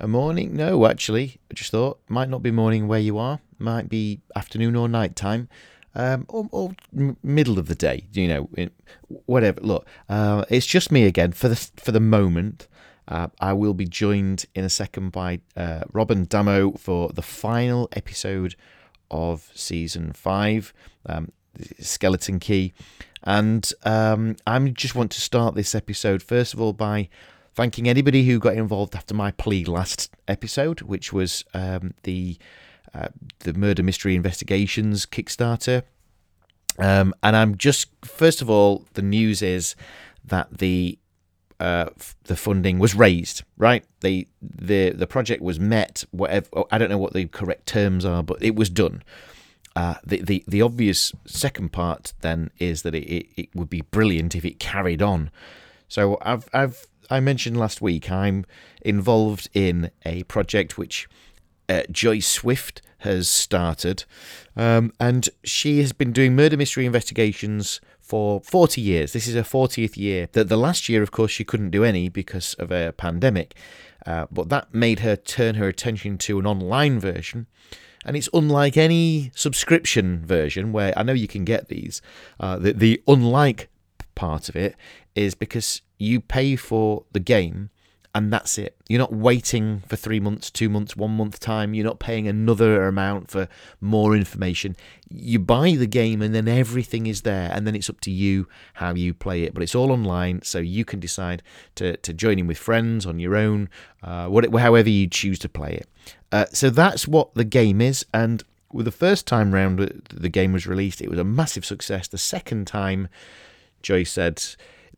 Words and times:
A 0.00 0.06
morning? 0.06 0.54
No, 0.54 0.86
actually, 0.86 1.40
I 1.50 1.54
just 1.54 1.72
thought 1.72 1.98
might 2.08 2.28
not 2.28 2.40
be 2.40 2.52
morning 2.52 2.86
where 2.86 3.00
you 3.00 3.18
are. 3.18 3.40
Might 3.58 3.88
be 3.88 4.20
afternoon 4.36 4.76
or 4.76 4.88
night 4.88 5.16
time. 5.16 5.48
Um, 5.94 6.26
or, 6.28 6.48
or 6.52 6.74
middle 7.24 7.58
of 7.58 7.66
the 7.66 7.74
day, 7.74 8.06
you 8.12 8.28
know, 8.28 8.48
whatever. 9.26 9.60
Look, 9.60 9.88
uh, 10.08 10.44
it's 10.48 10.66
just 10.66 10.92
me 10.92 11.04
again 11.04 11.32
for 11.32 11.48
the 11.48 11.56
for 11.56 11.90
the 11.90 11.98
moment. 11.98 12.68
Uh, 13.08 13.28
I 13.40 13.54
will 13.54 13.74
be 13.74 13.86
joined 13.86 14.44
in 14.54 14.64
a 14.64 14.70
second 14.70 15.10
by 15.10 15.40
uh, 15.56 15.80
Robin 15.92 16.26
Damo 16.26 16.72
for 16.72 17.08
the 17.08 17.22
final 17.22 17.88
episode 17.94 18.54
of 19.10 19.50
season 19.54 20.12
five, 20.12 20.72
um, 21.06 21.32
Skeleton 21.80 22.38
Key. 22.38 22.72
And 23.24 23.72
um, 23.82 24.36
I 24.46 24.58
just 24.68 24.94
want 24.94 25.10
to 25.12 25.20
start 25.20 25.56
this 25.56 25.74
episode, 25.74 26.22
first 26.22 26.54
of 26.54 26.60
all, 26.60 26.72
by 26.72 27.08
thanking 27.58 27.88
anybody 27.88 28.24
who 28.24 28.38
got 28.38 28.54
involved 28.54 28.94
after 28.94 29.12
my 29.12 29.32
plea 29.32 29.64
last 29.64 30.14
episode, 30.28 30.80
which 30.82 31.12
was 31.12 31.44
um, 31.54 31.92
the 32.04 32.38
uh, 32.94 33.08
the 33.40 33.52
murder 33.52 33.82
mystery 33.82 34.14
investigations 34.14 35.04
Kickstarter. 35.04 35.82
Um, 36.78 37.12
and 37.20 37.34
I'm 37.34 37.58
just 37.58 37.88
first 38.04 38.40
of 38.40 38.48
all, 38.48 38.86
the 38.94 39.02
news 39.02 39.42
is 39.42 39.74
that 40.24 40.58
the 40.58 41.00
uh, 41.58 41.86
the 42.22 42.36
funding 42.36 42.78
was 42.78 42.94
raised, 42.94 43.42
right? 43.56 43.84
The 44.02 44.28
the 44.40 44.90
the 44.90 45.08
project 45.08 45.42
was 45.42 45.58
met. 45.58 46.04
Whatever 46.12 46.46
I 46.70 46.78
don't 46.78 46.90
know 46.90 46.96
what 46.96 47.12
the 47.12 47.26
correct 47.26 47.66
terms 47.66 48.04
are, 48.04 48.22
but 48.22 48.40
it 48.40 48.54
was 48.54 48.70
done. 48.70 49.02
Uh, 49.74 49.96
the, 50.06 50.22
the 50.22 50.44
the 50.46 50.62
obvious 50.62 51.12
second 51.26 51.72
part 51.72 52.12
then 52.20 52.52
is 52.60 52.82
that 52.82 52.94
it, 52.94 53.12
it, 53.12 53.26
it 53.36 53.48
would 53.52 53.68
be 53.68 53.80
brilliant 53.80 54.36
if 54.36 54.44
it 54.44 54.60
carried 54.60 55.02
on. 55.02 55.32
So 55.88 56.18
I've 56.22 56.48
I've 56.52 56.86
I 57.10 57.20
mentioned 57.20 57.56
last 57.56 57.80
week 57.80 58.10
I'm 58.10 58.44
involved 58.82 59.48
in 59.54 59.90
a 60.04 60.24
project 60.24 60.76
which 60.76 61.08
uh, 61.68 61.82
Joy 61.90 62.20
Swift 62.20 62.82
has 62.98 63.28
started, 63.28 64.04
um, 64.56 64.92
and 64.98 65.28
she 65.44 65.80
has 65.80 65.92
been 65.92 66.12
doing 66.12 66.34
murder 66.34 66.56
mystery 66.56 66.84
investigations 66.84 67.80
for 68.00 68.40
40 68.40 68.80
years. 68.80 69.12
This 69.12 69.26
is 69.26 69.34
her 69.34 69.42
40th 69.42 69.96
year. 69.96 70.28
The, 70.32 70.44
the 70.44 70.56
last 70.56 70.88
year, 70.88 71.02
of 71.02 71.10
course, 71.10 71.30
she 71.30 71.44
couldn't 71.44 71.70
do 71.70 71.84
any 71.84 72.08
because 72.08 72.54
of 72.54 72.72
a 72.72 72.92
pandemic, 72.92 73.54
uh, 74.06 74.26
but 74.30 74.48
that 74.48 74.74
made 74.74 75.00
her 75.00 75.14
turn 75.14 75.56
her 75.56 75.68
attention 75.68 76.18
to 76.18 76.38
an 76.38 76.46
online 76.46 76.98
version. 76.98 77.46
And 78.04 78.16
it's 78.16 78.28
unlike 78.32 78.76
any 78.76 79.30
subscription 79.34 80.24
version 80.24 80.72
where 80.72 80.92
I 80.96 81.02
know 81.02 81.12
you 81.12 81.28
can 81.28 81.44
get 81.44 81.68
these. 81.68 82.00
Uh, 82.40 82.58
the, 82.58 82.72
the 82.72 83.02
unlike 83.06 83.68
part 84.14 84.48
of 84.48 84.56
it 84.56 84.74
is 85.18 85.34
because 85.34 85.82
you 85.98 86.20
pay 86.20 86.56
for 86.56 87.04
the 87.12 87.20
game 87.20 87.70
and 88.14 88.32
that's 88.32 88.58
it. 88.58 88.74
You're 88.88 88.98
not 88.98 89.12
waiting 89.12 89.82
for 89.86 89.96
three 89.96 90.18
months, 90.18 90.50
two 90.50 90.68
months, 90.68 90.96
one 90.96 91.16
month 91.16 91.38
time. 91.38 91.74
You're 91.74 91.84
not 91.84 91.98
paying 92.00 92.26
another 92.26 92.86
amount 92.86 93.30
for 93.30 93.48
more 93.80 94.16
information. 94.16 94.76
You 95.10 95.38
buy 95.38 95.72
the 95.72 95.86
game 95.86 96.22
and 96.22 96.34
then 96.34 96.48
everything 96.48 97.06
is 97.06 97.22
there, 97.22 97.50
and 97.52 97.66
then 97.66 97.74
it's 97.74 97.90
up 97.90 98.00
to 98.02 98.10
you 98.10 98.48
how 98.74 98.94
you 98.94 99.12
play 99.12 99.42
it. 99.42 99.52
But 99.54 99.62
it's 99.62 99.74
all 99.74 99.92
online, 99.92 100.42
so 100.42 100.58
you 100.58 100.84
can 100.84 101.00
decide 101.00 101.42
to, 101.76 101.96
to 101.98 102.12
join 102.12 102.38
in 102.38 102.46
with 102.46 102.58
friends 102.58 103.04
on 103.04 103.18
your 103.18 103.36
own, 103.36 103.68
uh, 104.02 104.26
whatever, 104.26 104.58
however 104.58 104.88
you 104.88 105.06
choose 105.06 105.38
to 105.40 105.48
play 105.48 105.74
it. 105.74 105.88
Uh, 106.32 106.46
so 106.52 106.70
that's 106.70 107.06
what 107.06 107.34
the 107.34 107.44
game 107.44 107.80
is, 107.80 108.06
and 108.12 108.42
with 108.72 108.86
the 108.86 108.90
first 108.90 109.26
time 109.26 109.52
round 109.54 109.78
the 110.10 110.28
game 110.28 110.52
was 110.52 110.66
released, 110.66 111.00
it 111.00 111.10
was 111.10 111.18
a 111.18 111.24
massive 111.24 111.64
success. 111.64 112.08
The 112.08 112.18
second 112.18 112.66
time, 112.66 113.08
Joy 113.82 114.02
said 114.02 114.42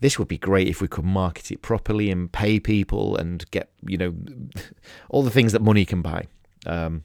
this 0.01 0.19
would 0.19 0.29
be 0.29 0.39
great 0.39 0.69
if 0.69 0.81
we 0.81 0.89
could 0.89 1.05
market 1.05 1.51
it 1.51 1.63
properly 1.63 2.11
and 2.11 2.33
pay 2.33 2.59
people 2.59 3.17
and 3.17 3.49
get 3.51 3.71
you 3.87 3.97
know 3.97 4.15
all 5.09 5.23
the 5.23 5.31
things 5.31 5.53
that 5.53 5.63
money 5.63 5.85
can 5.85 6.03
buy. 6.03 6.27
Um, 6.67 7.05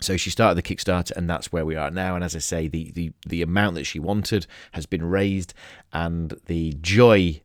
so 0.00 0.16
she 0.16 0.28
started 0.28 0.56
the 0.56 0.62
Kickstarter, 0.62 1.12
and 1.16 1.28
that's 1.28 1.52
where 1.52 1.64
we 1.64 1.74
are 1.74 1.90
now. 1.90 2.14
And 2.14 2.24
as 2.24 2.36
I 2.36 2.40
say, 2.40 2.68
the 2.68 2.90
the 2.92 3.12
the 3.26 3.42
amount 3.42 3.76
that 3.76 3.84
she 3.84 3.98
wanted 3.98 4.46
has 4.72 4.86
been 4.86 5.04
raised, 5.04 5.54
and 5.92 6.34
the 6.46 6.74
joy. 6.80 7.42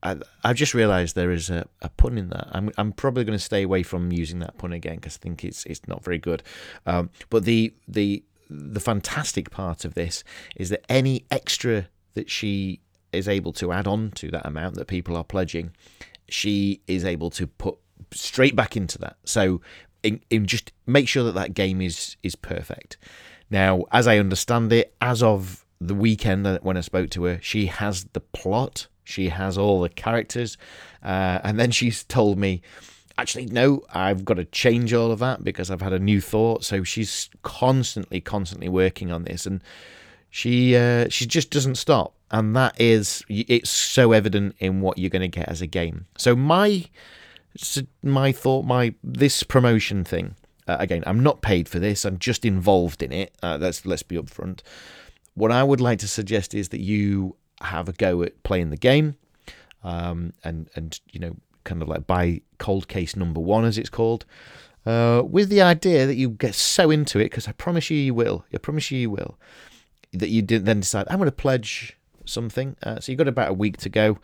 I, 0.00 0.16
have 0.44 0.54
just 0.54 0.74
realised 0.74 1.16
there 1.16 1.32
is 1.32 1.50
a, 1.50 1.66
a 1.82 1.88
pun 1.88 2.18
in 2.18 2.28
that. 2.28 2.48
I'm 2.52 2.70
I'm 2.78 2.92
probably 2.92 3.24
going 3.24 3.36
to 3.36 3.44
stay 3.44 3.64
away 3.64 3.82
from 3.82 4.12
using 4.12 4.38
that 4.40 4.56
pun 4.56 4.72
again 4.72 4.96
because 4.96 5.16
I 5.16 5.20
think 5.20 5.44
it's 5.44 5.64
it's 5.66 5.88
not 5.88 6.04
very 6.04 6.18
good. 6.18 6.44
Um, 6.86 7.10
but 7.30 7.44
the 7.44 7.74
the 7.88 8.22
the 8.48 8.80
fantastic 8.80 9.50
part 9.50 9.84
of 9.84 9.94
this 9.94 10.22
is 10.54 10.68
that 10.68 10.84
any 10.88 11.26
extra 11.30 11.88
that 12.14 12.30
she 12.30 12.80
is 13.12 13.28
able 13.28 13.52
to 13.54 13.72
add 13.72 13.86
on 13.86 14.10
to 14.12 14.30
that 14.30 14.46
amount 14.46 14.74
that 14.76 14.86
people 14.86 15.16
are 15.16 15.24
pledging, 15.24 15.72
she 16.28 16.80
is 16.86 17.04
able 17.04 17.30
to 17.30 17.46
put 17.46 17.76
straight 18.12 18.56
back 18.56 18.76
into 18.76 18.98
that. 18.98 19.16
So, 19.24 19.60
in, 20.02 20.20
in 20.30 20.46
just 20.46 20.72
make 20.86 21.08
sure 21.08 21.24
that 21.24 21.34
that 21.34 21.54
game 21.54 21.80
is 21.80 22.16
is 22.22 22.36
perfect. 22.36 22.96
Now, 23.50 23.84
as 23.92 24.06
I 24.06 24.18
understand 24.18 24.72
it, 24.72 24.94
as 25.00 25.22
of 25.22 25.64
the 25.80 25.94
weekend 25.94 26.46
when 26.62 26.76
I 26.76 26.80
spoke 26.80 27.10
to 27.10 27.24
her, 27.24 27.38
she 27.40 27.66
has 27.66 28.04
the 28.12 28.20
plot, 28.20 28.88
she 29.04 29.30
has 29.30 29.56
all 29.56 29.80
the 29.80 29.88
characters, 29.88 30.58
uh, 31.02 31.38
and 31.42 31.58
then 31.58 31.70
she's 31.70 32.04
told 32.04 32.38
me, 32.38 32.62
actually, 33.16 33.46
no, 33.46 33.82
I've 33.92 34.24
got 34.24 34.34
to 34.34 34.44
change 34.44 34.92
all 34.92 35.10
of 35.10 35.18
that 35.20 35.42
because 35.42 35.70
I've 35.70 35.80
had 35.80 35.92
a 35.92 35.98
new 35.98 36.20
thought. 36.20 36.64
So 36.64 36.84
she's 36.84 37.30
constantly, 37.42 38.20
constantly 38.20 38.68
working 38.68 39.10
on 39.10 39.24
this, 39.24 39.46
and 39.46 39.62
she 40.30 40.76
uh, 40.76 41.08
she 41.08 41.26
just 41.26 41.50
doesn't 41.50 41.76
stop 41.76 42.14
and 42.30 42.54
that 42.56 42.78
is 42.80 43.22
it's 43.28 43.70
so 43.70 44.12
evident 44.12 44.54
in 44.58 44.80
what 44.80 44.98
you're 44.98 45.10
going 45.10 45.22
to 45.22 45.28
get 45.28 45.48
as 45.48 45.62
a 45.62 45.66
game. 45.66 46.06
So 46.16 46.36
my 46.36 46.84
my 48.02 48.32
thought, 48.32 48.64
my 48.64 48.94
this 49.02 49.42
promotion 49.42 50.04
thing. 50.04 50.34
Uh, 50.66 50.76
again, 50.78 51.02
I'm 51.06 51.20
not 51.20 51.40
paid 51.40 51.68
for 51.68 51.78
this. 51.78 52.04
I'm 52.04 52.18
just 52.18 52.44
involved 52.44 53.02
in 53.02 53.10
it. 53.10 53.34
Uh, 53.42 53.56
let's 53.60 53.86
let's 53.86 54.02
be 54.02 54.16
upfront. 54.16 54.60
What 55.34 55.50
I 55.50 55.62
would 55.62 55.80
like 55.80 55.98
to 56.00 56.08
suggest 56.08 56.54
is 56.54 56.68
that 56.70 56.80
you 56.80 57.36
have 57.62 57.88
a 57.88 57.92
go 57.92 58.22
at 58.22 58.42
playing 58.42 58.70
the 58.70 58.76
game, 58.76 59.16
um, 59.82 60.34
and 60.44 60.68
and 60.74 61.00
you 61.10 61.20
know, 61.20 61.36
kind 61.64 61.80
of 61.80 61.88
like 61.88 62.06
buy 62.06 62.42
Cold 62.58 62.88
Case 62.88 63.16
Number 63.16 63.40
One, 63.40 63.64
as 63.64 63.78
it's 63.78 63.88
called, 63.88 64.26
uh, 64.84 65.22
with 65.24 65.48
the 65.48 65.62
idea 65.62 66.04
that 66.06 66.16
you 66.16 66.28
get 66.28 66.54
so 66.54 66.90
into 66.90 67.18
it 67.18 67.24
because 67.24 67.48
I 67.48 67.52
promise 67.52 67.88
you, 67.88 67.96
you 67.96 68.12
will. 68.12 68.44
I 68.52 68.58
promise 68.58 68.90
you, 68.90 68.98
you 68.98 69.10
will. 69.10 69.38
That 70.12 70.28
you 70.28 70.42
did 70.42 70.64
then 70.64 70.80
decide 70.80 71.06
I'm 71.10 71.18
going 71.18 71.26
to 71.26 71.32
pledge 71.32 71.96
something. 72.24 72.76
Uh, 72.82 73.00
so 73.00 73.12
you've 73.12 73.18
got 73.18 73.28
about 73.28 73.50
a 73.50 73.54
week 73.54 73.76
to 73.78 73.88
go. 73.88 74.18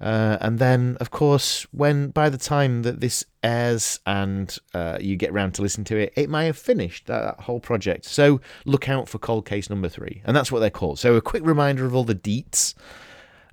Uh, 0.00 0.38
and 0.40 0.60
then, 0.60 0.96
of 1.00 1.10
course, 1.10 1.66
when 1.72 2.10
by 2.10 2.28
the 2.28 2.38
time 2.38 2.82
that 2.82 3.00
this 3.00 3.24
airs 3.42 3.98
and 4.06 4.56
uh, 4.72 4.96
you 5.00 5.16
get 5.16 5.32
round 5.32 5.54
to 5.54 5.62
listen 5.62 5.82
to 5.84 5.96
it, 5.96 6.12
it 6.16 6.30
may 6.30 6.46
have 6.46 6.56
finished 6.56 7.06
that, 7.06 7.20
that, 7.20 7.40
whole 7.44 7.58
project. 7.58 8.04
So 8.04 8.40
look 8.64 8.88
out 8.88 9.08
for 9.08 9.18
Cold 9.18 9.44
Case 9.44 9.68
number 9.68 9.88
three, 9.88 10.22
and 10.24 10.36
that's 10.36 10.52
what 10.52 10.60
they're 10.60 10.70
called. 10.70 11.00
So 11.00 11.16
a 11.16 11.20
quick 11.20 11.44
reminder 11.44 11.84
of 11.84 11.96
all 11.96 12.04
the 12.04 12.14
deets. 12.14 12.74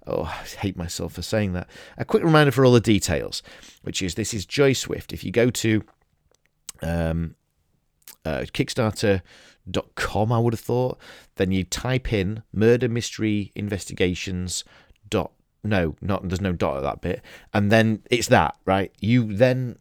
Oh, 0.05 0.23
I 0.23 0.43
hate 0.59 0.77
myself 0.77 1.13
for 1.13 1.23
saying 1.23 1.53
that. 1.53 1.67
A 1.97 2.05
quick 2.05 2.23
reminder 2.23 2.51
for 2.51 2.63
all 2.63 2.73
the 2.73 2.79
details, 2.79 3.41
which 3.81 4.03
is 4.03 4.13
this 4.13 4.35
is 4.35 4.45
Joy 4.45 4.73
Swift. 4.73 5.13
If 5.13 5.23
you 5.23 5.31
go 5.31 5.49
to 5.49 5.83
um, 6.83 7.33
uh, 8.23 8.45
Kickstarter 8.53 9.23
com 9.95 10.31
I 10.31 10.39
would 10.39 10.53
have 10.53 10.59
thought. 10.59 10.97
Then 11.35 11.51
you 11.51 11.63
type 11.63 12.13
in 12.13 12.43
murder 12.53 12.87
mystery 12.89 13.51
investigations 13.55 14.63
dot 15.09 15.31
no, 15.63 15.95
not 16.01 16.27
there's 16.27 16.41
no 16.41 16.53
dot 16.53 16.77
at 16.77 16.83
that 16.83 17.01
bit, 17.01 17.21
and 17.53 17.71
then 17.71 18.03
it's 18.11 18.27
that 18.27 18.55
right. 18.65 18.91
You 18.99 19.33
then 19.35 19.77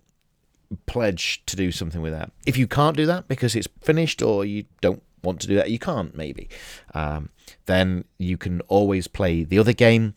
pledge 0.86 1.44
to 1.46 1.56
do 1.56 1.70
something 1.70 2.00
with 2.00 2.12
that. 2.12 2.32
If 2.46 2.56
you 2.56 2.66
can't 2.66 2.96
do 2.96 3.06
that 3.06 3.28
because 3.28 3.54
it's 3.54 3.68
finished 3.82 4.22
or 4.22 4.44
you 4.44 4.64
don't 4.80 5.02
want 5.22 5.40
to 5.42 5.46
do 5.46 5.54
that, 5.56 5.70
you 5.70 5.78
can't 5.78 6.16
maybe. 6.16 6.48
Um, 6.94 7.28
then 7.66 8.04
you 8.18 8.36
can 8.36 8.60
always 8.62 9.06
play 9.06 9.44
the 9.44 9.58
other 9.58 9.72
game, 9.72 10.14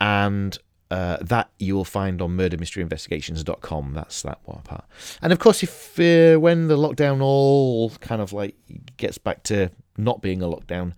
and 0.00 0.58
uh, 0.90 1.18
that 1.20 1.50
you 1.58 1.74
will 1.74 1.84
find 1.84 2.22
on 2.22 2.36
murdermysteryinvestigations.com. 2.36 3.92
That's 3.94 4.22
that 4.22 4.40
one 4.44 4.62
part. 4.62 4.84
And 5.20 5.32
of 5.32 5.38
course, 5.38 5.62
if 5.62 5.98
uh, 5.98 6.38
when 6.38 6.68
the 6.68 6.76
lockdown 6.76 7.20
all 7.20 7.90
kind 8.00 8.22
of 8.22 8.32
like 8.32 8.56
gets 8.96 9.18
back 9.18 9.42
to 9.44 9.70
not 9.96 10.22
being 10.22 10.42
a 10.42 10.46
lockdown, 10.46 10.92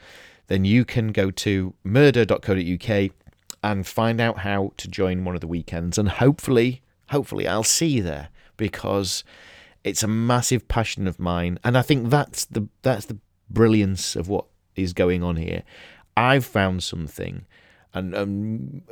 then 0.49 0.65
you 0.65 0.85
can 0.85 1.09
go 1.13 1.31
to 1.31 1.75
murder.co.uk 1.85 3.11
and 3.63 3.87
find 3.87 4.21
out 4.21 4.39
how 4.39 4.73
to 4.77 4.89
join 4.89 5.25
one 5.25 5.35
of 5.35 5.41
the 5.41 5.47
weekends. 5.47 5.99
And 5.99 6.09
hopefully, 6.09 6.83
hopefully, 7.11 7.47
I'll 7.49 7.63
see 7.63 7.87
you 7.87 8.03
there 8.03 8.29
because 8.57 9.25
it's 9.85 10.03
a 10.03 10.09
massive 10.09 10.69
passion 10.69 11.07
of 11.07 11.19
mine. 11.19 11.59
And 11.65 11.79
I 11.79 11.83
think 11.83 12.11
that's 12.11 12.45
the 12.45 12.69
that's 12.83 13.07
the 13.07 13.19
brilliance 13.51 14.17
of 14.17 14.29
what 14.29 14.45
is 14.77 14.93
going 14.93 15.23
on 15.23 15.37
here. 15.37 15.63
I've 16.17 16.45
found 16.45 16.83
something, 16.83 17.47
and 17.95 18.15
um, 18.15 18.83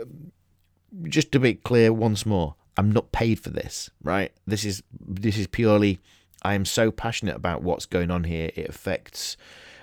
just 1.05 1.33
to 1.33 1.41
be 1.41 1.55
clear 1.55 1.93
once 1.93 2.27
more, 2.27 2.55
I'm 2.77 2.91
not 2.91 3.12
paid 3.12 3.41
for 3.41 3.50
this, 3.50 3.91
right? 4.03 4.33
This 4.47 4.65
is 4.65 4.83
this 4.93 5.38
is 5.38 5.47
purely 5.47 6.00
I 6.43 6.55
am 6.55 6.65
so 6.65 6.91
passionate 6.91 7.37
about 7.37 7.62
what's 7.62 7.87
going 7.87 8.11
on 8.11 8.25
here. 8.25 8.50
It 8.55 8.69
affects 8.69 9.37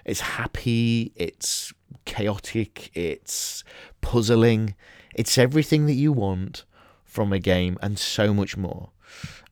it's 0.06 0.22
happy, 0.22 1.12
it's 1.16 1.74
chaotic, 2.06 2.92
it's 2.94 3.64
puzzling, 4.02 4.76
it's 5.16 5.38
everything 5.38 5.86
that 5.88 5.94
you 5.94 6.12
want 6.12 6.66
from 7.06 7.32
a 7.32 7.40
game 7.40 7.78
and 7.82 7.98
so 7.98 8.34
much 8.34 8.58
more. 8.58 8.90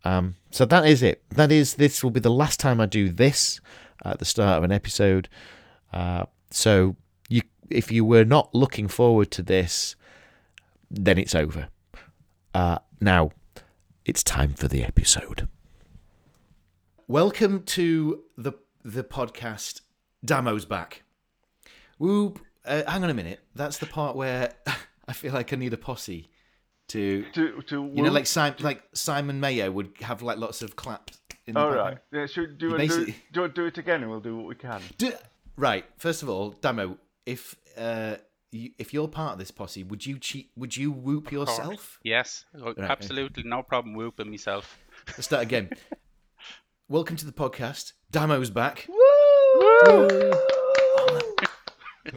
Um, 0.04 0.36
so 0.50 0.66
that 0.66 0.86
is 0.86 1.04
it. 1.04 1.24
That 1.30 1.52
is 1.52 1.76
this 1.76 2.04
will 2.04 2.12
be 2.12 2.20
the 2.20 2.32
last 2.32 2.60
time 2.60 2.82
I 2.82 2.86
do 2.86 3.10
this 3.10 3.60
at 4.04 4.20
the 4.20 4.26
start 4.26 4.58
of 4.58 4.64
an 4.64 4.72
episode. 4.72 5.30
Uh, 5.94 6.26
so 6.50 6.96
you, 7.30 7.42
if 7.70 7.92
you 7.92 8.04
were 8.04 8.26
not 8.26 8.54
looking 8.54 8.88
forward 8.88 9.32
to 9.32 9.44
this, 9.44 9.96
then 10.92 11.18
it's 11.18 11.34
over. 11.34 11.70
Uh, 12.54 12.80
now 13.00 13.32
it's 14.06 14.24
time 14.24 14.54
for 14.54 14.68
the 14.68 14.84
episode. 14.84 15.48
Welcome 17.08 17.64
to 17.64 18.24
the 18.38 18.54
the 18.84 19.04
podcast. 19.04 19.82
Damo's 20.24 20.66
back. 20.66 21.04
Whoop. 21.98 22.40
Uh, 22.66 22.84
hang 22.88 23.04
on 23.04 23.10
a 23.10 23.14
minute. 23.14 23.40
That's 23.56 23.78
the 23.80 23.86
part 23.88 24.16
where 24.16 24.54
I 25.08 25.14
feel 25.14 25.34
like 25.34 25.52
I 25.52 25.56
need 25.56 25.74
a 25.74 25.78
posse 25.78 26.30
to, 26.90 27.26
To 27.34 27.62
to 27.64 27.92
you 27.94 28.04
know, 28.04 28.12
like 28.12 28.28
Simon, 28.28 28.58
like 28.62 28.84
Simon 28.94 29.40
Mayo 29.40 29.72
would 29.72 29.92
have 30.02 30.22
like 30.22 30.38
lots 30.38 30.62
of 30.62 30.76
claps. 30.76 31.18
In 31.48 31.56
the 31.56 31.60
all 31.60 31.68
background. 31.72 32.00
right. 32.12 32.20
Yeah, 32.20 32.26
should 32.28 32.58
do, 32.60 32.70
You 32.70 32.76
it, 32.76 32.88
do, 32.88 33.14
do, 33.34 33.44
it- 33.46 33.56
do 33.56 33.66
it 33.66 33.78
again, 33.80 34.02
and 34.02 34.12
we'll 34.12 34.20
do 34.20 34.38
what 34.38 34.46
we 34.46 34.54
can. 34.56 34.80
Do, 35.00 35.12
right. 35.58 35.84
First 35.98 36.22
of 36.22 36.30
all, 36.30 36.52
Damo, 36.52 36.98
if 37.26 37.56
uh, 37.78 38.18
you, 38.52 38.72
if 38.78 38.94
you're 38.94 39.08
part 39.08 39.34
of 39.34 39.40
this 39.40 39.52
posse, 39.52 39.84
would 39.84 40.06
you 40.06 40.20
cheat? 40.20 40.52
Would 40.56 40.76
you 40.76 40.92
whoop 40.92 41.30
course. 41.30 41.50
yourself? 41.50 42.00
Yes, 42.04 42.46
Right, 42.54 42.78
absolutely 42.78 43.44
no 43.44 43.64
problem 43.64 43.96
whooping 43.96 44.30
myself. 44.30 44.78
Let's 45.08 45.26
start 45.26 45.44
again. 45.44 45.70
Welcome 46.90 47.16
to 47.18 47.26
the 47.26 47.32
podcast. 47.32 47.94
Damo's 48.12 48.50
back. 48.50 48.88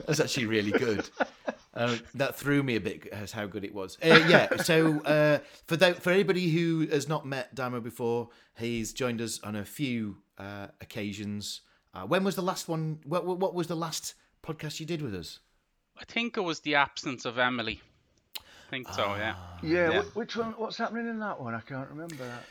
That's 0.07 0.19
actually 0.21 0.47
really 0.47 0.73
good. 0.73 1.09
Uh, 1.73 1.97
that 2.15 2.37
threw 2.37 2.63
me 2.63 2.77
a 2.77 2.81
bit 2.81 3.07
as 3.09 3.31
how 3.33 3.47
good 3.47 3.65
it 3.65 3.73
was. 3.75 3.97
Uh, 4.03 4.25
yeah. 4.29 4.57
So 4.63 5.01
uh, 5.03 5.39
for 5.67 5.77
tho- 5.77 5.95
for 5.95 6.11
anybody 6.11 6.49
who 6.51 6.87
has 6.89 7.09
not 7.09 7.27
met 7.27 7.55
Damo 7.55 7.81
before, 7.81 8.31
he's 8.57 8.93
joined 8.93 9.21
us 9.21 9.41
on 9.43 9.55
a 9.57 9.65
few 9.65 10.17
uh, 10.39 10.69
occasions. 10.81 11.61
Uh, 11.93 12.03
when 12.03 12.25
was 12.25 12.35
the 12.35 12.43
last 12.43 12.69
one? 12.69 12.99
What, 13.05 13.25
what 13.25 13.39
what 13.39 13.55
was 13.55 13.69
the 13.69 13.77
last 13.77 14.15
podcast 14.45 14.81
you 14.81 14.87
did 14.87 15.01
with 15.03 15.15
us? 15.15 15.41
I 15.99 16.05
think 16.05 16.37
it 16.37 16.41
was 16.43 16.61
the 16.61 16.75
absence 16.77 17.25
of 17.25 17.39
Emily. 17.39 17.81
I 18.39 18.71
think 18.71 18.89
so, 18.93 19.15
yeah. 19.17 19.35
Ah, 19.37 19.59
yeah, 19.63 19.91
Yeah. 19.93 20.03
which 20.15 20.37
one? 20.37 20.53
What's 20.57 20.77
happening 20.79 21.09
in 21.09 21.19
that 21.21 21.41
one? 21.41 21.55
I 21.55 21.61
can't 21.61 21.89
remember 21.91 22.17
that. 22.17 22.45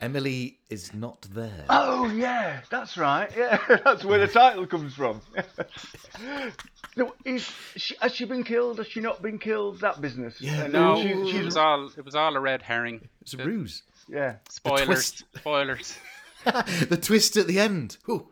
Emily 0.00 0.58
is 0.70 0.94
not 0.94 1.20
there. 1.34 1.66
Oh 1.68 2.06
yeah, 2.10 2.60
that's 2.70 2.96
right. 2.96 3.30
Yeah, 3.36 3.58
that's 3.84 4.02
where 4.02 4.18
the 4.18 4.26
title 4.32 4.66
comes 4.66 4.94
from. 4.94 5.20
no, 6.96 7.14
is 7.24 7.50
she, 7.76 7.94
has 8.00 8.14
she 8.14 8.24
been 8.24 8.42
killed? 8.42 8.78
Has 8.78 8.86
she 8.86 9.00
not 9.00 9.20
been 9.22 9.38
killed? 9.38 9.80
That 9.80 10.00
business. 10.00 10.40
Yeah, 10.40 10.64
And 10.64 10.72
No, 10.72 11.02
she- 11.02 11.10
it 11.38 11.44
was 11.44 11.56
all 11.56 11.90
it 11.96 12.04
was 12.04 12.14
all 12.14 12.34
a 12.34 12.40
red 12.40 12.62
herring. 12.62 13.08
It's 13.20 13.34
a 13.34 13.36
The- 13.36 13.44
ruse. 13.44 13.82
yeah. 14.08 14.36
Spoilers, 14.48 15.22
spoilers. 15.36 15.98
the 16.44 16.98
twist 17.00 17.36
at 17.36 17.46
the 17.46 17.60
end. 17.60 17.98
Whew. 18.06 18.26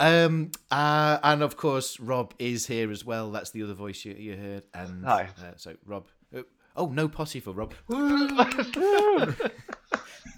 Um, 0.00 0.50
uh, 0.70 1.18
and 1.22 1.42
of 1.42 1.56
course, 1.56 2.00
Rob 2.00 2.34
is 2.38 2.66
here 2.66 2.90
as 2.90 3.04
well. 3.04 3.30
That's 3.30 3.50
the 3.50 3.62
other 3.62 3.74
voice 3.74 4.04
you, 4.04 4.14
you 4.14 4.36
heard. 4.36 4.64
And 4.74 5.04
Hi. 5.04 5.28
Uh, 5.38 5.52
so, 5.56 5.74
Rob. 5.84 6.06
Oh, 6.34 6.44
oh, 6.76 6.86
no 6.86 7.08
posse 7.08 7.40
for 7.40 7.52
Rob. 7.52 7.74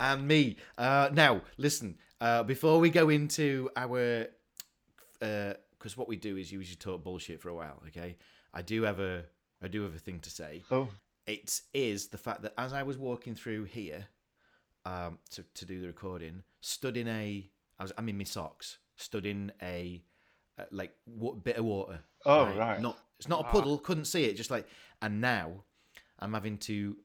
and 0.00 0.26
me. 0.28 0.56
Uh, 0.76 1.08
now, 1.12 1.42
listen. 1.56 1.98
Uh, 2.20 2.42
before 2.42 2.78
we 2.80 2.90
go 2.90 3.08
into 3.10 3.68
our, 3.76 4.26
because 5.20 5.96
what 5.96 6.08
we 6.08 6.16
do 6.16 6.36
is 6.36 6.50
usually 6.50 6.76
talk 6.76 7.02
bullshit 7.04 7.40
for 7.40 7.48
a 7.50 7.54
while. 7.54 7.82
Okay, 7.88 8.16
I 8.52 8.62
do 8.62 8.82
have 8.82 9.00
a, 9.00 9.24
I 9.62 9.68
do 9.68 9.82
have 9.82 9.94
a 9.94 9.98
thing 9.98 10.20
to 10.20 10.30
say. 10.30 10.62
Oh, 10.70 10.88
It 11.26 11.60
is 11.72 12.08
the 12.08 12.18
fact 12.18 12.42
that 12.42 12.54
as 12.56 12.72
I 12.72 12.82
was 12.82 12.96
walking 12.98 13.34
through 13.34 13.64
here, 13.64 14.06
um, 14.86 15.18
to 15.30 15.44
to 15.54 15.64
do 15.66 15.80
the 15.80 15.86
recording, 15.86 16.42
stood 16.60 16.96
in 16.96 17.08
a, 17.08 17.50
I 17.78 17.82
was, 17.82 17.92
I'm 17.98 18.08
in 18.08 18.16
my 18.18 18.24
socks, 18.24 18.78
stood 18.96 19.26
in 19.26 19.52
a, 19.62 20.02
uh, 20.58 20.64
like 20.70 20.92
wa- 21.06 21.32
bit 21.34 21.56
of 21.56 21.64
water. 21.64 22.00
Oh, 22.26 22.46
right. 22.54 22.80
Not, 22.80 22.98
it's 23.18 23.28
not 23.28 23.40
a 23.40 23.48
puddle. 23.50 23.78
Couldn't 23.78 24.06
see 24.06 24.24
it. 24.24 24.34
Just 24.36 24.50
like, 24.50 24.66
and 25.02 25.20
now, 25.20 25.64
I'm 26.18 26.32
having 26.34 26.58
to, 26.58 26.96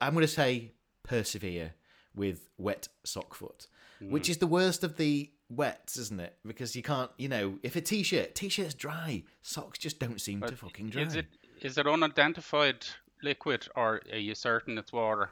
I'm 0.00 0.14
going 0.14 0.22
to 0.22 0.28
say 0.28 0.72
persevere 1.02 1.74
with 2.14 2.48
wet 2.58 2.88
sock 3.04 3.34
foot, 3.34 3.66
which 4.00 4.28
is 4.28 4.38
the 4.38 4.46
worst 4.46 4.84
of 4.84 4.96
the 4.96 5.30
wets, 5.48 5.96
isn't 5.96 6.20
it? 6.20 6.36
Because 6.46 6.74
you 6.76 6.82
can't, 6.82 7.10
you 7.18 7.28
know, 7.28 7.58
if 7.62 7.76
a 7.76 7.80
t-shirt, 7.80 8.34
t-shirt's 8.34 8.74
dry, 8.74 9.22
socks 9.42 9.78
just 9.78 9.98
don't 9.98 10.20
seem 10.20 10.40
to 10.42 10.56
fucking 10.56 10.90
dry. 10.90 11.02
Is 11.02 11.14
it 11.14 11.26
is 11.60 11.78
it 11.78 11.86
unidentified 11.86 12.84
liquid 13.22 13.68
or 13.76 14.00
are 14.12 14.18
you 14.18 14.34
certain 14.34 14.78
it's 14.78 14.92
water? 14.92 15.30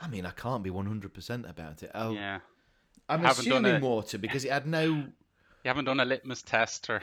I 0.00 0.08
mean, 0.08 0.26
I 0.26 0.30
can't 0.30 0.62
be 0.62 0.70
100% 0.70 1.48
about 1.48 1.82
it. 1.82 1.90
I'll, 1.94 2.14
Yeah. 2.14 2.40
I'm 3.08 3.20
Haven't 3.22 3.44
done 3.44 3.64
assuming 3.64 3.74
it. 3.76 3.82
water 3.82 4.18
because 4.18 4.44
it 4.44 4.50
had 4.52 4.66
no, 4.66 4.84
You 5.64 5.68
haven't 5.70 5.86
done 5.86 5.98
a 6.00 6.04
litmus 6.04 6.42
test 6.42 6.88
or 6.90 7.02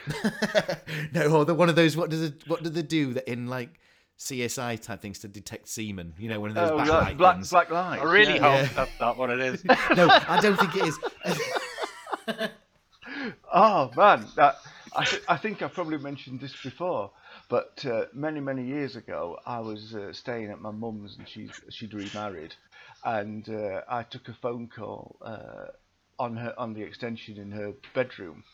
no, 1.12 1.26
or 1.26 1.44
the, 1.44 1.54
one 1.54 1.68
of 1.68 1.76
those. 1.76 1.96
What 1.96 2.08
does 2.10 2.22
it? 2.22 2.46
What 2.48 2.62
do 2.62 2.70
they 2.70 2.80
do 2.82 3.12
that 3.14 3.30
in 3.30 3.46
like 3.46 3.78
CSI 4.18 4.80
type 4.82 5.02
things 5.02 5.18
to 5.18 5.28
detect 5.28 5.68
semen? 5.68 6.14
You 6.18 6.30
know, 6.30 6.40
one 6.40 6.48
of 6.50 6.56
those 6.56 6.70
oh 6.70 6.76
backlight 6.78 6.88
like 6.88 7.16
black 7.18 7.36
things. 7.36 7.50
black 7.50 7.70
lights. 7.70 8.02
I 8.02 8.04
really 8.06 8.36
yeah. 8.36 8.56
hope 8.64 8.70
Yeah. 8.70 8.72
that's 8.84 9.00
not 9.00 9.18
what 9.18 9.28
it 9.30 9.40
is. 9.40 9.64
No, 9.96 10.08
I 10.08 10.38
don't 10.40 10.58
think 10.58 10.76
it 10.76 10.86
is. 10.86 10.98
Oh 13.52 13.90
man, 13.96 14.26
that, 14.36 14.56
I, 14.96 15.04
th- 15.04 15.22
I 15.28 15.36
think 15.36 15.62
I've 15.62 15.72
probably 15.74 15.98
mentioned 15.98 16.40
this 16.40 16.54
before, 16.62 17.10
but 17.48 17.84
uh, 17.88 18.06
many 18.12 18.40
many 18.40 18.64
years 18.64 18.96
ago, 18.96 19.38
I 19.46 19.60
was 19.60 19.94
uh, 19.94 20.12
staying 20.12 20.50
at 20.50 20.60
my 20.60 20.70
mum's 20.70 21.16
and 21.18 21.28
she's 21.28 21.50
she'd 21.70 21.94
remarried, 21.94 22.54
and 23.04 23.48
uh, 23.48 23.82
I 23.88 24.02
took 24.02 24.28
a 24.28 24.34
phone 24.34 24.68
call 24.74 25.16
uh, 25.22 25.66
on 26.18 26.36
her 26.36 26.54
on 26.58 26.74
the 26.74 26.82
extension 26.82 27.38
in 27.38 27.50
her 27.50 27.72
bedroom, 27.94 28.44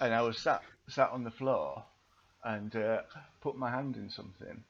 and 0.00 0.14
I 0.14 0.22
was 0.22 0.38
sat 0.38 0.62
sat 0.88 1.10
on 1.10 1.24
the 1.24 1.30
floor, 1.30 1.84
and 2.44 2.74
uh, 2.74 3.02
put 3.40 3.56
my 3.56 3.70
hand 3.70 3.96
in 3.96 4.10
something, 4.10 4.64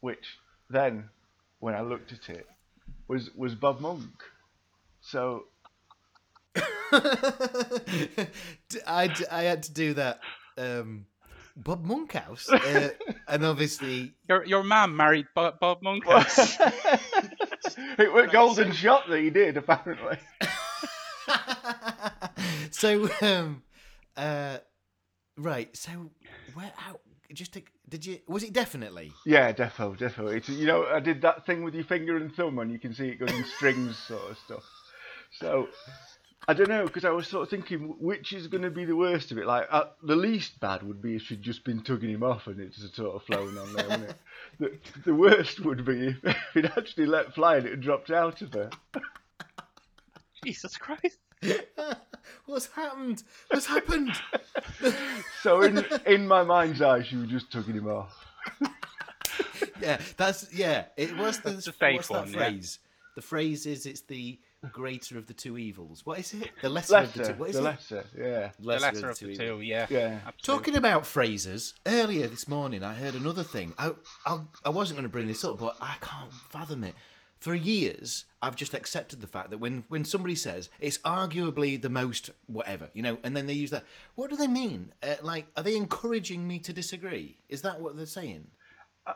which 0.00 0.38
then, 0.70 1.08
when 1.60 1.74
I 1.74 1.80
looked 1.82 2.12
at 2.12 2.28
it, 2.28 2.46
was 3.08 3.30
was 3.36 3.54
Bob 3.54 3.80
Monk. 3.80 4.22
So 5.00 5.44
I, 8.86 9.14
I 9.30 9.42
had 9.42 9.62
to 9.64 9.72
do 9.72 9.94
that. 9.94 10.20
Um, 10.58 11.06
Bob 11.56 11.84
Monkhouse, 11.84 12.50
uh, 12.50 12.90
and 13.28 13.44
obviously, 13.44 14.12
Your 14.28 14.44
your 14.44 14.62
mum 14.62 14.94
married 14.94 15.26
Bob, 15.34 15.58
Bob 15.58 15.82
Monkhouse. 15.82 16.58
it 17.98 18.12
was 18.12 18.28
a 18.28 18.32
golden 18.32 18.72
shot 18.72 19.08
that 19.08 19.20
he 19.20 19.30
did 19.30 19.56
apparently. 19.56 20.18
So 22.76 23.08
um, 23.22 23.62
uh, 24.16 24.58
right. 25.36 25.74
So 25.76 26.10
where? 26.54 26.72
How? 26.76 27.00
Just 27.32 27.54
to, 27.54 27.62
did 27.88 28.06
you? 28.06 28.18
Was 28.28 28.42
it 28.42 28.52
definitely? 28.52 29.12
Yeah, 29.24 29.52
defo, 29.52 29.96
defo. 29.96 30.34
It's 30.34 30.48
you 30.48 30.66
know 30.66 30.84
I 30.86 31.00
did 31.00 31.22
that 31.22 31.46
thing 31.46 31.64
with 31.64 31.74
your 31.74 31.84
finger 31.84 32.16
and 32.16 32.32
thumb, 32.34 32.58
and 32.58 32.70
you 32.70 32.78
can 32.78 32.94
see 32.94 33.08
it 33.08 33.18
going 33.18 33.34
in 33.34 33.44
strings, 33.44 33.98
sort 33.98 34.30
of 34.30 34.38
stuff. 34.38 34.64
So 35.32 35.68
I 36.48 36.54
don't 36.54 36.68
know 36.68 36.84
because 36.86 37.04
I 37.04 37.10
was 37.10 37.26
sort 37.26 37.42
of 37.42 37.50
thinking 37.50 37.96
which 37.98 38.32
is 38.32 38.46
going 38.46 38.62
to 38.62 38.70
be 38.70 38.84
the 38.84 38.94
worst 38.94 39.32
of 39.32 39.38
it. 39.38 39.46
Like 39.46 39.66
uh, 39.70 39.86
the 40.02 40.14
least 40.14 40.60
bad 40.60 40.82
would 40.84 41.02
be 41.02 41.16
if 41.16 41.22
she'd 41.22 41.42
just 41.42 41.64
been 41.64 41.82
tugging 41.82 42.10
him 42.10 42.22
off 42.22 42.46
and 42.46 42.60
it 42.60 42.72
just 42.72 42.94
sort 42.94 43.16
of 43.16 43.22
flown 43.24 43.58
on 43.58 43.72
there. 43.72 43.88
wouldn't 43.88 44.10
it? 44.10 44.16
The, 44.58 44.78
the 45.04 45.14
worst 45.14 45.60
would 45.60 45.84
be 45.84 46.16
if 46.22 46.36
it 46.54 46.64
actually 46.78 47.06
let 47.06 47.34
fly 47.34 47.56
and 47.56 47.66
it 47.66 47.72
had 47.72 47.80
dropped 47.80 48.10
out 48.10 48.40
of 48.42 48.54
her. 48.54 48.70
Jesus 50.44 50.76
Christ. 50.76 51.18
What's 52.46 52.66
happened? 52.68 53.22
What's 53.50 53.66
happened? 53.66 54.12
So 55.42 55.62
in 55.62 55.84
in 56.06 56.26
my 56.26 56.42
mind's 56.42 56.82
eye, 56.82 57.02
she 57.02 57.16
was 57.16 57.28
just 57.28 57.52
tugging 57.52 57.76
him 57.76 57.88
off. 57.88 58.26
yeah, 59.80 60.00
that's 60.16 60.52
yeah. 60.52 60.86
It 60.96 61.16
was 61.16 61.38
the, 61.38 61.50
That's 61.50 61.66
the 61.66 61.72
safe 61.72 61.96
what's 61.96 62.10
one, 62.10 62.32
that 62.32 62.38
yeah. 62.38 62.48
phrase? 62.48 62.78
The 63.14 63.22
phrase 63.22 63.66
is 63.66 63.86
it's 63.86 64.00
the 64.02 64.38
greater 64.72 65.16
of 65.18 65.26
the 65.26 65.34
two 65.34 65.56
evils. 65.56 66.04
What 66.04 66.18
is 66.18 66.34
it? 66.34 66.50
The 66.60 66.68
lesser, 66.68 66.96
of 66.96 67.12
the 67.12 67.24
two. 67.24 67.32
What 67.34 67.50
is 67.50 67.56
the 67.56 67.62
it? 67.62 67.64
lesser, 67.64 68.04
yeah. 68.18 68.50
The 68.58 68.66
lesser 68.66 69.10
of 69.10 69.18
the 69.18 69.28
evils. 69.30 69.38
two, 69.38 69.60
yeah. 69.60 69.86
Yeah. 69.88 70.18
Absolutely. 70.26 70.42
Talking 70.42 70.76
about 70.76 71.06
phrases, 71.06 71.74
earlier 71.86 72.26
this 72.26 72.48
morning 72.48 72.82
I 72.82 72.94
heard 72.94 73.14
another 73.14 73.42
thing. 73.42 73.72
I 73.78 73.92
I, 74.24 74.40
I 74.64 74.68
wasn't 74.70 74.98
going 74.98 75.08
to 75.08 75.12
bring 75.12 75.28
this 75.28 75.44
up, 75.44 75.58
but 75.58 75.76
I 75.80 75.94
can't 76.00 76.32
fathom 76.50 76.84
it. 76.84 76.94
For 77.38 77.54
years, 77.54 78.24
I've 78.40 78.56
just 78.56 78.72
accepted 78.74 79.20
the 79.20 79.26
fact 79.26 79.50
that 79.50 79.58
when, 79.58 79.84
when 79.88 80.04
somebody 80.04 80.34
says 80.34 80.70
it's 80.80 80.98
arguably 80.98 81.80
the 81.80 81.90
most 81.90 82.30
whatever, 82.46 82.88
you 82.94 83.02
know, 83.02 83.18
and 83.22 83.36
then 83.36 83.46
they 83.46 83.52
use 83.52 83.70
that, 83.70 83.84
what 84.14 84.30
do 84.30 84.36
they 84.36 84.46
mean? 84.48 84.92
Uh, 85.02 85.16
like, 85.22 85.46
are 85.56 85.62
they 85.62 85.76
encouraging 85.76 86.48
me 86.48 86.58
to 86.60 86.72
disagree? 86.72 87.36
Is 87.48 87.62
that 87.62 87.80
what 87.80 87.96
they're 87.96 88.06
saying? 88.06 88.46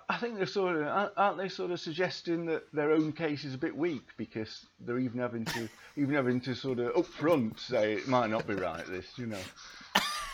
I- 0.09 0.19
think 0.19 0.37
they're 0.37 0.47
sort 0.47 0.77
of 0.77 0.87
aren't- 1.17 1.39
they 1.39 1.49
sort 1.49 1.73
of 1.73 1.81
suggesting 1.81 2.47
that 2.47 2.73
their 2.73 2.93
own 2.93 3.11
case 3.13 3.45
is 3.45 3.55
a 3.55 3.59
bit 3.59 3.77
weak 3.77 4.07
because 4.17 4.67
they're 4.81 5.01
even 5.01 5.19
having 5.19 5.45
to 5.47 5.69
even 5.97 6.15
having 6.15 6.41
to 6.43 6.55
sort 6.55 6.79
of 6.79 6.97
up 6.97 7.07
front 7.07 7.59
say 7.59 7.95
it 7.95 8.07
might 8.07 8.31
not 8.31 8.47
be 8.47 8.55
right 8.55 8.87
this 8.87 9.19
you 9.19 9.27
know 9.27 9.41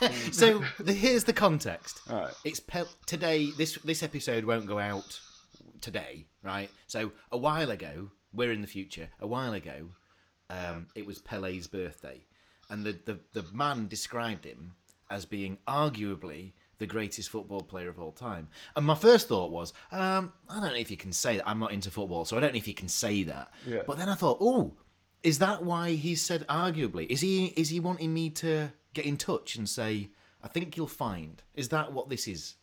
So 0.31 0.63
the, 0.79 0.93
here's 0.93 1.25
the 1.25 1.33
context. 1.33 2.03
All 2.11 2.21
right. 2.21 2.35
It's 2.45 2.61
pe- 2.61 2.85
today. 3.07 3.51
This 3.57 3.77
this 3.77 4.03
episode 4.03 4.45
won't 4.45 4.67
go 4.67 4.79
out 4.79 5.19
today, 5.81 6.27
right? 6.43 6.71
So 6.87 7.13
a 7.31 7.39
while 7.39 7.71
ago, 7.71 8.11
we're 8.33 8.53
in 8.53 8.61
the 8.61 8.67
future. 8.67 9.09
A 9.21 9.27
while 9.27 9.55
ago, 9.55 9.91
um, 10.51 10.87
it 10.95 11.07
was 11.07 11.21
Pele's 11.21 11.67
birthday, 11.67 12.27
and 12.71 12.85
the, 12.85 12.99
the 13.05 13.19
the 13.33 13.45
man 13.53 13.89
described 13.89 14.45
him 14.45 14.75
as 15.11 15.25
being 15.25 15.59
arguably 15.69 16.53
the 16.79 16.87
greatest 16.87 17.31
football 17.31 17.63
player 17.63 17.89
of 17.89 17.99
all 17.99 18.13
time. 18.13 18.49
And 18.75 18.85
my 18.85 18.95
first 18.95 19.29
thought 19.29 19.51
was, 19.51 19.73
um, 19.93 20.33
I 20.49 20.61
don't 20.61 20.73
know 20.73 20.79
if 20.79 20.91
you 20.91 20.97
can 20.97 21.13
say 21.13 21.37
that. 21.37 21.49
I'm 21.49 21.59
not 21.59 21.73
into 21.73 21.91
football, 21.91 22.25
so 22.25 22.37
I 22.37 22.41
don't 22.41 22.53
know 22.53 22.59
if 22.59 22.69
you 22.69 22.75
can 22.75 22.89
say 22.89 23.23
that. 23.25 23.51
Yeah. 23.67 23.83
But 23.87 23.99
then 23.99 24.09
I 24.09 24.15
thought, 24.15 24.39
oh, 24.41 24.75
is 25.23 25.39
that 25.39 25.65
why 25.65 25.93
he 25.93 26.15
said 26.15 26.47
arguably? 26.49 27.07
Is 27.09 27.21
he 27.21 27.47
is 27.57 27.71
he 27.71 27.81
wanting 27.81 28.13
me 28.13 28.31
to 28.31 28.73
get 28.95 29.07
in 29.07 29.17
touch 29.17 29.57
and 29.57 29.69
say, 29.69 30.11
I 30.43 30.49
think 30.49 30.77
you'll 30.77 30.87
find? 30.87 31.43
Is 31.55 31.71
that 31.71 31.93
what 31.93 32.09
this 32.09 32.29
is? 32.29 32.57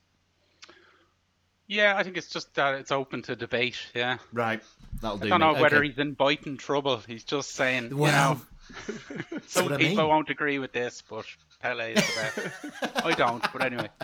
Yeah, 1.67 1.96
I 1.98 2.03
think 2.03 2.17
it's 2.17 2.27
just 2.29 2.53
that 2.55 2.75
it's 2.75 2.91
open 2.91 3.22
to 3.24 3.36
debate. 3.36 3.77
Yeah, 3.96 4.17
Right. 4.34 4.62
That'll 5.01 5.17
do. 5.17 5.27
I 5.27 5.29
don't 5.29 5.39
know 5.39 5.53
me. 5.55 5.62
whether 5.62 5.77
Okay. 5.77 5.88
he's 5.88 5.98
inviting 5.98 6.58
trouble. 6.58 6.98
He's 7.08 7.24
just 7.24 7.51
saying, 7.55 7.96
Well, 7.98 8.41
you 8.88 8.93
know, 8.93 9.39
some 9.48 9.65
what 9.65 9.74
I 9.74 9.77
people 9.77 9.98
mean. 10.03 10.08
won't 10.08 10.29
agree 10.29 10.60
with 10.60 10.72
this, 10.74 11.01
but 11.10 11.25
Pele 11.62 11.93
is 11.93 12.05
the 12.05 12.22
best. 12.82 12.96
I 13.05 13.12
don't, 13.13 13.43
but 13.53 13.62
anyway. 13.63 13.89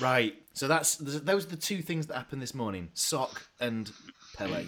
Right. 0.00 0.34
So 0.52 0.68
that's 0.68 0.96
those 0.96 1.46
are 1.46 1.48
the 1.48 1.56
two 1.56 1.80
things 1.80 2.06
that 2.08 2.16
happened 2.16 2.42
this 2.42 2.54
morning: 2.54 2.90
sock 2.94 3.46
and 3.60 3.90
Pele. 4.36 4.66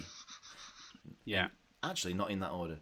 Yeah. 1.25 1.47
Actually, 1.83 2.15
not 2.15 2.31
in 2.31 2.39
that 2.39 2.49
order. 2.49 2.79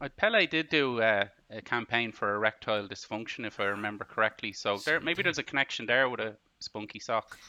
Uh, 0.00 0.08
Pele 0.16 0.46
did 0.46 0.68
do 0.68 1.00
uh, 1.02 1.24
a 1.50 1.60
campaign 1.62 2.12
for 2.12 2.34
erectile 2.36 2.86
dysfunction, 2.86 3.44
if 3.46 3.58
I 3.60 3.64
remember 3.64 4.04
correctly. 4.04 4.52
So 4.52 4.76
there, 4.78 5.00
maybe 5.00 5.22
there's 5.24 5.38
a 5.38 5.42
connection 5.42 5.86
there 5.86 6.08
with 6.08 6.20
a 6.20 6.36
spunky 6.62 7.00
sock. 7.00 7.38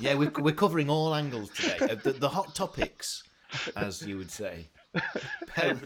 Yeah, 0.00 0.14
we're, 0.14 0.32
we're 0.38 0.54
covering 0.54 0.88
all 0.88 1.14
angles 1.14 1.50
today. 1.50 1.76
Uh, 1.80 1.94
the, 1.94 2.12
the 2.12 2.28
hot 2.28 2.54
topics, 2.54 3.22
as 3.76 4.02
you 4.02 4.16
would 4.16 4.30
say. 4.30 4.68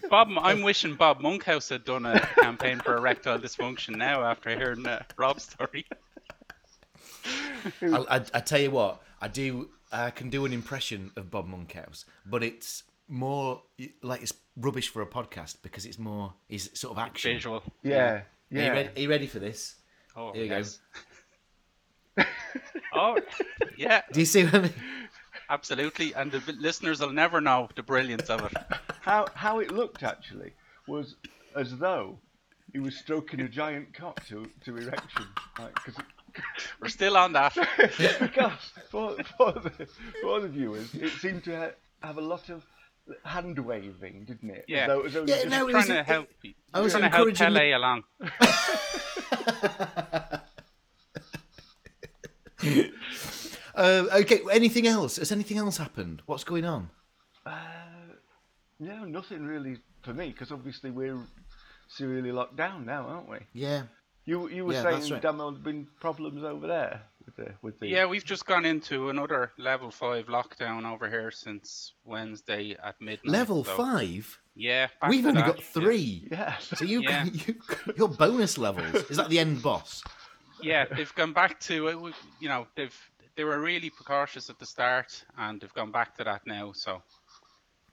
Bob, 0.08 0.28
I'm 0.40 0.62
wishing 0.62 0.94
Bob 0.94 1.20
Monkhouse 1.20 1.68
had 1.68 1.84
done 1.84 2.06
a 2.06 2.20
campaign 2.40 2.78
for 2.78 2.96
erectile 2.96 3.38
dysfunction 3.38 3.96
now 3.96 4.22
after 4.22 4.50
hearing 4.50 4.86
uh, 4.86 5.02
Rob's 5.16 5.42
story. 5.44 5.84
I, 7.82 7.96
I, 8.08 8.24
I 8.34 8.40
tell 8.40 8.60
you 8.60 8.70
what, 8.70 9.02
I 9.20 9.28
do. 9.28 9.68
I 9.90 10.10
can 10.10 10.30
do 10.30 10.44
an 10.44 10.52
impression 10.52 11.10
of 11.16 11.30
Bob 11.30 11.46
Monkhouse, 11.46 12.04
but 12.24 12.42
it's 12.42 12.84
more 13.08 13.62
like 14.02 14.22
it's 14.22 14.32
rubbish 14.56 14.88
for 14.88 15.02
a 15.02 15.06
podcast 15.06 15.56
because 15.62 15.86
it's 15.86 15.98
more 15.98 16.34
is 16.48 16.70
sort 16.74 16.92
of 16.96 16.98
action. 16.98 17.32
Visual. 17.34 17.62
Yeah, 17.82 17.96
Are, 17.96 18.26
you 18.50 18.60
yeah. 18.60 18.68
ready, 18.68 18.88
are 18.96 19.00
you 19.00 19.10
ready 19.10 19.26
for 19.26 19.40
this? 19.40 19.76
Oh, 20.16 20.32
Here 20.32 20.42
you 20.44 20.48
go. 20.48 20.56
yes. 20.56 20.78
oh, 22.94 23.18
yeah, 23.76 24.02
Do 24.12 24.20
you 24.20 24.26
see 24.26 24.44
what 24.44 24.54
I 24.54 24.60
mean? 24.60 24.72
absolutely. 25.50 26.14
And 26.14 26.30
the 26.30 26.40
listeners 26.58 27.00
will 27.00 27.10
never 27.12 27.40
know 27.40 27.68
the 27.74 27.82
brilliance 27.82 28.30
of 28.30 28.44
it. 28.44 28.52
How 29.00 29.26
how 29.34 29.58
it 29.58 29.70
looked 29.70 30.02
actually 30.02 30.52
was 30.86 31.16
as 31.56 31.76
though 31.78 32.18
he 32.72 32.78
was 32.78 32.96
stroking 32.96 33.40
a 33.40 33.48
giant 33.48 33.92
cock 33.94 34.24
to 34.28 34.46
to 34.64 34.76
erection, 34.76 35.26
like 35.58 35.74
because. 35.74 35.96
We're 36.80 36.88
still 36.88 37.16
on 37.16 37.32
that. 37.34 37.54
because 38.20 38.52
for, 38.90 39.14
for, 39.38 39.52
the, 39.52 39.86
for 40.20 40.40
the 40.40 40.48
viewers, 40.48 40.92
it 40.92 41.10
seemed 41.20 41.44
to 41.44 41.56
ha- 41.56 41.70
have 42.02 42.18
a 42.18 42.20
lot 42.20 42.48
of 42.48 42.64
hand 43.24 43.58
waving, 43.58 44.24
didn't 44.24 44.50
it? 44.50 44.58
As 44.60 44.64
Yeah. 44.68 44.86
though- 44.86 45.02
as 45.02 45.12
though 45.12 45.24
he 45.24 45.30
Yeah, 45.30 45.36
just- 45.36 45.48
no, 45.48 45.68
it 45.68 45.72
trying 45.72 45.74
was- 45.74 45.86
to 45.88 46.02
help. 46.02 46.28
I 46.72 46.80
was 46.80 46.92
trying 46.92 47.02
to 47.04 47.08
help 47.16 47.28
encouraging 47.28 47.54
Pele 47.54 47.70
the- 47.70 47.76
along. 47.76 48.04
Uh, 53.74 54.06
okay. 54.20 54.40
Anything 54.52 54.86
else? 54.86 55.16
Has 55.16 55.32
anything 55.32 55.58
else 55.58 55.76
happened? 55.78 56.22
What's 56.26 56.44
going 56.44 56.64
on? 56.64 56.90
no, 58.78 59.04
nothing 59.04 59.44
really 59.44 59.78
for 60.02 60.14
me, 60.14 60.28
because 60.28 60.52
obviously 60.52 60.90
we're 60.90 61.18
severely 61.88 62.32
locked 62.32 62.56
down 62.56 62.86
now, 62.86 63.06
aren't 63.06 63.28
we? 63.28 63.38
Yeah. 63.52 63.82
You 64.26 64.48
you 64.48 64.64
were 64.64 64.72
Yeah, 64.74 64.82
saying 64.82 65.12
right. 65.12 65.20
Damo 65.22 65.50
there'd 65.50 65.64
been 65.64 65.86
problems 66.00 66.44
over 66.44 66.66
there 66.66 67.02
with 67.36 67.46
the 67.46 67.54
with 67.62 67.78
the 67.80 67.88
Yeah, 67.88 68.06
we've 68.06 68.24
just 68.24 68.46
gone 68.46 68.64
into 68.64 69.08
another 69.10 69.52
level 69.58 69.90
five 69.90 70.26
lockdown 70.26 70.90
over 70.90 71.08
here 71.08 71.30
since 71.30 71.92
Wednesday 72.04 72.76
at 72.82 73.00
midnight. 73.00 73.26
Level 73.32 73.64
so- 73.64 73.76
five. 73.76 74.38
Yeah, 74.56 74.86
We've 75.08 75.26
only 75.26 75.42
that, 75.42 75.56
got 75.56 75.62
three. 75.64 76.28
yeah. 76.30 76.56
So 76.60 76.84
you, 76.84 77.02
Yeah. 77.02 77.24
you, 77.24 77.56
your 77.96 78.08
bonus 78.08 78.56
levels 78.56 78.94
is 79.10 79.16
that 79.16 79.28
the 79.28 79.40
end 79.40 79.60
boss? 79.62 80.00
Yeah, 80.62 80.84
they've 80.84 81.12
gone 81.16 81.32
back 81.32 81.58
to 81.60 81.88
it. 81.88 82.14
You 82.40 82.48
know, 82.48 82.68
they've 82.76 82.96
they 83.36 83.42
were 83.42 83.58
really 83.58 83.90
precautious 83.90 84.48
at 84.50 84.60
the 84.60 84.66
start, 84.66 85.24
and 85.36 85.60
they've 85.60 85.74
gone 85.74 85.90
back 85.90 86.16
to 86.18 86.24
that 86.24 86.42
now. 86.46 86.70
So, 86.70 87.02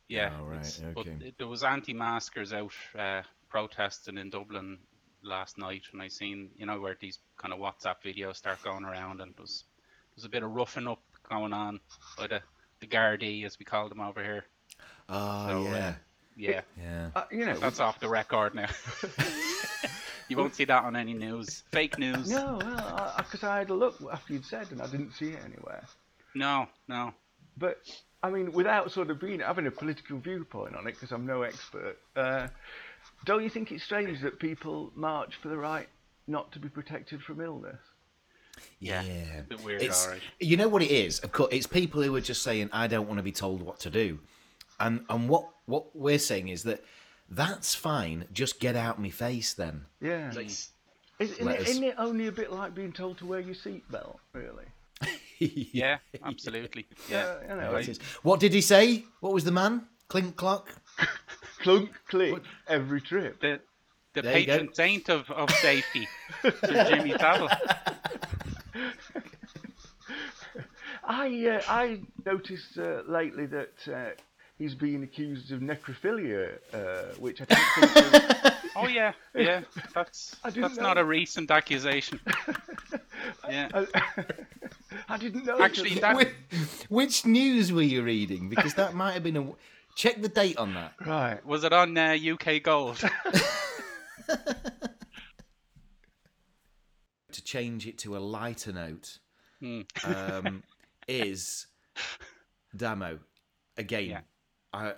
yeah. 0.08 0.38
Oh, 0.40 0.46
right, 0.46 0.82
okay. 0.96 1.16
But 1.20 1.34
there 1.40 1.48
was 1.48 1.64
anti-maskers 1.64 2.54
out 2.54 2.74
uh, 2.96 3.24
protesting 3.50 4.20
in 4.20 4.30
Dublin 4.30 4.78
last 5.24 5.58
night, 5.58 5.84
and 5.94 6.02
I 6.02 6.08
seen 6.08 6.50
you 6.58 6.66
know 6.66 6.80
where 6.80 6.98
these 7.00 7.20
kind 7.38 7.54
of 7.54 7.60
WhatsApp 7.60 7.98
videos 8.04 8.38
start 8.38 8.64
going 8.64 8.84
around, 8.84 9.22
and 9.22 9.34
there 9.36 9.42
was 9.42 9.64
there 10.10 10.16
was 10.18 10.26
a 10.26 10.30
bit 10.30 10.44
of 10.44 10.52
roughing 10.52 10.88
up 10.88 11.02
going 11.30 11.54
on 11.54 11.80
by 12.18 12.28
the 12.28 12.42
the 12.80 12.88
Gardaí, 12.88 13.46
as 13.46 13.58
we 13.60 13.66
call 13.66 13.90
them 13.90 14.02
over 14.02 14.24
here. 14.24 14.46
Oh 15.10 15.48
So, 15.48 15.68
uh, 15.68 15.72
yeah, 15.72 15.94
Yeah, 16.36 16.62
yeah. 16.78 17.10
Uh, 17.16 17.24
you 17.32 17.46
know, 17.46 17.58
that's 17.58 17.80
off 17.80 18.00
the 18.00 18.10
record 18.10 18.56
now. 18.56 18.70
you 20.30 20.38
won't 20.38 20.56
see 20.56 20.66
that 20.66 20.84
on 20.84 20.96
any 20.96 21.14
news. 21.14 21.64
Fake 21.72 22.00
news. 22.00 22.30
no, 22.30 22.60
well, 22.62 23.14
because 23.18 23.44
I, 23.44 23.60
had 23.60 23.70
a 23.70 23.74
look 23.74 24.02
after 24.12 24.34
you'd 24.34 24.46
said 24.46 24.68
and 24.72 24.82
I 24.82 24.88
didn't 24.88 25.12
see 25.12 25.30
it 25.30 25.40
anywhere. 25.46 25.84
no. 26.34 26.68
no. 26.88 27.14
But 27.58 27.80
I 28.24 28.30
mean, 28.30 28.52
without 28.52 28.92
sort 28.92 29.10
of 29.10 29.20
being 29.20 29.42
having 29.42 29.68
a 29.68 29.72
political 29.72 30.18
viewpoint 30.18 30.76
on 30.76 30.88
it, 30.88 30.94
because 30.94 31.12
I'm 31.12 31.26
no 31.26 31.42
expert, 31.42 31.98
uh, 32.16 32.48
don't 33.26 33.44
you 33.44 33.50
think 33.50 33.72
it's 33.72 33.84
strange 33.84 34.22
that 34.22 34.40
people 34.40 34.92
march 34.96 35.36
for 35.42 35.50
the 35.50 35.58
right 35.58 35.88
not 36.28 36.52
to 36.54 36.60
be 36.60 36.70
protected 36.70 37.22
from 37.22 37.42
illness? 37.42 37.80
Yeah. 38.80 39.02
a 39.04 39.42
bit 39.44 39.64
weird, 39.64 39.82
It's, 39.82 40.06
alright. 40.06 40.22
You 40.40 40.58
know 40.58 40.68
what 40.68 40.82
it 40.82 40.92
is? 40.92 41.20
Of 41.20 41.32
course, 41.32 41.50
it's 41.52 41.68
people 41.68 42.02
who 42.04 42.16
are 42.16 42.22
just 42.22 42.44
saying, 42.44 42.70
"I 42.72 42.88
don't 42.88 43.08
want 43.08 43.18
to 43.18 43.24
be 43.24 43.32
told 43.32 43.62
what 43.62 43.80
to 43.82 43.90
do," 43.90 44.20
and 44.80 45.04
and 45.10 45.30
what 45.30 45.48
what 45.66 45.96
we're 45.96 46.20
saying 46.20 46.50
is 46.50 46.64
that 46.64 46.84
that's 47.30 47.74
fine. 47.74 48.26
Just 48.34 48.60
get 48.60 48.76
out 48.76 49.00
my 49.02 49.10
face 49.10 49.54
then. 49.54 49.86
Yeah. 50.02 50.32
Is, 50.38 50.70
isn't, 51.20 51.46
Let 51.46 51.56
it, 51.56 51.62
us- 51.62 51.70
isn't 51.70 51.84
it 51.84 51.96
only 51.98 52.28
a 52.28 52.32
bit 52.32 52.52
like 52.52 52.76
being 52.76 52.92
told 52.92 53.18
to 53.20 53.26
wear 53.26 53.40
your 53.40 53.56
seatbelt, 53.56 54.18
really? 54.34 54.66
Yeah, 55.40 55.98
absolutely. 56.24 56.88
Yeah. 57.10 57.36
Yeah, 57.48 57.56
you 57.56 57.62
know, 57.62 57.76
It 57.78 57.90
is. 57.90 58.00
What 58.22 58.40
did 58.40 58.54
he 58.54 58.62
say? 58.62 59.06
What 59.22 59.34
was 59.34 59.44
the 59.44 59.52
man? 59.52 59.88
Clink 60.08 60.36
clock. 60.36 60.81
clunk, 61.60 61.90
click, 62.08 62.42
every 62.68 63.02
trip. 63.02 63.40
The 63.42 63.60
the 64.14 64.22
There 64.24 64.38
you 64.40 64.46
patron 64.46 64.74
saint 64.74 65.10
of, 65.10 65.30
of 65.32 65.50
safety, 65.62 66.08
Sir 66.42 66.52
Jimmy 66.90 67.12
Savile. 67.18 67.50
I 71.04 71.46
uh, 71.48 71.62
I 71.68 72.02
noticed 72.26 72.78
uh, 72.78 73.02
lately 73.08 73.46
that 73.48 73.74
uh, 73.92 74.10
he's 74.58 74.76
being 74.76 75.04
accused 75.04 75.52
of 75.52 75.60
necrophilia, 75.62 76.58
uh, 76.74 77.14
which 77.20 77.42
I 77.42 77.46
don't 77.46 77.92
think. 77.94 78.14
is- 78.16 78.52
Oh 78.74 78.88
yeah, 78.88 79.12
yeah. 79.36 79.62
That's 79.94 80.38
I 80.46 80.50
didn't 80.50 80.62
that's 80.62 80.78
know. 80.78 80.84
not 80.84 80.98
a 80.98 81.04
recent 81.04 81.52
accusation. 81.52 82.22
Yeah. 83.50 83.68
I, 83.74 83.86
I 85.10 85.18
didn't 85.18 85.46
know. 85.46 85.60
Actually, 85.60 85.96
that. 85.96 86.02
that 86.02 86.16
Which, 86.16 86.30
which 86.88 87.26
news 87.26 87.74
were 87.74 87.82
you 87.82 88.02
reading? 88.02 88.48
Because 88.48 88.74
that 88.76 88.94
might 88.94 89.12
have 89.12 89.24
been 89.24 89.36
a. 89.36 89.46
Check 90.02 90.20
the 90.20 90.30
date 90.30 90.58
on 90.58 90.74
that. 90.74 90.94
right. 91.06 91.46
was 91.46 91.64
it 91.64 91.72
on 91.72 91.96
uh, 91.96 92.18
UK 92.20 92.64
Gold. 92.64 93.00
To 97.34 97.44
change 97.44 97.86
it 97.88 97.98
to 98.00 98.18
a 98.18 98.20
lighter 98.20 98.74
note, 98.74 99.20
Hmm. 99.60 99.82
um, 100.04 100.64
is 101.08 101.68
Damo 102.76 103.20
again. 103.78 104.06
Yeah. 104.06 104.22
I, 104.74 104.94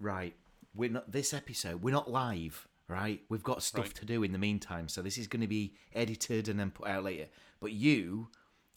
right, 0.00 0.34
we're 0.74 0.90
not 0.90 1.12
this 1.12 1.32
episode. 1.34 1.82
We're 1.82 1.92
not 1.94 2.10
live, 2.10 2.66
right? 2.88 3.20
We've 3.28 3.42
got 3.44 3.62
stuff 3.62 3.84
Right. 3.84 3.94
to 3.96 4.04
do 4.06 4.22
in 4.24 4.32
the 4.32 4.38
meantime, 4.38 4.88
so 4.88 5.02
this 5.02 5.18
is 5.18 5.26
going 5.28 5.42
to 5.42 5.46
be 5.46 5.74
edited 5.94 6.48
and 6.48 6.58
then 6.58 6.70
put 6.72 6.88
out 6.88 7.04
later. 7.04 7.26
But 7.60 7.72
you 7.72 8.28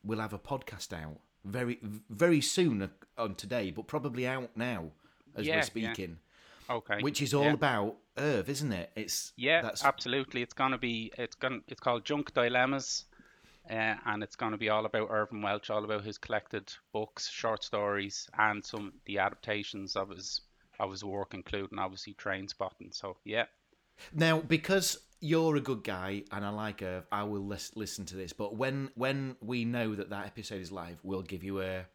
will 0.04 0.20
have 0.20 0.34
a 0.34 0.40
podcast 0.40 0.94
out 0.94 1.22
very, 1.46 1.80
very 2.10 2.42
soon 2.42 2.88
on 3.18 3.36
today, 3.36 3.72
but 3.72 3.88
probably 3.88 4.28
out 4.28 4.52
now 4.56 4.92
as 5.36 5.46
Yeah, 5.46 5.54
we're 5.54 5.58
yeah. 5.58 5.64
speaking. 5.64 6.18
Okay. 6.70 7.02
Which 7.02 7.22
is 7.22 7.34
all 7.34 7.44
yeah. 7.46 7.54
about 7.54 7.98
Irv, 8.18 8.50
isn't 8.50 8.72
it? 8.72 8.92
It's 8.96 9.34
Yeah, 9.36 9.62
That's 9.62 9.84
absolutely. 9.84 10.42
It's 10.42 10.54
gonna 10.54 10.78
be 10.78 11.12
it's 11.18 11.36
gonna 11.36 11.60
it's 11.68 11.80
called 11.82 12.06
Junk 12.06 12.34
Dilemmas, 12.34 13.06
uh, 13.70 13.96
and 14.06 14.24
it's 14.24 14.36
gonna 14.36 14.58
be 14.58 14.70
all 14.70 14.86
about 14.86 15.10
Irvine 15.10 15.42
Welsh, 15.42 15.70
all 15.70 15.84
about 15.84 16.04
his 16.04 16.18
collected 16.18 16.74
books, 16.94 17.28
short 17.28 17.64
stories, 17.64 18.30
and 18.38 18.64
some 18.64 18.94
the 19.06 19.20
adaptations 19.20 19.96
of 19.96 20.10
his 20.10 20.42
of 20.80 20.92
his 20.92 21.04
work, 21.04 21.34
including 21.34 21.78
obviously 21.80 22.14
Trainspotting. 22.14 22.94
So 22.94 23.18
yeah, 23.26 23.46
Now, 24.14 24.40
because 24.40 24.98
you're 25.20 25.56
a 25.58 25.62
good 25.62 25.84
guy 25.84 26.24
and 26.32 26.44
I 26.44 26.50
like 26.50 26.82
Irv, 26.82 27.06
I 27.12 27.24
will 27.24 27.46
lis- 27.46 27.76
listen 27.76 28.06
to 28.08 28.16
this. 28.16 28.34
But 28.34 28.56
when 28.56 28.92
when 28.96 29.36
we 29.42 29.66
know 29.66 29.94
that 29.96 30.10
that 30.12 30.26
episode 30.26 30.62
is 30.62 30.72
live, 30.72 31.00
we'll 31.04 31.22
give 31.22 31.44
you 31.44 31.62
a 31.62 31.86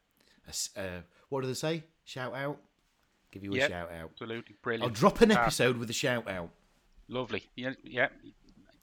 a 0.77 1.03
what 1.31 1.41
do 1.41 1.47
they 1.47 1.55
say? 1.55 1.85
Shout 2.05 2.35
out. 2.35 2.59
Give 3.31 3.45
you 3.45 3.53
a 3.55 3.57
Yeah. 3.57 3.69
shout 3.69 3.93
out. 3.93 4.11
Absolutely 4.13 4.57
brilliant. 4.63 4.85
I'll 4.93 4.95
drop 5.01 5.21
an 5.21 5.33
Ah, 5.33 5.43
episode 5.43 5.77
with 5.77 5.91
a 5.91 5.93
shout 5.95 6.29
out. 6.29 6.45
Uh, 6.47 6.49
lovely. 7.09 7.45
Yeah, 7.57 7.71
yeah. 7.85 7.91
Yeah. 7.91 7.93
Yeah, 7.93 8.09
yeah. 8.23 8.31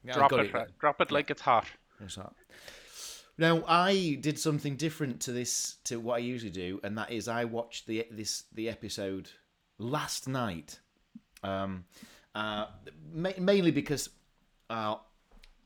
Yeah, 0.06 0.14
drop 0.14 0.34
it. 0.34 0.40
it, 0.42 0.52
yeah. 0.54 0.66
Drop 0.80 1.02
it 1.02 1.12
like 1.12 1.32
it's 1.32 1.42
hot. 1.42 1.66
That's 2.00 2.16
that. 2.16 2.34
Now 3.38 3.64
I 3.68 4.18
did 4.22 4.38
something 4.38 4.76
different 4.76 5.22
to 5.22 5.32
this 5.32 5.78
to 5.86 6.00
what 6.00 6.16
I 6.16 6.20
usually 6.20 6.52
do, 6.52 6.80
and 6.84 6.98
that 6.98 7.12
is 7.12 7.28
I 7.28 7.46
watched 7.46 7.88
the 7.88 8.06
this 8.12 8.44
the 8.54 8.70
episode 8.70 9.32
last 9.80 10.28
night, 10.28 10.80
um, 11.42 11.86
uh, 12.36 12.68
ma- 13.12 13.32
mainly 13.40 13.72
because 13.72 14.10
uh, 14.70 14.98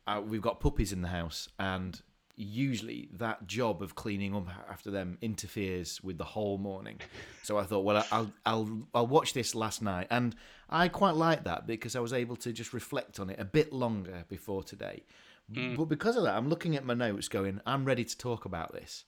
uh, 0.05 0.21
we've 0.25 0.41
got 0.41 0.59
puppies 0.61 0.93
in 0.93 1.01
the 1.01 1.09
house, 1.09 1.49
and 1.59 1.99
usually 2.39 3.09
that 3.13 3.47
job 3.47 3.81
of 3.81 3.95
cleaning 3.95 4.35
up 4.35 4.47
after 4.69 4.91
them 4.91 5.17
interferes 5.21 6.01
with 6.03 6.17
the 6.17 6.23
whole 6.23 6.57
morning. 6.57 6.99
So 7.43 7.57
I 7.57 7.63
thought, 7.63 7.83
well, 7.83 8.05
I'll 8.11 8.31
I'll 8.45 8.87
I'll 8.93 9.07
watch 9.07 9.33
this 9.33 9.55
last 9.55 9.81
night, 9.81 10.07
and 10.11 10.35
I 10.69 10.87
quite 10.87 11.15
like 11.15 11.43
that 11.45 11.65
because 11.67 11.95
I 11.95 11.99
was 11.99 12.13
able 12.13 12.35
to 12.37 12.53
just 12.53 12.73
reflect 12.73 13.19
on 13.19 13.29
it 13.29 13.39
a 13.39 13.45
bit 13.45 13.73
longer 13.73 14.23
before 14.29 14.63
today. 14.63 15.03
But 15.49 15.85
because 15.85 16.17
of 16.17 16.23
that, 16.23 16.35
I'm 16.35 16.49
looking 16.49 16.75
at 16.75 16.83
my 16.83 16.93
notes, 16.93 17.29
going, 17.29 17.61
I'm 17.65 17.85
ready 17.85 18.03
to 18.03 18.17
talk 18.17 18.43
about 18.43 18.73
this. 18.73 19.05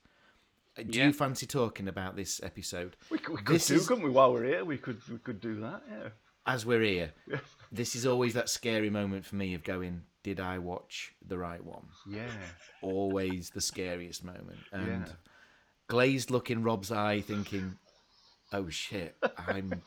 Uh, 0.77 0.83
Do 0.83 0.97
Yeah. 0.97 1.07
you 1.07 1.13
fancy 1.13 1.45
talking 1.45 1.89
about 1.89 2.15
this 2.15 2.39
episode? 2.41 2.95
We 3.09 3.17
could, 3.19 3.35
we 3.35 3.41
could 3.43 3.55
This 3.55 3.67
do, 3.67 3.75
is- 3.75 3.85
couldn't 3.87 4.05
we? 4.05 4.09
While 4.09 4.31
we're 4.31 4.45
here, 4.45 4.63
we 4.63 4.77
could 4.77 5.01
we 5.09 5.17
could 5.17 5.41
do 5.41 5.59
that. 5.59 5.81
Yeah. 5.91 6.09
As 6.45 6.65
we're 6.65 6.81
here, 6.81 7.11
this 7.73 7.93
is 7.93 8.05
always 8.05 8.33
that 8.35 8.47
scary 8.49 8.89
moment 8.89 9.25
for 9.25 9.35
me 9.35 9.53
of 9.53 9.65
going, 9.65 10.03
did 10.23 10.39
I 10.39 10.57
watch 10.59 11.13
the 11.27 11.37
right 11.37 11.63
one? 11.63 11.85
Yeah. 12.07 12.27
always 12.81 13.49
the 13.49 13.61
scariest 13.61 14.23
moment. 14.23 14.59
And 14.71 14.87
Yeah. 15.05 15.13
glazed 15.87 16.31
look 16.31 16.49
in 16.51 16.63
Rob's 16.63 16.91
eye, 16.91 17.21
thinking, 17.21 17.77
"Oh 18.53 18.69
shit, 18.69 19.15
I'm 19.37 19.81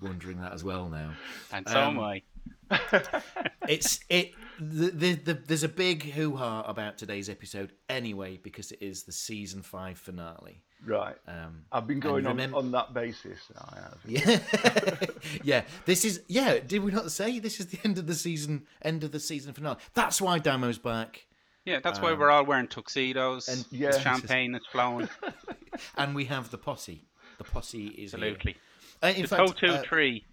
wondering 0.00 0.40
that 0.40 0.52
as 0.52 0.62
well 0.64 0.88
now." 0.88 1.14
And 1.52 1.68
so 1.68 1.80
Um, 1.80 1.98
am 1.98 2.00
I. 2.00 2.22
It's 3.68 4.00
it. 4.08 4.32
The, 4.58 4.90
the, 4.90 5.14
the, 5.14 5.34
there's 5.34 5.62
a 5.62 5.68
big 5.68 6.02
hoo 6.02 6.36
ha 6.36 6.62
about 6.62 6.96
today's 6.98 7.28
episode 7.28 7.72
anyway 7.88 8.38
because 8.42 8.72
it 8.72 8.80
is 8.82 9.04
the 9.04 9.12
season 9.12 9.62
five 9.62 9.98
finale. 9.98 10.62
Right. 10.86 11.16
Um, 11.26 11.64
I've 11.72 11.86
been 11.86 12.00
going 12.00 12.26
on, 12.26 12.38
remem- 12.38 12.54
on 12.54 12.70
that 12.72 12.94
basis. 12.94 13.38
I 13.56 13.80
have. 13.80 13.98
Yeah, 14.06 15.06
yeah. 15.44 15.62
This 15.86 16.04
is 16.04 16.22
yeah. 16.28 16.58
Did 16.60 16.82
we 16.84 16.92
not 16.92 17.10
say 17.10 17.38
this 17.40 17.58
is 17.60 17.66
the 17.66 17.78
end 17.84 17.98
of 17.98 18.06
the 18.06 18.14
season? 18.14 18.66
End 18.82 19.02
of 19.04 19.10
the 19.12 19.20
season 19.20 19.52
finale. 19.52 19.76
That's 19.94 20.20
why 20.20 20.38
Damo's 20.38 20.78
back. 20.78 21.26
Yeah, 21.64 21.80
that's 21.80 22.00
why 22.00 22.12
we're 22.14 22.30
all 22.30 22.44
wearing 22.46 22.68
tuxedos. 22.68 23.48
and- 23.48 23.66
and 23.70 23.80
yeah. 23.80 23.98
champagne 23.98 24.54
is 24.54 24.64
flowing. 24.70 25.08
and 25.96 26.14
we 26.14 26.24
have 26.26 26.50
the 26.50 26.58
posse. 26.58 27.04
The 27.38 27.44
posse 27.44 27.88
is 27.88 28.12
here. 28.12 28.20
Absolutely. 28.24 28.56
Uh, 29.02 29.12
in 29.14 29.22
The 29.22 29.28
fact, 29.28 29.58
Toto 29.58 29.74
uh, 29.74 29.82
tree. 29.82 30.24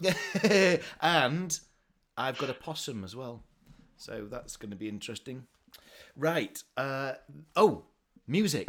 and 1.00 1.58
I've 2.16 2.38
got 2.38 2.50
a 2.50 2.54
possum 2.54 3.04
as 3.04 3.16
well, 3.16 3.42
so 3.96 4.26
that's 4.30 4.56
going 4.56 4.70
to 4.70 4.76
be 4.76 4.88
interesting. 4.88 5.46
Right. 6.16 6.62
Uh, 6.76 7.14
oh, 7.56 7.84
music. 8.26 8.68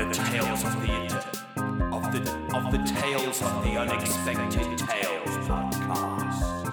The 0.00 0.14
tales 0.14 0.64
of 0.64 0.80
the 0.80 0.94
inter- 0.94 1.18
of 1.92 2.10
the 2.10 2.56
of 2.56 2.72
the 2.72 2.78
tales 2.98 3.42
of 3.42 3.62
the 3.62 3.76
unexpected 3.76 4.78
tales 4.78 5.36
podcast. 5.46 6.72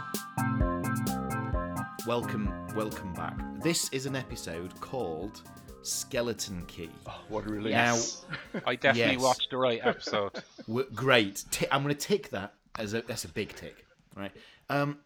Welcome, 2.08 2.54
welcome 2.74 3.14
back. 3.14 3.38
This 3.62 3.90
is 3.90 4.06
an 4.06 4.16
episode 4.16 4.80
called 4.80 5.42
Skeleton 5.82 6.64
Key. 6.68 6.90
What 7.28 7.46
a 7.46 7.50
relief. 7.50 7.72
Yes. 7.72 8.26
I 8.66 8.76
definitely 8.76 9.16
yes. 9.16 9.22
watched 9.22 9.50
the 9.50 9.58
right 9.58 9.82
episode. 9.84 10.32
W- 10.68 10.88
Great. 10.96 11.44
Ti- 11.52 11.68
I'm 11.70 11.84
going 11.84 11.94
to 11.94 12.00
tick 12.00 12.30
that 12.30 12.54
as 12.80 12.94
a 12.94 13.02
that's 13.02 13.26
a 13.26 13.30
big 13.30 13.54
tick, 13.58 13.86
right? 14.16 14.32
Um, 14.70 15.00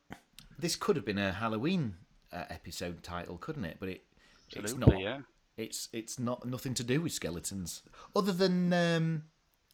this 0.60 0.76
could 0.76 0.96
have 0.96 1.06
been 1.06 1.18
a 1.18 1.32
Halloween 1.32 1.96
uh, 2.32 2.44
episode 2.52 3.02
title, 3.02 3.40
couldn't 3.40 3.66
it? 3.66 3.78
But 3.80 3.90
it 3.90 4.04
it's 4.52 4.76
not. 4.76 5.00
Yeah. 5.00 5.22
It's 5.58 5.90
it's 5.94 6.18
not 6.20 6.46
nothing 6.46 6.74
to 6.76 6.84
do 6.84 7.02
with 7.02 7.12
skeletons, 7.12 7.84
other 8.16 8.32
than 8.32 8.72
um, 8.74 9.24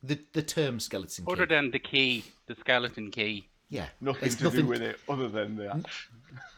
the 0.03 0.19
the 0.33 0.41
term 0.41 0.79
skeleton 0.79 1.25
key. 1.25 1.31
Other 1.31 1.45
than 1.45 1.71
the 1.71 1.79
key, 1.79 2.23
the 2.47 2.55
skeleton 2.59 3.11
key. 3.11 3.47
yeah, 3.69 3.87
Nothing 4.01 4.25
it's 4.27 4.35
to 4.37 4.49
do 4.49 4.65
with 4.65 4.81
it 4.81 4.99
other 5.07 5.29
than 5.29 5.55
that. 5.57 5.85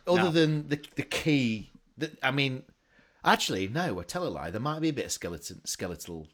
Other 0.08 0.24
No. 0.24 0.32
than 0.32 0.68
the 0.70 0.80
the 0.96 1.04
key. 1.04 1.70
That 1.98 2.18
I 2.24 2.32
mean, 2.32 2.64
actually, 3.26 3.68
no. 3.68 4.00
I 4.00 4.04
tell 4.04 4.26
a 4.26 4.30
lie. 4.30 4.52
There 4.52 4.62
might 4.62 4.80
be 4.82 4.90
a 4.90 4.94
bit 4.94 5.06
of 5.06 5.12
skeleton 5.12 5.62
skeletal. 5.66 6.28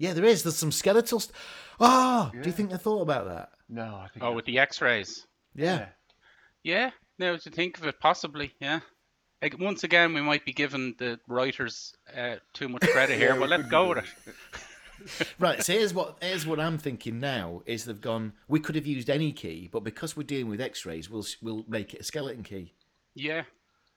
Yeah, 0.00 0.12
there 0.12 0.24
is. 0.24 0.42
There's 0.42 0.56
some 0.56 0.72
skeletal. 0.72 1.20
St- 1.20 1.34
Ah, 1.80 2.30
do 2.32 2.48
you 2.48 2.52
think 2.52 2.72
I 2.72 2.76
thought 2.78 3.02
about 3.02 3.26
that? 3.28 3.50
No, 3.68 3.94
I 3.96 4.08
think. 4.08 4.24
Oh, 4.24 4.32
with 4.32 4.44
the 4.44 4.58
X-rays. 4.58 5.26
Yeah. 5.54 5.86
Yeah. 6.64 6.90
Now 7.18 7.36
to 7.36 7.50
think 7.50 7.78
of 7.78 7.86
it, 7.86 8.00
possibly. 8.00 8.52
Yeah. 8.60 8.80
Like, 9.42 9.58
once 9.58 9.84
again, 9.84 10.14
we 10.14 10.22
might 10.22 10.44
be 10.44 10.52
giving 10.52 10.94
the 10.98 11.20
writers 11.28 11.92
uh, 12.16 12.36
too 12.54 12.68
much 12.68 12.82
credit 12.92 13.18
here, 13.18 13.34
but 13.38 13.48
let's 13.50 13.68
go 13.68 13.88
with 13.90 13.98
it. 13.98 14.04
Right. 15.38 15.62
So 15.62 15.74
here's 15.74 15.92
what 15.92 16.16
here's 16.22 16.46
what 16.46 16.58
I'm 16.58 16.78
thinking 16.78 17.20
now 17.20 17.60
is 17.66 17.84
they've 17.84 18.00
gone. 18.00 18.32
We 18.48 18.58
could 18.58 18.74
have 18.74 18.86
used 18.86 19.10
any 19.10 19.32
key, 19.32 19.68
but 19.70 19.80
because 19.84 20.16
we're 20.16 20.22
dealing 20.22 20.48
with 20.48 20.62
X-rays, 20.62 21.10
we'll 21.10 21.26
we'll 21.42 21.64
make 21.68 21.92
it 21.92 22.00
a 22.00 22.04
skeleton 22.04 22.42
key. 22.42 22.72
Yeah. 23.14 23.42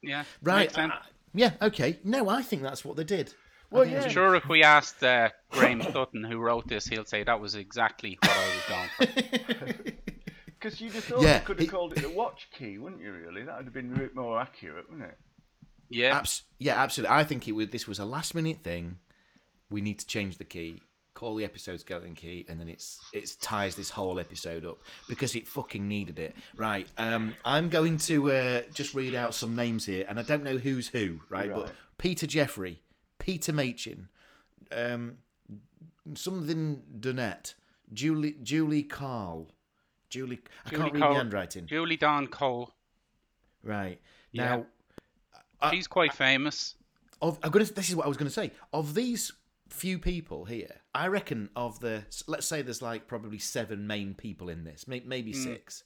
Yeah. 0.02 0.26
Right. 0.44 0.64
Makes 0.64 0.74
sense. 0.74 0.92
uh, 0.94 1.06
yeah. 1.34 1.52
Okay. 1.62 2.00
No, 2.04 2.28
I 2.28 2.42
think 2.42 2.62
that's 2.62 2.84
what 2.84 2.98
they 2.98 3.06
did. 3.06 3.34
Well, 3.72 3.86
yeah. 3.86 4.02
I'm 4.04 4.10
sure 4.10 4.36
if 4.36 4.50
we 4.50 4.64
asked 4.64 5.02
uh, 5.02 5.30
Graham 5.52 5.82
Sutton, 5.82 6.26
who 6.26 6.40
wrote 6.40 6.68
this, 6.68 6.88
he'll 6.88 7.06
say 7.06 7.24
that 7.24 7.40
was 7.40 7.56
exactly 7.56 8.18
what 8.22 8.32
I 8.32 8.46
was 8.56 8.66
going 8.98 9.14
for. 9.14 9.74
Because 10.60 10.82
you'd 10.82 10.94
have 10.94 11.04
thought 11.04 11.22
Yeah, 11.22 11.40
you 11.40 11.46
could 11.46 11.60
have 11.60 11.68
it- 11.68 11.72
called 11.72 11.94
it 11.94 12.02
the 12.02 12.10
watch 12.10 12.48
key, 12.58 12.80
wouldn't 12.80 13.00
you? 13.02 13.12
Really, 13.14 13.44
that 13.44 13.58
would 13.58 13.66
have 13.66 13.74
been 13.74 13.94
a 13.94 13.98
bit 14.00 14.16
more 14.16 14.42
accurate, 14.42 14.90
wouldn't 14.90 15.08
it? 15.08 15.18
Yeah. 15.90 16.18
Abs- 16.18 16.44
yeah, 16.60 16.82
absolutely. 16.82 17.16
I 17.16 17.24
think 17.24 17.48
it 17.48 17.52
was. 17.54 17.70
This 17.70 17.88
was 17.88 18.00
a 18.00 18.06
last 18.06 18.36
minute 18.36 18.60
thing. 18.64 18.98
We 19.70 19.82
need 19.82 20.00
to 20.00 20.08
change 20.08 20.38
the 20.38 20.44
key. 20.46 20.82
Call 21.14 21.36
the 21.36 21.46
episode 21.46 21.80
skeleton 21.80 22.14
key, 22.14 22.46
and 22.48 22.60
then 22.60 22.68
it's 22.70 23.00
it 23.12 23.36
ties 23.42 23.76
this 23.76 23.90
whole 23.90 24.20
episode 24.20 24.66
up 24.66 24.78
because 25.10 25.36
it 25.36 25.48
fucking 25.48 25.88
needed 25.88 26.20
it. 26.20 26.36
Right. 26.56 26.88
Um, 26.98 27.34
I'm 27.44 27.70
going 27.70 27.98
to 28.00 28.32
uh, 28.32 28.62
just 28.74 28.94
read 28.94 29.16
out 29.16 29.34
some 29.34 29.56
names 29.56 29.86
here, 29.86 30.06
and 30.08 30.20
I 30.20 30.22
don't 30.22 30.44
know 30.44 30.58
who's 30.58 30.88
who. 30.90 31.22
Right, 31.30 31.52
but 31.52 31.64
Right. 31.64 31.72
Peter 31.98 32.28
Jeffrey, 32.28 32.84
Peter 33.18 33.52
Machin, 33.52 34.10
um, 34.72 35.18
something 36.14 36.84
Donette, 37.00 37.56
Julie 37.94 38.36
Julie 38.44 38.84
Carl, 38.84 39.50
Julie. 40.10 40.40
I 40.66 40.70
Julie 40.70 40.82
can't 40.84 40.94
read 40.94 41.02
Cole- 41.02 41.14
the 41.14 41.18
handwriting. 41.20 41.66
Julie 41.66 41.98
Dawn 41.98 42.28
Cole. 42.28 42.74
Right 43.64 44.00
now. 44.34 44.60
Uh, 44.60 44.64
She's 45.72 45.88
quite 45.88 46.14
famous. 46.14 46.76
of 47.22 47.40
I'm 47.44 47.52
gonna 47.52 47.66
this 47.66 47.90
is 47.90 47.96
what 47.96 48.06
I 48.06 48.08
was 48.10 48.18
gonna 48.18 48.30
say. 48.30 48.52
Of 48.74 48.94
these 48.94 49.32
few 49.70 50.00
people 50.00 50.46
here, 50.46 50.76
I 50.96 51.08
reckon 51.08 51.50
of 51.56 51.80
the 51.80 52.04
let's 52.28 52.48
say 52.48 52.62
there's 52.62 52.82
like 52.82 53.08
probably 53.08 53.40
seven 53.40 53.86
main 53.88 54.14
people 54.14 54.50
in 54.50 54.64
this, 54.64 54.88
may, 54.88 55.02
maybe 55.06 55.34
Hmm. 55.34 55.44
six. 55.44 55.84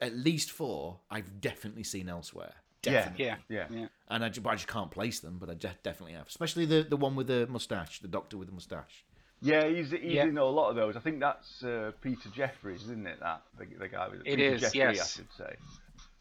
At 0.00 0.14
least 0.14 0.50
four 0.50 1.00
I've 1.10 1.40
definitely 1.40 1.84
seen 1.84 2.08
elsewhere. 2.08 2.52
Yeah. 2.84 2.92
Definitely. 2.92 3.24
Yeah. 3.24 3.36
Yeah. 3.48 3.66
Yeah. 3.70 3.86
And 4.08 4.24
I, 4.24 4.28
ju- 4.28 4.42
I 4.44 4.54
just 4.56 4.66
can't 4.68 4.90
place 4.90 5.20
them, 5.20 5.38
but 5.38 5.48
I 5.48 5.54
de- 5.54 5.78
definitely 5.82 6.12
have. 6.14 6.26
Especially 6.26 6.66
the, 6.66 6.82
the 6.82 6.98
one 6.98 7.16
with 7.16 7.28
the 7.28 7.46
mustache, 7.46 8.00
the 8.00 8.08
doctor 8.08 8.36
with 8.36 8.48
the 8.48 8.52
mustache. 8.52 9.04
Yeah, 9.40 9.66
he's, 9.66 9.90
he's 9.92 10.00
Yeah. 10.12 10.24
in 10.24 10.36
a 10.36 10.44
lot 10.44 10.68
of 10.68 10.76
those. 10.76 10.94
I 10.96 11.00
think 11.00 11.20
that's 11.20 11.62
uh, 11.64 11.92
Peter 12.02 12.28
Jeffries, 12.34 12.82
isn't 12.82 13.06
it? 13.06 13.20
That 13.20 13.42
the, 13.58 13.64
the 13.78 13.88
guy 13.88 14.08
with 14.08 14.20
It 14.20 14.36
Peter 14.36 14.54
is, 14.54 14.60
Jeffrey, 14.60 14.80
yes. 14.80 15.00
I 15.00 15.18
should 15.18 15.32
say. 15.38 15.56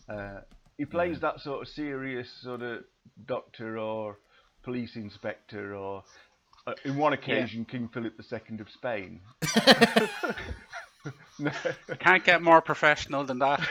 Uh, 0.08 0.40
he 0.78 0.86
plays 0.86 1.20
that 1.22 1.40
sort 1.42 1.62
of 1.62 1.68
serious 1.68 2.30
sort 2.42 2.62
of 2.62 2.84
doctor 3.26 3.78
or 3.78 4.18
police 4.64 4.96
inspector, 4.96 5.76
or 5.76 6.04
uh, 6.68 6.74
in 6.86 6.96
one 6.98 7.14
occasion 7.14 7.66
King 7.66 7.90
Philip 7.94 8.14
II 8.20 8.60
of 8.60 8.70
Spain. 8.70 9.20
Can't 12.00 12.24
get 12.24 12.42
more 12.42 12.62
professional 12.62 13.24
than 13.26 13.40
that. 13.40 13.62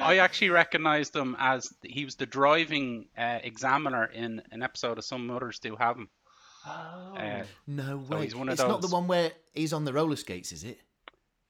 I 0.00 0.18
actually 0.18 0.50
recognised 0.50 1.16
him 1.16 1.34
as 1.38 1.72
he 1.82 2.04
was 2.04 2.16
the 2.16 2.26
driving 2.26 3.06
uh, 3.16 3.38
examiner 3.42 4.04
in 4.04 4.42
an 4.52 4.62
episode 4.62 4.98
of 4.98 5.04
Some 5.04 5.26
Mothers 5.26 5.58
Do 5.58 5.76
'Ave 5.78 6.00
'Em. 6.00 6.08
Oh. 6.66 7.14
Uh, 7.16 7.44
No 7.66 8.04
So 8.08 8.16
way. 8.16 8.24
he's 8.24 8.34
one 8.34 8.48
of 8.48 8.52
it's 8.52 8.62
not 8.62 8.82
the 8.82 8.88
one 8.88 9.06
where 9.08 9.32
he's 9.54 9.72
on 9.72 9.84
the 9.84 9.92
roller 9.92 10.16
skates, 10.16 10.52
is 10.52 10.64
it? 10.64 10.78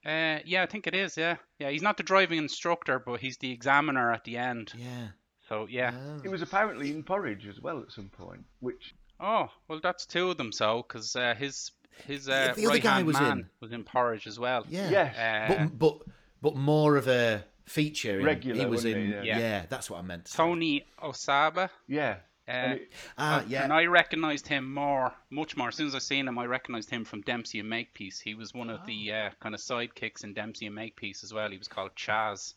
Uh, 0.05 0.39
yeah, 0.45 0.63
I 0.63 0.65
think 0.65 0.87
it 0.87 0.95
is. 0.95 1.17
Yeah, 1.17 1.35
yeah. 1.57 1.69
He's 1.69 1.81
not 1.81 1.97
the 1.97 2.03
driving 2.03 2.37
instructor, 2.37 2.99
but 2.99 3.19
he's 3.19 3.37
the 3.37 3.51
examiner 3.51 4.11
at 4.11 4.23
the 4.23 4.37
end. 4.37 4.71
Yeah. 4.77 5.07
So 5.47 5.67
yeah. 5.69 5.93
Oh. 5.93 6.21
He 6.21 6.29
was 6.29 6.41
apparently 6.41 6.91
in 6.91 7.03
Porridge 7.03 7.47
as 7.47 7.59
well 7.59 7.81
at 7.81 7.91
some 7.91 8.09
point, 8.09 8.45
which 8.59 8.93
Oh 9.19 9.49
well, 9.67 9.79
that's 9.81 10.05
two 10.05 10.29
of 10.29 10.37
them. 10.37 10.51
So 10.51 10.85
because 10.87 11.15
uh, 11.15 11.35
his 11.37 11.71
his 12.07 12.29
uh, 12.29 12.53
the 12.55 12.63
other 12.63 12.73
right 12.75 12.83
guy 12.83 12.95
hand 12.95 13.07
was 13.07 13.19
man 13.19 13.39
in. 13.39 13.49
was 13.59 13.71
in 13.71 13.83
Porridge 13.83 14.27
as 14.27 14.39
well. 14.39 14.65
Yeah. 14.69 14.89
Yes. 14.89 15.17
Uh, 15.17 15.53
but 15.53 15.79
but 15.79 16.01
but 16.41 16.55
more 16.55 16.95
of 16.95 17.07
a 17.07 17.43
feature. 17.65 18.19
In, 18.19 18.25
Regular, 18.25 18.59
He 18.61 18.65
was 18.65 18.85
in. 18.85 19.05
he? 19.05 19.11
Yeah. 19.11 19.39
Yeah. 19.39 19.65
that's 19.69 19.89
what 19.89 19.99
I 19.99 20.01
meant. 20.03 20.31
Tony 20.31 20.85
Osoba. 21.03 21.69
Yeah. 21.87 22.17
Uh, 22.49 22.51
And 22.51 22.79
Ah, 23.17 23.43
yeah. 23.47 23.63
And 23.63 23.71
I 23.71 23.85
recognised 23.85 24.47
him 24.47 24.73
more, 24.73 25.13
much 25.29 25.55
more. 25.55 25.67
As 25.69 25.75
soon 25.75 25.87
as 25.87 25.95
I 25.95 25.99
seen 25.99 26.27
him, 26.27 26.37
I 26.39 26.45
recognised 26.45 26.89
him 26.89 27.05
from 27.05 27.21
Dempsey 27.21 27.59
and 27.59 27.69
Makepeace. 27.69 28.19
He 28.19 28.33
was 28.33 28.53
one 28.53 28.69
of 28.69 28.85
the 28.85 29.11
uh, 29.13 29.29
kind 29.39 29.53
of 29.55 29.61
sidekicks 29.61 30.23
in 30.23 30.33
Dempsey 30.33 30.65
and 30.65 30.75
Makepeace 30.75 31.23
as 31.23 31.33
well. 31.33 31.49
He 31.51 31.57
was 31.57 31.67
called 31.67 31.91
Chaz. 31.95 32.53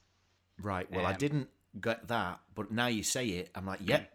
Right. 0.61 0.90
Well, 0.90 1.07
I 1.07 1.12
Um, 1.12 1.18
didn't 1.18 1.48
get 1.81 2.09
that, 2.09 2.40
but 2.55 2.70
now 2.70 2.87
you 2.87 3.02
say 3.02 3.26
it, 3.28 3.50
I'm 3.55 3.66
like, 3.66 3.81
yep. 3.83 4.12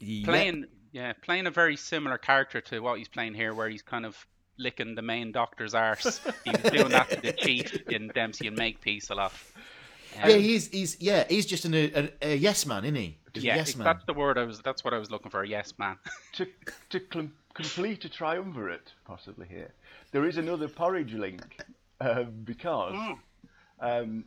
Yep. 0.00 0.24
Playing, 0.26 0.66
yeah, 0.92 1.12
playing 1.22 1.46
a 1.46 1.50
very 1.50 1.76
similar 1.76 2.18
character 2.18 2.60
to 2.62 2.80
what 2.80 2.98
he's 2.98 3.08
playing 3.08 3.34
here, 3.34 3.52
where 3.54 3.68
he's 3.68 3.82
kind 3.82 4.06
of 4.06 4.26
licking 4.58 4.94
the 4.94 5.02
main 5.02 5.32
doctor's 5.32 5.74
arse. 5.74 6.20
he 6.44 6.50
was 6.50 6.62
doing 6.72 6.88
that 6.90 7.10
to 7.10 7.20
the 7.20 7.32
chief 7.44 7.74
in 7.88 8.08
Dempsey 8.08 8.46
and 8.46 8.56
Makepeace 8.56 9.10
a 9.10 9.14
lot. 9.14 9.32
Um, 10.22 10.30
Yeah, 10.30 10.36
he's 10.36 10.68
he's 10.68 10.96
yeah, 11.00 11.24
he's 11.28 11.46
just 11.46 11.64
an, 11.64 11.74
a, 11.74 12.10
a 12.22 12.36
yes 12.36 12.64
man, 12.66 12.84
isn't 12.84 12.94
he? 12.96 13.18
Just 13.38 13.46
yeah, 13.46 13.56
yes 13.56 13.76
man. 13.76 13.84
that's 13.84 14.04
the 14.04 14.14
word 14.14 14.38
I 14.38 14.44
was. 14.44 14.60
That's 14.60 14.84
what 14.84 14.94
I 14.94 14.98
was 14.98 15.10
looking 15.10 15.30
for. 15.30 15.44
Yes, 15.44 15.74
man. 15.78 15.96
to 16.34 16.46
to 16.90 17.00
cl- 17.12 17.30
complete 17.54 18.04
a 18.04 18.08
triumvirate, 18.08 18.92
possibly 19.04 19.46
here, 19.48 19.72
there 20.12 20.24
is 20.26 20.36
another 20.36 20.68
porridge 20.68 21.14
link 21.14 21.64
um, 22.00 22.32
because 22.44 22.96
um, 23.80 24.24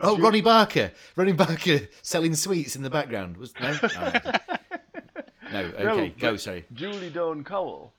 Oh, 0.00 0.18
Ronnie 0.18 0.42
Barker, 0.42 0.92
Ronnie 1.16 1.32
Barker 1.32 1.80
selling 2.02 2.34
sweets 2.34 2.76
in 2.76 2.82
the 2.82 2.90
background 2.90 3.36
was 3.36 3.52
no. 3.60 3.78
Oh, 5.48 5.52
no, 5.52 5.60
okay, 5.60 6.08
but 6.08 6.18
go. 6.18 6.36
Sorry. 6.36 6.64
Julie 6.72 7.08
Dawn 7.08 7.44
Cole 7.44 7.92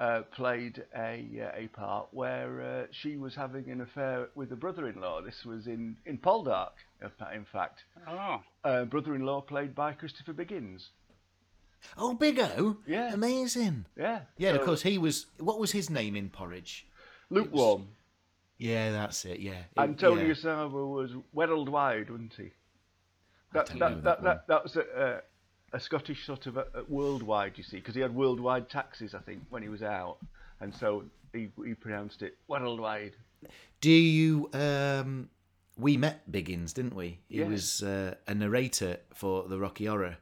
uh, 0.00 0.22
played 0.34 0.82
a 0.96 1.26
uh, 1.42 1.64
a 1.64 1.68
part 1.68 2.08
where 2.12 2.62
uh, 2.62 2.86
she 2.90 3.16
was 3.16 3.34
having 3.34 3.70
an 3.70 3.80
affair 3.82 4.28
with 4.34 4.50
a 4.50 4.56
brother-in-law. 4.56 5.20
This 5.22 5.44
was 5.44 5.66
in 5.66 5.96
in 6.06 6.18
Poldark, 6.18 6.72
in 7.34 7.44
fact. 7.52 7.80
Oh, 8.08 8.40
Uh, 8.64 8.84
brother-in-law 8.86 9.42
played 9.42 9.74
by 9.74 9.92
Christopher 9.92 10.32
Biggins. 10.32 10.88
Oh, 11.96 12.14
Big 12.14 12.38
O. 12.38 12.76
Yeah. 12.86 13.12
amazing. 13.12 13.86
Yeah. 13.96 14.20
Yeah, 14.36 14.52
so 14.52 14.58
of 14.58 14.64
course 14.64 14.82
he 14.82 14.98
was. 14.98 15.26
What 15.38 15.58
was 15.58 15.72
his 15.72 15.90
name 15.90 16.16
in 16.16 16.30
Porridge? 16.30 16.86
Lukewarm. 17.30 17.88
Yeah, 18.58 18.92
that's 18.92 19.24
it. 19.24 19.40
Yeah. 19.40 19.52
It- 19.52 19.66
And 19.76 19.98
Tony 19.98 20.26
yeah. 20.26 20.34
Osoba 20.34 20.90
was 20.98 21.12
Werrald 21.34 21.68
Wide, 21.68 22.10
wasn't 22.10 22.34
he? 22.36 22.50
That 23.52 23.66
don't 23.66 23.78
that, 23.78 23.90
know 23.90 24.00
that, 24.00 24.04
that 24.04 24.22
that, 24.22 24.46
that, 24.48 24.62
was 24.62 24.76
a, 24.76 25.22
a, 25.72 25.76
a 25.76 25.80
Scottish 25.80 26.24
sort 26.26 26.46
of 26.46 26.56
a, 26.56 26.66
a 26.74 26.84
worldwide, 26.88 27.52
you 27.56 27.64
see, 27.64 27.76
because 27.76 27.94
he 27.94 28.00
had 28.00 28.14
worldwide 28.14 28.68
taxes, 28.68 29.14
I 29.14 29.18
think, 29.20 29.42
when 29.50 29.62
he 29.62 29.68
was 29.68 29.82
out, 29.82 30.18
and 30.60 30.74
so 30.74 31.04
he 31.32 31.48
he 31.64 31.74
pronounced 31.74 32.22
it 32.22 32.36
Werrald 32.48 32.80
Wide. 32.80 33.14
Do 33.80 33.90
you? 33.90 34.50
Um, 34.52 35.30
we 35.78 35.96
met 35.96 36.30
Biggins, 36.30 36.74
didn't 36.74 36.94
we? 36.94 37.20
He 37.28 37.38
Yeah. 37.38 37.48
was 37.48 37.82
uh, 37.82 38.14
a 38.26 38.34
narrator 38.34 38.98
for 39.14 39.48
the 39.48 39.58
Rocky 39.58 39.86
Horror. 39.86 40.18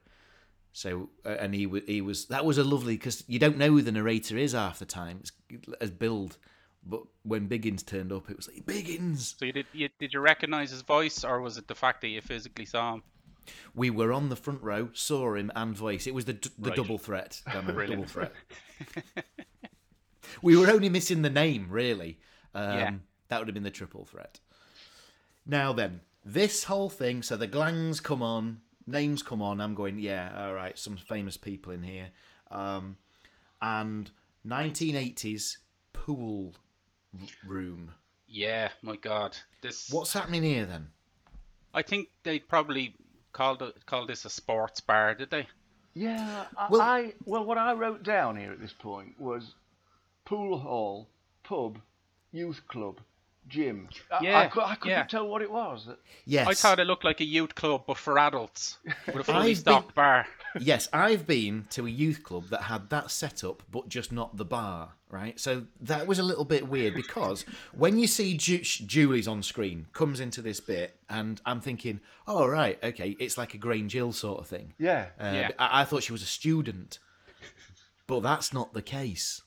So, 0.73 1.11
uh, 1.27 1.31
and 1.41 1.55
he 1.55 1.67
was 1.67 1.83
he 1.87 2.01
was 2.01 2.27
that 2.27 2.45
was 2.45 2.59
a 2.59 2.63
lovely 2.65 2.95
because 2.95 3.25
you 3.27 3.39
don't 3.41 3.57
know 3.59 3.71
who 3.71 3.83
the 3.83 3.91
narrator 3.91 4.37
is 4.37 4.53
half 4.53 4.79
the 4.79 4.87
time. 4.87 5.21
It's 5.21 5.33
as 5.81 5.91
build, 5.91 6.39
but 6.87 7.03
when 7.25 7.49
Biggins 7.49 7.85
turned 7.85 8.13
up, 8.13 8.31
it 8.31 8.37
was 8.37 8.47
like 8.49 8.65
Biggins. 8.65 9.37
so 9.37 9.47
you 9.47 9.53
did? 9.53 9.67
You, 9.73 9.89
did 9.99 10.13
you 10.13 10.21
recognise 10.21 10.71
his 10.71 10.83
voice, 10.83 11.25
or 11.25 11.41
was 11.41 11.57
it 11.59 11.67
the 11.67 11.75
fact 11.75 12.03
that 12.03 12.09
you 12.09 12.21
physically 12.21 12.67
saw 12.67 12.95
him? 12.95 13.03
We 13.75 13.91
were 13.91 14.13
on 14.13 14.29
the 14.29 14.37
front 14.37 14.63
row, 14.63 14.91
saw 14.93 15.35
him 15.35 15.51
and 15.55 15.77
voice. 15.77 16.07
It 16.07 16.15
was 16.15 16.25
the 16.25 16.35
d- 16.35 16.51
the 16.59 16.71
Right. 16.71 16.77
double 16.77 16.99
threat. 16.99 17.43
It, 17.47 17.53
double 17.89 18.05
threat. 18.05 18.33
we 20.43 20.57
were 20.57 20.69
only 20.71 20.89
missing 20.89 21.23
the 21.23 21.31
name, 21.31 21.67
really. 21.71 22.19
Um, 22.55 22.79
Yeah. 22.79 22.95
That 23.29 23.39
would 23.41 23.49
have 23.49 23.55
been 23.55 23.63
the 23.63 23.71
triple 23.71 24.05
threat. 24.07 24.41
Now 25.45 25.73
then, 25.73 26.01
this 26.25 26.65
whole 26.65 26.89
thing. 26.89 27.23
So 27.23 27.37
the 27.37 27.47
glangs 27.47 28.01
come 28.01 28.23
on, 28.23 28.61
names 28.87 29.23
come 29.23 29.43
on. 29.43 29.61
I'm 29.61 29.75
going, 29.75 29.99
yeah, 29.99 30.33
all 30.37 30.55
right, 30.55 30.79
some 30.79 30.97
famous 30.97 31.37
people 31.37 31.73
in 31.73 31.83
here, 31.83 32.09
um, 32.51 32.97
and 33.61 34.11
1980s 34.47 35.59
pool 35.93 36.55
room. 37.47 37.93
Yeah, 38.27 38.69
my 38.83 38.97
God, 38.97 39.37
this. 39.63 39.91
What's 39.91 40.13
happening 40.13 40.43
here 40.43 40.65
then? 40.67 40.89
I 41.75 41.83
think 41.83 42.09
they 42.23 42.39
probably 42.39 42.95
called 43.39 43.63
it, 43.63 43.87
called 43.87 44.09
this 44.09 44.25
a 44.25 44.31
sports 44.31 44.81
bar, 44.81 45.15
did 45.15 45.31
they? 45.31 45.47
Yeah, 45.95 46.45
I, 46.57 46.67
Well- 46.71 46.81
I 46.81 47.13
well, 47.25 47.45
what 47.45 47.57
I 47.57 47.73
wrote 47.73 48.03
down 48.03 48.37
here 48.37 48.51
at 48.51 48.61
this 48.61 48.73
point 48.73 49.15
was 49.19 49.55
pool 50.25 50.59
hall, 50.59 51.09
pub, 51.45 51.79
youth 52.33 52.61
club, 52.67 52.99
gym. 53.49 53.89
I, 54.11 54.25
Yeah, 54.25 54.39
I, 54.41 54.47
cou- 54.49 54.61
I 54.61 54.75
couldn't 54.75 54.99
yeah. 54.99 55.05
tell 55.05 55.29
what 55.29 55.41
it 55.43 55.51
was. 55.53 55.89
Yes, 56.27 56.49
I 56.49 56.55
thought 56.55 56.81
it 56.81 56.87
looked 56.89 57.05
like 57.05 57.21
a 57.21 57.25
youth 57.25 57.55
club, 57.55 57.85
but 57.87 57.97
for 57.97 58.19
adults, 58.19 58.77
with 59.07 59.17
a 59.17 59.25
fully 59.25 59.53
I've 59.53 59.59
stocked 59.59 59.95
bar. 59.95 60.27
Yes, 60.61 60.89
I've 60.93 61.27
been 61.27 61.67
to 61.71 61.87
a 61.87 61.91
youth 61.91 62.23
club 62.23 62.45
that 62.51 62.63
had 62.63 62.91
that 62.91 63.11
setup, 63.11 63.63
but 63.71 63.89
just 63.89 64.13
not 64.13 64.37
the 64.37 64.45
bar, 64.45 64.95
right? 65.11 65.39
So 65.39 65.65
that 65.81 66.07
was 66.07 66.19
a 66.19 66.23
little 66.23 66.45
bit 66.45 66.69
weird 66.69 66.95
because 66.95 67.45
when 67.73 67.99
you 67.99 68.07
see 68.07 68.37
Ju- 68.37 68.59
Julie's 68.63 69.29
on 69.29 69.43
screen, 69.43 69.87
comes 69.93 70.21
into 70.21 70.43
this 70.43 70.61
bit, 70.61 70.97
and 71.09 71.41
I'm 71.47 71.61
thinking, 71.61 72.01
oh, 72.27 72.47
right, 72.47 72.79
okay, 72.83 73.17
it's 73.19 73.37
like 73.39 73.55
a 73.55 73.59
Grange 73.59 73.93
Hill 73.93 74.13
sort 74.13 74.41
of 74.41 74.47
thing. 74.47 74.75
Yeah. 74.79 75.07
Uh, 75.21 75.33
Yeah. 75.35 75.51
I-, 75.59 75.83
I 75.83 75.85
thought 75.85 76.03
she 76.03 76.13
was 76.13 76.23
a 76.23 76.27
student, 76.27 76.99
but 78.07 78.21
that's 78.21 78.53
not 78.53 78.73
the 78.73 78.83
case. 78.83 79.43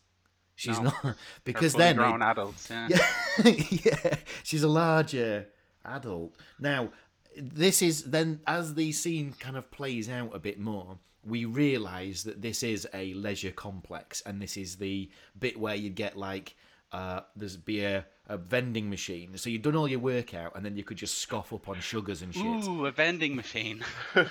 She's 0.55 0.79
No. 0.79 0.93
not 1.03 1.15
because 1.43 1.73
then 1.73 1.95
grown 1.95 2.21
adults. 2.21 2.69
Yeah. 2.69 2.97
yeah, 3.43 4.15
she's 4.43 4.61
a 4.63 4.67
larger 4.67 5.47
adult. 5.83 6.35
Now, 6.59 6.89
this 7.37 7.81
is 7.81 8.03
then 8.03 8.41
as 8.47 8.73
the 8.73 8.91
scene 8.91 9.33
kind 9.39 9.57
of 9.57 9.69
plays 9.71 10.09
out 10.09 10.35
a 10.35 10.39
bit 10.39 10.59
more, 10.59 10.97
we 11.23 11.45
realise 11.45 12.23
that 12.23 12.41
this 12.41 12.63
is 12.63 12.87
a 12.93 13.13
leisure 13.13 13.51
complex, 13.51 14.21
and 14.25 14.41
this 14.41 14.57
is 14.57 14.77
the 14.77 15.09
bit 15.39 15.59
where 15.59 15.75
you 15.75 15.89
get 15.89 16.17
like 16.17 16.55
uh, 16.91 17.21
there's 17.35 17.57
be 17.57 17.83
a, 17.83 18.05
a 18.27 18.37
vending 18.37 18.89
machine, 18.89 19.37
so 19.37 19.49
you've 19.49 19.61
done 19.61 19.75
all 19.75 19.87
your 19.87 19.99
workout, 19.99 20.55
and 20.55 20.65
then 20.65 20.75
you 20.75 20.83
could 20.83 20.97
just 20.97 21.19
scoff 21.19 21.53
up 21.53 21.69
on 21.69 21.79
sugars 21.79 22.21
and 22.21 22.33
shit. 22.33 22.67
Ooh, 22.67 22.85
a 22.85 22.91
vending 22.91 23.35
machine. 23.35 23.83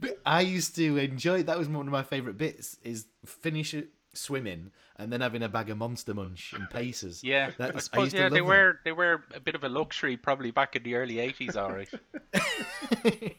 But 0.00 0.20
I 0.24 0.40
used 0.42 0.74
to 0.76 0.96
enjoy 0.96 1.42
that 1.44 1.58
was 1.58 1.68
one 1.68 1.86
of 1.86 1.92
my 1.92 2.02
favourite 2.02 2.38
bits 2.38 2.76
is 2.82 3.06
finish 3.24 3.74
it 3.74 3.90
swimming 4.12 4.70
and 4.96 5.12
then 5.12 5.20
having 5.20 5.42
a 5.42 5.48
bag 5.48 5.70
of 5.70 5.78
Monster 5.78 6.14
Munch 6.14 6.52
and 6.52 6.68
Pacers. 6.70 7.22
Yeah, 7.24 7.50
I 7.58 7.72
I 7.74 7.78
suppose 7.78 8.10
to 8.10 8.16
yeah 8.18 8.28
they 8.28 8.40
love 8.40 8.48
that. 8.48 8.54
were 8.56 8.80
they 8.84 8.92
were 8.92 9.24
a 9.34 9.40
bit 9.40 9.54
of 9.54 9.64
a 9.64 9.68
luxury 9.68 10.16
probably 10.16 10.50
back 10.50 10.76
in 10.76 10.82
the 10.82 10.94
early 10.96 11.18
eighties. 11.20 11.56
All 11.56 11.70
right. 11.72 11.88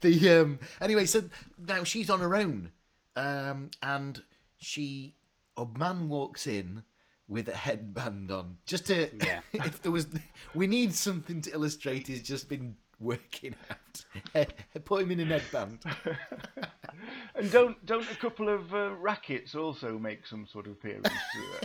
the 0.00 0.30
um 0.30 0.58
anyway 0.80 1.06
so 1.06 1.22
now 1.58 1.82
she's 1.84 2.10
on 2.10 2.20
her 2.20 2.36
own 2.36 2.70
um 3.16 3.70
and 3.82 4.22
she 4.58 5.14
a 5.56 5.66
man 5.78 6.08
walks 6.08 6.46
in 6.46 6.82
with 7.28 7.48
a 7.48 7.56
headband 7.56 8.30
on 8.30 8.56
just 8.66 8.86
to 8.86 9.08
Yeah. 9.24 9.40
if 9.52 9.82
there 9.82 9.90
was 9.92 10.06
we 10.54 10.66
need 10.66 10.94
something 10.94 11.40
to 11.42 11.52
illustrate 11.52 12.06
he's 12.06 12.22
just 12.22 12.48
been 12.48 12.76
working 12.98 13.54
out 13.70 14.46
put 14.84 15.02
him 15.02 15.10
in 15.10 15.20
a 15.20 15.24
headband 15.24 15.78
And 17.34 17.50
don't 17.52 17.84
don't 17.84 18.10
a 18.10 18.14
couple 18.14 18.48
of 18.48 18.74
uh, 18.74 18.92
rackets 18.94 19.54
also 19.54 19.98
make 19.98 20.26
some 20.26 20.46
sort 20.46 20.66
of 20.66 20.72
appearance? 20.72 21.08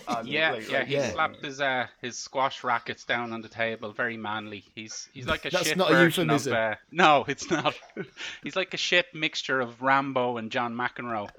Uh, 0.07 0.21
Yeah, 0.25 0.51
late- 0.53 0.69
yeah. 0.69 0.83
He 0.83 0.93
Yeah. 0.95 1.11
slapped 1.11 1.43
his 1.45 1.61
uh 1.61 1.87
his 2.01 2.17
squash 2.17 2.63
rackets 2.65 3.05
down 3.05 3.31
on 3.31 3.41
the 3.41 3.47
table. 3.47 3.93
Very 3.93 4.17
manly. 4.17 4.65
He's 4.75 5.07
he's 5.13 5.25
like 5.27 5.45
a 5.45 5.49
That's 5.49 5.67
shit 5.69 5.77
not 5.77 5.89
a 5.91 5.93
version 5.93 6.25
euphemism. 6.25 6.53
of. 6.53 6.59
Uh, 6.59 6.75
no, 6.91 7.23
it's 7.29 7.49
not. 7.49 7.73
he's 8.43 8.57
like 8.57 8.73
a 8.73 8.77
shit 8.77 9.05
mixture 9.13 9.61
of 9.61 9.81
Rambo 9.81 10.35
and 10.37 10.51
John 10.51 10.75
McEnroe. 10.75 11.29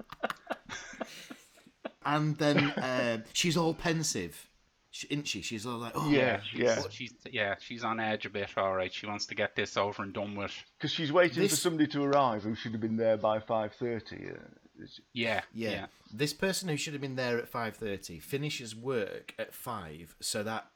and 2.05 2.35
then 2.37 2.57
uh, 2.71 3.19
she's 3.33 3.55
all 3.57 3.73
pensive 3.75 4.47
sh- 4.93 5.05
isn't 5.09 5.27
she 5.27 5.41
she's 5.41 5.65
all 5.65 5.79
like 5.79 5.91
oh 5.95 6.09
Yeah, 6.09 6.39
she's, 6.41 6.59
yeah. 6.59 6.81
She's 6.89 7.13
yeah, 7.29 7.55
she's 7.59 7.83
on 7.83 7.99
edge 7.99 8.25
a 8.25 8.29
bit. 8.29 8.49
All 8.55 8.73
right, 8.73 8.93
she 8.93 9.05
wants 9.05 9.25
to 9.25 9.35
get 9.35 9.55
this 9.55 9.75
over 9.75 10.03
and 10.03 10.13
done 10.13 10.35
with. 10.35 10.53
Because 10.77 10.91
she's 10.91 11.11
waiting 11.11 11.47
for 11.49 11.55
somebody 11.55 11.87
to 11.91 12.03
arrive 12.03 12.43
who 12.43 12.55
should 12.55 12.71
have 12.71 12.81
been 12.81 12.95
there 12.97 13.17
by 13.17 13.39
five 13.39 13.73
thirty. 13.73 14.29
Uh, 14.29 14.85
Yeah, 15.11 15.41
Yeah. 15.53 15.69
yeah. 15.71 15.85
This 16.13 16.33
person 16.33 16.69
who 16.69 16.77
should 16.77 16.93
have 16.93 17.01
been 17.01 17.15
there 17.15 17.37
at 17.39 17.51
5:30 17.51 18.21
finishes 18.21 18.75
work 18.75 19.33
at 19.39 19.53
5 19.53 20.15
so 20.19 20.43
that 20.43 20.67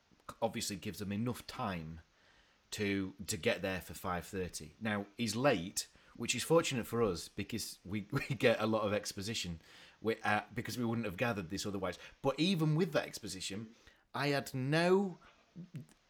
obviously 0.41 0.75
gives 0.75 0.99
them 0.99 1.11
enough 1.11 1.45
time 1.47 1.99
to 2.71 3.13
to 3.27 3.37
get 3.37 3.61
there 3.61 3.81
for 3.81 3.93
5:30. 3.93 4.71
Now, 4.81 5.05
he's 5.17 5.35
late, 5.35 5.87
which 6.15 6.35
is 6.35 6.43
fortunate 6.43 6.87
for 6.87 7.01
us 7.03 7.27
because 7.27 7.77
we 7.85 8.07
we 8.11 8.35
get 8.35 8.57
a 8.59 8.65
lot 8.65 8.81
of 8.83 8.93
exposition 8.93 9.59
we, 10.01 10.15
uh, 10.23 10.41
because 10.53 10.77
we 10.77 10.85
wouldn't 10.85 11.05
have 11.05 11.17
gathered 11.17 11.49
this 11.49 11.65
otherwise. 11.65 11.97
But 12.21 12.35
even 12.39 12.75
with 12.75 12.91
that 12.93 13.05
exposition, 13.07 13.67
I 14.17 14.27
had 14.29 14.53
no 14.53 15.19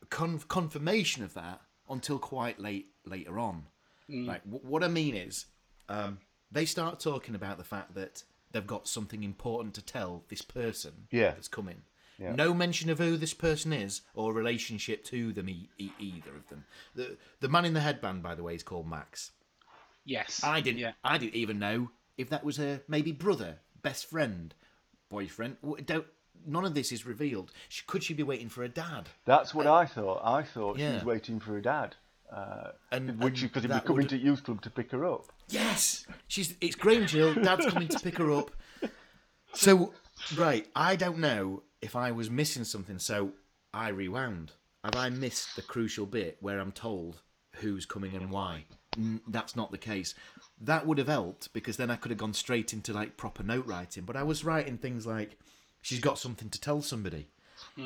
con- 0.09 0.39
confirmation 0.47 1.23
of 1.23 1.33
that 1.33 1.61
until 1.89 2.19
quite 2.19 2.59
late 2.59 2.87
later 3.05 3.39
on. 3.39 3.67
Like 4.09 4.43
wh- 4.43 4.63
what 4.63 4.83
I 4.83 4.87
mean 4.87 5.15
is, 5.15 5.45
um, 5.89 6.19
they 6.51 6.65
start 6.65 6.99
talking 6.99 7.35
about 7.35 7.57
the 7.57 7.63
fact 7.65 7.93
that 7.95 8.23
they've 8.51 8.65
got 8.65 8.87
something 8.87 9.21
important 9.23 9.73
to 9.75 9.81
tell 9.81 10.23
this 10.29 10.41
person 10.41 11.07
Yeah. 11.11 11.31
that's 11.31 11.49
coming. 11.49 11.81
Yeah. 12.17 12.33
No 12.33 12.53
mention 12.53 12.89
of 12.89 12.97
who 12.99 13.17
this 13.17 13.33
person 13.33 13.73
is 13.73 14.01
or 14.15 14.33
relationship 14.33 15.03
to 15.05 15.33
them, 15.33 15.49
e- 15.49 15.69
e- 15.77 15.91
either 15.99 16.35
of 16.35 16.47
them. 16.49 16.65
The 16.95 17.17
the 17.41 17.49
man 17.49 17.65
in 17.65 17.73
the 17.73 17.81
headband, 17.81 18.23
by 18.23 18.33
the 18.35 18.43
way, 18.43 18.55
is 18.55 18.63
called 18.63 18.87
Max. 18.87 19.31
Yes. 20.05 20.41
I 20.43 20.61
didn't. 20.61 20.79
Yeah. 20.79 20.93
I 21.03 21.17
didn't 21.17 21.35
even 21.35 21.59
know 21.59 21.91
if 22.17 22.29
that 22.29 22.43
was 22.45 22.57
her 22.57 22.81
maybe 22.87 23.11
brother, 23.11 23.59
best 23.81 24.05
friend, 24.09 24.55
boyfriend. 25.09 25.57
Don't. 25.85 26.07
None 26.45 26.65
of 26.65 26.73
this 26.73 26.91
is 26.91 27.05
revealed. 27.05 27.51
Sh- 27.69 27.81
Could 27.87 28.03
she 28.03 28.13
be 28.13 28.23
waiting 28.23 28.49
for 28.49 28.63
a 28.63 28.69
dad? 28.69 29.09
That's 29.25 29.53
what 29.53 29.67
I 29.67 29.85
thought. 29.85 30.21
I 30.23 30.43
thought 30.43 30.77
she 30.77 30.83
was 30.85 31.03
waiting 31.03 31.39
for 31.39 31.57
a 31.57 31.61
dad, 31.61 31.95
uh, 32.31 32.71
And- 32.91 33.19
which 33.21 33.41
because 33.41 33.63
he 33.63 33.67
was 33.67 33.75
that 33.77 33.85
coming 33.85 34.03
would- 34.03 34.09
to 34.09 34.17
youth 34.17 34.43
club 34.43 34.61
to 34.61 34.69
pick 34.69 34.91
her 34.91 35.05
up. 35.05 35.25
Yes, 35.49 36.05
she's. 36.27 36.55
It's 36.61 36.75
Grange 36.75 37.11
Hill. 37.11 37.33
Dad's 37.35 37.65
coming 37.65 37.87
to 37.89 37.99
pick 37.99 38.17
her 38.17 38.31
up. 38.31 38.51
So, 39.53 39.93
right, 40.37 40.67
I 40.75 40.95
don't 40.95 41.17
know 41.19 41.63
if 41.81 41.95
I 41.95 42.11
was 42.11 42.29
missing 42.29 42.63
something, 42.63 42.99
so 42.99 43.31
I 43.73 43.87
rewound. 43.89 44.51
Have 44.83 44.95
I 44.95 45.09
missed 45.09 45.55
the 45.55 45.61
crucial 45.61 46.05
bit 46.05 46.37
where 46.41 46.59
I'm 46.59 46.71
told 46.71 47.21
who's 47.55 47.85
coming 47.85 48.13
and 48.15 48.29
why? 48.29 48.65
N- 48.95 49.21
that's 49.27 49.55
not 49.55 49.71
the 49.71 49.77
case. 49.77 50.13
That 50.61 50.85
would 50.85 50.97
have 50.99 51.07
helped 51.07 51.51
because 51.53 51.77
then 51.77 51.89
I 51.89 51.95
could 51.95 52.11
have 52.11 52.19
gone 52.19 52.33
straight 52.33 52.73
into 52.73 52.93
like 52.93 53.17
proper 53.17 53.41
note 53.41 53.65
writing. 53.65 54.03
But 54.03 54.15
I 54.15 54.23
was 54.23 54.43
writing 54.43 54.77
things 54.77 55.07
like, 55.07 55.39
she's 55.81 55.99
got 55.99 56.17
something 56.19 56.49
to 56.49 56.59
tell 56.59 56.81
somebody. 56.81 57.27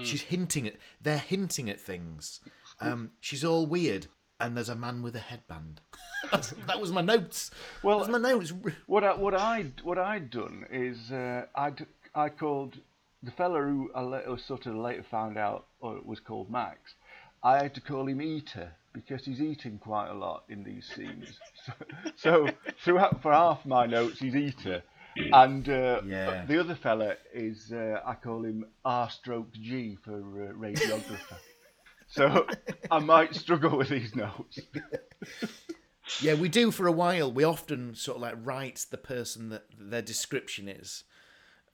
She's 0.03 0.21
hinting 0.21 0.67
at. 0.67 0.75
They're 1.01 1.17
hinting 1.17 1.69
at 1.69 1.79
things. 1.79 2.39
Um, 2.79 3.11
she's 3.19 3.43
all 3.43 3.65
weird, 3.65 4.07
and 4.39 4.55
there's 4.55 4.69
a 4.69 4.75
man 4.75 5.01
with 5.01 5.15
a 5.15 5.19
headband. 5.19 5.81
that 6.31 6.79
was 6.79 6.91
my 6.91 7.01
notes. 7.01 7.51
Well, 7.83 7.99
That's 7.99 8.09
my 8.11 8.17
notes. 8.17 8.53
What 8.87 9.03
I, 9.03 9.13
what 9.15 9.33
I 9.33 9.65
what 9.83 9.97
I'd 9.97 10.29
done 10.29 10.65
is 10.71 11.11
uh, 11.11 11.45
I 11.55 11.71
I 12.15 12.29
called 12.29 12.77
the 13.23 13.31
fella 13.31 13.61
who 13.61 13.91
I 13.93 14.01
later, 14.01 14.37
sort 14.37 14.65
of 14.65 14.75
later 14.75 15.03
found 15.09 15.37
out 15.37 15.65
uh, 15.83 15.95
was 16.03 16.19
called 16.19 16.49
Max. 16.49 16.95
I 17.43 17.61
had 17.63 17.73
to 17.75 17.81
call 17.81 18.07
him 18.07 18.21
Eater 18.21 18.71
because 18.93 19.25
he's 19.25 19.41
eating 19.41 19.79
quite 19.79 20.09
a 20.09 20.13
lot 20.13 20.43
in 20.49 20.63
these 20.63 20.89
scenes. 20.93 21.39
So, 22.17 22.47
so 22.47 22.49
throughout 22.83 23.21
for 23.21 23.31
half 23.31 23.65
my 23.65 23.85
notes 23.85 24.19
he's 24.19 24.35
Eater, 24.35 24.83
and 25.15 25.67
uh, 25.69 26.01
Yeah. 26.05 26.45
the 26.45 26.59
other 26.59 26.75
fella 26.75 27.15
is 27.33 27.71
uh, 27.71 28.01
I 28.05 28.15
call 28.15 28.43
him 28.45 28.65
R 28.85 29.09
stroke 29.09 29.51
G 29.53 29.97
for 30.03 30.15
uh, 30.17 30.53
radiographer. 30.53 31.37
so 32.07 32.45
I 32.89 32.99
might 32.99 33.35
struggle 33.35 33.77
with 33.77 33.89
these 33.89 34.15
notes. 34.15 34.59
Yeah, 36.21 36.33
we 36.33 36.49
do 36.49 36.71
for 36.71 36.87
a 36.87 36.91
while. 36.91 37.31
We 37.31 37.43
often 37.43 37.95
sort 37.95 38.17
of 38.17 38.21
like 38.21 38.35
write 38.43 38.85
the 38.89 38.97
person 38.97 39.49
that 39.49 39.65
their 39.77 40.01
description 40.01 40.67
is, 40.67 41.03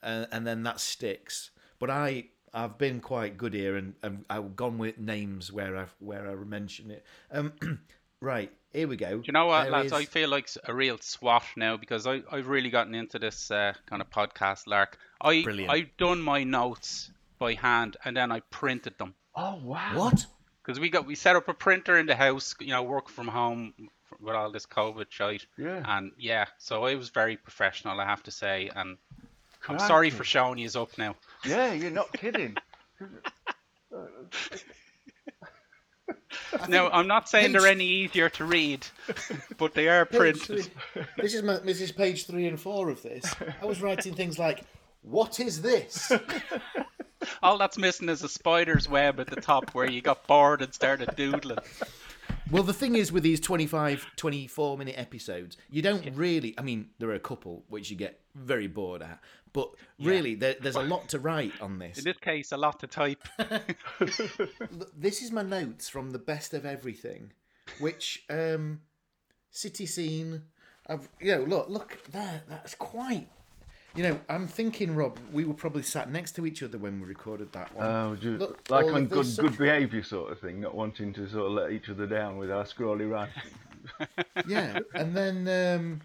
uh, 0.04 0.26
and 0.32 0.46
then 0.46 0.64
that 0.64 0.80
sticks. 0.80 1.50
But 1.80 1.90
I, 1.90 2.26
I've 2.54 2.78
been 2.78 3.00
quite 3.00 3.38
good 3.38 3.54
here, 3.54 3.76
and, 3.76 3.96
and 4.04 4.26
I've 4.30 4.56
gone 4.56 4.78
with 4.78 5.00
names 5.00 5.52
where 5.52 5.76
I've 5.76 5.96
where 6.00 6.30
I 6.30 6.36
mention 6.36 6.92
it. 6.92 7.04
Um, 7.32 7.54
right 8.22 8.52
here 8.78 8.88
we 8.88 8.96
go. 8.96 9.18
Do 9.18 9.24
you 9.26 9.34
know 9.34 9.48
what, 9.48 9.64
There 9.64 9.72
lads? 9.72 9.88
is- 9.88 9.94
I 9.94 10.06
feel 10.06 10.30
like 10.30 10.50
a 10.64 10.74
real 10.74 11.00
swat 11.00 11.44
now 11.56 11.78
because 11.78 12.06
I, 12.06 12.22
I've 12.32 12.48
really 12.48 12.70
gotten 12.70 12.94
into 12.94 13.18
this 13.18 13.50
uh, 13.50 13.74
kind 13.88 14.02
of 14.02 14.10
podcast 14.12 14.68
lark. 14.68 14.98
I, 15.20 15.42
Brilliant. 15.42 15.72
I've 15.72 15.98
done 15.98 16.22
my 16.22 16.44
notes 16.44 17.10
by 17.40 17.56
hand 17.56 17.98
and 18.06 18.16
then 18.16 18.32
I 18.32 18.42
printed 18.52 18.98
them. 19.00 19.16
Oh 19.36 19.60
wow! 19.64 19.92
what? 19.96 20.26
Because 20.64 20.80
we 20.80 20.90
got 20.90 21.08
we 21.08 21.16
set 21.16 21.36
up 21.36 21.48
a 21.48 21.54
printer 21.54 21.98
in 21.98 22.06
the 22.06 22.16
house, 22.16 22.56
you 22.60 22.70
know, 22.70 22.84
work 22.84 23.10
from 23.10 23.28
home 23.28 23.74
with 24.20 24.36
all 24.36 24.52
this 24.52 24.66
COVID 24.68 25.08
shite. 25.10 25.46
Yeah. 25.58 25.84
And 25.86 26.12
yeah, 26.18 26.46
so 26.60 26.86
I 26.86 26.96
was 26.96 27.10
very 27.10 27.36
professional, 27.36 28.00
I 28.00 28.06
have 28.06 28.24
to 28.24 28.32
say. 28.32 28.70
And 28.76 28.98
I'm 29.68 29.80
sorry 29.80 30.12
for 30.12 30.24
showing 30.24 30.60
you 30.60 30.70
up 30.76 30.98
now. 30.98 31.16
Yeah, 31.46 31.74
you're 31.74 31.92
not 31.92 32.14
kidding. 32.14 32.58
Now, 36.70 36.90
I'm 36.90 37.08
not 37.08 37.30
saying 37.30 37.52
they're 37.52 37.68
any 37.68 37.86
easier 37.86 38.30
to 38.30 38.46
read, 38.46 38.86
but 39.58 39.74
they 39.74 39.88
are 39.88 40.06
printed. 40.06 40.70
This 41.18 41.34
is 41.34 41.44
my, 41.44 41.58
this 41.58 41.82
is 41.82 41.92
page 41.92 42.26
three 42.26 42.48
and 42.48 42.60
four 42.60 42.90
of 42.90 43.02
this. 43.02 43.34
I 43.62 43.66
was 43.66 43.82
writing 43.82 44.14
things 44.14 44.40
like, 44.40 44.64
"What 45.02 45.40
is 45.40 45.62
this?" 45.62 46.12
All 47.44 47.58
that's 47.58 47.78
missing 47.78 48.10
is 48.10 48.24
a 48.24 48.30
spider's 48.30 48.88
web 48.88 49.20
at 49.20 49.28
the 49.28 49.42
top 49.42 49.72
where 49.74 49.90
you 49.90 50.02
got 50.02 50.28
bored 50.28 50.62
and 50.62 50.74
started 50.74 51.16
doodling. 51.16 51.60
Well, 52.50 52.64
the 52.64 52.74
thing 52.74 52.96
is 52.96 53.12
with 53.12 53.24
these 53.24 53.42
25, 53.42 54.06
24 54.16 54.78
minute 54.78 54.96
episodes, 54.98 55.58
you 55.70 55.82
don't 55.82 56.06
really. 56.16 56.56
I 56.58 56.62
mean, 56.62 56.90
there 57.00 57.10
are 57.10 57.16
a 57.16 57.20
couple 57.20 57.64
which 57.68 57.90
you 57.90 57.98
get 57.98 58.22
very 58.36 58.68
bored 58.68 59.02
at, 59.02 59.20
but 59.58 59.72
really, 60.00 60.36
there, 60.36 60.54
there's 60.62 60.76
a 60.76 60.84
lot 60.84 61.10
to 61.10 61.18
write 61.18 61.60
on 61.62 61.80
this. 61.80 61.98
In 61.98 62.04
this 62.04 62.18
case, 62.18 62.52
a 62.52 62.58
lot 62.58 62.80
to 62.82 62.86
type. 62.86 63.28
This 64.96 65.24
is 65.24 65.32
my 65.32 65.42
notes 65.42 65.90
from 65.90 66.12
the 66.12 66.20
best 66.20 66.54
of 66.54 66.64
everything, 66.64 67.32
which 67.80 68.24
um, 68.30 68.82
city 69.50 69.88
scene. 69.88 70.44
I've, 70.86 71.10
you 71.20 71.36
know, 71.36 71.42
look, 71.42 71.70
look 71.70 71.98
there. 72.12 72.44
That's 72.48 72.76
quite. 72.76 73.28
You 73.96 74.04
know, 74.04 74.20
I'm 74.30 74.46
thinking, 74.46 74.94
Rob, 74.94 75.18
we 75.34 75.44
were 75.44 75.56
probably 75.56 75.82
sat 75.82 76.12
next 76.12 76.34
to 76.34 76.46
each 76.46 76.62
other 76.62 76.78
when 76.78 77.02
we 77.02 77.08
recorded 77.08 77.52
that 77.54 77.74
one. 77.76 77.88
Oh, 77.88 78.16
ju- 78.16 78.38
Look, 78.38 78.70
like 78.70 78.86
all 78.86 78.94
on 78.94 79.08
good 79.08 79.26
this 79.26 79.38
good 79.38 79.50
such- 79.54 79.58
behaviour 79.58 80.04
sort 80.04 80.32
of 80.32 80.40
thing, 80.40 80.62
not 80.62 80.76
wanting 80.76 81.14
to 81.14 81.28
sort 81.28 81.48
of 81.48 81.54
let 81.54 81.72
each 81.72 81.90
other 81.90 82.06
down 82.06 82.38
with 82.38 82.52
our 82.52 82.68
scrawly 82.68 83.06
writing. 83.06 83.54
yeah, 84.48 84.78
and 84.94 85.18
then 85.18 85.48
um, 85.48 86.02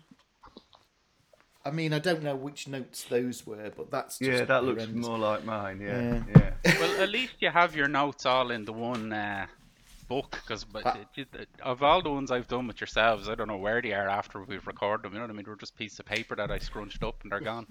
I 1.65 1.71
mean, 1.71 1.93
I 1.93 1.99
don't 2.01 2.23
know 2.23 2.35
which 2.35 2.67
notes 2.69 3.05
those 3.05 3.47
were, 3.47 3.71
but 3.77 3.91
that's 3.91 4.19
just 4.19 4.31
Yeah, 4.31 4.45
that 4.47 4.65
looks 4.65 4.83
horrendous. 4.85 5.07
more 5.07 5.19
like 5.19 5.45
mine. 5.45 5.81
Yeah, 5.81 6.23
Yeah. 6.37 6.53
yeah. 6.65 6.79
well, 6.81 7.01
at 7.01 7.09
least 7.11 7.35
you 7.41 7.51
have 7.51 7.77
your 7.77 7.89
notes 7.89 8.27
all 8.27 8.51
in 8.51 8.65
the 8.65 8.73
one 8.73 9.13
uh, 9.13 9.47
book. 10.09 10.31
Because 10.43 10.67
of 11.63 11.83
all 11.83 12.03
the 12.03 12.11
ones 12.11 12.31
I've 12.31 12.49
done 12.49 12.67
with 12.67 12.81
yourselves, 12.81 13.29
I 13.29 13.35
don't 13.35 13.49
know 13.49 13.57
where 13.57 13.81
they 13.81 13.93
are 13.93 14.09
after 14.09 14.43
we've 14.43 14.67
recorded 14.67 15.05
them. 15.05 15.13
You 15.13 15.19
know 15.21 15.25
what 15.27 15.31
I 15.31 15.35
mean? 15.35 15.45
They're 15.47 15.57
just 15.57 15.77
pieces 15.77 16.01
of 16.01 16.07
paper 16.07 16.35
that 16.37 16.51
I 16.51 16.59
scrunched 16.59 17.03
up 17.03 17.23
and 17.23 17.31
they're 17.33 17.41
gone. 17.41 17.67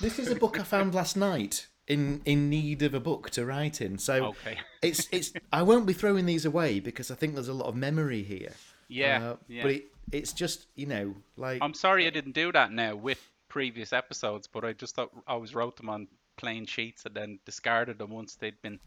This 0.00 0.18
is 0.18 0.30
a 0.30 0.36
book 0.36 0.58
I 0.60 0.62
found 0.62 0.94
last 0.94 1.16
night 1.16 1.66
in 1.86 2.22
in 2.24 2.48
need 2.48 2.82
of 2.82 2.94
a 2.94 3.00
book 3.00 3.30
to 3.30 3.44
write 3.44 3.80
in. 3.80 3.98
So 3.98 4.26
Okay. 4.26 4.58
it's 4.80 5.08
it's 5.12 5.32
I 5.52 5.62
won't 5.62 5.86
be 5.86 5.92
throwing 5.92 6.24
these 6.26 6.44
away 6.46 6.80
because 6.80 7.10
I 7.10 7.14
think 7.14 7.34
there's 7.34 7.48
a 7.48 7.52
lot 7.54 7.66
of 7.66 7.74
memory 7.74 8.22
here. 8.22 8.52
Yeah, 8.88 9.30
Uh, 9.30 9.36
yeah. 9.48 9.62
But 9.62 9.70
it, 9.72 9.84
it's 10.14 10.32
just 10.32 10.66
you 10.74 10.86
know 10.86 11.14
like 11.36 11.58
I'm 11.62 11.74
sorry 11.74 12.06
I 12.06 12.10
didn't 12.10 12.32
do 12.34 12.52
that 12.52 12.72
now 12.72 12.94
with 12.96 13.20
previous 13.48 13.92
episodes, 13.92 14.46
but 14.46 14.64
I 14.64 14.72
just 14.72 14.94
thought 14.96 15.10
I 15.26 15.32
always 15.34 15.54
wrote 15.54 15.76
them 15.76 15.88
on 15.88 16.08
plain 16.36 16.66
sheets 16.66 17.04
and 17.06 17.14
then 17.14 17.38
discarded 17.44 17.98
them 17.98 18.10
once 18.10 18.34
they'd 18.34 18.60
been 18.62 18.80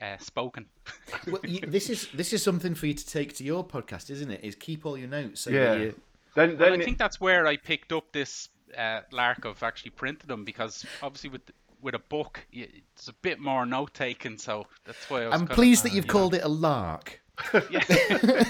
uh, 0.00 0.16
spoken. 0.18 0.66
well, 1.26 1.40
you, 1.44 1.60
this 1.60 1.90
is 1.90 2.08
this 2.14 2.32
is 2.32 2.42
something 2.42 2.74
for 2.74 2.86
you 2.86 2.94
to 2.94 3.06
take 3.06 3.34
to 3.36 3.44
your 3.44 3.62
podcast, 3.64 4.10
isn't 4.10 4.30
it? 4.30 4.40
Is 4.42 4.54
keep 4.54 4.86
all 4.86 4.96
your 4.96 5.08
notes. 5.08 5.42
So 5.42 5.50
Yeah. 5.50 5.74
you, 5.74 6.00
Then, 6.34 6.56
Well, 6.58 6.72
I 6.72 6.78
think 6.78 6.96
that's 6.98 7.20
where 7.20 7.46
I 7.46 7.56
picked 7.56 7.92
up 7.92 8.12
this 8.12 8.48
uh, 8.78 9.00
lark 9.12 9.44
of 9.44 9.62
actually 9.62 9.90
printed 9.90 10.28
them 10.28 10.44
because 10.44 10.86
obviously 11.02 11.30
with 11.30 11.42
with 11.82 11.94
a 11.94 11.98
book 11.98 12.40
y 12.54 12.68
it's 12.94 13.08
a 13.08 13.14
bit 13.14 13.38
more 13.38 13.66
note 13.66 13.92
taking, 13.94 14.38
so 14.38 14.66
that's 14.84 15.08
why 15.10 15.22
I 15.22 15.26
was. 15.26 15.34
I'm 15.34 15.40
kind 15.40 15.50
of- 15.50 15.56
pleased 15.56 15.84
that 15.84 15.92
you've 15.92 16.06
called 16.06 16.34
it 16.34 16.42
a 16.44 16.48
lark. 16.48 17.20
Yeah. 17.70 17.80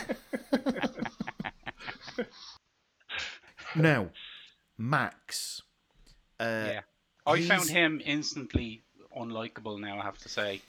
Now, 3.76 4.10
Max. 4.78 5.62
Uh, 6.38 6.64
yeah. 6.72 6.80
I 7.26 7.42
found 7.42 7.68
him 7.68 8.00
instantly 8.04 8.82
unlikable 9.16 9.78
now. 9.80 9.98
I 9.98 10.02
have 10.02 10.18
to 10.18 10.28
say. 10.28 10.62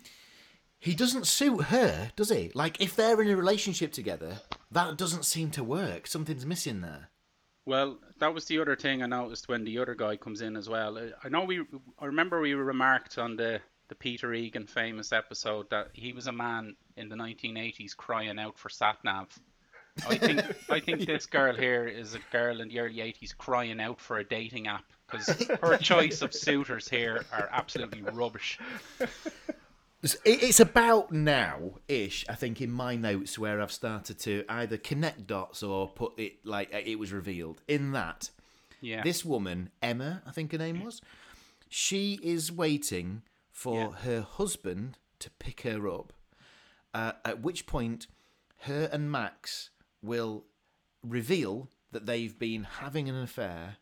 He 0.79 0.95
doesn't 0.95 1.27
suit 1.27 1.65
her, 1.65 2.11
does 2.15 2.29
he? 2.29 2.51
Like, 2.55 2.81
if 2.81 2.95
they're 2.95 3.21
in 3.21 3.29
a 3.29 3.35
relationship 3.37 3.91
together, 3.93 4.39
that 4.71 4.97
doesn't 4.97 5.25
seem 5.25 5.51
to 5.51 5.63
work. 5.63 6.07
Something's 6.07 6.45
missing 6.45 6.81
there. 6.81 7.09
Well, 7.67 7.99
that 8.17 8.33
was 8.33 8.45
the 8.45 8.59
other 8.59 8.75
thing 8.75 9.03
I 9.03 9.05
noticed 9.05 9.47
when 9.47 9.63
the 9.63 9.77
other 9.77 9.93
guy 9.93 10.15
comes 10.17 10.41
in 10.41 10.55
as 10.55 10.67
well. 10.67 10.97
I- 10.97 11.11
I 11.23 11.29
know 11.29 11.43
we, 11.43 11.63
I 11.99 12.05
remember 12.05 12.41
we 12.41 12.53
remarked 12.53 13.17
on 13.17 13.35
the 13.35 13.61
the 13.89 13.95
Peter 13.95 14.33
Egan 14.33 14.67
famous 14.67 15.11
episode 15.11 15.69
that 15.69 15.89
he 15.91 16.13
was 16.13 16.27
a 16.27 16.31
man 16.31 16.77
in 16.95 17.09
the 17.09 17.15
1980s 17.17 17.93
crying 17.95 18.39
out 18.39 18.57
for 18.57 18.69
sat 18.69 18.97
nav. 19.03 19.27
I 20.07 20.17
think 20.17 20.41
I 20.69 20.79
think 20.85 21.05
this 21.05 21.25
girl 21.25 21.55
here 21.55 21.85
is 21.87 22.15
a 22.15 22.19
girl 22.31 22.61
in 22.61 22.69
the 22.69 22.79
early 22.79 22.95
80s 22.97 23.35
crying 23.37 23.79
out 23.81 23.99
for 23.99 24.17
a 24.19 24.23
dating 24.23 24.67
app 24.67 24.85
because 25.09 25.27
her 25.61 25.77
choice 25.77 26.21
of 26.21 26.33
suitors 26.33 26.87
here 26.87 27.25
are 27.33 27.49
absolutely 27.51 28.01
rubbish. 28.01 28.57
It's- 30.03 30.17
It's 30.25 30.59
about 30.59 31.11
now 31.11 31.75
ish, 31.87 32.25
I 32.27 32.35
think, 32.35 32.59
in 32.61 32.71
my 32.71 32.95
notes 32.95 33.37
where 33.37 33.61
I've 33.61 33.71
started 33.71 34.17
to 34.19 34.43
either 34.49 34.77
connect 34.77 35.27
dots 35.27 35.61
or 35.61 35.87
put 35.89 36.13
it 36.17 36.43
like 36.45 36.69
it 36.73 36.97
was 36.97 37.11
revealed. 37.11 37.61
In 37.67 37.91
that, 37.91 38.31
Yeah. 38.79 39.03
this 39.03 39.23
woman, 39.23 39.69
Emma, 39.81 40.23
I 40.25 40.31
think 40.31 40.53
her 40.53 40.57
name 40.57 40.83
was, 40.83 41.01
she 41.69 42.19
is 42.23 42.51
waiting 42.51 43.21
for 43.51 43.75
Yeah. 43.75 43.91
her 44.03 44.21
husband 44.21 44.97
to 45.19 45.29
pick 45.31 45.61
her 45.61 45.87
up. 45.87 46.13
Uh, 46.93 47.11
at 47.23 47.41
which 47.41 47.67
point, 47.67 48.07
her 48.61 48.89
and 48.91 49.11
Max 49.11 49.69
will 50.01 50.45
reveal 51.03 51.69
that 51.91 52.05
they've 52.05 52.37
been 52.37 52.63
having 52.63 53.09
an 53.09 53.15
affair, 53.21 53.77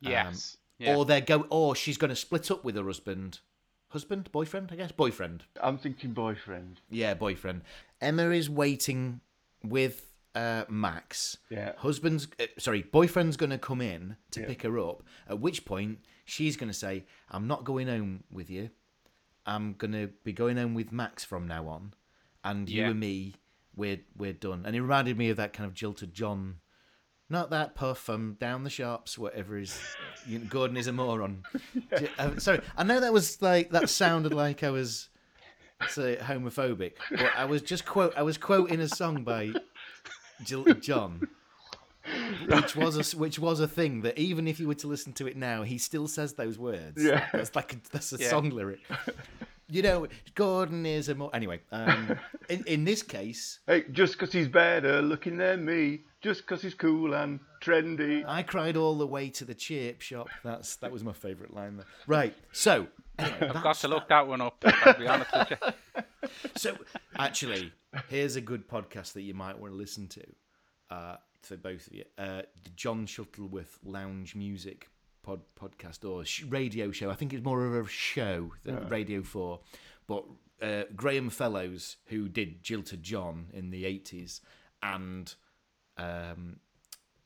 Yes. 0.00 0.56
yeah. 0.78 0.94
or 0.96 1.04
they're 1.04 1.20
go, 1.20 1.46
or 1.50 1.74
she's 1.74 1.96
going 1.98 2.10
to 2.10 2.16
split 2.16 2.50
up 2.50 2.64
with 2.64 2.76
her 2.76 2.84
husband, 2.84 3.40
husband, 3.88 4.30
boyfriend, 4.32 4.70
I 4.72 4.76
guess, 4.76 4.92
boyfriend. 4.92 5.44
I'm 5.60 5.78
thinking 5.78 6.12
boyfriend. 6.12 6.80
Yeah, 6.90 7.14
boyfriend. 7.14 7.62
Emma 8.00 8.30
is 8.30 8.48
waiting 8.48 9.20
with 9.64 10.04
uh, 10.34 10.64
Max. 10.68 11.38
Yeah. 11.50 11.72
Husband's 11.78 12.28
uh, 12.40 12.44
sorry, 12.58 12.82
boyfriend's 12.82 13.36
going 13.36 13.50
to 13.50 13.58
come 13.58 13.80
in 13.80 14.16
to 14.32 14.40
Yeah. 14.40 14.46
pick 14.46 14.62
her 14.62 14.78
up. 14.78 15.02
At 15.28 15.40
which 15.40 15.64
point 15.64 15.98
she's 16.24 16.56
going 16.56 16.68
to 16.70 16.74
say, 16.78 17.04
"I'm 17.30 17.46
not 17.48 17.64
going 17.64 17.88
home 17.88 18.22
with 18.30 18.48
you. 18.50 18.70
I'm 19.46 19.72
going 19.72 19.92
to 19.92 20.08
be 20.24 20.32
going 20.32 20.58
home 20.58 20.74
with 20.74 20.92
Max 20.92 21.24
from 21.24 21.48
now 21.48 21.66
on, 21.66 21.94
and 22.44 22.68
you 22.68 22.84
and 22.84 23.00
me, 23.00 23.34
we're 23.78 24.00
we're 24.16 24.34
done." 24.34 24.64
And 24.66 24.76
it 24.76 24.82
reminded 24.82 25.16
me 25.16 25.30
of 25.30 25.38
that 25.38 25.54
kind 25.54 25.66
of 25.66 25.72
jilted 25.74 26.12
John. 26.12 26.56
Not 27.30 27.50
that 27.50 27.74
puff. 27.74 28.08
I'm 28.08 28.34
down 28.40 28.64
the 28.64 28.70
shops. 28.70 29.18
Whatever 29.18 29.58
is, 29.58 29.78
you 30.26 30.38
know, 30.38 30.46
Gordon 30.48 30.76
is 30.78 30.86
a 30.86 30.92
moron. 30.92 31.42
J- 31.98 32.08
uh, 32.18 32.38
sorry, 32.38 32.60
I 32.76 32.84
know 32.84 33.00
that 33.00 33.12
was 33.12 33.40
like 33.42 33.70
that 33.70 33.88
sounded 33.90 34.32
like 34.34 34.62
I 34.64 34.70
was 34.70 35.08
say 35.88 36.16
homophobic, 36.16 36.92
but 37.10 37.30
I 37.36 37.44
was 37.44 37.62
just 37.62 37.84
quote 37.86 38.12
I 38.16 38.22
was 38.22 38.36
quoting 38.38 38.80
a 38.80 38.88
song 38.88 39.24
by 39.24 39.52
jilted 40.42 40.80
John, 40.82 41.28
which 42.48 42.74
was 42.74 42.96
a 43.14 43.16
which 43.18 43.38
was 43.38 43.60
a 43.60 43.68
thing 43.68 44.00
that 44.02 44.18
even 44.18 44.48
if 44.48 44.58
you 44.58 44.66
were 44.66 44.74
to 44.76 44.86
listen 44.88 45.12
to 45.14 45.26
it 45.26 45.36
now, 45.36 45.64
he 45.64 45.76
still 45.76 46.08
says 46.08 46.32
those 46.32 46.58
words. 46.58 47.04
Yeah. 47.04 47.26
that's 47.32 47.54
like 47.54 47.74
a, 47.74 47.76
that's 47.92 48.12
a 48.14 48.16
Yeah. 48.18 48.30
song 48.30 48.48
lyric. 48.50 48.80
You 49.70 49.82
know, 49.82 50.06
Gordon 50.34 50.86
is 50.86 51.08
a 51.10 51.14
more 51.14 51.34
anyway. 51.34 51.60
Um, 51.70 52.16
in 52.48 52.64
in 52.66 52.84
this 52.84 53.02
case, 53.02 53.60
Hey, 53.66 53.84
just 53.92 54.18
'cause 54.18 54.32
he's 54.32 54.48
better 54.48 55.02
looking 55.02 55.36
than 55.36 55.64
me, 55.64 56.04
just 56.22 56.46
'cause 56.46 56.62
he's 56.62 56.74
cool 56.74 57.14
and 57.14 57.38
trendy. 57.62 58.24
I 58.26 58.42
cried 58.42 58.76
all 58.76 58.96
the 58.96 59.06
way 59.06 59.28
to 59.30 59.44
the 59.44 59.54
chip 59.54 60.00
shop. 60.00 60.28
That's 60.42 60.76
that 60.76 60.90
was 60.90 61.04
my 61.04 61.12
favourite 61.12 61.52
line. 61.52 61.76
There. 61.76 61.86
Right, 62.06 62.34
so 62.52 62.86
anyway, 63.18 63.50
I've 63.54 63.62
got 63.62 63.76
to 63.80 63.88
look 63.88 64.08
that 64.08 64.26
one 64.26 64.40
up. 64.40 64.62
I'll 64.64 64.98
be 64.98 65.06
honest 65.06 65.32
with 65.32 65.50
you. 65.50 66.02
So, 66.56 66.76
actually, 67.18 67.72
here's 68.08 68.36
a 68.36 68.40
good 68.40 68.68
podcast 68.68 69.12
that 69.14 69.22
you 69.22 69.34
might 69.34 69.58
want 69.58 69.72
to 69.72 69.76
listen 69.76 70.08
to 70.08 70.22
uh, 70.90 71.16
for 71.42 71.56
both 71.56 71.86
of 71.86 71.94
you. 71.94 72.04
Uh, 72.18 72.42
the 72.64 72.70
John 72.76 73.06
Shuttleworth 73.06 73.78
Lounge 73.84 74.34
Music 74.34 74.88
pod, 75.28 75.40
podcast 75.60 76.08
or 76.08 76.24
sh- 76.24 76.44
radio 76.44 76.90
show. 76.90 77.10
I 77.10 77.14
think 77.14 77.32
it's 77.32 77.44
more 77.44 77.64
of 77.66 77.74
a 77.86 77.88
show 77.88 78.52
than 78.64 78.88
Radio 78.88 79.22
4. 79.22 79.60
But 80.06 80.24
uh, 80.62 80.82
Graham 80.96 81.28
Fellows, 81.30 81.96
who 82.06 82.28
did 82.28 82.62
Jilted 82.62 83.02
John 83.02 83.46
in 83.52 83.70
the 83.70 83.84
80s, 83.84 84.40
and 84.82 85.34
um, 85.96 86.56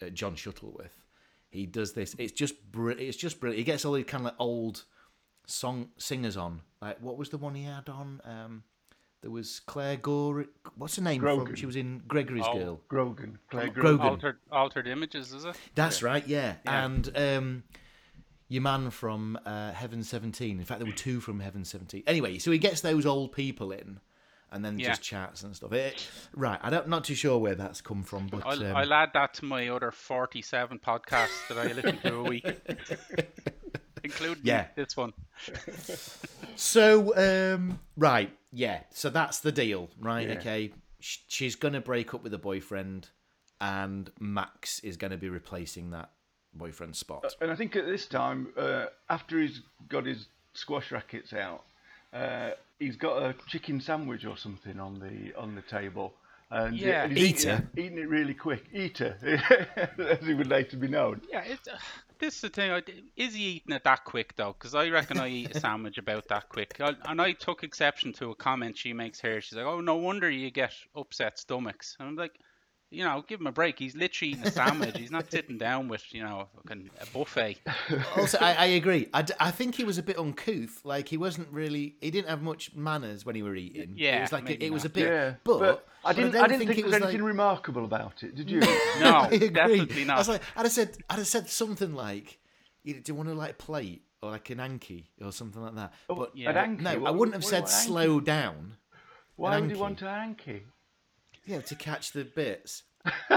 uh, 0.02 0.08
John 0.08 0.34
Shuttleworth, 0.34 1.04
he 1.50 1.66
does 1.66 1.92
this. 1.92 2.14
It's 2.18 2.32
just 2.32 2.54
br- 2.72 2.90
it's 2.92 3.16
just 3.16 3.38
brilliant. 3.40 3.58
He 3.58 3.64
gets 3.64 3.84
all 3.84 3.92
these 3.92 4.06
kind 4.06 4.22
of 4.22 4.32
like 4.32 4.34
old 4.40 4.84
song 5.46 5.88
singers 5.98 6.36
on. 6.36 6.62
Like 6.80 6.98
what 7.00 7.16
was 7.18 7.28
the 7.28 7.38
one 7.38 7.54
he 7.54 7.64
had 7.64 7.88
on? 7.88 8.20
Um, 8.24 8.62
there 9.20 9.30
was 9.30 9.60
Claire 9.60 9.96
Gore. 9.98 10.46
What's 10.76 10.96
her 10.96 11.02
name? 11.02 11.20
From? 11.20 11.54
She 11.54 11.66
was 11.66 11.76
in 11.76 12.02
Gregory's 12.08 12.44
Oh. 12.46 12.58
Girl. 12.58 12.80
Grogan, 12.88 13.38
Clare 13.50 13.68
Grogan. 13.68 13.82
Grogan. 13.82 14.06
Altered, 14.08 14.36
altered 14.50 14.88
images, 14.88 15.32
is 15.32 15.44
it? 15.44 15.54
That's 15.76 16.02
right. 16.02 16.26
Yeah. 16.26 16.54
Yeah. 16.64 16.84
And 16.84 17.16
um, 17.16 17.62
your 18.52 18.62
man 18.62 18.90
from 18.90 19.38
uh, 19.46 19.72
Heaven 19.72 20.02
Seventeen. 20.04 20.58
In 20.58 20.64
fact, 20.64 20.80
there 20.80 20.86
were 20.86 20.92
two 20.92 21.20
from 21.20 21.40
Heaven 21.40 21.64
Seventeen. 21.64 22.02
Anyway, 22.06 22.38
so 22.38 22.50
he 22.50 22.58
gets 22.58 22.80
those 22.82 23.06
old 23.06 23.32
people 23.32 23.72
in. 23.72 24.00
And 24.54 24.62
then 24.62 24.78
Yeah. 24.78 24.88
just 24.90 25.00
chats 25.02 25.44
and 25.44 25.56
stuff. 25.56 25.72
It, 25.72 26.06
right, 26.34 26.60
I'm 26.62 26.90
not 26.90 27.04
too 27.04 27.14
sure 27.14 27.38
where 27.38 27.54
that's 27.54 27.80
come 27.80 28.02
from, 28.02 28.26
but 28.26 28.42
I'll, 28.44 28.62
um, 28.62 28.76
I'll 28.76 28.92
add 28.92 29.12
that 29.14 29.32
to 29.34 29.46
my 29.46 29.68
other 29.68 29.90
47 29.90 30.78
podcasts 30.78 31.48
that 31.48 31.56
I 31.56 31.72
listen 31.72 31.96
to 32.02 32.16
a 32.16 32.22
week, 32.22 32.44
including 34.04 34.44
Yeah. 34.44 34.66
this 34.76 34.94
one. 34.94 35.14
So, 36.56 37.16
um, 37.16 37.78
right, 37.96 38.30
yeah. 38.52 38.82
So 38.90 39.08
that's 39.08 39.40
the 39.40 39.52
deal, 39.52 39.88
right? 39.98 40.28
Yeah. 40.28 40.34
Okay. 40.34 40.72
She's 41.00 41.56
going 41.56 41.72
to 41.74 41.80
break 41.80 42.12
up 42.12 42.22
with 42.22 42.34
a 42.34 42.38
boyfriend, 42.38 43.08
and 43.58 44.10
Max 44.20 44.80
is 44.80 44.98
going 44.98 45.12
to 45.12 45.16
be 45.16 45.30
replacing 45.30 45.90
that 45.92 46.10
boyfriend 46.54 46.96
spot. 46.96 47.24
And 47.40 47.50
I 47.50 47.54
think 47.56 47.76
at 47.76 47.86
this 47.86 48.06
time, 48.06 48.48
uh, 48.56 48.86
after 49.08 49.40
he's 49.40 49.60
got 49.88 50.06
his 50.06 50.26
squash 50.54 50.90
rackets 50.92 51.32
out, 51.32 51.62
uh, 52.12 52.50
he's 52.78 52.96
got 52.96 53.22
a 53.22 53.34
chicken 53.46 53.80
sandwich 53.80 54.24
or 54.24 54.36
something 54.36 54.78
on 54.80 54.98
the 55.00 55.34
on 55.38 55.54
the 55.54 55.62
table. 55.62 56.14
And, 56.50 56.74
uh, 56.74 56.76
Yeah. 56.76 57.04
and 57.04 57.16
he's 57.16 57.28
eating 57.30 57.50
Eater. 57.50 57.68
it, 57.74 57.80
eating 57.80 57.98
it 57.98 58.08
really 58.08 58.34
quick. 58.34 58.64
Eater, 58.74 59.16
as 59.98 60.26
he 60.26 60.34
would 60.34 60.48
later 60.48 60.76
be 60.76 60.88
known. 60.88 61.22
Yeah, 61.30 61.44
it's, 61.44 61.66
uh, 61.66 61.78
this 62.18 62.34
is 62.34 62.40
the 62.42 62.48
thing. 62.50 62.82
Is 63.16 63.34
he 63.34 63.42
eating 63.44 63.72
it 63.74 63.84
that 63.84 64.04
quick 64.04 64.36
though? 64.36 64.52
Because 64.52 64.74
I 64.74 64.90
reckon 64.90 65.18
I 65.18 65.28
eat 65.28 65.56
a 65.56 65.60
sandwich 65.66 65.96
about 65.96 66.28
that 66.28 66.50
quick. 66.50 66.76
I, 66.78 66.94
and 67.06 67.22
I 67.22 67.32
took 67.32 67.64
exception 67.64 68.12
to 68.14 68.30
a 68.32 68.34
comment 68.34 68.76
she 68.76 68.92
makes 68.92 69.18
here. 69.18 69.40
She's 69.40 69.54
like, 69.56 69.64
"Oh, 69.64 69.80
no 69.80 69.96
wonder 69.96 70.28
you 70.30 70.50
get 70.50 70.74
upset 70.94 71.38
stomachs." 71.38 71.96
And 71.98 72.06
I'm 72.08 72.16
like, 72.16 72.38
you 72.92 73.04
know, 73.04 73.24
give 73.26 73.40
him 73.40 73.46
a 73.46 73.52
break. 73.52 73.78
He's 73.78 73.96
literally 73.96 74.32
eating 74.32 74.44
a 74.46 74.50
sandwich. 74.50 74.96
He's 74.96 75.10
not 75.10 75.30
sitting 75.30 75.58
down 75.58 75.88
with 75.88 76.04
you 76.14 76.22
know 76.22 76.48
fucking 76.56 76.90
a 77.00 77.06
buffet. 77.06 77.58
also, 78.16 78.38
I, 78.40 78.54
I 78.54 78.64
agree. 78.66 79.08
I, 79.14 79.22
d- 79.22 79.34
I 79.40 79.50
think 79.50 79.74
he 79.74 79.84
was 79.84 79.98
a 79.98 80.02
bit 80.02 80.18
uncouth. 80.18 80.80
Like, 80.84 81.08
he 81.08 81.16
wasn't 81.16 81.48
really, 81.50 81.96
he 82.00 82.10
didn't 82.10 82.28
have 82.28 82.42
much 82.42 82.74
manners 82.74 83.24
when 83.24 83.34
he 83.34 83.42
were 83.42 83.54
eating. 83.56 83.94
Yeah. 83.96 84.18
It 84.18 84.20
was 84.22 84.32
like, 84.32 84.44
maybe 84.44 84.64
it 84.66 84.72
was 84.72 84.84
a 84.84 84.88
bit, 84.90 85.06
Yeah, 85.08 85.34
but, 85.44 85.86
I 86.04 86.12
didn't. 86.12 86.32
don't 86.32 86.44
I, 86.44 86.48
didn't 86.48 86.66
think, 86.66 86.70
it 86.70 86.76
there 86.76 86.84
was 86.84 86.92
was 86.94 87.02
anything 87.02 87.20
like, 87.22 87.28
remarkable 87.28 87.84
about 87.84 88.22
it. 88.22 88.34
Did 88.34 88.50
you? 88.50 88.60
No, 89.00 89.16
I 89.16 89.28
agree. 89.28 89.48
definitely 89.48 90.02
I 90.02 90.06
not. 90.06 90.18
was 90.18 90.28
like, 90.28 90.42
I'd 90.56 90.62
have 90.62 90.72
said, 90.72 90.96
I'd 91.08 91.18
have 91.18 91.26
said 91.26 91.48
something 91.48 91.94
like, 91.94 92.38
you 92.84 92.94
"Do 92.94 93.02
you 93.06 93.14
want 93.14 93.28
to 93.28 93.34
like 93.34 93.58
plate 93.58 94.02
or 94.22 94.30
like 94.32 94.50
an 94.50 94.58
Anki 94.58 95.04
or 95.24 95.30
something 95.32 95.62
like 95.62 95.74
that?" 95.76 95.92
Oh, 96.10 96.14
but 96.16 96.36
yeah. 96.36 96.50
an 96.50 96.76
Anki? 96.78 96.80
no, 96.82 97.06
I 97.06 97.10
wouldn't 97.10 97.34
have 97.34 97.44
said 97.44 97.68
slow 97.68 98.18
down. 98.20 98.76
Why 99.36 99.56
an 99.56 99.62
would 99.62 99.70
he 99.70 99.76
Anki. 99.76 99.80
want 99.80 100.02
an 100.02 100.08
Anki? 100.34 100.60
Yeah, 101.46 101.60
to 101.60 101.74
catch 101.74 102.12
the 102.12 102.24
bits. 102.24 102.82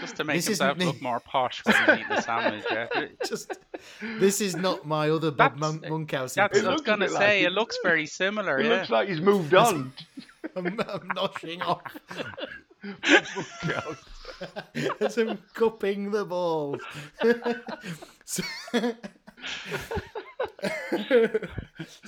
Just 0.00 0.16
to 0.16 0.24
make 0.24 0.36
This 0.36 0.46
himself 0.46 0.76
isn't 0.78 0.86
look 0.86 1.02
more 1.02 1.18
posh 1.20 1.64
when 1.64 1.74
he's 1.74 1.88
eating 2.00 2.12
a 2.12 2.22
sandwich. 2.22 2.64
Yeah. 2.70 2.86
Just 3.26 3.58
this 4.18 4.40
is 4.40 4.54
not 4.54 4.86
my 4.86 5.10
other 5.10 5.30
Bob 5.30 5.58
That's- 5.58 5.60
Mon- 5.80 5.90
Monkhouse. 5.90 6.34
That's 6.34 6.56
It 6.58 6.62
what 6.62 6.68
I 6.68 6.72
was 6.72 6.78
looks 6.78 6.86
gonna 6.86 7.04
bit 7.06 7.12
like 7.14 7.22
say. 7.22 7.42
it. 7.42 7.46
It 7.46 7.52
looks 7.52 7.78
very 7.82 8.06
similar. 8.06 8.58
It 8.58 8.64
yeah. 8.66 8.70
looks 8.76 8.90
like 8.90 9.08
he's 9.08 9.20
moved 9.20 9.54
on. 9.54 9.92
I'm, 10.56 10.66
I'm 10.66 11.08
noshing 11.16 11.62
off 11.62 11.82
as 15.00 15.18
I'm 15.18 15.38
cupping 15.54 16.10
the 16.12 16.24
balls. 16.24 16.80
so, 18.24 18.42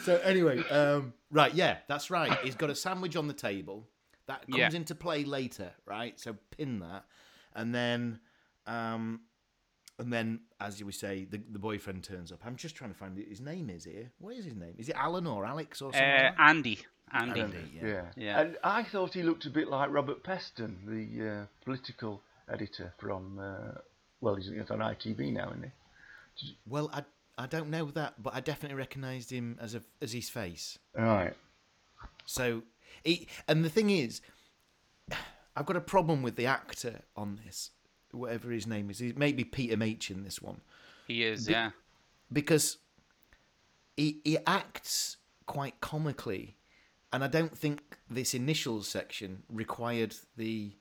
so 0.04 0.16
anyway, 0.24 0.62
um, 0.70 1.12
right, 1.30 1.54
yeah, 1.54 1.78
that's 1.88 2.10
right. 2.10 2.36
He's 2.42 2.54
got 2.54 2.70
a 2.70 2.74
sandwich 2.74 3.16
on 3.16 3.28
the 3.28 3.34
table 3.34 3.86
that 4.26 4.42
comes 4.46 4.56
Yeah. 4.58 4.70
into 4.72 4.94
play 4.94 5.24
later, 5.24 5.72
right? 5.86 6.18
So 6.18 6.36
pin 6.56 6.80
that, 6.80 7.04
and 7.54 7.74
then, 7.74 8.20
um, 8.66 9.20
and 9.98 10.12
then, 10.12 10.40
as 10.60 10.80
you 10.80 10.86
would 10.86 10.94
say, 10.94 11.26
the, 11.30 11.38
the 11.50 11.58
boyfriend 11.58 12.04
turns 12.04 12.32
up. 12.32 12.40
I'm 12.44 12.56
just 12.56 12.74
trying 12.74 12.90
to 12.92 12.96
find. 12.96 13.18
His 13.18 13.40
name 13.40 13.68
is 13.70 13.84
here. 13.84 14.10
What 14.18 14.34
is 14.36 14.44
his 14.44 14.54
name? 14.56 14.74
Is 14.78 14.88
it 14.88 14.96
Alan 14.96 15.26
or 15.26 15.44
Alex 15.44 15.82
or 15.82 15.92
something? 15.92 16.02
Uh, 16.02 16.22
like? 16.38 16.48
Andy. 16.48 16.78
Andy. 17.12 17.40
Andy, 17.40 17.58
yeah. 17.74 17.86
Yeah. 17.86 18.02
Yeah. 18.16 18.40
And 18.40 18.56
I 18.62 18.84
thought 18.84 19.14
he 19.14 19.22
looked 19.22 19.44
a 19.44 19.50
bit 19.50 19.68
like 19.68 19.90
Robert 19.90 20.22
Peston, 20.22 20.76
the 20.86 21.28
uh, 21.28 21.44
political 21.64 22.22
editor 22.48 22.94
from. 22.98 23.38
Uh, 23.38 23.78
well, 24.20 24.36
he's 24.36 24.46
he's 24.48 24.70
on 24.70 24.78
ITV 24.78 25.32
now, 25.32 25.48
isn't 25.50 25.64
he? 25.64 26.52
Well, 26.66 26.88
I 26.92 27.02
I 27.40 27.46
don't 27.46 27.70
know 27.70 27.86
that, 27.92 28.22
but 28.22 28.34
I 28.34 28.40
definitely 28.40 28.76
recognised 28.76 29.30
him 29.30 29.56
as 29.60 29.74
a 29.74 29.82
as 30.02 30.12
his 30.12 30.28
face. 30.28 30.78
All 30.98 31.04
right. 31.04 31.34
So, 32.26 32.62
he, 33.02 33.26
and 33.48 33.64
the 33.64 33.70
thing 33.70 33.90
is, 33.90 34.20
I've 35.56 35.66
got 35.66 35.76
a 35.76 35.80
problem 35.80 36.22
with 36.22 36.36
the 36.36 36.46
actor 36.46 37.00
on 37.16 37.40
this, 37.44 37.70
whatever 38.12 38.50
his 38.50 38.66
name 38.66 38.90
is. 38.90 39.00
It 39.00 39.18
may 39.18 39.32
be 39.32 39.42
Peter 39.44 39.76
Mach 39.76 40.10
in 40.10 40.22
this 40.22 40.40
one 40.40 40.60
He 41.08 41.24
is. 41.24 41.46
Be- 41.46 41.52
Yeah. 41.52 41.70
because 42.32 42.76
he 43.96 44.20
he 44.24 44.38
acts 44.46 45.16
quite 45.46 45.80
comically, 45.80 46.56
and 47.12 47.24
I 47.24 47.26
don't 47.26 47.56
think 47.56 47.98
this 48.08 48.34
initial 48.34 48.82
section 48.82 49.42
required 49.48 50.14
the 50.36 50.72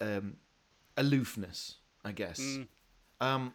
um, 0.00 0.36
aloofness. 0.96 1.76
I 2.06 2.12
guess. 2.12 2.40
Mm. 2.40 2.66
Um, 3.20 3.54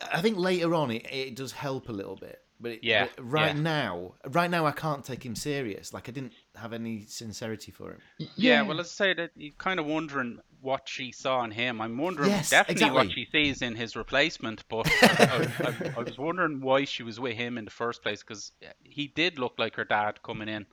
I 0.00 0.20
think 0.20 0.36
later 0.38 0.74
on 0.74 0.90
it, 0.90 1.06
it 1.10 1.34
does 1.34 1.52
help 1.52 1.88
a 1.88 1.92
little 1.92 2.16
bit, 2.16 2.40
but, 2.60 2.72
it, 2.72 2.80
Yeah, 2.84 3.08
but 3.16 3.24
right 3.24 3.54
yeah. 3.54 3.60
now, 3.62 4.14
right 4.30 4.50
now 4.50 4.66
I 4.66 4.72
can't 4.72 5.04
take 5.04 5.24
him 5.24 5.34
serious. 5.34 5.92
Like 5.92 6.08
I 6.08 6.12
didn't 6.12 6.32
have 6.56 6.72
any 6.72 7.04
sincerity 7.06 7.72
for 7.72 7.92
him. 7.92 8.28
Yeah, 8.36 8.62
well, 8.62 8.76
let's 8.76 8.90
say 8.92 9.12
that 9.14 9.30
you're 9.36 9.54
kind 9.58 9.80
of 9.80 9.86
wondering 9.86 10.38
what 10.60 10.88
she 10.88 11.12
saw 11.12 11.44
in 11.44 11.50
him. 11.52 11.80
I'm 11.80 11.96
wondering 11.98 12.30
Yes, 12.30 12.50
definitely 12.50 12.90
what 12.90 13.12
she 13.12 13.26
sees 13.30 13.62
in 13.62 13.74
his 13.76 13.94
replacement, 13.96 14.64
but 14.68 14.88
I, 15.02 15.48
I, 15.60 15.92
I 15.96 16.02
was 16.02 16.18
wondering 16.18 16.60
why 16.60 16.84
she 16.84 17.02
was 17.02 17.20
with 17.20 17.36
him 17.36 17.58
in 17.58 17.64
the 17.64 17.70
first 17.70 18.02
place 18.02 18.22
because 18.22 18.52
he 18.82 19.06
did 19.08 19.38
look 19.38 19.54
like 19.58 19.76
her 19.76 19.84
dad 19.84 20.22
coming 20.22 20.48
in, 20.48 20.66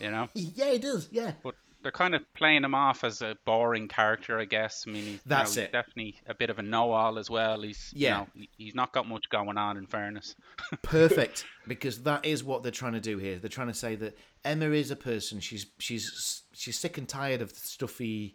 you 0.00 0.10
know. 0.10 0.28
Yeah, 0.34 0.72
he 0.72 0.78
does. 0.78 1.08
Yeah. 1.10 1.32
But 1.42 1.54
they're 1.86 1.92
kind 1.92 2.16
of 2.16 2.34
playing 2.34 2.64
him 2.64 2.74
off 2.74 3.04
as 3.04 3.22
a 3.22 3.36
boring 3.44 3.86
character, 3.86 4.40
I 4.40 4.44
guess. 4.44 4.82
I 4.88 4.90
mean, 4.90 5.04
he's, 5.04 5.12
you 5.14 5.20
That's 5.24 5.54
know, 5.54 5.62
it. 5.62 5.66
he's 5.66 5.72
definitely 5.72 6.16
a 6.26 6.34
bit 6.34 6.50
of 6.50 6.58
a 6.58 6.62
know-all 6.62 7.16
as 7.16 7.30
well. 7.30 7.62
He's 7.62 7.92
Yeah. 7.94 8.24
you 8.34 8.40
know, 8.42 8.46
he's 8.58 8.74
not 8.74 8.92
got 8.92 9.06
much 9.06 9.28
going 9.30 9.56
on. 9.56 9.76
In 9.76 9.86
fairness, 9.86 10.34
perfect 10.82 11.44
because 11.68 12.02
that 12.02 12.24
is 12.26 12.42
what 12.42 12.64
they're 12.64 12.72
trying 12.72 12.94
to 12.94 13.00
do 13.00 13.18
here. 13.18 13.38
They're 13.38 13.48
trying 13.48 13.68
to 13.68 13.74
say 13.74 13.94
that 13.94 14.18
Emma 14.44 14.70
is 14.70 14.90
a 14.90 14.96
person. 14.96 15.38
She's 15.38 15.66
she's 15.78 16.42
she's 16.52 16.76
sick 16.76 16.98
and 16.98 17.08
tired 17.08 17.40
of 17.40 17.50
the 17.54 17.60
stuffy 17.60 18.34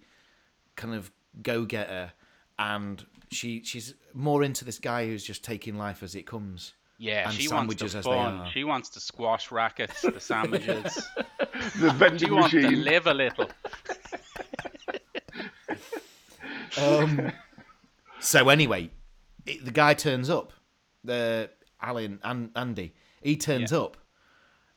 kind 0.78 0.96
of 0.96 1.12
go 1.44 1.66
getter, 1.66 2.14
and 2.58 3.06
she 3.32 3.62
she's 3.66 3.96
more 4.14 4.44
into 4.44 4.64
this 4.64 4.80
guy 4.80 5.08
who's 5.08 5.26
just 5.26 5.44
taking 5.44 5.78
life 5.78 6.04
as 6.04 6.16
it 6.16 6.26
comes. 6.26 6.72
Yeah, 7.02 7.28
And 7.28 7.34
she 7.34 7.48
wants 7.48 7.62
sandwiches 7.62 7.94
the 7.94 8.00
as 8.00 8.06
they 8.06 8.12
fun. 8.12 8.50
She 8.54 8.64
wants 8.64 8.90
the 8.90 9.00
squash 9.00 9.52
rackets, 9.52 10.02
the 10.02 10.20
sandwiches. 10.20 11.04
The 11.80 11.90
she 11.90 11.96
vending 11.98 12.36
wants 12.36 12.52
to 12.52 12.70
live 12.70 13.08
a 13.08 13.14
little. 13.14 13.50
Um, 16.78 17.34
so 18.22 18.48
anyway, 18.48 18.92
it, 19.46 19.66
the 19.66 19.72
guy 19.72 19.94
turns 19.94 20.30
up, 20.30 20.54
the 21.04 21.50
Alan 21.82 22.20
and 22.24 22.50
Andy. 22.56 22.94
He 23.22 23.36
turns 23.36 23.74
up, 23.74 23.98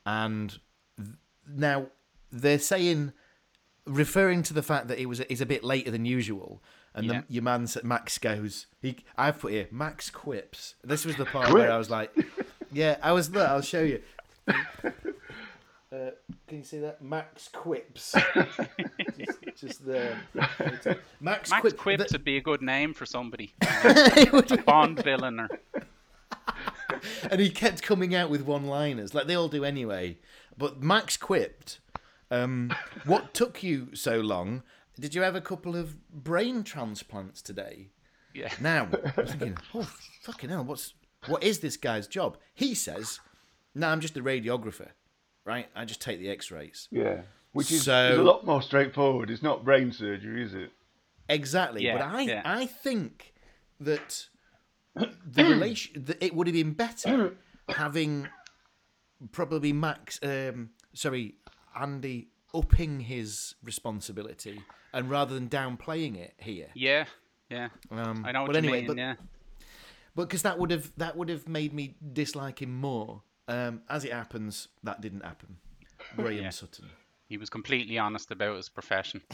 and 0.05 0.59
th- 0.97 1.11
now 1.49 1.87
they're 2.33 2.59
saying, 2.59 3.13
referring 3.87 4.43
to 4.43 4.53
the 4.53 4.63
fact 4.63 4.89
that 4.89 4.99
he 4.99 5.07
was 5.07 5.23
he's 5.29 5.41
a 5.41 5.47
bit 5.47 5.63
later 5.63 5.93
than 5.93 6.05
usual. 6.05 6.61
And 6.95 7.07
Yeah. 7.07 7.21
the, 7.27 7.33
your 7.35 7.43
man 7.43 7.67
said- 7.67 7.85
Max 7.85 8.19
goes. 8.19 8.67
He 8.81 8.99
I've 9.17 9.41
put 9.41 9.53
here 9.53 9.67
Max 9.71 10.11
quips. 10.11 10.75
This 10.85 11.05
was 11.05 11.17
the 11.17 11.25
part 11.25 11.53
where 11.53 11.71
I 11.73 11.77
was 11.79 11.91
like, 11.91 12.13
yeah, 12.73 12.97
I 13.03 13.13
was 13.13 13.31
there. 13.31 13.49
I'll 13.49 13.63
show 13.63 13.83
you. 13.83 14.01
Uh, 15.93 16.11
can 16.49 16.59
you 16.59 16.65
see 16.65 16.79
that? 16.79 17.01
Max 17.03 17.49
quips. 17.53 18.15
just, 19.17 19.39
just 19.57 19.87
there. 19.87 20.19
Max, 20.35 21.51
Max 21.51 21.51
Quip- 21.61 21.77
Quips 21.77 22.11
the- 22.11 22.15
would 22.15 22.25
be 22.25 22.37
a 22.37 22.41
good 22.41 22.63
name 22.63 22.95
for 22.95 23.07
somebody. 23.07 23.55
It 23.63 24.33
would 24.33 24.51
a 24.51 24.59
Bond 24.59 25.03
villain 25.05 25.39
or 25.41 25.49
and 27.31 27.41
he 27.41 27.49
kept 27.51 27.83
coming 27.83 28.15
out 28.15 28.29
with 28.31 28.43
one-liners 28.43 29.15
like 29.15 29.27
they 29.27 29.35
all 29.35 29.49
do 29.49 29.65
anyway. 29.65 30.19
But 30.59 30.83
Max 30.83 31.17
quipped, 31.17 31.79
um, 32.31 32.73
"What 33.05 33.33
took 33.35 33.63
you 33.63 33.95
so 33.95 34.21
long? 34.21 34.63
Did 34.99 35.15
you 35.15 35.23
have 35.23 35.35
a 35.35 35.41
couple 35.41 35.77
of 35.77 35.97
brain 36.11 36.63
transplants 36.65 37.43
today?" 37.43 37.91
yeah. 38.35 38.53
Now 38.61 38.89
I 38.93 39.21
was 39.21 39.31
thinking, 39.31 39.57
"Oh 39.75 39.89
fucking 40.23 40.51
hell! 40.51 40.65
What's 40.65 40.95
what 41.27 41.43
is 41.43 41.61
this 41.61 41.77
guy's 41.77 42.07
job?" 42.07 42.37
He 42.55 42.75
says, 42.75 43.21
"No, 43.75 43.89
I'm 43.89 44.01
just 44.01 44.17
a 44.17 44.23
radiographer, 44.23 44.89
right? 45.45 45.69
I 45.75 45.85
just 45.85 46.01
take 46.01 46.19
the 46.21 46.31
X-rays." 46.31 46.89
Yeah. 46.91 47.23
Which 47.53 47.71
is, 47.71 47.85
So- 47.85 48.13
is 48.13 48.19
a 48.19 48.23
lot 48.23 48.45
more 48.45 48.61
straightforward. 48.63 49.31
It's 49.31 49.43
not 49.43 49.65
brain 49.65 49.93
surgery, 49.93 50.43
is 50.43 50.55
it? 50.55 50.73
Exactly. 51.29 51.85
Yeah, 51.85 51.99
but 51.99 52.03
I 52.07 52.21
yeah. 52.23 52.43
I 52.45 52.67
think 52.67 53.33
that 53.81 54.27
the 54.95 55.45
relation 55.45 56.05
that 56.05 56.23
it 56.23 56.35
would 56.35 56.47
have 56.49 56.55
been 56.55 56.73
better 56.73 57.37
having 57.69 58.29
probably 59.33 59.73
Max 59.73 60.19
um 60.23 60.71
sorry, 60.93 61.37
Andy 61.79 62.29
upping 62.55 63.01
his 63.01 63.55
responsibility 63.63 64.63
and 64.93 65.11
rather 65.11 65.35
than 65.35 65.49
downplaying 65.49 66.17
it 66.17 66.35
here. 66.39 66.69
Yeah, 66.75 67.05
yeah. 67.51 67.69
Um, 67.91 68.25
I 68.27 68.33
know 68.33 68.45
what 68.45 68.57
anyway, 68.57 68.79
mean. 68.81 68.87
but 68.87 68.97
yeah. 68.97 69.15
but 70.15 70.29
because 70.29 70.43
that 70.43 70.59
would 70.59 70.71
have 70.71 70.91
that 70.97 71.17
would 71.17 71.29
have 71.29 71.49
made 71.49 71.73
me 71.73 71.97
dislike 72.13 72.63
him 72.63 72.75
more. 72.75 73.23
Um, 73.49 73.83
as 73.91 74.05
it 74.05 74.13
happens, 74.13 74.69
that 74.85 75.01
didn't 75.03 75.25
happen. 75.25 75.57
Graham 76.17 76.45
Yeah. 76.45 76.51
Sutton. 76.51 76.89
He 77.27 77.37
was 77.39 77.51
completely 77.51 77.99
honest 77.99 78.31
about 78.31 78.57
his 78.57 78.69
profession. 78.69 79.21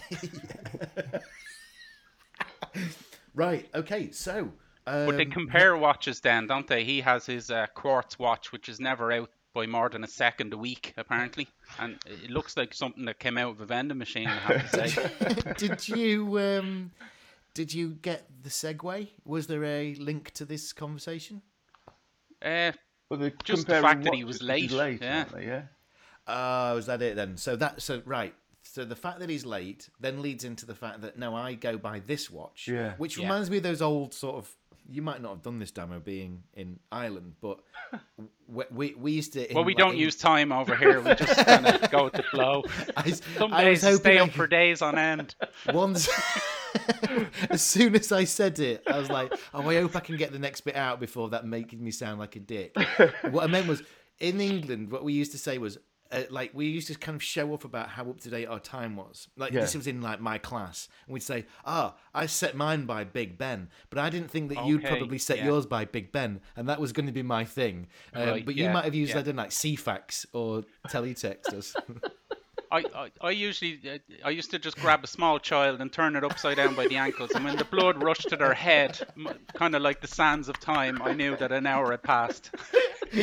Right. 3.35 3.68
Okay. 3.75 4.11
So. 4.11 4.53
Um, 4.87 5.07
But 5.07 5.16
they 5.16 5.25
compare 5.25 5.77
watches 5.77 6.21
then, 6.21 6.47
don't 6.47 6.66
they? 6.66 6.85
He 6.85 7.01
has 7.01 7.27
his 7.27 7.51
uh, 7.51 7.66
quartz 7.75 8.18
watch, 8.18 8.51
which 8.53 8.68
is 8.68 8.81
never 8.81 9.12
out 9.12 9.31
by 9.53 9.66
more 9.66 9.88
than 9.88 10.05
a 10.05 10.09
second 10.09 10.53
a 10.53 10.57
week, 10.59 10.94
apparently. 10.96 11.48
And 11.78 11.98
it 12.07 12.30
looks 12.30 12.57
like 12.57 12.72
something 12.74 13.05
that 13.07 13.18
came 13.18 13.36
out 13.38 13.51
of 13.51 13.61
a 13.61 13.66
vending 13.66 13.98
machine, 13.98 14.26
I 14.28 14.36
have 14.38 14.70
to 14.70 14.88
say. 14.88 15.55
did 15.59 15.88
you 15.88 16.38
um, 16.38 16.90
did 17.55 17.72
you 17.74 17.90
get 18.03 18.26
the 18.42 18.51
segue? 18.51 19.09
Was 19.24 19.46
there 19.46 19.64
a 19.64 19.94
link 19.96 20.30
to 20.32 20.44
this 20.44 20.72
conversation? 20.72 21.42
uh, 22.42 22.72
Well, 23.09 23.30
Just 23.44 23.66
the 23.66 23.80
fact 23.80 24.05
that 24.05 24.14
he 24.14 24.24
was 24.24 24.40
was 24.40 24.48
'cause 24.48 24.57
he's 24.59 24.72
late, 24.72 25.03
yeah. 25.03 25.24
they? 25.34 25.46
yeah. 25.46 25.62
Oh, 26.26 26.76
is 26.76 26.86
that 26.86 27.03
it 27.03 27.16
then? 27.16 27.36
So 27.36 27.57
that 27.57 27.82
so 27.82 28.03
right. 28.05 28.34
So 28.62 28.84
the 28.84 28.94
fact 28.94 29.18
that 29.18 29.28
he's 29.30 29.44
late 29.44 29.88
then 29.98 30.22
leads 30.22 30.44
into 30.44 30.64
the 30.64 30.74
fact 30.76 31.01
that 31.01 31.18
no, 31.18 31.34
I 31.34 31.55
go 31.55 31.76
by 31.76 31.98
this 32.01 32.30
watch. 32.30 32.68
Yeah. 32.68 32.92
Which 32.98 33.16
Yeah. 33.16 33.24
reminds 33.24 33.51
me 33.51 33.57
of 33.57 33.62
those 33.64 33.82
old 33.82 34.14
sort 34.14 34.36
of. 34.36 34.57
You 34.93 35.03
might 35.03 35.22
not 35.22 35.30
have 35.30 35.43
done 35.43 35.59
this 35.61 35.70
demo 35.70 36.01
being 36.01 36.43
in 36.55 36.80
Ireland, 36.91 37.34
but 37.41 37.61
we 38.49 38.64
we, 38.72 38.95
we 38.99 39.12
used 39.12 39.32
to. 39.34 39.47
well, 39.55 39.64
we 39.64 39.72
in- 39.72 39.78
don't 39.78 39.93
in- 39.95 39.99
use 40.01 40.16
time 40.16 40.51
over 40.53 40.74
here. 40.74 41.01
We 41.01 41.14
just 41.14 41.36
kind 41.47 41.66
of 41.66 41.91
go 41.91 42.05
with 42.05 42.14
the 42.14 42.22
flow. 42.24 42.64
I, 42.97 43.11
Some 43.11 43.53
I 43.53 43.70
was 43.70 43.80
days 43.80 43.82
hoping 43.91 44.01
stay 44.01 44.18
up 44.18 44.30
for 44.30 44.47
days 44.47 44.82
on 44.82 44.99
end. 44.99 45.34
Once, 45.72 46.09
as 47.51 47.62
soon 47.62 47.95
as 47.95 48.11
I 48.12 48.24
said 48.24 48.59
it, 48.59 48.82
I 48.86 48.99
was 48.99 49.09
like, 49.11 49.32
"Oh, 49.55 49.68
I 49.68 49.76
hope 49.76 49.95
I 49.97 50.01
can 50.01 50.16
get 50.16 50.32
the 50.32 50.38
next 50.38 50.62
bit 50.62 50.76
out 50.76 50.99
before 51.01 51.28
that 51.30 51.47
making 51.47 51.82
me 51.82 51.91
sound 51.91 52.18
like 52.18 52.36
a 52.36 52.41
dick." 52.41 52.74
what 53.30 53.45
I 53.45 53.47
meant 53.47 53.66
was, 53.68 53.82
in 54.18 54.41
England, 54.41 54.91
what 54.91 55.05
we 55.05 55.12
used 55.12 55.32
to 55.32 55.38
say 55.38 55.59
was, 55.59 55.78
uh, 56.13 56.23
like, 56.31 56.51
we 56.55 56.67
used 56.67 56.89
to 56.89 56.95
kind 56.95 57.17
of 57.17 57.23
show 57.23 57.53
off 57.53 57.65
about 57.65 57.89
how 57.91 58.09
up 58.09 58.21
to 58.21 58.31
date 58.31 58.47
our 58.47 58.59
time 58.59 58.97
was. 58.97 59.29
Like, 59.37 59.53
this 59.53 59.75
was 59.75 59.87
in 59.87 60.01
like 60.01 60.21
my 60.21 60.39
class, 60.39 60.89
and 61.07 61.15
we'd 61.15 61.23
say, 61.23 61.47
"Ah, 61.65 61.95
I 62.15 62.27
set 62.27 62.55
mine 62.57 62.85
by 62.87 63.05
Big 63.05 63.39
Ben," 63.39 63.69
but 63.91 63.99
I 63.99 64.11
didn't 64.11 64.31
think 64.31 64.49
that 64.51 64.67
you'd 64.67 64.85
probably 64.85 65.19
set 65.19 65.39
yeah. 65.39 65.47
yours 65.47 65.67
by 65.67 65.85
Big 65.85 66.13
Ben, 66.13 66.41
and 66.57 66.69
that 66.69 66.81
was 66.81 66.93
going 66.93 67.07
to 67.07 67.13
be 67.13 67.23
my 67.23 67.45
thing. 67.45 67.89
Um, 68.15 68.31
Right, 68.31 68.47
but 68.47 68.55
you 68.55 68.65
yeah, 68.65 68.73
might 68.73 68.85
have 68.85 68.95
used, 68.95 69.13
yeah. 69.13 69.21
I 69.21 69.23
don't 69.23 69.37
know, 69.37 69.43
like 69.43 69.51
Ceefax 69.51 70.27
or 70.33 70.63
teletext 70.89 71.53
us. 71.53 71.75
I, 72.73 72.85
I, 72.95 73.11
I 73.21 73.31
usually 73.31 73.81
uh, 73.89 73.99
I 74.25 74.31
used 74.31 74.51
to 74.53 74.59
just 74.59 74.77
grab 74.77 75.03
a 75.03 75.07
small 75.07 75.39
child 75.41 75.81
and 75.81 75.93
turn 75.93 76.15
it 76.15 76.23
upside 76.23 76.57
down 76.57 76.75
by 76.75 76.87
the 76.87 76.97
ankles, 76.97 77.33
and 77.33 77.45
when 77.45 77.57
the 77.57 77.65
blood 77.65 78.03
rushed 78.03 78.29
to 78.29 78.37
their 78.37 78.55
head, 78.55 79.01
kind 79.55 79.75
of 79.75 79.83
like 79.83 80.01
the 80.01 80.07
sands 80.07 80.49
of 80.49 80.61
time, 80.61 81.03
I 81.03 81.13
knew 81.13 81.37
that 81.37 81.51
an 81.51 81.67
hour 81.67 81.91
had 81.91 82.03
passed. 82.03 82.51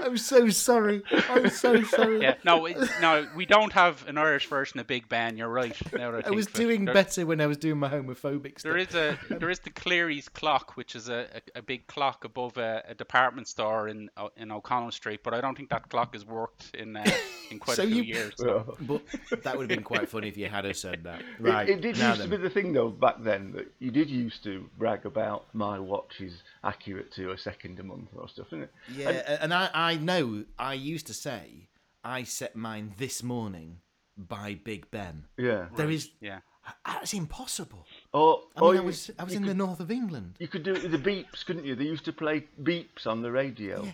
I'm 0.00 0.16
so 0.16 0.48
sorry. 0.48 1.02
I'm 1.28 1.48
so 1.50 1.82
sorry. 1.96 2.20
Yeah, 2.20 2.34
no, 2.44 2.66
it, 2.66 2.76
no, 3.00 3.26
we 3.34 3.46
don't 3.46 3.72
have 3.72 4.06
an 4.08 4.18
Irish 4.18 4.46
version 4.48 4.80
of 4.80 4.86
Big 4.86 5.08
Ben. 5.08 5.36
You're 5.36 5.48
right. 5.48 5.76
Now 5.96 6.14
I, 6.16 6.22
I 6.26 6.30
was 6.30 6.46
doing 6.46 6.84
There- 6.84 6.94
better 6.94 7.24
when 7.26 7.40
I 7.40 7.46
was 7.46 7.56
doing 7.56 7.78
my 7.78 7.88
homophobic 7.88 8.58
stuff. 8.60 8.62
There 8.72 8.76
is 8.76 8.94
a 8.94 9.18
there 9.38 9.50
is 9.50 9.60
the 9.60 9.70
Clerys 9.70 10.28
clock, 10.32 10.76
which 10.76 10.94
is 10.94 11.08
a, 11.08 11.26
a, 11.54 11.58
a 11.58 11.62
big 11.62 11.86
clock 11.86 12.24
above 12.24 12.56
a, 12.58 12.82
a 12.88 12.94
department 12.94 13.48
store 13.48 13.88
in 13.88 14.10
in 14.36 14.50
O'Connell 14.52 14.90
Street, 14.92 15.20
but 15.22 15.32
I 15.34 15.40
don't 15.40 15.56
think 15.56 15.70
that 15.70 15.88
clock 15.88 16.14
has 16.14 16.26
worked 16.26 16.74
in 16.74 16.96
uh, 16.96 17.04
in 17.50 17.58
quite 17.58 17.76
So 17.76 17.82
a 17.84 17.86
few 17.86 17.96
you- 17.96 18.14
years. 18.14 18.34
Well, 18.38 18.76
But 18.80 19.02
that 19.42 19.56
would 19.56 19.70
have 19.70 19.76
been 19.76 19.84
quite 19.84 20.08
funny 20.08 20.28
if 20.28 20.36
you 20.36 20.48
had 20.48 20.64
have 20.64 20.76
said 20.76 21.04
that. 21.04 21.20
it- 21.20 21.26
Right. 21.40 21.68
It, 21.68 21.80
did 21.80 21.98
now 21.98 22.10
used 22.10 22.22
to 22.22 22.28
be 22.28 22.36
the 22.36 22.50
thing 22.50 22.72
though 22.72 22.88
back 22.90 23.16
then 23.20 23.52
that 23.52 23.66
you 23.78 23.90
did 23.90 24.08
used 24.10 24.42
to 24.44 24.68
brag 24.78 25.06
about 25.06 25.46
my 25.54 25.78
watch 25.78 26.20
is 26.20 26.42
accurate 26.64 27.12
to 27.12 27.30
a 27.32 27.38
second 27.38 27.78
a 27.80 27.82
month 27.82 28.08
or 28.16 28.28
stuff, 28.28 28.48
isn't 28.48 28.62
it? 28.62 28.72
Yeah, 28.94 29.36
and 29.40 29.52
I, 29.56 29.92
I 29.92 29.96
know 29.96 30.44
I 30.58 30.74
used 30.74 31.06
to 31.08 31.14
say 31.14 31.68
I 32.04 32.22
set 32.24 32.56
mine 32.56 32.94
this 32.98 33.22
morning 33.22 33.78
by 34.16 34.58
Big 34.70 34.90
Ben. 34.90 35.24
Yeah. 35.36 35.66
There 35.76 35.90
is 35.90 36.10
Yeah. 36.20 36.40
that's 36.84 37.14
impossible. 37.14 37.86
Or, 38.12 38.40
I 38.56 38.60
or 38.60 38.70
mean, 38.72 38.78
I 38.78 38.80
you- 38.82 38.86
was 38.86 39.10
I 39.18 39.24
was 39.24 39.34
in 39.34 39.42
could, 39.42 39.50
the 39.50 39.54
north 39.54 39.80
of 39.80 39.90
England. 39.90 40.36
You 40.38 40.48
could 40.48 40.62
do 40.62 40.74
it 40.74 40.82
with 40.82 40.92
the 40.92 40.98
beeps, 41.10 41.44
couldn't 41.46 41.64
you? 41.64 41.74
They 41.74 41.84
used 41.84 42.04
to 42.06 42.12
play 42.12 42.46
beeps 42.62 43.06
on 43.06 43.22
the 43.22 43.30
radio. 43.32 43.84
Yeah. 43.84 43.92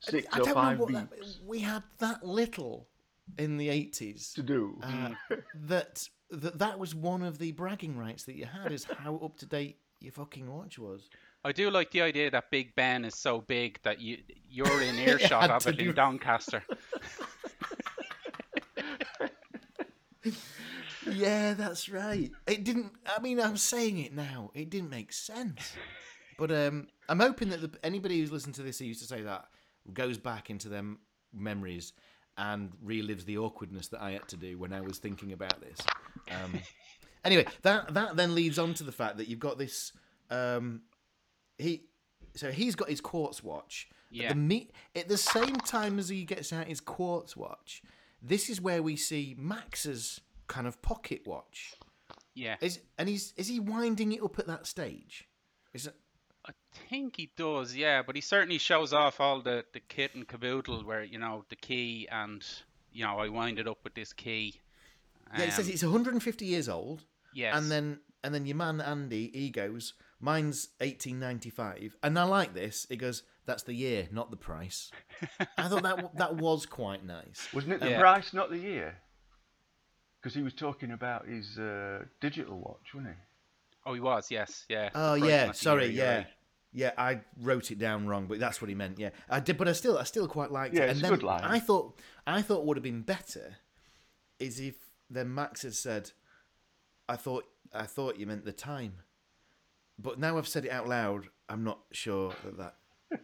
Six 0.00 0.26
I 0.32 0.38
or 0.40 0.44
don't 0.44 0.54
five 0.54 0.78
know 0.78 0.84
what 0.84 0.92
beeps 0.94 1.38
that, 1.38 1.46
we 1.46 1.58
had 1.60 1.82
that 1.98 2.24
little 2.24 2.86
in 3.36 3.56
the 3.56 3.68
eighties 3.68 4.32
to 4.34 4.42
do. 4.42 4.78
uh, 4.82 5.10
that 5.54 6.08
that 6.30 6.58
that 6.58 6.78
was 6.78 6.94
one 6.94 7.22
of 7.22 7.38
the 7.38 7.52
bragging 7.52 7.96
rights 7.98 8.22
that 8.24 8.36
you 8.36 8.44
had 8.46 8.70
is 8.72 8.84
how 8.84 9.16
up 9.16 9.36
to 9.38 9.46
date 9.46 9.78
your 10.00 10.12
fucking 10.12 10.48
watch 10.50 10.78
was. 10.78 11.08
I 11.44 11.52
do 11.52 11.70
like 11.70 11.90
the 11.92 12.02
idea 12.02 12.30
that 12.30 12.50
Big 12.50 12.74
Ben 12.74 13.04
is 13.04 13.14
so 13.14 13.40
big 13.40 13.80
that 13.82 14.00
you 14.00 14.18
you're 14.48 14.82
in 14.82 14.98
earshot 14.98 15.50
of 15.50 15.66
it 15.66 15.78
in 15.78 15.94
Doncaster. 15.94 16.62
Yeah, 21.10 21.54
that's 21.54 21.88
right. 21.88 22.30
It 22.46 22.64
didn't. 22.64 22.92
I 23.06 23.20
mean, 23.20 23.40
I'm 23.40 23.56
saying 23.56 23.98
it 23.98 24.14
now. 24.14 24.50
It 24.54 24.70
didn't 24.70 24.90
make 24.90 25.12
sense. 25.12 25.72
But 26.38 26.50
um, 26.52 26.88
I'm 27.08 27.20
hoping 27.20 27.48
that 27.48 27.60
the, 27.60 27.70
anybody 27.82 28.20
who's 28.20 28.30
listened 28.30 28.54
to 28.56 28.62
this 28.62 28.78
who 28.78 28.84
used 28.84 29.00
to 29.00 29.06
say 29.06 29.22
that 29.22 29.46
goes 29.92 30.18
back 30.18 30.50
into 30.50 30.68
their 30.68 30.84
memories 31.32 31.92
and 32.36 32.70
relives 32.84 33.24
the 33.24 33.38
awkwardness 33.38 33.88
that 33.88 34.02
I 34.02 34.12
had 34.12 34.28
to 34.28 34.36
do 34.36 34.58
when 34.58 34.72
I 34.72 34.80
was 34.80 34.98
thinking 34.98 35.32
about 35.32 35.60
this. 35.60 35.78
Um, 36.30 36.60
anyway, 37.24 37.46
that 37.62 37.94
that 37.94 38.16
then 38.16 38.34
leads 38.34 38.58
on 38.58 38.74
to 38.74 38.84
the 38.84 38.92
fact 38.92 39.16
that 39.16 39.28
you've 39.28 39.40
got 39.40 39.58
this. 39.58 39.92
Um, 40.30 40.82
he 41.58 41.84
so 42.34 42.50
he's 42.50 42.74
got 42.76 42.88
his 42.88 43.00
quartz 43.00 43.42
watch. 43.42 43.88
At 44.10 44.16
Yeah. 44.16 44.28
the 44.30 44.34
me- 44.36 44.70
at 44.94 45.08
the 45.08 45.18
same 45.18 45.56
time 45.56 45.98
as 45.98 46.08
he 46.08 46.24
gets 46.24 46.52
out 46.52 46.66
his 46.66 46.80
quartz 46.80 47.36
watch, 47.36 47.82
this 48.22 48.48
is 48.48 48.60
where 48.60 48.82
we 48.82 48.96
see 48.96 49.34
Max's 49.38 50.20
kind 50.46 50.66
of 50.66 50.80
pocket 50.80 51.26
watch. 51.26 51.74
Yeah, 52.34 52.56
Is 52.60 52.80
and 52.96 53.08
he's 53.08 53.32
is 53.36 53.48
he 53.48 53.58
winding 53.60 54.12
it 54.12 54.22
up 54.22 54.38
at 54.38 54.46
that 54.46 54.66
stage? 54.66 55.28
Is 55.74 55.86
it? 55.88 55.94
I 56.46 56.52
think 56.88 57.16
he 57.16 57.32
does. 57.36 57.74
Yeah, 57.76 58.00
but 58.02 58.14
he 58.14 58.22
certainly 58.22 58.58
shows 58.58 58.92
off 58.92 59.20
all 59.20 59.42
the 59.42 59.64
the 59.72 59.80
kit 59.80 60.14
and 60.14 60.26
caboodle 60.26 60.84
where 60.84 61.02
you 61.02 61.18
know 61.18 61.44
the 61.48 61.56
key 61.56 62.06
and 62.10 62.42
you 62.92 63.04
know 63.04 63.18
I 63.18 63.28
wind 63.28 63.58
it 63.58 63.66
up 63.66 63.82
with 63.84 63.94
this 63.94 64.12
key. 64.12 64.60
Yeah, 65.36 65.42
it 65.44 65.52
says 65.52 65.66
Um, 65.66 65.72
it's 65.74 65.82
150 65.82 66.46
years 66.46 66.68
old. 66.70 67.04
yes, 67.34 67.54
And 67.56 67.70
then 67.70 68.00
and 68.24 68.32
then 68.34 68.46
your 68.46 68.56
man 68.56 68.80
Andy, 68.80 69.30
he 69.34 69.50
goes, 69.50 69.92
mine's 70.20 70.68
1895, 70.80 71.96
and 72.02 72.18
I 72.18 72.24
like 72.24 72.54
this. 72.54 72.86
It 72.90 72.96
goes, 72.96 73.22
that's 73.46 73.62
the 73.62 73.74
year, 73.74 74.08
not 74.12 74.30
the 74.30 74.36
price. 74.36 74.90
I 75.56 75.68
thought 75.68 75.82
that 75.84 76.16
that 76.16 76.36
was 76.36 76.66
quite 76.66 77.04
nice. 77.04 77.48
Wasn't 77.54 77.72
it 77.72 77.80
the 77.80 77.90
Yeah. 77.90 78.00
price, 78.00 78.32
not 78.32 78.50
the 78.50 78.58
year? 78.58 78.96
Because 80.20 80.34
he 80.34 80.42
was 80.42 80.52
talking 80.54 80.90
about 80.90 81.26
his 81.26 81.58
uh, 81.58 82.04
digital 82.20 82.58
watch, 82.58 82.92
wasn't 82.94 83.14
he? 83.14 83.20
oh 83.86 83.94
he 83.94 84.00
was. 84.00 84.30
Yes, 84.30 84.66
yeah. 84.68 84.90
Oh 84.94 85.16
Price, 85.18 85.30
yeah, 85.30 85.52
sorry, 85.52 85.86
year, 85.86 85.92
yeah. 85.94 86.16
right. 86.16 86.26
Yeah, 86.70 86.90
I 86.98 87.20
wrote 87.40 87.70
it 87.70 87.78
down 87.78 88.06
wrong, 88.06 88.26
but 88.26 88.38
that's 88.38 88.60
what 88.60 88.68
he 88.68 88.74
meant. 88.74 88.98
Yeah, 88.98 89.10
I 89.30 89.40
did, 89.40 89.56
but 89.56 89.68
I 89.68 89.72
still, 89.72 89.96
I 89.96 90.04
still 90.04 90.28
quite 90.28 90.50
liked 90.52 90.74
Yeah, 90.74 90.82
it. 90.82 90.90
it's 90.90 90.98
and 90.98 91.06
a 91.06 91.08
then 91.10 91.18
good 91.18 91.22
line. 91.26 91.42
I 91.44 91.58
thought, 91.60 91.98
I 92.26 92.42
thought 92.42 92.66
would 92.66 92.76
have 92.76 92.84
been 92.84 93.00
better, 93.02 93.56
is 94.38 94.60
if 94.60 94.74
then 95.08 95.34
Max 95.34 95.62
had 95.62 95.74
said, 95.74 96.10
"I 97.08 97.16
thought, 97.16 97.44
I 97.72 97.84
thought 97.86 98.18
you 98.18 98.26
meant 98.26 98.44
the 98.44 98.52
time," 98.52 98.96
but 99.98 100.18
now 100.18 100.38
I've 100.38 100.48
said 100.48 100.64
it 100.64 100.70
out 100.70 100.88
loud. 100.88 101.26
I'm 101.48 101.64
not 101.64 101.78
sure 101.92 102.32
that 102.44 102.56
that 102.58 102.74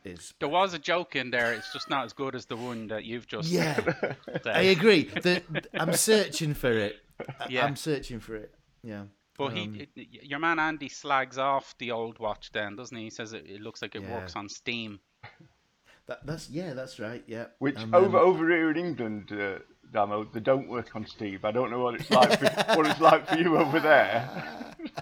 is. 0.04 0.32
There 0.40 0.48
was 0.48 0.72
a 0.74 0.78
joke 0.78 1.14
in 1.16 1.30
there. 1.30 1.52
It's 1.52 1.72
just 1.72 1.90
not 1.90 2.04
as 2.04 2.12
good 2.12 2.34
as 2.34 2.46
the 2.46 2.56
one 2.56 2.86
that 2.88 3.04
you've 3.04 3.26
just 3.26 3.48
Yeah, 3.50 3.74
said. 3.74 4.16
I 4.46 4.62
agree. 4.62 5.04
The, 5.04 5.42
I'm 5.74 5.92
searching 5.94 6.54
for 6.54 6.72
it. 6.72 6.96
I- 7.40 7.46
Yeah. 7.50 7.66
I'm 7.66 7.76
searching 7.76 8.20
for 8.20 8.34
it. 8.36 8.54
Yeah. 8.82 9.04
But 9.36 9.52
Um, 9.52 9.74
he, 9.74 9.88
your 10.22 10.38
man 10.38 10.58
Andy 10.58 10.88
slags 10.88 11.38
off 11.38 11.74
the 11.78 11.90
old 11.90 12.18
watch 12.18 12.50
then, 12.52 12.76
doesn't 12.76 12.96
he? 12.96 13.04
He 13.04 13.10
says 13.10 13.32
it, 13.32 13.44
it 13.46 13.60
looks 13.60 13.82
like 13.82 13.94
it 13.94 14.02
Yeah. 14.02 14.14
works 14.14 14.36
on 14.36 14.48
Steam. 14.48 15.00
That, 16.06 16.24
that's 16.26 16.50
yeah, 16.50 16.74
that's 16.74 16.98
right. 17.00 17.24
Yeah. 17.26 17.46
Which 17.58 17.76
And, 17.76 17.94
over 17.94 18.18
um, 18.18 18.24
over 18.26 18.48
here 18.50 18.70
in 18.70 18.76
England, 18.76 19.32
uh, 19.32 19.58
Damo, 19.95 20.24
they 20.24 20.40
don't 20.40 20.68
work 20.68 20.95
on 20.97 21.07
Steve. 21.07 21.45
I 21.45 21.53
don't 21.53 21.70
know 21.70 21.78
what 21.78 21.95
it's 21.95 22.11
like 22.11 22.36
for, 22.38 22.47
what 22.76 22.84
it's 22.86 23.01
like 23.01 23.28
for 23.28 23.36
you 23.38 23.57
over 23.57 23.78
there. 23.78 24.28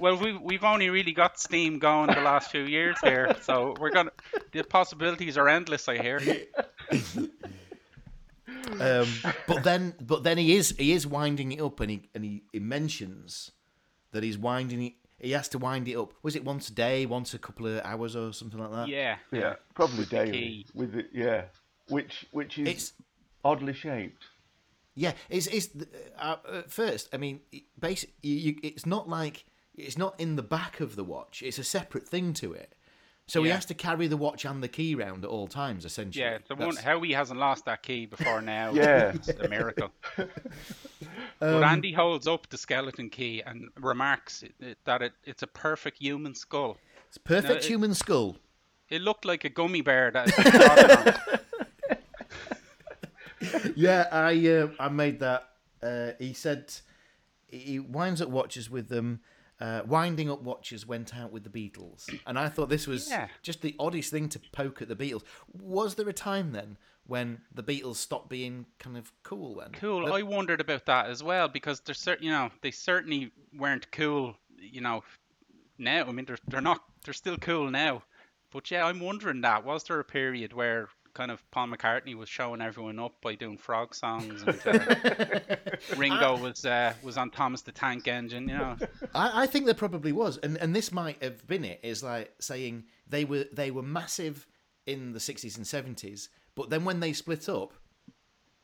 Well, 0.03 0.19
we 0.19 0.37
we've 0.37 0.65
only 0.65 0.91
really 0.91 1.13
got 1.13 1.41
Steam 1.41 1.79
going 1.79 2.09
the 2.09 2.21
last 2.21 2.51
few 2.51 2.65
years 2.65 2.99
here, 3.03 3.35
so 3.41 3.75
we're 3.81 3.91
gonna 3.91 4.13
the 4.53 4.63
possibilities 4.63 5.39
are 5.39 5.49
endless. 5.49 5.89
I 5.89 5.97
hear. 6.01 6.21
Um, 8.81 9.07
but 9.49 9.65
then, 9.65 9.95
but 10.01 10.23
then 10.23 10.39
he 10.39 10.55
is 10.57 10.75
he 10.79 10.93
is 10.93 11.07
winding 11.07 11.53
it 11.53 11.61
up, 11.61 11.81
and 11.81 11.91
he 11.91 12.03
and 12.15 12.25
he, 12.25 12.43
he 12.53 12.61
mentions 12.61 13.51
that 14.13 14.23
he's 14.23 14.39
winding 14.39 14.83
it. 14.83 14.93
He 15.19 15.33
has 15.33 15.49
to 15.49 15.59
wind 15.59 15.89
it 15.89 15.97
up. 15.97 16.13
Was 16.23 16.37
it 16.37 16.45
once 16.45 16.69
a 16.69 16.73
day, 16.73 17.05
once 17.07 17.35
a 17.35 17.39
couple 17.39 17.67
of 17.67 17.81
hours, 17.85 18.15
or 18.15 18.33
something 18.33 18.61
like 18.61 18.71
that? 18.73 18.89
Yeah, 18.89 19.17
Yeah, 19.33 19.55
probably 19.75 20.05
the 20.05 20.11
daily. 20.11 20.33
key. 20.33 20.67
With 20.75 20.95
it, 20.95 21.09
yeah, 21.13 21.45
which 21.89 22.27
which 22.31 22.59
is 22.59 22.69
It's 22.69 22.93
oddly 23.45 23.73
shaped. 23.73 24.25
Yeah. 24.95 25.13
It's 25.29 25.47
it's 25.47 25.69
uh, 26.19 26.37
at 26.53 26.71
first. 26.71 27.09
I 27.13 27.17
mean, 27.17 27.41
basically, 27.79 28.15
you, 28.23 28.57
it's 28.63 28.87
not 28.87 29.09
like 29.09 29.45
it's 29.75 29.97
not 29.99 30.19
in 30.21 30.37
the 30.37 30.43
back 30.43 30.81
of 30.81 30.97
the 30.97 31.05
watch. 31.05 31.43
It's 31.43 31.59
a 31.59 31.65
separate 31.65 32.07
thing 32.09 32.33
to 32.35 32.53
it. 32.53 32.75
So 33.29 33.43
he 33.45 33.51
has 33.51 33.65
to 33.67 33.75
carry 33.75 34.09
the 34.09 34.17
watch 34.17 34.45
and 34.45 34.63
the 34.63 34.69
key 34.69 34.95
round 34.95 35.25
at 35.25 35.31
all 35.31 35.47
times. 35.47 35.85
Essentially, 35.87 36.23
yeah. 36.25 36.39
The 36.49 36.55
one 36.55 36.71
That's- 36.75 36.85
how 36.85 37.01
he 37.01 37.13
hasn't 37.13 37.39
lost 37.41 37.65
that 37.65 37.83
key 37.83 38.05
before 38.05 38.43
now. 38.43 38.73
Yeah. 38.75 39.13
it's 39.15 39.29
a 39.29 39.49
miracle. 39.49 39.91
Um, 41.41 41.61
but 41.61 41.65
Andy 41.65 41.93
holds 41.93 42.29
up 42.29 42.49
the 42.51 42.57
skeleton 42.57 43.11
key 43.11 43.43
and 43.45 43.69
remarks 43.81 44.45
it- 44.45 44.55
it- 44.61 44.79
that 44.85 45.03
it, 45.03 45.13
it's 45.25 45.43
a 45.43 45.47
perfect 45.49 45.99
human 45.99 46.35
skull. 46.37 46.77
It's 47.09 47.19
perfect 47.19 47.65
it- 47.65 47.69
human 47.69 47.95
skull. 47.95 48.37
It 48.89 49.03
looked 49.03 49.25
like 49.25 49.45
a 49.45 49.49
gummy 49.49 49.81
bear 49.81 50.11
that. 50.13 50.31
had 50.31 50.45
been 50.45 50.61
trodden 50.61 50.91
on. 51.91 51.99
Yeah, 53.77 54.09
I 54.11 54.47
uh, 54.49 54.69
I 54.79 54.89
made 54.89 55.21
that. 55.21 55.49
Uh, 55.83 56.13
he 56.19 56.33
said 56.33 56.73
he 57.49 57.79
winds 57.79 58.21
up 58.23 58.29
watches 58.29 58.71
with 58.71 58.89
them. 58.89 59.21
Uh, 59.61 59.83
winding 59.87 60.29
up 60.29 60.43
watches 60.43 60.85
went 60.85 61.15
out 61.17 61.31
with 61.31 61.45
the 61.45 61.49
Beatles, 61.71 62.13
and 62.27 62.37
I 62.37 62.49
thought 62.49 62.69
this 62.69 62.89
was 62.89 63.09
Yeah. 63.09 63.29
just 63.43 63.63
the 63.63 63.77
oddest 63.79 64.11
thing 64.11 64.29
to 64.31 64.41
poke 64.51 64.83
at 64.83 64.89
the 64.89 64.97
Beatles. 64.97 65.23
Was 65.53 65.95
there 65.95 66.09
a 66.09 66.13
time 66.13 66.51
then 66.51 66.79
when 67.07 67.43
the 67.55 67.63
Beatles 67.63 67.97
stopped 67.97 68.29
being 68.29 68.67
kind 68.81 68.97
of 68.97 69.13
cool? 69.23 69.57
Then 69.61 69.71
Cool. 69.71 70.07
The- 70.07 70.13
I 70.15 70.23
wondered 70.23 70.61
about 70.61 70.87
that 70.87 71.07
as 71.07 71.23
well 71.23 71.47
because 71.47 71.79
they're 71.79 71.95
certain, 71.95 72.25
you 72.27 72.33
know, 72.33 72.51
they 72.61 72.73
certainly 72.73 73.31
weren't 73.57 73.89
cool, 73.93 74.37
you 74.59 74.81
know, 74.81 75.05
now. 75.79 76.07
I 76.09 76.11
mean, 76.13 76.25
they're 76.25 76.39
they're 76.49 76.61
not, 76.61 76.83
they're 77.05 77.15
still 77.15 77.37
cool 77.37 77.71
now. 77.71 78.03
But 78.51 78.69
yeah, 78.73 78.85
I'm 78.85 78.99
wondering 78.99 79.43
that 79.43 79.65
was 79.65 79.85
there 79.85 80.01
a 80.01 80.05
period 80.05 80.53
where 80.55 80.89
kind 81.15 81.31
of 81.31 81.49
Paul 81.51 81.69
McCartney 81.69 82.15
was 82.15 82.29
showing 82.29 82.61
everyone 82.61 82.99
up 82.99 83.21
by 83.21 83.35
doing 83.35 83.59
frog 83.59 83.95
songs, 83.95 84.43
and 84.43 84.61
uh, 84.67 85.37
Ringo 85.97 86.37
was 86.39 86.65
uh, 86.65 86.95
was 87.03 87.17
on 87.17 87.31
Thomas 87.31 87.63
the 87.63 87.73
Tank 87.73 88.09
Engine, 88.09 88.49
you 88.49 88.57
know. 88.57 88.77
I, 89.15 89.43
I 89.43 89.47
think 89.47 89.67
there 89.67 89.75
probably 89.75 90.13
was, 90.13 90.39
and 90.39 90.57
and 90.59 90.75
this 90.75 90.93
might 90.93 91.23
have 91.23 91.47
been 91.47 91.65
it. 91.65 91.81
Is 91.83 92.03
like 92.03 92.33
saying 92.41 92.85
they 93.09 93.25
were 93.25 93.45
they 93.53 93.71
were 93.71 93.83
massive 93.83 94.47
in 94.87 95.13
the 95.13 95.21
sixties 95.21 95.57
and 95.57 95.67
seventies, 95.67 96.29
but 96.55 96.71
then 96.71 96.85
when 96.85 97.01
they 97.01 97.13
split 97.13 97.49
up, 97.49 97.73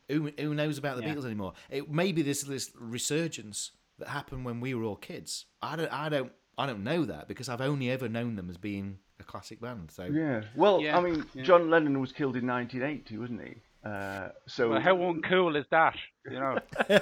who 0.09 0.31
who 0.39 0.55
knows 0.55 0.79
about 0.79 0.97
the 0.97 1.03
Yeah. 1.03 1.15
Beatles 1.15 1.25
anymore? 1.27 1.53
It 1.71 1.91
maybe 1.91 2.23
this 2.23 2.43
this 2.43 2.71
resurgence 2.79 3.73
that 3.99 4.09
happened 4.09 4.45
when 4.45 4.61
we 4.61 4.75
were 4.75 4.85
all 4.85 4.97
kids. 4.97 5.47
I 5.61 5.77
don't 5.77 5.93
I 5.93 6.09
don't 6.09 6.33
I 6.57 6.67
don't 6.67 6.83
know 6.83 7.05
that 7.05 7.29
because 7.29 7.49
I've 7.49 7.61
only 7.61 7.91
ever 7.91 8.09
known 8.09 8.37
them 8.37 8.49
as 8.51 8.57
being 8.57 8.99
a 9.21 9.25
classic 9.25 9.61
band. 9.61 9.91
So 9.91 10.05
Yeah. 10.05 10.43
Well, 10.55 10.81
Yeah, 10.81 10.97
I 10.97 11.01
mean, 11.01 11.25
yeah. 11.35 11.43
John 11.43 11.71
Lennon 11.71 12.01
was 12.01 12.13
killed 12.13 12.37
in 12.37 12.47
1980, 12.47 13.19
wasn't 13.19 13.43
he? 13.43 13.55
Uh, 13.85 14.29
so 14.47 14.71
Well, 14.71 14.81
how 14.81 14.97
uncool 14.97 15.57
is 15.59 15.67
that? 15.71 15.97
You 16.31 16.39
know. 16.41 16.59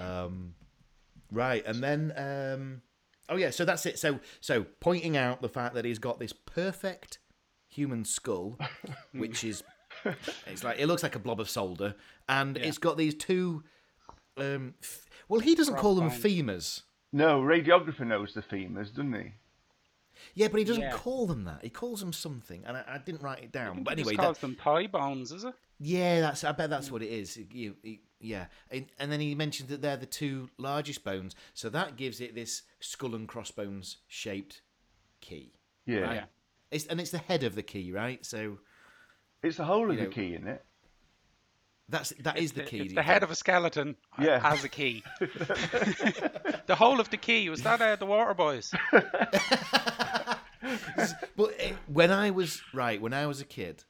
Um, 0.00 0.54
right, 1.30 1.64
and 1.66 1.82
then 1.82 2.12
um, 2.16 2.82
oh 3.28 3.36
yeah, 3.36 3.50
so 3.50 3.64
that's 3.64 3.84
it. 3.86 3.98
So 3.98 4.18
so 4.40 4.64
pointing 4.80 5.16
out 5.16 5.42
the 5.42 5.48
fact 5.48 5.74
that 5.74 5.84
he's 5.84 5.98
got 5.98 6.18
this 6.18 6.32
perfect 6.32 7.18
human 7.68 8.04
skull, 8.04 8.58
which 9.12 9.44
is 9.44 9.62
it's 10.46 10.64
like 10.64 10.78
it 10.78 10.86
looks 10.86 11.02
like 11.02 11.16
a 11.16 11.18
blob 11.18 11.38
of 11.40 11.50
solder, 11.50 11.94
and 12.28 12.56
Yeah. 12.56 12.64
it's 12.64 12.78
got 12.78 12.96
these 12.96 13.14
two. 13.14 13.62
Um, 14.38 14.74
f- 14.82 15.06
well, 15.28 15.40
he 15.40 15.54
doesn't 15.54 15.76
call 15.76 15.94
them 15.96 16.08
Cross 16.08 16.20
femurs. 16.22 16.82
No, 17.12 17.40
radiographer 17.40 18.06
knows 18.06 18.34
the 18.34 18.42
femurs, 18.42 18.88
doesn't 18.90 19.12
he? 19.14 19.32
Yeah, 20.34 20.48
but 20.48 20.58
he 20.58 20.64
doesn't 20.64 20.82
Yeah. 20.82 20.92
call 20.92 21.26
them 21.26 21.44
that. 21.44 21.62
He 21.62 21.70
calls 21.70 22.00
them 22.00 22.12
something, 22.12 22.62
and 22.66 22.76
I, 22.76 22.84
I 22.86 22.98
didn't 22.98 23.22
write 23.22 23.42
it 23.42 23.52
down. 23.52 23.82
But 23.82 23.96
just 23.96 24.08
anyway, 24.08 24.22
calls 24.22 24.38
that, 24.38 24.46
them 24.46 24.56
thigh 24.56 24.86
bones, 24.86 25.32
is 25.32 25.44
it? 25.44 25.54
yeah, 25.78 26.20
that's. 26.20 26.44
I 26.44 26.52
bet 26.52 26.68
that's 26.70 26.90
what 26.90 27.02
it 27.02 27.08
is. 27.10 27.36
You, 27.50 27.76
he- 27.82 28.02
yeah, 28.22 28.46
and, 28.70 28.84
and 28.98 29.10
then 29.10 29.18
he 29.20 29.34
mentioned 29.34 29.70
that 29.70 29.80
they're 29.80 29.96
the 29.96 30.04
two 30.04 30.50
largest 30.58 31.04
bones, 31.04 31.34
so 31.54 31.70
that 31.70 31.96
gives 31.96 32.20
it 32.20 32.34
this 32.34 32.62
skull 32.80 33.14
and 33.14 33.26
crossbones 33.26 33.96
shaped 34.08 34.60
key. 35.22 35.54
Yeah. 35.86 36.00
Right. 36.00 36.14
Yeah. 36.16 36.24
It's, 36.70 36.86
and 36.86 37.00
it's 37.00 37.10
the 37.12 37.18
head 37.18 37.42
of 37.44 37.54
the 37.54 37.62
key, 37.62 37.90
right? 37.92 38.24
So 38.26 38.58
It's 39.42 39.56
the 39.56 39.64
whole 39.64 39.90
of 39.90 39.96
You 39.96 40.02
the 40.02 40.04
know, 40.04 40.10
key, 40.10 40.34
isn't 40.34 40.46
it? 40.48 40.62
That's 41.90 42.10
that 42.20 42.38
is 42.38 42.52
the 42.52 42.62
It's 42.62 42.70
key. 42.70 42.78
It's 42.80 42.94
the 42.94 43.02
head 43.02 43.22
of 43.22 43.30
a 43.30 43.34
skeleton 43.34 43.96
uh, 44.18 44.22
Yeah. 44.24 44.40
as 44.42 44.64
a 44.64 44.68
key. 44.68 45.02
the 45.20 46.76
whole 46.76 47.00
of 47.00 47.10
the 47.10 47.16
key 47.16 47.48
was 47.50 47.62
that 47.62 47.80
uh, 47.82 47.96
the 47.96 48.06
Water 48.06 48.34
Boys? 48.34 48.72
But 51.36 51.54
it, 51.58 51.74
when 51.86 52.10
I 52.10 52.30
was 52.30 52.62
right, 52.74 53.00
when 53.00 53.14
I 53.14 53.26
was 53.26 53.40
a 53.40 53.44
kid, 53.46 53.84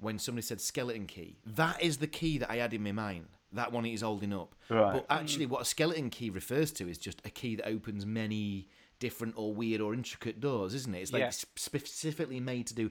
when 0.00 0.18
somebody 0.18 0.42
said 0.42 0.60
skeleton 0.60 1.06
key, 1.06 1.36
that 1.44 1.82
is 1.82 1.98
the 1.98 2.06
key 2.06 2.38
that 2.38 2.50
I 2.50 2.56
had 2.56 2.72
in 2.72 2.82
my 2.82 2.92
mind. 2.92 3.26
That 3.52 3.70
one 3.70 3.84
is 3.86 4.00
holding 4.00 4.32
up. 4.32 4.54
Right. 4.70 4.94
But 4.94 5.06
actually, 5.10 5.46
what 5.46 5.60
a 5.62 5.64
skeleton 5.64 6.08
key 6.10 6.30
refers 6.30 6.72
to 6.72 6.88
is 6.88 6.96
just 6.98 7.20
a 7.26 7.30
key 7.30 7.56
that 7.56 7.68
opens 7.68 8.06
many 8.06 8.68
different 8.98 9.34
or 9.36 9.52
weird 9.54 9.80
or 9.82 9.92
intricate 9.92 10.40
doors, 10.40 10.72
isn't 10.74 10.94
it? 10.94 11.00
It's 11.02 11.12
like 11.12 11.20
Yeah. 11.20 11.30
specifically 11.30 12.40
made 12.40 12.66
to 12.68 12.74
do. 12.74 12.90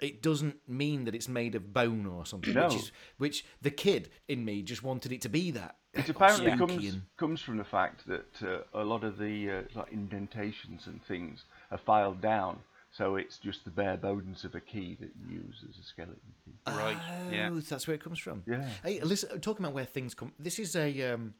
It 0.00 0.22
doesn't 0.22 0.56
mean 0.68 1.04
that 1.04 1.14
it's 1.14 1.28
made 1.28 1.54
of 1.54 1.72
bone 1.72 2.06
or 2.06 2.24
something. 2.24 2.54
No. 2.54 2.64
Which 2.68 2.74
is 2.76 2.92
which 3.18 3.44
the 3.60 3.70
kid 3.70 4.10
in 4.28 4.44
me 4.44 4.62
just 4.62 4.82
wanted 4.82 5.12
it 5.12 5.20
to 5.22 5.28
be 5.28 5.50
that. 5.52 5.76
It 5.92 6.08
apparently 6.08 6.56
comes 6.56 6.84
and- 6.94 7.02
comes 7.16 7.40
from 7.40 7.56
the 7.56 7.64
fact 7.64 8.06
that 8.06 8.42
uh, 8.42 8.62
a 8.74 8.84
lot 8.84 9.04
of 9.04 9.18
the 9.18 9.50
uh, 9.50 9.62
like 9.74 9.92
indentations 9.92 10.86
and 10.86 11.02
things 11.04 11.44
are 11.70 11.78
filed 11.78 12.20
down, 12.20 12.60
so 12.92 13.16
it's 13.16 13.38
just 13.38 13.64
the 13.64 13.70
bare 13.70 13.96
bones 13.96 14.44
of 14.44 14.54
a 14.54 14.60
key 14.60 14.96
that 15.00 15.10
you 15.28 15.38
use 15.38 15.64
as 15.68 15.76
a 15.78 15.82
skeleton 15.82 16.20
key. 16.44 16.52
Right. 16.66 16.96
Yeah. 17.32 17.50
Oh, 17.52 17.60
that's 17.60 17.86
where 17.86 17.94
it 17.96 18.02
comes 18.02 18.18
from. 18.20 18.42
Yeah. 18.46 18.68
Hey, 18.84 19.00
listen, 19.00 19.40
talking 19.40 19.64
about 19.64 19.74
where 19.74 19.84
things 19.84 20.14
come. 20.14 20.32
This 20.38 20.58
is 20.58 20.76
a. 20.76 21.12
Um, 21.12 21.34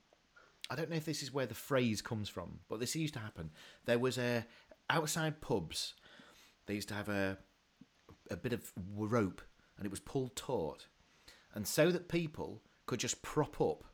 I 0.69 0.77
don't 0.77 0.91
know 0.91 0.97
if 0.97 1.05
this 1.05 1.23
is 1.23 1.33
where 1.33 1.47
the 1.47 1.55
phrase 1.55 2.03
comes 2.03 2.29
from, 2.29 2.61
but 2.69 2.79
this 2.81 2.95
used 2.95 3.15
to 3.15 3.21
happen. 3.21 3.51
There 3.87 3.99
was 3.99 4.19
a 4.19 4.45
outside 4.89 5.41
pubs. 5.41 5.95
They 6.67 6.75
used 6.75 6.89
to 6.89 6.95
have 6.95 7.09
a 7.09 7.39
a 8.31 8.37
bit 8.37 8.53
of 8.53 8.73
rope, 8.97 9.43
and 9.77 9.87
it 9.87 9.91
was 9.91 10.01
pulled 10.01 10.37
taut, 10.37 10.87
and 11.55 11.67
so 11.67 11.91
that 11.91 12.09
people 12.09 12.63
could 12.87 13.01
just 13.01 13.23
prop 13.23 13.61
up. 13.61 13.85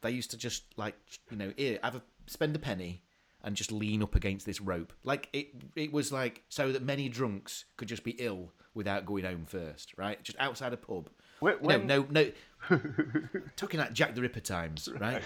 They 0.00 0.10
used 0.10 0.30
to 0.30 0.36
just 0.38 0.64
like 0.76 0.96
you 1.30 1.36
know, 1.36 1.52
here, 1.56 1.78
have 1.82 1.96
a 1.96 2.02
spend 2.26 2.54
a 2.56 2.58
penny 2.58 3.02
and 3.42 3.56
just 3.56 3.72
lean 3.72 4.02
up 4.02 4.14
against 4.14 4.46
this 4.46 4.60
rope. 4.60 4.92
Like 5.04 5.28
it, 5.32 5.48
it 5.76 5.92
was 5.92 6.12
like 6.12 6.42
so 6.48 6.72
that 6.72 6.82
many 6.82 7.08
drunks 7.08 7.64
could 7.76 7.88
just 7.88 8.04
be 8.04 8.12
ill 8.12 8.52
without 8.74 9.06
going 9.06 9.24
home 9.24 9.46
first, 9.46 9.92
right? 9.96 10.22
Just 10.22 10.38
outside 10.38 10.72
a 10.72 10.76
pub. 10.76 11.10
Wh- 11.40 11.44
You 11.44 11.58
when- 11.60 11.86
know, 11.86 12.06
no, 12.10 12.32
no. 12.70 12.80
talking 13.56 13.80
like 13.80 13.92
Jack 13.92 14.14
the 14.14 14.22
Ripper 14.22 14.40
times, 14.40 14.88
right? 14.98 15.22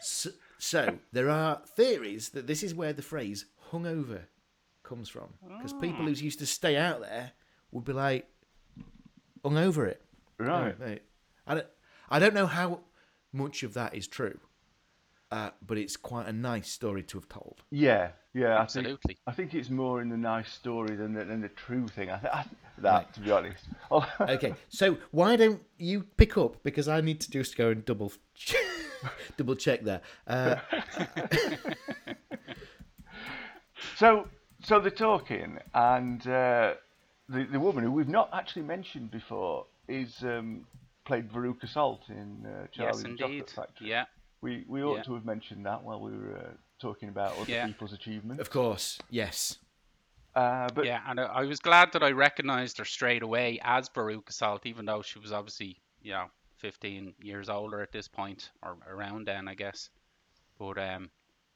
So, 0.00 0.30
so 0.58 0.98
there 1.12 1.30
are 1.30 1.60
theories 1.76 2.30
that 2.30 2.46
this 2.46 2.62
is 2.62 2.74
where 2.74 2.92
the 2.92 3.02
phrase 3.02 3.46
"hungover" 3.70 4.22
comes 4.82 5.08
from, 5.08 5.28
because 5.56 5.72
ah. 5.74 5.80
people 5.80 6.04
who 6.06 6.12
used 6.12 6.38
to 6.38 6.46
stay 6.46 6.76
out 6.76 7.00
there 7.00 7.32
would 7.72 7.84
be 7.84 7.92
like 7.92 8.26
hung 9.42 9.56
over 9.58 9.86
it. 9.86 10.00
Right. 10.38 10.78
Mate. 10.78 11.02
I 11.46 11.54
don't, 11.54 11.66
I 12.10 12.18
don't 12.18 12.34
know 12.34 12.46
how 12.46 12.80
much 13.32 13.62
of 13.62 13.74
that 13.74 13.94
is 13.94 14.06
true, 14.06 14.38
uh, 15.30 15.50
but 15.66 15.78
it's 15.78 15.96
quite 15.96 16.26
a 16.26 16.32
nice 16.32 16.70
story 16.70 17.02
to 17.04 17.18
have 17.18 17.28
told. 17.28 17.62
Yeah, 17.70 18.10
yeah, 18.34 18.56
I 18.56 18.60
Absolutely. 18.60 18.98
think 19.06 19.18
I 19.26 19.32
think 19.32 19.54
it's 19.54 19.70
more 19.70 20.00
in 20.00 20.08
the 20.08 20.16
nice 20.16 20.50
story 20.52 20.94
than 20.96 21.12
the, 21.14 21.24
than 21.24 21.40
the 21.40 21.48
true 21.48 21.88
thing. 21.88 22.10
I, 22.10 22.18
th- 22.18 22.32
I 22.32 22.44
that 22.78 23.12
to 23.14 23.20
be 23.20 23.30
honest. 23.30 23.64
Oh, 23.90 24.06
Okay, 24.20 24.54
so 24.68 24.96
why 25.10 25.36
don't 25.36 25.62
you 25.78 26.02
pick 26.02 26.36
up 26.38 26.62
because 26.62 26.88
I 26.88 27.00
need 27.00 27.20
to 27.22 27.30
just 27.30 27.56
go 27.56 27.70
and 27.70 27.84
double 27.84 28.12
double 29.36 29.56
check 29.56 29.82
there. 29.82 30.02
Uh, 30.26 30.56
so 33.96 34.28
so 34.62 34.80
they're 34.80 34.90
talking, 34.90 35.58
and 35.74 36.26
uh, 36.26 36.74
the 37.28 37.44
the 37.44 37.60
woman 37.60 37.84
who 37.84 37.92
we've 37.92 38.08
not 38.08 38.30
actually 38.32 38.62
mentioned 38.62 39.10
before 39.10 39.66
is 39.88 40.22
um, 40.22 40.66
played 41.04 41.30
Veruca 41.30 41.68
Salt 41.68 42.02
in 42.08 42.46
uh, 42.46 42.66
Charlie's 42.72 43.04
yes, 43.04 43.18
Chocolate 43.18 43.30
indeed. 43.30 43.50
Factory. 43.50 43.88
Yeah. 43.88 44.04
We 44.40 44.64
we 44.68 44.82
ought 44.82 44.96
Yeah. 44.98 45.02
to 45.04 45.14
have 45.14 45.24
mentioned 45.24 45.66
that 45.66 45.82
while 45.82 46.00
we 46.00 46.12
were 46.16 46.36
uh, 46.36 46.50
talking 46.78 47.08
about 47.08 47.32
other 47.38 47.50
Yeah. 47.50 47.66
people's 47.66 47.92
achievements. 47.92 48.40
of 48.40 48.50
course, 48.50 48.98
yes. 49.10 49.58
Uh, 50.34 50.68
but 50.74 50.84
yeah, 50.84 51.00
and 51.08 51.18
I, 51.18 51.24
I 51.24 51.44
was 51.44 51.58
glad 51.58 51.92
that 51.92 52.02
I 52.04 52.12
recognised 52.12 52.78
her 52.78 52.84
straight 52.84 53.22
away 53.22 53.58
as 53.64 53.88
Veruca 53.88 54.30
Salt, 54.32 54.66
even 54.66 54.84
though 54.84 55.02
she 55.02 55.18
was 55.18 55.32
obviously, 55.32 55.80
you 56.00 56.12
know, 56.12 56.26
15 56.58 57.14
years 57.20 57.48
older 57.48 57.80
at 57.80 57.90
this 57.90 58.06
point, 58.06 58.50
or 58.62 58.76
around 58.88 59.26
then, 59.26 59.48
I 59.48 59.54
guess. 59.54 59.90
But 60.58 60.78
um, 60.78 61.10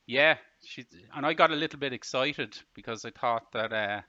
yeah, 0.07 0.37
she 0.65 0.85
and 1.15 1.25
I 1.25 1.33
got 1.35 1.53
a 1.53 1.57
little 1.57 1.79
bit 1.79 1.93
excited 1.93 2.59
because 2.75 3.05
I 3.05 3.11
thought 3.11 3.53
that, 3.53 3.73
uh, 3.73 4.01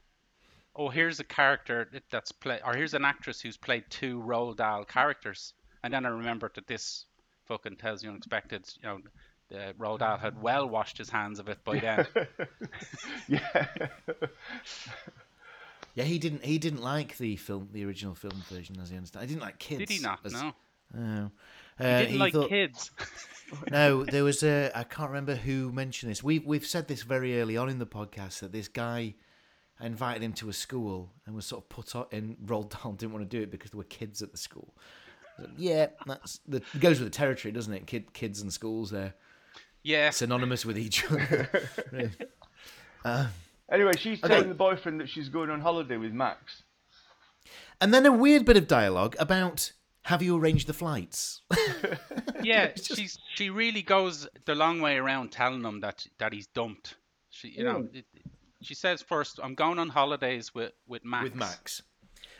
oh, 0.76 0.90
here's 0.90 1.20
a 1.20 1.24
character 1.24 1.90
that's 2.12 2.32
play, 2.32 2.60
or 2.66 2.76
here's 2.76 2.94
an 2.94 3.06
actress 3.06 3.40
who's 3.42 3.58
played 3.58 3.84
two 3.90 4.20
Roald 4.22 4.58
Dahl 4.58 4.84
characters, 4.86 5.54
and 5.84 5.94
then 5.94 6.06
I 6.06 6.10
remembered 6.10 6.52
that 6.56 6.68
this 6.68 7.06
fucking 7.48 7.76
tells 7.78 8.04
you 8.04 8.10
unexpected, 8.10 8.66
you 8.82 8.88
know. 8.90 9.00
The 9.50 9.76
Roald 9.78 10.00
Dahl 10.00 10.18
had 10.18 10.42
well 10.42 10.68
washed 10.68 10.98
his 10.98 11.10
hands 11.10 11.38
of 11.38 11.48
it 11.50 11.64
by 11.64 11.78
then. 11.80 12.08
yeah, 13.28 13.68
Yeah, 15.96 16.06
he 16.06 16.18
didn't. 16.18 16.44
He 16.44 16.58
didn't 16.58 16.82
like 16.82 17.18
the 17.18 17.36
film, 17.36 17.70
the 17.72 17.86
original 17.86 18.16
film 18.16 18.42
version, 18.50 18.78
as 18.82 18.92
I 18.92 18.96
understand. 18.96 19.30
He 19.30 19.36
didn't 19.36 19.44
like 19.46 19.60
kids. 19.60 19.80
Did 19.80 19.90
he 19.92 20.00
not? 20.00 20.20
as- 20.26 20.34
No. 20.34 20.54
Oh. 20.98 21.32
He 21.78 21.84
Uh, 21.86 22.00
didn't 22.00 22.20
like 22.20 22.34
thought- 22.34 22.50
kids. 22.50 22.90
no, 23.72 24.04
there 24.04 24.24
was 24.24 24.42
a. 24.42 24.72
I 24.74 24.84
can't 24.86 25.10
remember 25.10 25.36
who 25.36 25.72
mentioned 25.72 26.12
this. 26.12 26.24
We've 26.24 26.44
we've 26.46 26.66
said 26.66 26.88
this 26.88 27.04
very 27.04 27.40
early 27.40 27.58
on 27.58 27.70
in 27.70 27.78
the 27.78 27.86
podcast 27.86 28.40
that 28.40 28.52
this 28.52 28.68
guy 28.68 29.14
invited 29.86 30.22
him 30.24 30.34
to 30.34 30.50
a 30.50 30.54
school 30.54 31.12
and 31.26 31.36
was 31.36 31.46
sort 31.46 31.64
of 31.64 31.70
put 31.70 31.96
on 31.96 32.06
and 32.12 32.38
Roald 32.46 32.70
Dahl 32.70 32.94
didn't 32.94 33.14
want 33.14 33.30
to 33.30 33.38
do 33.38 33.44
it 33.44 33.52
because 33.52 33.72
there 33.72 33.78
were 33.78 33.84
kids 33.86 34.22
at 34.22 34.32
the 34.32 34.38
school. 34.38 34.74
So, 35.38 35.48
yeah, 35.58 35.88
that's 36.06 36.40
the 36.48 36.58
it 36.58 36.80
goes 36.80 37.00
with 37.00 37.12
the 37.12 37.18
territory, 37.18 37.52
doesn't 37.52 37.74
it? 37.74 37.88
Kid, 37.88 38.14
kids 38.14 38.42
and 38.42 38.52
schools, 38.54 38.92
they're 38.92 39.14
Yeah. 39.84 40.12
synonymous 40.12 40.66
with 40.66 40.78
each 40.78 41.04
other. 41.12 41.50
Um, 43.06 43.28
anyway, 43.70 43.92
she's 43.98 44.24
Okay. 44.24 44.34
telling 44.34 44.48
the 44.50 44.56
boyfriend 44.56 45.02
that 45.02 45.10
she's 45.10 45.28
going 45.28 45.50
on 45.50 45.60
holiday 45.60 45.98
with 45.98 46.14
Max. 46.14 46.64
and 47.82 47.94
then 47.94 48.06
a 48.06 48.12
weird 48.14 48.46
bit 48.46 48.56
of 48.56 48.66
dialogue 48.68 49.16
about 49.20 49.74
have 50.04 50.22
you 50.22 50.38
arranged 50.38 50.68
the 50.68 50.74
flights? 50.74 51.42
Yeah, 52.44 52.72
she's 52.76 53.18
she 53.36 53.50
really 53.50 53.82
goes 53.82 54.28
the 54.46 54.54
long 54.54 54.82
way 54.82 54.98
around 54.98 55.32
telling 55.32 55.64
him 55.64 55.80
that 55.80 56.06
that 56.18 56.34
he's 56.34 56.48
dumped. 56.48 56.96
She, 57.30 57.48
you 57.50 57.64
know, 57.64 57.84
mm. 57.84 57.96
it, 57.96 58.06
she 58.66 58.74
says 58.76 59.02
first, 59.02 59.40
"I'm 59.42 59.56
going 59.56 59.80
on 59.80 59.90
holidays 59.90 60.54
with 60.54 60.72
with 60.88 61.04
Max." 61.06 61.24
with 61.24 61.36
Max. 61.36 61.82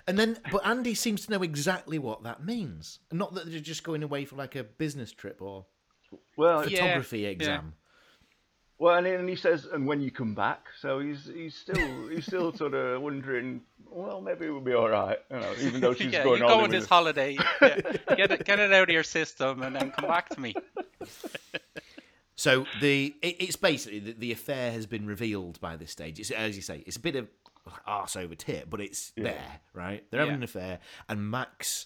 And 0.06 0.20
then, 0.20 0.38
but 0.52 0.66
Andy 0.66 0.96
seems 0.96 1.26
to 1.26 1.32
know 1.32 1.44
exactly 1.44 1.98
what 1.98 2.24
that 2.24 2.44
means. 2.44 3.00
Not 3.12 3.34
that 3.36 3.50
they're 3.50 3.62
just 3.62 3.84
going 3.86 4.04
away 4.04 4.26
for 4.26 4.36
like 4.36 4.56
a 4.56 4.64
business 4.64 5.14
trip 5.14 5.42
or 5.42 5.66
Well, 6.38 6.68
Yeah. 6.70 6.80
photography 6.82 7.26
exam. 7.26 7.76
Well, 8.80 8.98
and, 8.98 9.08
and 9.08 9.30
he 9.30 9.38
says, 9.38 9.66
and 9.72 9.88
when 9.88 10.02
you 10.02 10.12
come 10.12 10.34
back, 10.36 10.66
so 10.82 11.00
he's 11.00 11.26
he's 11.34 11.56
still 11.56 12.08
he's 12.10 12.26
still 12.26 12.52
sort 12.62 12.74
of 12.74 13.02
wondering. 13.02 13.62
Well, 13.90 14.20
maybe 14.20 14.48
it 14.48 14.50
will 14.50 14.60
be 14.60 14.74
all 14.74 14.90
right, 14.90 15.20
you 15.32 15.38
know, 15.38 15.54
even 15.62 15.80
though 15.80 15.94
she's 15.94 16.12
yeah, 16.14 16.24
going 16.24 16.40
you 16.40 16.46
on 16.48 16.58
go 16.58 16.64
on 16.66 16.70
this 16.70 16.86
holiday, 16.88 17.38
yeah, 17.62 17.80
get 18.18 18.32
it 18.32 18.44
get 18.44 18.60
it 18.60 18.74
out 18.74 18.90
of 18.90 18.94
your 18.94 19.04
system, 19.04 19.62
and 19.62 19.74
then 19.76 19.92
come 19.92 20.10
back 20.10 20.28
to 20.30 20.40
me. 20.42 20.54
So 22.36 22.66
the 22.82 23.14
it, 23.22 23.36
it's 23.40 23.56
basically 23.56 24.00
the, 24.00 24.14
the 24.14 24.32
affair 24.32 24.72
has 24.72 24.86
been 24.86 25.06
revealed 25.06 25.60
by 25.62 25.76
this 25.76 25.92
stage. 25.92 26.20
It's 26.20 26.32
as 26.32 26.56
you 26.56 26.62
say, 26.62 26.84
it's 26.88 26.98
a 26.98 27.00
bit 27.00 27.16
of 27.16 27.28
arse 27.86 28.16
over 28.16 28.36
tit, 28.36 28.70
but 28.70 28.82
it's 28.82 29.12
there, 29.16 29.60
right? 29.74 30.04
They're 30.10 30.20
having 30.20 30.34
Yeah. 30.34 30.38
an 30.38 30.44
affair, 30.44 30.80
and 31.08 31.30
Max 31.30 31.86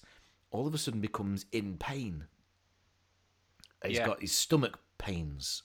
all 0.49 0.65
of 0.65 0.73
a 0.73 0.77
sudden 0.77 1.01
becomes 1.01 1.45
in 1.51 1.77
pain. 1.77 2.25
He's 3.85 3.97
Yeah. 3.97 4.05
got 4.07 4.21
his 4.21 4.31
stomach 4.31 4.79
pains. 4.97 5.63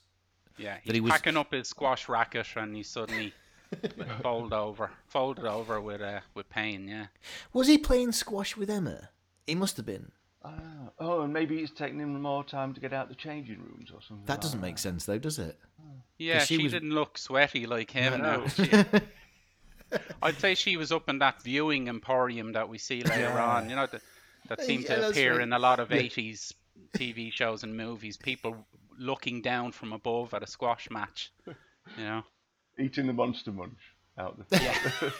Yeah, 0.57 0.73
That 0.75 0.81
he's 0.83 0.93
he 0.95 0.99
was- 1.01 1.11
packing 1.11 1.37
up 1.37 1.51
his 1.53 1.67
squash 1.69 2.07
racket, 2.07 2.47
and 2.55 2.75
he 2.75 2.83
suddenly 2.83 3.33
fold 4.21 4.53
over, 4.53 4.91
folded 5.07 5.45
over 5.45 5.81
with 5.81 6.01
uh, 6.01 6.19
with 6.35 6.47
pain. 6.49 6.87
Yeah, 6.87 7.07
Was 7.53 7.67
he 7.67 7.77
playing 7.77 8.11
squash 8.11 8.55
with 8.55 8.69
Emma? 8.69 9.09
He 9.47 9.55
must 9.55 9.77
have 9.77 9.85
been. 9.85 10.11
Ah, 10.45 10.51
oh, 10.99 11.21
and 11.21 11.31
maybe 11.33 11.59
it's 11.59 11.71
taking 11.71 11.99
him 11.99 12.21
more 12.21 12.43
time 12.43 12.73
to 12.73 12.79
get 12.81 12.91
out 12.93 13.07
the 13.09 13.15
changing 13.15 13.59
rooms 13.59 13.91
or 13.93 14.01
something. 14.01 14.25
That 14.25 14.33
like 14.33 14.41
doesn't 14.41 14.59
make 14.61 14.77
sense, 14.77 15.05
though, 15.05 15.17
does 15.19 15.39
it? 15.39 15.57
yeah. 16.17 16.39
she 16.39 16.57
She, 16.57 16.63
was- 16.63 16.73
didn't 16.73 16.91
look 16.91 17.17
sweaty 17.17 17.65
like 17.65 17.91
him. 17.91 18.21
No. 18.21 18.41
now. 18.41 18.47
She- 18.47 18.69
I'd 20.23 20.39
say 20.39 20.55
she 20.55 20.75
was 20.75 20.91
up 20.91 21.07
in 21.07 21.19
that 21.19 21.41
viewing 21.43 21.87
emporium 21.87 22.53
that 22.53 22.67
we 22.67 22.77
see 22.77 23.03
later 23.03 23.37
on. 23.39 23.69
You 23.69 23.75
know, 23.75 23.85
that, 23.85 24.01
that 24.47 24.61
seemed 24.61 24.83
Yeah, 24.85 24.95
to 24.95 25.01
that's 25.01 25.11
appear 25.11 25.33
right. 25.33 25.41
in 25.43 25.53
a 25.53 25.59
lot 25.59 25.79
of 25.79 25.89
80s 25.89 26.53
TV 26.97 27.31
shows 27.31 27.63
and 27.63 27.77
movies. 27.77 28.17
People 28.17 28.65
looking 28.97 29.41
down 29.41 29.71
from 29.71 29.93
above 29.93 30.33
at 30.33 30.41
a 30.43 30.47
squash 30.47 30.89
match. 30.89 31.31
You 31.45 31.53
know, 32.03 32.23
Eating 32.79 33.05
the 33.05 33.13
monster 33.13 33.51
munch 33.51 33.77
out 34.17 34.37
the. 34.49 35.13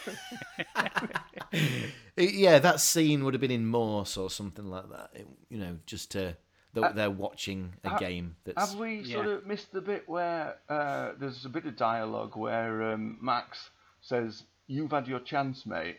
Yeah, 2.16 2.60
that 2.60 2.80
scene 2.80 3.24
would 3.24 3.34
have 3.34 3.41
been 3.41 3.52
in 3.52 3.66
Morse 3.66 4.18
or 4.18 4.30
something 4.30 4.66
like 4.66 4.89
that. 4.89 5.10
It- 5.14 5.28
you 5.50 5.58
know, 5.58 5.78
just 5.86 6.12
to 6.12 6.36
they're, 6.74 6.91
they're 6.94 7.10
watching 7.12 7.74
a 7.84 7.89
ha- 7.89 7.98
game 7.98 8.36
that's 8.46 8.72
Have 8.72 8.80
we 8.80 9.04
sort 9.04 9.28
of 9.28 9.46
missed 9.46 9.72
the 9.72 9.82
bit 9.82 10.08
where 10.10 10.56
uh, 10.70 11.12
there's 11.20 11.46
a 11.46 11.50
bit 11.50 11.66
of 11.66 11.76
dialogue 11.76 12.36
where 12.36 12.91
um, 12.94 13.18
Max 13.22 13.70
says, 14.02 14.44
"You've 14.68 14.91
had 14.91 15.08
your 15.08 15.20
chance, 15.20 15.66
mate," 15.66 15.98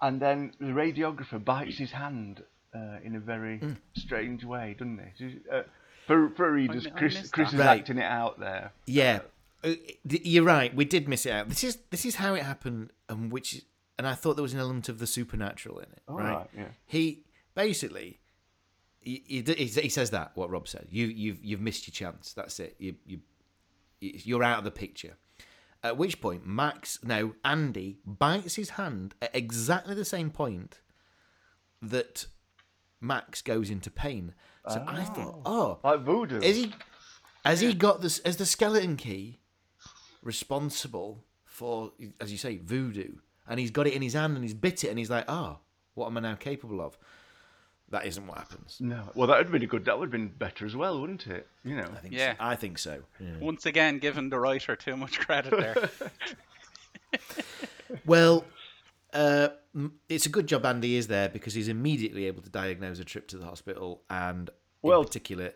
and 0.00 0.20
then 0.20 0.52
the 0.58 0.66
radiographer 0.66 1.42
bites 1.42 1.76
his 1.78 1.92
hand 1.92 2.42
uh, 2.74 2.98
in 3.02 3.16
a 3.16 3.20
very 3.20 3.58
Hmm. 3.58 3.72
strange 3.96 4.44
way, 4.44 4.74
doesn't 4.78 5.00
he? 5.16 5.38
Uh, 5.50 5.62
for 6.06 6.30
for 6.30 6.50
readers, 6.52 6.84
mi- 6.84 6.92
I 6.94 6.98
Chris 6.98 7.14
missed 7.14 7.32
Chris 7.32 7.50
that. 7.50 7.54
is 7.56 7.60
Right. 7.60 7.80
acting 7.80 7.98
it 7.98 8.04
out 8.04 8.38
there. 8.40 8.72
yeah. 8.86 9.20
Uh, 9.64 9.74
You're 10.04 10.44
right. 10.44 10.74
We 10.74 10.84
did 10.84 11.08
miss 11.08 11.26
it 11.26 11.32
out. 11.32 11.48
This 11.48 11.64
is 11.64 11.78
this 11.90 12.04
is 12.04 12.16
how 12.16 12.34
it 12.34 12.42
happened, 12.42 12.90
and 13.08 13.32
which 13.32 13.62
and 13.98 14.06
I 14.06 14.14
thought 14.14 14.34
there 14.36 14.42
was 14.42 14.54
an 14.54 14.60
element 14.60 14.88
of 14.88 14.98
the 14.98 15.06
supernatural 15.06 15.78
in 15.78 15.84
it. 15.92 16.02
All 16.08 16.16
right? 16.16 16.32
right, 16.34 16.50
yeah. 16.56 16.68
He 16.86 17.24
basically 17.54 18.20
he, 19.00 19.22
he, 19.26 19.64
he 19.66 19.88
says 19.88 20.10
that 20.10 20.32
what 20.34 20.50
Rob 20.50 20.68
said. 20.68 20.88
You 20.90 21.06
you've 21.06 21.42
you've 21.44 21.60
missed 21.60 21.86
your 21.86 21.92
chance. 21.92 22.32
That's 22.32 22.58
it. 22.60 22.76
You 22.78 22.96
you 23.06 23.20
you're 24.00 24.42
out 24.42 24.58
of 24.58 24.64
the 24.64 24.70
picture. 24.70 25.16
At 25.82 25.96
which 25.98 26.20
point 26.20 26.46
Max 26.46 26.98
no 27.02 27.34
Andy 27.44 27.98
bites 28.06 28.54
his 28.56 28.70
hand 28.70 29.14
at 29.20 29.34
exactly 29.34 29.94
the 29.94 30.04
same 30.04 30.30
point 30.30 30.80
that 31.82 32.26
Max 33.00 33.42
goes 33.42 33.70
into 33.70 33.90
pain. 33.90 34.34
So 34.68 34.82
I 34.86 35.04
thought, 35.04 35.40
oh, 35.44 35.78
Like 35.84 36.00
voodoo. 36.00 36.40
is 36.40 36.56
he 36.56 36.72
has 37.44 37.60
he 37.60 37.74
got 37.74 38.00
this 38.00 38.18
as 38.20 38.38
the 38.38 38.46
skeleton 38.46 38.96
key 38.96 39.40
responsible 40.24 41.22
for 41.44 41.92
as 42.20 42.32
you 42.32 42.38
say 42.38 42.56
voodoo 42.58 43.12
and 43.48 43.60
he's 43.60 43.70
got 43.70 43.86
it 43.86 43.92
in 43.92 44.02
his 44.02 44.14
hand 44.14 44.34
and 44.34 44.42
he's 44.44 44.54
bit 44.54 44.82
it 44.84 44.88
and 44.88 44.98
he's 44.98 45.10
like 45.10 45.24
oh 45.28 45.58
what 45.94 46.06
am 46.06 46.16
i 46.16 46.20
now 46.20 46.34
capable 46.34 46.80
of 46.80 46.96
that 47.90 48.06
isn't 48.06 48.26
what 48.26 48.38
happens 48.38 48.78
No, 48.80 49.02
well, 49.14 49.28
that 49.28 49.36
would 49.36 49.44
have 49.46 49.52
been 49.52 49.62
a 49.62 49.66
good. 49.66 49.84
That 49.84 49.98
would 49.98 50.06
have 50.06 50.10
been 50.10 50.28
better 50.28 50.64
as 50.66 50.74
well, 50.74 51.00
wouldn't 51.00 51.26
it? 51.28 51.46
You 51.64 51.76
know. 51.76 51.86
i 51.94 51.98
think 52.00 52.14
Yeah. 52.14 52.32
so. 52.32 52.36
i 52.40 52.56
think 52.56 52.78
so 52.78 53.02
yeah. 53.20 53.36
once 53.40 53.66
again, 53.66 53.98
giving 53.98 54.30
the 54.30 54.38
writer 54.40 54.74
too 54.74 54.96
much 54.96 55.20
credit 55.20 55.50
there. 55.56 55.90
well 58.06 58.44
uh 59.12 59.48
it's 60.08 60.26
a 60.26 60.28
good 60.28 60.46
job 60.46 60.64
Andy 60.66 60.96
is 60.96 61.06
there 61.06 61.28
because 61.28 61.54
he's 61.54 61.68
immediately 61.68 62.24
able 62.26 62.42
to 62.42 62.50
diagnose 62.50 62.98
a 62.98 63.04
trip 63.04 63.28
to 63.28 63.36
the 63.38 63.44
hospital 63.44 64.02
and 64.10 64.50
Well- 64.82 65.00
in 65.00 65.06
particular 65.06 65.52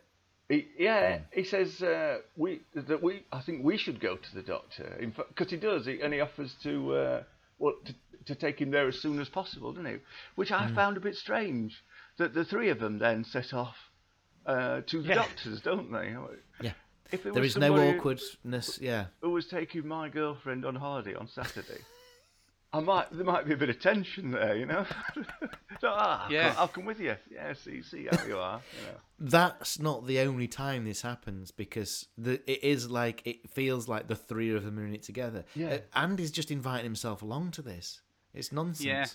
He, 0.49 0.67
yeah, 0.79 1.19
he 1.33 1.45
says 1.45 1.83
uh, 1.83 2.19
we 2.37 2.61
that 2.75 3.03
we. 3.03 3.25
I 3.31 3.43
think 3.43 3.63
we 3.65 3.77
should 3.77 4.01
go 4.01 4.17
to 4.17 4.35
the 4.35 4.43
doctor. 4.43 4.97
In 4.99 5.13
fact, 5.13 5.29
because 5.29 5.51
he 5.51 5.59
does, 5.59 5.85
he, 5.85 6.01
and 6.01 6.15
he 6.15 6.21
offers 6.21 6.55
to 6.63 6.95
uh, 6.95 7.23
well 7.59 7.75
to, 7.85 7.95
to 8.25 8.35
take 8.35 8.59
him 8.61 8.71
there 8.71 8.89
as 8.89 8.99
soon 9.01 9.21
as 9.21 9.29
possible, 9.29 9.73
doesn't 9.73 9.87
he? 9.87 9.97
Which 10.37 10.51
I 10.51 10.73
found 10.75 10.97
a 10.97 11.01
bit 11.01 11.17
strange. 11.17 11.83
That 12.17 12.35
the 12.35 12.45
three 12.45 12.71
of 12.71 12.81
them 12.81 12.99
then 12.99 13.25
set 13.25 13.53
off 13.53 13.77
uh, 14.47 14.81
to 14.87 15.03
the 15.03 15.09
Yeah. 15.11 15.15
doctors, 15.15 15.61
don't 15.61 15.93
they? 15.93 16.17
yeah 16.61 16.73
If 17.13 17.23
there 17.23 17.33
was 17.35 17.53
is 17.53 17.57
no 17.59 17.77
awkwardness 17.77 18.79
yeah 18.81 19.07
Who 19.21 19.31
was 19.31 19.47
taking 19.47 19.87
my 19.87 20.09
girlfriend 20.09 20.65
on 20.65 20.75
holiday 20.75 21.15
on 21.15 21.29
Saturday? 21.29 21.83
I 22.73 22.81
might 22.81 23.11
there 23.11 23.25
might 23.25 23.47
be 23.47 23.55
a 23.55 23.57
bit 23.57 23.71
of 23.71 23.81
tension 23.81 24.31
there, 24.31 24.55
you 24.55 24.67
know. 24.67 24.85
so, 25.81 25.89
ah, 25.89 26.25
I'll 26.25 26.31
come- 26.31 26.55
I'll 26.59 26.69
come 26.69 26.85
with 26.85 27.01
you. 27.01 27.17
Yeah, 27.31 27.55
see 27.55 27.83
see 27.83 28.09
how 28.11 28.25
you 28.27 28.37
are. 28.39 28.61
You 28.81 28.87
know. 28.87 28.99
that's 29.31 29.79
not 29.79 30.07
the 30.07 30.21
only 30.21 30.49
time 30.49 30.85
this 30.85 31.01
happens 31.03 31.51
because 31.51 32.07
the 32.19 32.35
it 32.51 32.63
is 32.63 32.91
like 32.91 33.23
it 33.25 33.49
feels 33.51 33.89
like 33.89 34.09
the 34.09 34.17
three 34.17 34.55
of 34.55 34.65
them 34.65 34.79
are 34.79 34.87
in 34.87 34.95
it 34.95 35.03
together. 35.03 35.45
Yeah. 35.55 35.69
Uh, 35.69 35.79
Andy's 35.95 36.31
just 36.31 36.51
inviting 36.51 36.85
himself 36.85 37.23
along 37.23 37.53
to 37.53 37.63
this. 37.63 38.03
It's 38.35 38.53
nonsense. 38.53 38.87
Yeah, 38.87 39.07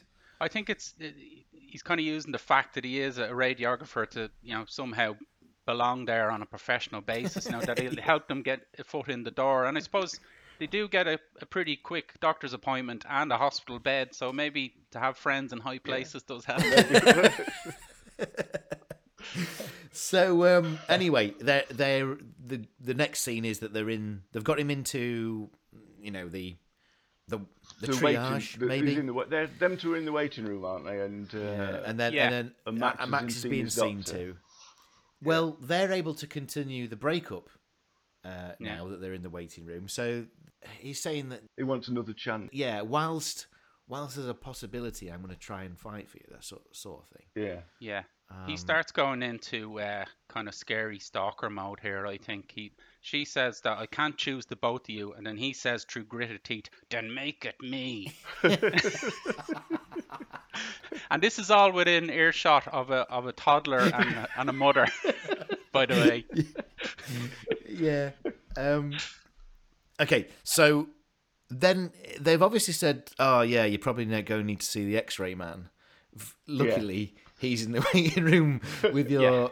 I 0.41 0.47
think 0.47 0.71
it's 0.71 0.95
uh, 0.99 1.05
he's 1.51 1.83
kind 1.83 1.99
of 1.99 2.05
using 2.05 2.31
the 2.31 2.39
fact 2.39 2.73
that 2.73 2.83
he 2.83 2.99
is 2.99 3.19
a 3.19 3.27
radiographer 3.29 4.09
to 4.11 4.31
you 4.41 4.55
know 4.55 4.65
somehow 4.67 5.15
belong 5.67 6.05
there 6.05 6.31
on 6.31 6.41
a 6.41 6.45
professional 6.45 7.01
basis. 7.01 7.45
You 7.45 7.51
know 7.51 7.61
that 7.61 7.77
he'll 7.79 7.95
help 8.01 8.27
them 8.27 8.41
get 8.41 8.61
a 8.79 8.83
foot 8.83 9.09
in 9.09 9.23
the 9.23 9.31
door, 9.31 9.65
and 9.65 9.77
I 9.77 9.81
suppose 9.81 10.19
they 10.59 10.67
do 10.67 10.87
get 10.87 11.07
a, 11.07 11.19
a 11.41 11.45
pretty 11.45 11.75
quick 11.75 12.19
doctor's 12.19 12.53
appointment 12.53 13.05
and 13.09 13.31
a 13.31 13.37
hospital 13.37 13.79
bed. 13.79 14.13
So 14.15 14.31
maybe 14.33 14.73
to 14.91 14.99
have 14.99 15.17
friends 15.17 15.51
in 15.53 15.59
high 15.59 15.79
places 15.79 16.23
does 16.23 16.45
help. 16.45 16.63
So 19.95 20.57
um, 20.59 20.79
anyway, 20.89 21.33
they're 21.39 21.65
they're 21.69 22.17
the 22.43 22.65
the 22.81 22.93
next 22.95 23.19
scene 23.21 23.45
is 23.45 23.59
that 23.59 23.73
they're 23.73 23.89
in. 23.91 24.23
They've 24.31 24.43
got 24.43 24.59
him 24.59 24.71
into, 24.71 25.49
you 26.01 26.09
know, 26.11 26.27
the 26.27 26.55
the 27.27 27.39
the 27.79 27.93
So 27.93 27.99
triage 28.01 28.57
waiting, 28.57 28.59
the- 28.59 28.65
maybe. 28.65 28.95
in 28.95 29.05
the, 29.05 29.25
they're, 29.29 29.45
them 29.47 29.77
two 29.77 29.93
are 29.93 29.97
in 29.97 30.05
the 30.05 30.11
waiting 30.11 30.45
room, 30.45 30.65
aren't 30.65 30.85
they? 30.85 30.99
And 30.99 31.33
uh, 31.33 31.37
Yeah, 31.37 31.81
and 31.85 31.99
then 31.99 32.13
yeah. 32.13 32.23
and 32.23 32.33
then 32.33 32.55
And 32.65 32.79
Max, 32.79 32.97
Max 32.97 33.01
has 33.01 33.09
Max 33.11 33.21
been 33.21 33.27
is 33.29 33.43
being 33.51 33.65
his 33.65 33.73
seen 33.75 33.97
doctor. 33.97 34.11
to. 34.13 34.37
Well, 35.21 35.57
they're 35.61 35.91
able 35.91 36.15
to 36.15 36.27
continue 36.27 36.87
the 36.87 36.95
breakup 36.97 37.49
uh, 38.25 38.53
Yeah. 38.59 38.75
now 38.75 38.87
that 38.89 39.01
they're 39.01 39.13
in 39.13 39.21
the 39.23 39.29
waiting 39.29 39.65
room. 39.65 39.87
So 39.87 40.25
he's 40.79 41.01
saying 41.01 41.29
that 41.29 41.41
he 41.57 41.63
wants 41.63 41.87
another 41.87 42.13
chance. 42.13 42.49
yeah, 42.53 42.81
whilst 42.81 43.47
whilst 43.87 44.15
there's 44.15 44.27
a 44.29 44.33
possibility, 44.33 45.11
I'm 45.11 45.21
going 45.21 45.33
to 45.33 45.39
try 45.39 45.63
and 45.63 45.77
fight 45.77 46.09
for 46.09 46.17
you. 46.17 46.25
That 46.31 46.43
sort 46.43 46.63
sort 46.75 47.03
of 47.03 47.07
thing. 47.09 47.25
Yeah. 47.35 47.61
Yeah. 47.79 48.03
Um, 48.31 48.47
he 48.47 48.55
starts 48.57 48.91
going 48.91 49.21
into 49.21 49.79
uh, 49.79 50.05
kind 50.29 50.47
of 50.47 50.55
scary 50.55 50.97
stalker 50.97 51.49
mode 51.49 51.79
here. 51.81 52.07
I 52.07 52.17
think 52.17 52.51
he. 52.55 52.71
She 53.01 53.25
says 53.25 53.59
that 53.61 53.77
I 53.77 53.85
can't 53.85 54.17
choose 54.17 54.45
the 54.45 54.55
both 54.55 54.83
of 54.83 54.89
you, 54.89 55.11
and 55.13 55.27
then 55.27 55.35
he 55.35 55.51
says 55.51 55.83
through 55.83 56.05
gritted 56.05 56.43
teeth, 56.45 56.69
"Then 56.89 57.13
make 57.13 57.43
it 57.45 57.55
me." 57.61 58.13
and 61.11 61.21
this 61.21 61.37
is 61.39 61.51
all 61.51 61.71
within 61.71 62.09
earshot 62.09 62.67
of 62.69 62.89
a 62.91 63.01
of 63.09 63.25
a 63.27 63.33
toddler 63.33 63.79
and 63.79 63.93
a, 64.15 64.27
and 64.37 64.49
a 64.49 64.53
mother. 64.53 64.87
By 65.73 65.85
the 65.87 65.93
way, 65.95 66.25
yeah. 67.69 68.11
Um, 68.55 68.93
okay, 69.99 70.27
so 70.43 70.87
then 71.49 71.91
they've 72.19 72.41
obviously 72.41 72.73
said, 72.73 73.09
"Oh 73.19 73.41
yeah, 73.41 73.65
you 73.65 73.79
probably 73.79 74.05
ne- 74.05 74.21
go 74.21 74.41
need 74.41 74.59
to 74.61 74.65
see 74.65 74.85
the 74.85 74.97
X-ray 74.97 75.35
man." 75.35 75.69
F- 76.15 76.37
Luckily, 76.47 77.15
he's 77.39 77.65
in 77.65 77.71
the 77.71 77.85
waiting 77.93 78.23
room 78.23 78.61
with 78.93 79.09
your 79.09 79.51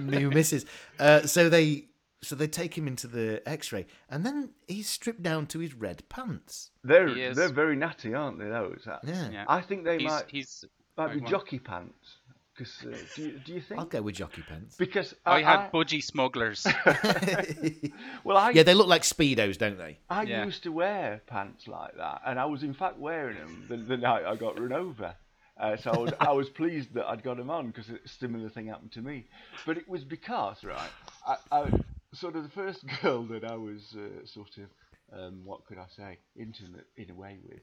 new 0.00 0.30
missus. 0.30 0.66
Uh, 0.98 1.22
so 1.22 1.48
they 1.48 1.84
so 2.20 2.34
they 2.34 2.48
take 2.48 2.76
him 2.76 2.88
into 2.88 3.06
the 3.06 3.40
X-ray, 3.46 3.86
and 4.10 4.26
then 4.26 4.50
he's 4.66 4.88
stripped 4.88 5.22
down 5.22 5.46
to 5.46 5.60
his 5.60 5.72
red 5.74 6.08
pants. 6.08 6.70
They're 6.82 7.32
they're 7.32 7.48
very 7.48 7.76
natty, 7.76 8.12
aren't 8.14 8.38
they? 8.40 8.48
Those. 8.48 8.82
Yeah, 9.04 9.30
yeah, 9.30 9.44
I 9.46 9.60
think 9.60 9.84
they 9.84 9.98
he's 9.98 10.08
might 10.10 10.24
he's. 10.28 10.64
might 10.96 11.14
be 11.14 11.20
jockey 11.20 11.60
pants. 11.60 12.17
Because 12.58 12.84
uh, 12.84 12.96
do 13.14 13.22
you 13.22 13.38
do 13.38 13.52
you 13.52 13.60
think? 13.60 13.80
I'll 13.80 13.86
go 13.86 14.02
with 14.02 14.16
jockey 14.16 14.42
pants. 14.42 14.76
Because 14.76 15.14
I 15.24 15.36
I, 15.36 15.42
had 15.42 15.72
budgie 15.72 16.02
smugglers. 16.02 16.66
well, 18.24 18.36
I 18.36 18.50
yeah, 18.50 18.64
they 18.64 18.74
look 18.74 18.88
like 18.88 19.02
speedos, 19.02 19.56
don't 19.58 19.78
they? 19.78 19.98
I 20.10 20.24
Yeah. 20.24 20.44
used 20.44 20.64
to 20.64 20.72
wear 20.72 21.22
pants 21.26 21.68
like 21.68 21.96
that, 21.96 22.22
and 22.26 22.38
I 22.38 22.46
was 22.46 22.64
in 22.64 22.74
fact 22.74 22.98
wearing 22.98 23.36
them 23.36 23.66
the, 23.68 23.76
the 23.76 23.96
night 23.96 24.24
I 24.24 24.34
got 24.34 24.58
run 24.58 24.72
over. 24.72 25.14
Uh, 25.56 25.76
so 25.76 25.90
I 25.90 25.98
was, 25.98 26.12
I 26.20 26.32
was 26.32 26.48
pleased 26.60 26.94
that 26.94 27.06
I'd 27.06 27.22
got 27.22 27.36
them 27.36 27.50
on 27.50 27.68
because 27.68 27.88
a 27.90 27.98
similar 28.06 28.48
thing 28.48 28.66
happened 28.68 28.92
to 28.92 29.02
me. 29.02 29.26
But 29.66 29.76
it 29.76 29.88
was 29.88 30.04
because, 30.04 30.62
right, 30.62 30.90
I, 31.26 31.36
I, 31.50 31.70
sort 32.14 32.36
of 32.36 32.44
the 32.44 32.48
first 32.48 32.84
girl 33.02 33.24
that 33.24 33.44
I 33.44 33.56
was 33.56 33.96
uh, 33.96 34.24
sort 34.24 34.56
of, 34.58 35.18
um, 35.18 35.40
what 35.44 35.64
could 35.66 35.78
I 35.78 35.86
say, 35.96 36.18
intimate 36.36 36.86
in 36.96 37.10
a 37.10 37.14
way 37.14 37.38
with, 37.42 37.60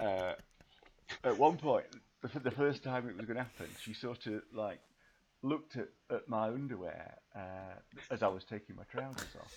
uh, 0.00 0.34
at 1.22 1.38
one 1.38 1.56
point, 1.58 1.86
the, 2.22 2.30
f- 2.34 2.42
the 2.42 2.50
first 2.50 2.82
time 2.82 3.08
it 3.08 3.16
was 3.16 3.26
going 3.26 3.36
to 3.36 3.42
happen, 3.42 3.66
she 3.80 3.94
sort 3.94 4.26
of 4.26 4.42
like 4.52 4.80
looked 5.42 5.76
at, 5.76 5.88
at 6.10 6.28
my 6.28 6.48
underwear 6.48 7.14
uh, 7.36 7.74
as 8.10 8.22
I 8.22 8.28
was 8.28 8.44
taking 8.44 8.76
my 8.76 8.84
trousers 8.90 9.28
off 9.40 9.54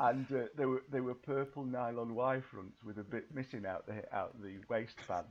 and 0.00 0.26
uh, 0.32 0.44
they 0.56 0.64
were 0.64 0.82
they 0.90 1.00
were 1.00 1.14
purple 1.14 1.64
nylon 1.64 2.14
Y 2.14 2.40
fronts 2.40 2.82
with 2.82 2.98
a 2.98 3.04
bit 3.04 3.26
missing 3.34 3.66
out 3.66 3.86
the 3.86 4.02
out 4.16 4.34
the 4.40 4.56
waistband, 4.68 5.26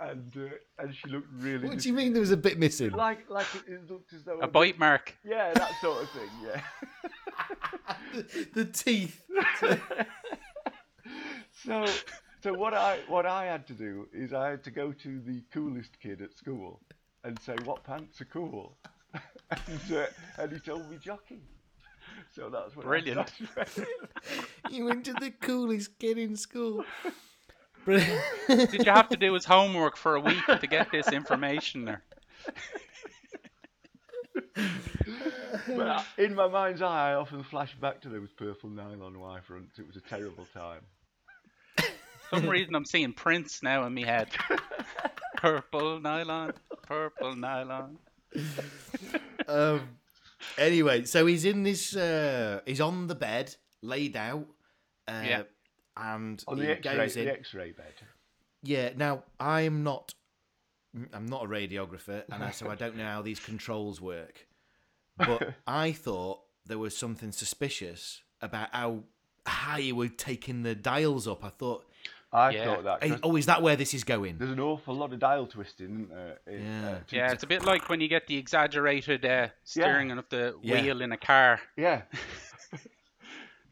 and 0.00 0.32
uh, 0.36 0.82
and 0.82 0.94
she 0.94 1.08
looked 1.08 1.28
really 1.32 1.68
What 1.68 1.78
do 1.78 1.88
you 1.88 1.94
mean 1.94 2.12
there 2.12 2.20
was 2.20 2.30
a 2.30 2.36
bit 2.36 2.58
missing? 2.58 2.90
like 2.92 3.28
like 3.28 3.46
it, 3.66 3.72
it 3.72 3.90
looked 3.90 4.12
as 4.12 4.22
though 4.24 4.38
a 4.38 4.46
bite 4.46 4.78
mark. 4.78 5.16
yeah 5.24 5.52
that 5.54 5.72
sort 5.80 6.02
of 6.02 6.10
thing 6.10 6.28
yeah. 6.44 6.60
the 8.54 8.64
teeth. 8.64 9.22
so 11.64 11.86
so 12.46 12.52
what 12.54 12.74
I 12.74 12.98
what 13.08 13.26
I 13.26 13.46
had 13.46 13.66
to 13.66 13.72
do 13.72 14.06
is 14.12 14.32
I 14.32 14.50
had 14.50 14.62
to 14.64 14.70
go 14.70 14.92
to 14.92 15.20
the 15.20 15.42
coolest 15.52 15.98
kid 16.00 16.22
at 16.22 16.32
school 16.32 16.78
and 17.24 17.36
say 17.40 17.56
what 17.64 17.82
pants 17.82 18.20
are 18.20 18.26
cool, 18.26 18.76
and 19.50 19.96
uh, 19.96 20.06
and 20.38 20.52
he 20.52 20.60
told 20.60 20.88
me 20.88 20.96
jockey. 20.96 21.40
So 22.36 22.48
that's 22.48 22.76
what 22.76 22.86
Brilliant. 22.86 23.28
started 23.28 23.72
wearing. 23.76 24.44
You 24.70 24.84
went 24.84 25.04
to 25.06 25.14
the 25.14 25.32
coolest 25.32 25.98
kid 25.98 26.18
in 26.18 26.36
school. 26.36 26.84
Did 27.84 28.86
you 28.86 28.92
have 28.92 29.08
to 29.08 29.16
do 29.16 29.32
his 29.32 29.44
homework 29.44 29.96
for 29.96 30.14
a 30.14 30.20
week 30.20 30.46
to 30.46 30.66
get 30.68 30.92
this 30.92 31.08
information? 31.08 31.88
Or 31.88 32.02
But 35.66 36.04
in 36.16 36.36
my 36.36 36.46
mind's 36.46 36.80
eye, 36.82 37.10
I 37.10 37.14
often 37.14 37.42
flash 37.42 37.74
back 37.74 38.00
to 38.02 38.08
those 38.08 38.30
purple 38.36 38.70
nylon 38.70 39.18
Y 39.18 39.40
fronts. 39.40 39.80
It 39.80 39.86
was 39.86 39.96
a 39.96 40.00
terrible 40.00 40.46
time. 40.54 40.82
For 42.30 42.40
some 42.40 42.48
reason 42.48 42.74
I'm 42.74 42.84
seeing 42.84 43.12
Prince 43.12 43.62
now 43.62 43.84
in 43.86 43.94
my 43.94 44.04
head. 44.04 44.28
Purple 45.36 46.00
nylon, 46.00 46.52
purple 46.82 47.36
nylon. 47.36 47.98
um, 49.48 49.80
anyway, 50.58 51.04
so 51.04 51.26
he's 51.26 51.44
in 51.44 51.62
this. 51.62 51.94
Uh, 51.94 52.60
he's 52.66 52.80
on 52.80 53.06
the 53.06 53.14
bed, 53.14 53.54
laid 53.82 54.16
out. 54.16 54.46
Uh, 55.06 55.22
Yeah. 55.24 55.42
And 55.98 56.42
On 56.46 56.56
he 56.58 56.64
the 56.64 56.70
X-ray, 56.72 56.96
goes 56.96 57.16
in. 57.16 57.24
the 57.26 57.32
X-ray 57.32 57.72
bed. 57.72 57.94
Yeah. 58.62 58.90
Now 58.96 59.22
I'm 59.40 59.82
not. 59.82 60.14
I'm 61.12 61.26
not 61.26 61.44
a 61.44 61.48
radiographer, 61.48 62.24
and 62.32 62.42
I, 62.42 62.50
so 62.50 62.70
I 62.70 62.74
don't 62.74 62.96
know 62.96 63.04
how 63.04 63.20
these 63.22 63.38
controls 63.40 64.00
work. 64.00 64.46
But 65.18 65.54
I 65.66 65.92
thought 65.92 66.40
there 66.64 66.78
was 66.78 66.96
something 66.96 67.32
suspicious 67.32 68.22
about 68.40 68.70
how 68.74 69.04
high 69.46 69.78
you 69.78 69.94
were 69.96 70.08
taking 70.08 70.62
the 70.62 70.74
dials 70.74 71.28
up. 71.28 71.44
I 71.44 71.50
thought, 71.50 71.84
I 72.36 72.50
Yeah. 72.50 72.64
thought 72.64 72.84
that. 72.84 73.02
hey, 73.02 73.10
'cause 73.10 73.20
oh, 73.22 73.36
is 73.36 73.46
that 73.46 73.62
where 73.62 73.76
this 73.76 73.94
is 73.94 74.04
going? 74.04 74.36
There's 74.38 74.50
an 74.50 74.60
awful 74.60 74.94
lot 74.94 75.12
of 75.12 75.18
dial 75.18 75.46
twisting, 75.46 75.86
isn't 75.86 76.08
there? 76.10 76.38
in, 76.46 76.62
Yeah. 76.64 76.90
uh, 76.90 76.98
Yeah, 77.10 77.32
it's 77.32 77.42
a 77.42 77.46
bit 77.46 77.64
like 77.64 77.88
when 77.88 78.00
you 78.00 78.08
get 78.08 78.26
the 78.26 78.36
exaggerated 78.36 79.24
uh, 79.24 79.48
steering 79.64 80.10
of 80.10 80.28
the 80.28 80.54
Yeah. 80.62 80.82
wheel 80.82 81.00
in 81.00 81.12
a 81.12 81.16
car. 81.16 81.60
yeah. 81.76 82.02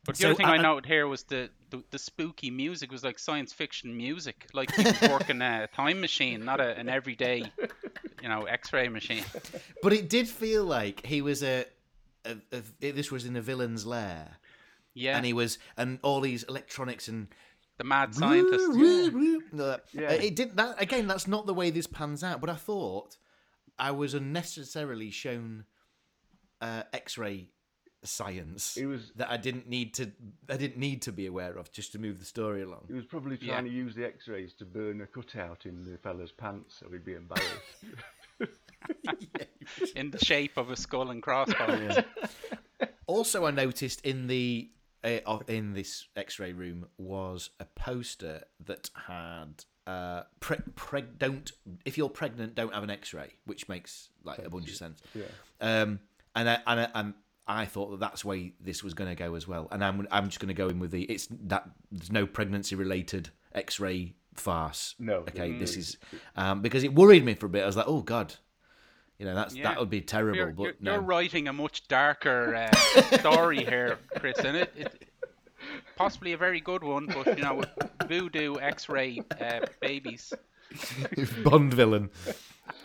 But 0.06 0.16
the 0.16 0.22
So, 0.22 0.28
other 0.28 0.36
thing 0.36 0.46
uh, 0.46 0.50
I 0.52 0.56
noted 0.58 0.84
here 0.86 1.06
was 1.06 1.22
the, 1.22 1.48
the 1.70 1.82
the 1.90 1.98
spooky 1.98 2.50
music 2.50 2.92
was 2.92 3.02
like 3.02 3.18
science 3.18 3.54
fiction 3.54 3.96
music, 3.96 4.46
like 4.52 4.70
he 4.74 4.84
was 4.84 5.00
working 5.10 5.40
a 5.40 5.66
time 5.74 5.98
machine, 6.02 6.44
not 6.44 6.60
a, 6.60 6.76
an 6.78 6.90
everyday, 6.90 7.50
you 8.22 8.28
know, 8.28 8.42
X-ray 8.42 8.88
machine. 8.90 9.24
But 9.82 9.94
it 9.94 10.10
did 10.10 10.28
feel 10.28 10.64
like 10.64 11.06
he 11.06 11.22
was 11.22 11.42
a. 11.42 11.64
a, 12.26 12.36
a 12.52 12.90
this 12.92 13.10
was 13.10 13.24
in 13.24 13.34
a 13.34 13.40
villain's 13.40 13.86
lair, 13.86 14.36
Yeah, 14.92 15.16
and 15.16 15.24
he 15.24 15.32
was, 15.32 15.58
and 15.74 15.98
all 16.02 16.20
these 16.20 16.42
electronics 16.42 17.08
and 17.08 17.28
the 17.79 17.85
mad 17.85 18.14
scientist. 18.14 18.64
Uh, 19.59 19.79
Yeah. 19.93 20.11
It 20.12 20.37
did 20.37 20.57
that 20.57 20.81
again. 20.81 21.07
That's 21.07 21.27
not 21.27 21.47
the 21.47 21.55
way 21.55 21.70
this 21.70 21.87
pans 21.87 22.22
out. 22.25 22.41
But 22.41 22.51
I 22.51 22.55
thought 22.57 23.16
I 23.79 23.91
was 23.91 24.14
unnecessarily 24.14 25.11
shown 25.11 25.64
uh, 26.61 26.85
X-ray 26.93 27.51
science 28.05 28.75
He 28.75 28.85
was- 28.87 29.12
that 29.16 29.31
I 29.31 29.37
didn't 29.39 29.66
need 29.68 29.95
to 29.95 30.12
I 30.49 30.57
didn't 30.59 30.77
need 30.79 31.01
to 31.03 31.12
be 31.12 31.25
aware 31.27 31.57
of 31.57 31.72
just 31.72 31.93
to 31.93 31.99
move 31.99 32.18
the 32.18 32.25
story 32.27 32.62
along. 32.62 32.85
He 32.89 32.93
was 32.95 33.07
probably 33.07 33.39
Yeah. 33.41 33.55
trying 33.55 33.64
to 33.64 33.70
use 33.70 33.95
the 33.95 34.05
X-rays 34.05 34.53
to 34.55 34.64
burn 34.66 35.01
a 35.01 35.07
cutout 35.07 35.64
in 35.66 35.83
the 35.85 35.97
fella's 35.99 36.31
pants, 36.33 36.77
so 36.81 36.89
he'd 36.91 37.05
be 37.05 37.14
embarrassed. 37.14 37.85
in 39.97 40.11
the 40.11 40.22
shape 40.25 40.57
of 40.57 40.70
a 40.70 40.77
skull 40.77 41.11
and 41.11 41.22
crossbones. 41.22 41.97
Also, 43.07 43.47
I 43.47 43.51
noticed 43.51 44.01
in 44.03 44.27
the 44.27 44.70
uh, 44.70 44.72
of- 44.72 44.74
in 45.48 45.72
this 45.74 46.07
X-ray 46.16 46.52
room 46.52 46.86
was 46.98 47.50
a 47.61 47.64
poster 47.64 48.44
that 48.64 48.90
had 49.07 49.64
uh, 49.86 50.22
pre- 50.40 50.57
preg- 50.74 51.18
don't 51.18 51.52
if 51.84 51.98
you're 51.98 52.09
pregnant, 52.09 52.55
don't 52.55 52.72
have 52.72 52.82
an 52.82 52.90
X-ray, 52.90 53.34
which 53.44 53.68
makes 53.68 54.09
like 54.22 54.38
a 54.38 54.48
bunch 54.50 54.70
of 54.70 54.76
sense. 54.76 55.00
Yeah. 55.14 55.24
Um, 55.61 56.00
and 56.34 56.48
I, 56.48 56.59
and 56.66 56.80
I, 56.80 56.88
and 56.94 57.14
I 57.46 57.66
thought 57.66 57.90
that 57.90 58.00
that's 58.00 58.24
where 58.24 58.48
this 58.61 58.82
was 58.82 58.94
going 58.94 59.11
to 59.11 59.14
go 59.14 59.34
as 59.34 59.46
well. 59.46 59.68
And 59.70 59.84
I'm 59.84 60.09
I'm 60.11 60.26
just 60.28 60.40
going 60.40 60.48
to 60.48 60.55
go 60.55 60.68
in 60.68 60.78
with 60.78 60.90
the 60.90 61.02
it's 61.02 61.28
that 61.30 61.68
there's 61.92 62.11
no 62.12 62.26
pregnancy 62.26 62.74
related 62.74 63.30
X-ray 63.55 64.14
farce. 64.34 64.94
No. 64.98 65.16
Okay, 65.18 65.50
Mm. 65.50 65.59
this 65.59 65.76
is 65.76 65.98
um, 66.36 66.62
because 66.62 66.82
it 66.82 66.94
worried 66.94 67.24
me 67.24 67.34
for 67.34 67.46
a 67.46 67.50
bit. 67.50 67.62
I 67.62 67.66
was 67.66 67.76
like, 67.76 67.86
oh 67.88 68.00
god, 68.00 68.34
you 69.18 69.26
know 69.26 69.34
that's 69.34 69.54
Yeah. 69.54 69.64
that 69.64 69.78
would 69.80 69.90
be 69.90 70.00
terrible. 70.00 70.36
You're, 70.36 70.52
but 70.52 70.62
you're, 70.62 70.74
no. 70.80 70.92
you're 70.94 71.02
writing 71.02 71.48
a 71.48 71.52
much 71.52 71.86
darker 71.88 72.54
uh, 72.54 73.00
story 73.18 73.64
here, 73.64 73.98
Chris, 74.18 74.38
and 74.38 74.56
it, 74.56 74.72
it 74.76 75.08
possibly 75.96 76.32
a 76.32 76.36
very 76.36 76.60
good 76.60 76.82
one, 76.82 77.06
but 77.06 77.38
you 77.38 77.44
know, 77.44 77.62
voodoo 78.06 78.56
X-ray 78.58 79.22
uh, 79.40 79.60
babies. 79.80 80.32
Bond 81.44 81.72
villain. 81.72 82.10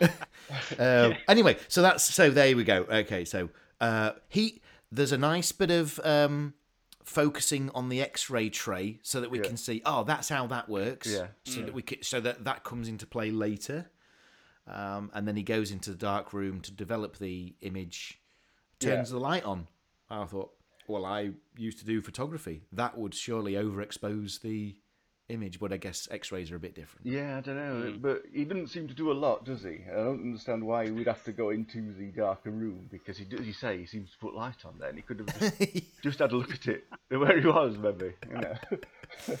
um, 0.78 1.14
Anyway, 1.28 1.56
so 1.68 1.82
that's 1.82 2.04
so 2.04 2.30
there 2.30 2.56
we 2.56 2.64
go. 2.64 2.86
Okay, 2.90 3.24
so 3.24 3.48
uh, 3.80 4.12
he 4.28 4.60
there's 4.92 5.12
a 5.12 5.18
nice 5.18 5.52
bit 5.52 5.70
of 5.70 6.00
um, 6.04 6.54
focusing 7.04 7.70
on 7.74 7.88
the 7.88 8.00
X-ray 8.02 8.50
tray 8.50 8.98
so 9.02 9.20
that 9.20 9.30
we 9.30 9.38
Yeah. 9.38 9.44
can 9.44 9.56
see. 9.56 9.82
Oh, 9.84 10.04
that's 10.04 10.28
how 10.28 10.46
that 10.48 10.68
works. 10.68 11.08
Yeah. 11.08 11.28
So 11.44 11.62
that 11.62 11.74
we 11.74 11.82
can, 11.82 12.02
so 12.02 12.20
that 12.20 12.44
that 12.44 12.64
comes 12.64 12.88
into 12.88 13.06
play 13.06 13.30
later. 13.30 13.90
Um, 14.72 15.10
and 15.12 15.26
then 15.26 15.34
he 15.36 15.42
goes 15.42 15.70
into 15.72 15.90
the 15.90 15.96
dark 15.96 16.32
room 16.32 16.60
to 16.60 16.70
develop 16.70 17.18
the 17.18 17.54
image, 17.60 18.20
turns 18.78 19.10
Yeah. 19.10 19.14
the 19.14 19.20
light 19.20 19.44
on. 19.44 19.66
I 20.08 20.24
thought, 20.26 20.52
well, 20.86 21.04
I 21.04 21.32
used 21.56 21.78
to 21.80 21.84
do 21.84 22.00
photography. 22.00 22.62
That 22.72 22.96
would 22.96 23.12
surely 23.14 23.54
overexpose 23.54 24.40
the 24.42 24.76
image, 25.28 25.58
but 25.60 25.72
I 25.72 25.76
guess 25.76 26.08
X-rays 26.10 26.50
are 26.52 26.56
a 26.56 26.60
bit 26.60 26.74
different. 26.74 27.06
Yeah, 27.06 27.38
I 27.38 27.40
don't 27.40 27.56
know, 27.56 27.92
Hmm. 27.92 27.98
but 27.98 28.22
he 28.32 28.44
doesn't 28.44 28.68
seem 28.68 28.86
to 28.88 28.94
do 28.94 29.10
a 29.10 29.14
lot, 29.14 29.44
does 29.44 29.62
he? 29.62 29.84
I 29.90 29.94
don't 29.94 30.20
understand 30.22 30.64
why 30.64 30.86
he 30.86 30.90
would 30.92 31.06
have 31.06 31.22
to 31.24 31.32
go 31.32 31.50
into 31.50 31.92
the 31.92 32.10
darker 32.12 32.50
room 32.50 32.88
because 32.90 33.18
he, 33.18 33.26
as 33.38 33.46
you 33.46 33.52
say, 33.52 33.78
he 33.78 33.86
seems 33.86 34.10
to 34.12 34.18
put 34.18 34.34
light 34.34 34.64
on 34.64 34.78
there, 34.78 34.88
and 34.88 34.98
he 34.98 35.02
could 35.02 35.20
have 35.20 35.38
just, 35.40 35.82
just 36.02 36.18
had 36.20 36.32
a 36.32 36.36
look 36.36 36.52
at 36.52 36.66
it 36.68 36.84
where 37.08 37.40
he 37.40 37.46
was, 37.46 37.76
maybe. 37.76 38.12
You 38.28 38.36
know. 38.36 38.54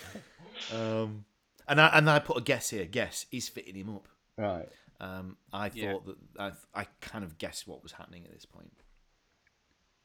Um, 0.74 1.24
and 1.66 1.80
I 1.80 1.86
and 1.96 2.10
I 2.10 2.18
put 2.18 2.36
a 2.36 2.40
guess 2.42 2.70
here. 2.70 2.84
Guess 2.84 3.26
he's 3.30 3.48
fitting 3.48 3.74
him 3.76 3.88
up. 3.90 4.06
right. 4.36 4.68
Um, 5.00 5.36
I 5.52 5.70
Yeah. 5.74 5.92
thought 5.92 6.06
that 6.06 6.16
I 6.38 6.80
I 6.82 6.84
kind 7.00 7.24
of 7.24 7.38
guessed 7.38 7.66
what 7.66 7.82
was 7.82 7.92
happening 7.92 8.24
at 8.26 8.32
this 8.32 8.44
point. 8.44 8.72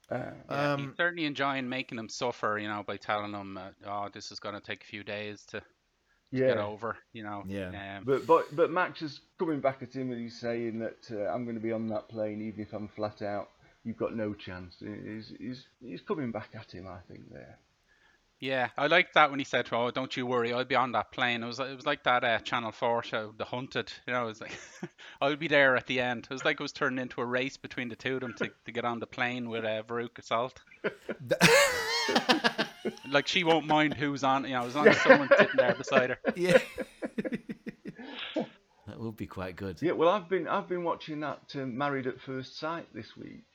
Uh, 0.09 0.31
Yeah, 0.49 0.73
Um, 0.73 0.87
he's 0.87 0.97
certainly 0.97 1.25
enjoying 1.25 1.67
making 1.67 1.97
them 1.97 2.09
suffer, 2.09 2.57
you 2.59 2.67
know, 2.67 2.83
by 2.83 2.97
telling 2.97 3.31
them, 3.31 3.57
uh, 3.57 3.71
"Oh, 3.85 4.09
this 4.09 4.31
is 4.31 4.39
going 4.39 4.55
to 4.55 4.61
take 4.61 4.83
a 4.83 4.87
few 4.87 5.03
days 5.03 5.45
to 5.47 5.61
yeah. 6.31 6.47
get 6.49 6.57
over," 6.59 6.97
you 7.11 7.23
know. 7.23 7.43
Yeah. 7.47 7.97
Um, 7.97 8.05
But 8.05 8.25
but 8.25 8.55
but 8.55 8.71
Max 8.71 9.01
is 9.01 9.21
coming 9.37 9.59
back 9.61 9.81
at 9.81 9.93
him 9.93 10.11
and 10.11 10.21
he's 10.21 10.39
saying 10.39 10.79
that 10.79 11.09
uh, 11.11 11.27
I'm 11.33 11.43
going 11.43 11.55
to 11.55 11.61
be 11.61 11.71
on 11.71 11.87
that 11.87 12.07
plane 12.07 12.41
even 12.41 12.61
if 12.61 12.73
I'm 12.73 12.87
flat 12.87 13.21
out. 13.21 13.49
You've 13.83 13.97
got 13.97 14.15
no 14.15 14.33
chance. 14.33 14.77
He's, 14.79 15.31
he's, 15.37 15.67
he's 15.79 16.01
coming 16.01 16.31
back 16.31 16.55
at 16.55 16.71
him, 16.71 16.87
I 16.87 16.99
think. 17.07 17.31
There. 17.31 17.59
Yeah, 18.41 18.69
I 18.77 18.87
liked 18.87 19.13
that 19.13 19.29
when 19.29 19.39
he 19.39 19.45
said, 19.45 19.69
"Oh, 19.71 19.91
don't 19.91 20.15
you 20.15 20.25
worry, 20.25 20.53
I'll 20.53 20.65
be 20.65 20.75
on 20.75 20.91
that 20.91 21.11
plane." 21.11 21.41
It 21.41 21.47
was 21.47 21.59
it 21.59 21.75
was 21.75 21.85
like 21.85 22.03
that 22.03 22.23
uh, 22.23 22.39
Channel 22.39 22.73
Four 22.73 23.01
show, 23.01 23.33
The 23.37 23.45
Hunted. 23.45 23.91
You 24.05 24.13
know, 24.13 24.23
it 24.23 24.27
was 24.27 24.41
like 24.41 24.51
I'll 25.21 25.37
be 25.37 25.47
there 25.47 25.77
at 25.77 25.87
the 25.87 26.01
end. 26.01 26.27
It 26.29 26.33
was 26.33 26.43
like 26.43 26.59
it 26.59 26.63
was 26.63 26.73
turned 26.73 26.99
into 26.99 27.21
a 27.21 27.25
race 27.25 27.55
between 27.55 27.87
the 27.87 27.95
two 27.95 28.15
of 28.15 28.21
them 28.21 28.33
to, 28.37 28.51
to 28.65 28.71
get 28.71 28.83
on 28.83 28.99
the 28.99 29.07
plane 29.07 29.49
with 29.49 29.63
uh, 29.63 29.83
Veruca 29.83 30.21
Salt. 30.21 30.61
like 33.09 33.27
she 33.27 33.45
won't 33.45 33.67
mind 33.67 33.93
who's 33.93 34.23
on, 34.23 34.43
you 34.43 34.51
know, 34.51 34.65
as 34.65 34.75
long 34.75 34.89
as 34.89 35.01
someone's 35.01 35.31
sitting 35.37 35.55
there 35.55 35.73
beside 35.73 36.09
her. 36.11 36.17
Yeah, 36.35 36.57
that 38.35 38.99
would 38.99 39.15
be 39.15 39.27
quite 39.27 39.55
good. 39.55 39.81
Yeah. 39.81 39.93
Well, 39.93 40.09
I've 40.09 40.27
been 40.27 40.47
I've 40.47 40.67
been 40.67 40.83
watching 40.83 41.21
that 41.21 41.53
uh, 41.55 41.59
Married 41.59 42.05
at 42.05 42.19
First 42.19 42.59
Sight 42.59 42.87
this 42.93 43.15
week, 43.15 43.45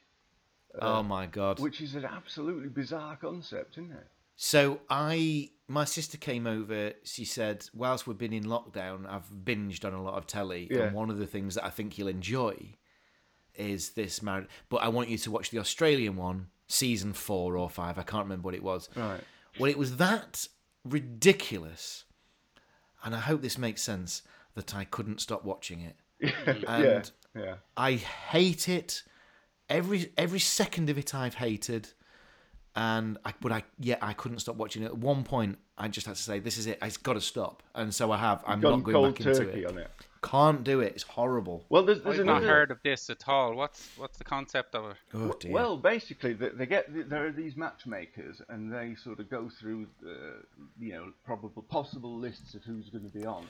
oh 0.81 1.03
my 1.03 1.27
god! 1.27 1.61
which 1.61 1.83
is 1.83 1.95
an 1.95 2.07
absolutely 2.07 2.71
bizarre 2.71 3.17
concept, 3.17 3.77
isn't 3.77 3.93
it? 3.93 4.07
So 4.43 4.81
I, 4.89 5.51
my 5.69 5.85
sister 5.85 6.17
came 6.17 6.47
over. 6.47 6.95
She 7.05 7.27
said, 7.27 7.69
whilst 7.75 8.07
we've 8.07 8.17
been 8.17 8.33
in 8.33 8.45
lockdown, 8.45 9.07
I've 9.07 9.29
binged 9.31 9.85
on 9.85 9.93
a 9.93 10.03
lot 10.03 10.15
of 10.15 10.27
telly, 10.27 10.67
Yeah. 10.71 10.85
and 10.85 10.95
one 10.95 11.11
of 11.11 11.19
the 11.19 11.27
things 11.27 11.57
that 11.57 11.65
I 11.67 11.69
think 11.69 11.99
you'll 11.99 12.09
enjoy 12.09 12.57
is 13.55 13.91
this 13.91 14.23
married. 14.23 14.47
But 14.71 14.79
I 14.79 14.89
want 14.89 15.11
you 15.11 15.19
to 15.19 15.31
watch 15.31 15.51
the 15.51 15.59
Australian 15.59 16.17
one, 16.17 16.47
season 16.69 17.13
four 17.13 17.59
or 17.59 17.69
five. 17.69 17.99
I 17.99 18.03
can't 18.03 18.25
remember 18.25 18.47
what 18.47 18.55
it 18.55 18.63
was. 18.63 18.89
Right. 18.97 19.21
Well, 19.59 19.71
it 19.71 19.77
was 19.77 19.99
that 19.99 20.49
ridiculous, 20.87 22.05
and 23.05 23.15
I 23.15 23.19
hope 23.19 23.43
this 23.43 23.59
makes 23.59 23.83
sense 23.83 24.23
that 24.55 24.75
I 24.75 24.85
couldn't 24.85 25.21
stop 25.21 25.45
watching 25.45 25.81
it. 25.83 25.97
And 26.47 26.65
yeah. 26.65 27.03
Yeah. 27.43 27.55
I 27.77 27.93
hate 27.93 28.71
it. 28.71 29.03
Every 29.69 30.13
every 30.17 30.41
second 30.41 30.89
of 30.89 30.97
it 30.97 31.15
I've 31.15 31.35
hated, 31.35 31.93
and 32.77 33.19
I 33.25 33.33
but 33.41 33.53
I 33.53 33.65
yeah 33.79 33.97
I 34.01 34.13
couldn't 34.13 34.39
stop 34.39 34.57
watching 34.57 34.83
it. 34.83 34.87
At 34.87 34.99
one 34.99 35.25
point, 35.25 35.59
I 35.77 35.89
just 35.89 36.07
had 36.07 36.17
to 36.17 36.23
say, 36.23 36.39
"This 36.39 36.59
is 36.59 36.67
it. 36.67 36.79
It's 36.83 36.97
got 36.97 37.15
to 37.15 37.21
stop." 37.21 37.63
And 37.75 37.95
so 37.95 38.13
I 38.13 38.19
have. 38.19 38.43
I'm 38.47 38.61
Gone 38.61 38.73
not 38.73 38.85
going 38.85 38.95
cold 38.95 39.15
back 39.15 39.27
into 39.27 39.49
it. 39.49 39.67
on 39.67 39.79
it. 39.79 39.91
Can't 40.23 40.63
do 40.63 40.81
it. 40.81 40.93
It's 40.95 41.03
horrible. 41.03 41.65
Well, 41.71 41.83
there's, 41.83 42.03
there's 42.03 42.21
I've 42.21 42.27
not 42.27 42.43
heard 42.43 42.71
of 42.71 42.79
this 42.85 43.09
at 43.09 43.27
all. 43.27 43.55
What's 43.55 43.91
what's 43.97 44.19
the 44.19 44.25
concept 44.25 44.75
of 44.75 44.91
it? 44.91 44.97
Oh 45.15 45.33
dear. 45.41 45.53
Well, 45.53 45.79
basically, 45.79 46.35
they, 46.35 46.51
they 46.51 46.67
get 46.67 47.09
there 47.09 47.27
are 47.27 47.33
these 47.33 47.57
matchmakers, 47.57 48.43
and 48.49 48.73
they 48.73 48.95
sort 48.95 49.19
of 49.19 49.31
go 49.31 49.49
through 49.49 49.87
the 50.03 50.43
you 50.79 50.93
know 50.93 51.13
probable 51.25 51.63
possible 51.63 52.17
lists 52.17 52.55
of 52.55 52.63
who's 52.65 52.91
going 52.91 53.11
to 53.11 53.19
be 53.19 53.25
on. 53.25 53.47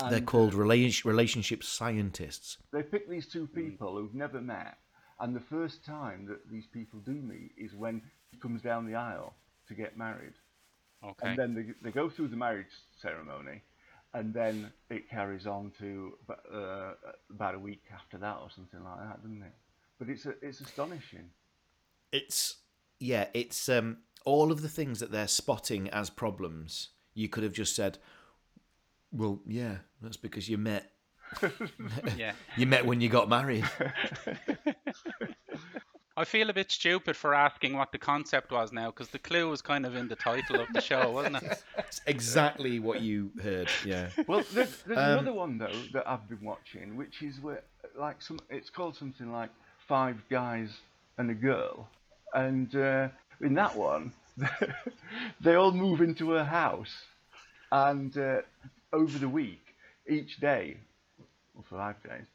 And 0.00 0.12
they're 0.12 0.20
called 0.20 0.54
uh, 0.54 0.58
rela- 0.58 1.04
relationship 1.04 1.64
scientists. 1.64 2.58
they 2.72 2.84
pick 2.84 3.08
these 3.08 3.26
two 3.26 3.46
hmm. 3.46 3.60
people 3.60 3.96
who've 3.96 4.14
never 4.14 4.40
met, 4.40 4.78
and 5.20 5.34
the 5.34 5.40
first 5.40 5.84
time 5.84 6.26
that 6.26 6.50
these 6.50 6.66
people 6.66 6.98
do 7.00 7.12
meet 7.12 7.52
is 7.56 7.74
when 7.74 8.02
he 8.17 8.17
comes 8.40 8.62
down 8.62 8.86
the 8.86 8.94
aisle 8.94 9.34
to 9.68 9.74
get 9.74 9.96
married, 9.96 10.34
Okay. 11.04 11.28
and 11.28 11.38
then 11.38 11.54
they, 11.54 11.66
they 11.82 11.92
go 11.92 12.08
through 12.08 12.28
the 12.28 12.36
marriage 12.36 12.66
ceremony, 13.00 13.62
and 14.14 14.32
then 14.32 14.72
it 14.90 15.08
carries 15.10 15.46
on 15.46 15.72
to 15.78 16.12
uh, 16.52 16.92
about 17.30 17.54
a 17.54 17.58
week 17.58 17.82
after 17.94 18.18
that 18.18 18.38
or 18.42 18.48
something 18.50 18.82
like 18.82 18.98
that, 18.98 19.22
doesn't 19.22 19.42
it? 19.42 19.52
But 19.98 20.08
it's 20.08 20.26
a, 20.26 20.34
it's 20.42 20.60
astonishing. 20.60 21.30
It's 22.12 22.56
yeah. 23.00 23.26
It's 23.34 23.68
um 23.68 23.98
all 24.24 24.50
of 24.52 24.62
the 24.62 24.68
things 24.68 25.00
that 25.00 25.10
they're 25.10 25.28
spotting 25.28 25.88
as 25.90 26.08
problems. 26.10 26.90
You 27.14 27.28
could 27.28 27.42
have 27.42 27.52
just 27.52 27.74
said, 27.76 27.98
"Well, 29.12 29.40
yeah, 29.46 29.78
that's 30.00 30.16
because 30.16 30.48
you 30.48 30.56
met 30.56 30.92
yeah. 32.16 32.32
you 32.56 32.66
met 32.66 32.86
when 32.86 33.00
you 33.00 33.08
got 33.08 33.28
married." 33.28 33.64
I 36.18 36.24
feel 36.24 36.50
a 36.50 36.52
bit 36.52 36.70
stupid 36.72 37.16
for 37.16 37.32
asking 37.32 37.74
what 37.76 37.92
the 37.92 37.98
concept 37.98 38.50
was 38.50 38.72
now 38.72 38.86
because 38.90 39.08
the 39.08 39.20
clue 39.20 39.48
was 39.48 39.62
kind 39.62 39.86
of 39.86 39.94
in 39.94 40.08
the 40.08 40.16
title 40.16 40.60
of 40.60 40.66
the 40.72 40.80
show, 40.80 41.10
wasn't 41.18 41.36
it? 41.36 41.62
It's 41.78 42.00
exactly 42.06 42.80
what 42.80 43.00
you 43.00 43.30
heard. 43.40 43.68
Yeah. 43.84 44.08
Well, 44.26 44.42
there's, 44.52 44.82
there's 44.82 44.98
Um, 44.98 45.12
another 45.12 45.32
one 45.32 45.58
though 45.58 45.80
that 45.92 46.08
I've 46.08 46.28
been 46.28 46.42
watching, 46.42 46.96
which 46.96 47.22
is 47.22 47.40
where 47.40 47.62
like 47.96 48.20
some 48.20 48.40
it's 48.50 48.68
called 48.68 48.96
something 48.96 49.30
like 49.30 49.50
Five 49.86 50.16
Guys 50.28 50.70
and 51.18 51.30
a 51.30 51.34
Girl, 51.34 51.88
and 52.34 52.74
uh, 52.74 53.08
in 53.40 53.54
that 53.54 53.76
one, 53.76 54.12
they 55.40 55.54
all 55.54 55.72
move 55.72 56.00
into 56.00 56.34
a 56.36 56.44
house, 56.44 56.94
and 57.70 58.16
uh, 58.18 58.40
over 58.92 59.18
the 59.18 59.28
week, 59.28 59.62
each 60.08 60.38
day, 60.40 60.76
or 61.56 61.62
five 61.70 61.96
days, 62.02 62.26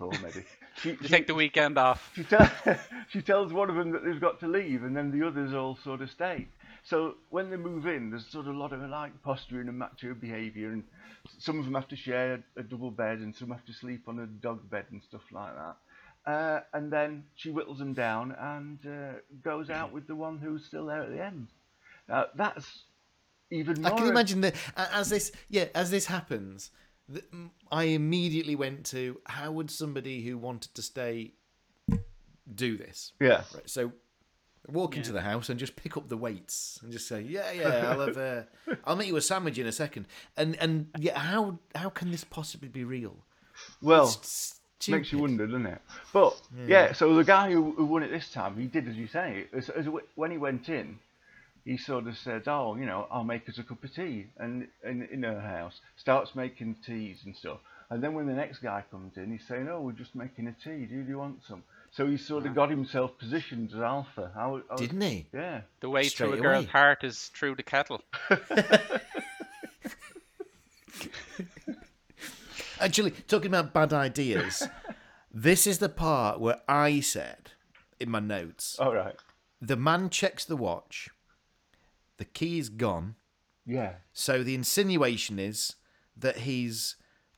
f- 0.00 0.12
four 0.12 0.18
maybe, 0.22 0.44
she, 0.82 0.90
You 0.90 0.98
she, 1.02 1.08
take 1.08 1.26
the 1.26 1.34
weekend 1.34 1.78
off. 1.78 2.10
she, 2.14 2.24
tell, 2.24 2.50
she 3.10 3.22
tells 3.22 3.52
one 3.52 3.70
of 3.70 3.76
them 3.76 3.92
that 3.92 4.04
they've 4.04 4.20
got 4.20 4.40
to 4.40 4.48
leave, 4.48 4.82
and 4.84 4.96
then 4.96 5.10
the 5.10 5.26
others 5.26 5.54
all 5.54 5.76
sort 5.84 6.00
of 6.02 6.10
stay. 6.10 6.48
So 6.84 7.16
when 7.28 7.50
they 7.50 7.56
move 7.56 7.86
in, 7.86 8.10
there's 8.10 8.26
sort 8.26 8.46
of 8.46 8.54
a 8.54 8.58
lot 8.58 8.72
of 8.72 8.80
like 8.88 9.22
posturing 9.22 9.68
and 9.68 9.78
macho 9.78 10.14
behaviour, 10.14 10.70
and 10.72 10.84
some 11.38 11.58
of 11.58 11.64
them 11.64 11.74
have 11.74 11.88
to 11.88 11.96
share 11.96 12.42
a 12.56 12.62
double 12.62 12.90
bed, 12.90 13.18
and 13.18 13.34
some 13.34 13.50
have 13.50 13.64
to 13.66 13.72
sleep 13.72 14.08
on 14.08 14.18
a 14.18 14.26
dog 14.26 14.68
bed 14.70 14.86
and 14.90 15.02
stuff 15.02 15.22
like 15.32 15.52
that. 15.54 15.76
Uh, 16.26 16.60
and 16.74 16.92
then 16.92 17.24
she 17.34 17.50
whittles 17.50 17.78
them 17.78 17.94
down 17.94 18.32
and 18.38 18.78
uh, 18.86 19.18
goes 19.42 19.70
out 19.70 19.92
with 19.92 20.06
the 20.06 20.14
one 20.14 20.38
who's 20.38 20.64
still 20.66 20.86
there 20.86 21.02
at 21.02 21.10
the 21.10 21.22
end. 21.22 21.48
Now 22.08 22.26
that's 22.34 22.82
even 23.50 23.80
more. 23.80 23.92
I 23.94 23.96
can 23.96 24.06
imagine 24.08 24.40
that 24.42 24.54
as 24.76 25.08
this 25.10 25.32
yeah 25.48 25.66
as 25.74 25.90
this 25.90 26.06
happens, 26.06 26.70
th- 26.70 26.70
m- 26.70 26.70
I 27.70 27.84
immediately 27.84 28.56
went 28.56 28.86
to 28.86 29.20
how 29.26 29.52
would 29.52 29.70
somebody 29.70 30.22
who 30.22 30.38
wanted 30.38 30.74
to 30.74 30.82
stay 30.82 31.32
do 32.54 32.76
this? 32.76 33.12
Yeah. 33.20 33.42
Right. 33.54 33.68
So 33.68 33.92
Walk 34.68 34.96
into 34.96 35.10
the 35.10 35.22
house 35.22 35.48
and 35.48 35.58
just 35.58 35.74
pick 35.74 35.96
up 35.96 36.08
the 36.08 36.18
weights 36.18 36.78
and 36.82 36.92
just 36.92 37.08
say, 37.08 37.22
"Yeah, 37.22 37.50
yeah, 37.50 37.90
I'll 37.90 38.06
have, 38.06 38.16
uh, 38.18 38.42
I'll 38.84 38.94
make 38.94 39.08
you 39.08 39.16
a 39.16 39.20
sandwich 39.20 39.58
in 39.58 39.66
a 39.66 39.72
second. 39.72 40.06
And 40.36 40.54
and 40.56 40.88
yeah, 40.98 41.18
how 41.18 41.58
how 41.74 41.88
can 41.88 42.10
this 42.10 42.24
possibly 42.24 42.68
be 42.68 42.84
real? 42.84 43.16
Well, 43.80 44.04
It's 44.04 44.60
makes 44.86 45.12
you 45.12 45.18
wonder, 45.18 45.46
doesn't 45.46 45.66
it? 45.66 45.80
But 46.12 46.40
yeah, 46.66 46.92
so 46.92 47.14
the 47.14 47.24
guy 47.24 47.50
who, 47.50 47.72
who 47.72 47.86
won 47.86 48.02
it 48.02 48.10
this 48.10 48.30
time, 48.30 48.58
he 48.58 48.66
did 48.66 48.86
as 48.86 48.96
you 48.96 49.06
say. 49.06 49.46
As, 49.52 49.70
as, 49.70 49.86
when 50.14 50.30
he 50.30 50.38
went 50.38 50.68
in, 50.68 50.98
he 51.64 51.76
sort 51.76 52.06
of 52.06 52.16
said, 52.18 52.42
"Oh, 52.46 52.76
you 52.76 52.86
know, 52.86 53.06
I'll 53.10 53.24
make 53.24 53.48
us 53.48 53.58
a 53.58 53.62
cup 53.62 53.82
of 53.84 53.94
tea," 53.94 54.26
and 54.38 54.68
in 54.84 55.02
in 55.12 55.22
her 55.22 55.40
house 55.40 55.80
starts 55.96 56.34
making 56.34 56.76
teas 56.86 57.18
and 57.24 57.36
stuff. 57.36 57.58
And 57.90 58.02
then 58.02 58.14
when 58.14 58.26
the 58.26 58.32
next 58.34 58.58
guy 58.60 58.84
comes 58.90 59.16
in, 59.16 59.32
he's 59.32 59.46
saying, 59.48 59.68
"Oh, 59.68 59.80
we're 59.80 59.92
just 59.92 60.14
making 60.14 60.46
a 60.46 60.52
tea. 60.52 60.86
Do 60.86 60.94
you 61.06 61.18
want 61.18 61.42
some?" 61.48 61.62
So 61.92 62.06
he 62.06 62.16
sort 62.18 62.46
of 62.46 62.54
got 62.54 62.70
himself 62.70 63.18
positioned 63.18 63.72
as 63.74 63.80
alpha. 63.80 64.30
I, 64.36 64.46
was- 64.46 64.62
I 64.70 64.74
was- 64.74 64.80
Didn't 64.80 65.00
he? 65.00 65.26
Yeah. 65.32 65.62
The 65.80 65.90
way 65.90 66.04
Straight 66.04 66.28
through 66.30 66.38
a 66.38 66.40
girl's 66.42 66.64
away. 66.66 66.72
heart 66.72 67.02
is 67.04 67.28
through 67.34 67.56
the 67.56 67.64
kettle. 67.64 68.00
Actually, 72.80 73.10
talking 73.28 73.48
about 73.48 73.72
bad 73.74 73.92
ideas, 73.92 74.66
this 75.32 75.66
is 75.66 75.78
the 75.80 75.88
part 75.90 76.40
where 76.40 76.60
I 76.66 77.00
said 77.00 77.52
in 77.98 78.10
my 78.10 78.20
notes, 78.20 78.78
All 78.78 78.94
right. 78.94 79.14
the 79.60 79.76
man 79.76 80.08
checks 80.08 80.44
the 80.46 80.56
watch, 80.56 81.10
the 82.20 82.24
key 82.26 82.58
is 82.58 82.68
gone. 82.68 83.16
Yeah. 83.66 83.94
So 84.12 84.44
the 84.44 84.54
insinuation 84.54 85.38
is 85.38 85.74
that 86.16 86.38
he's 86.38 86.96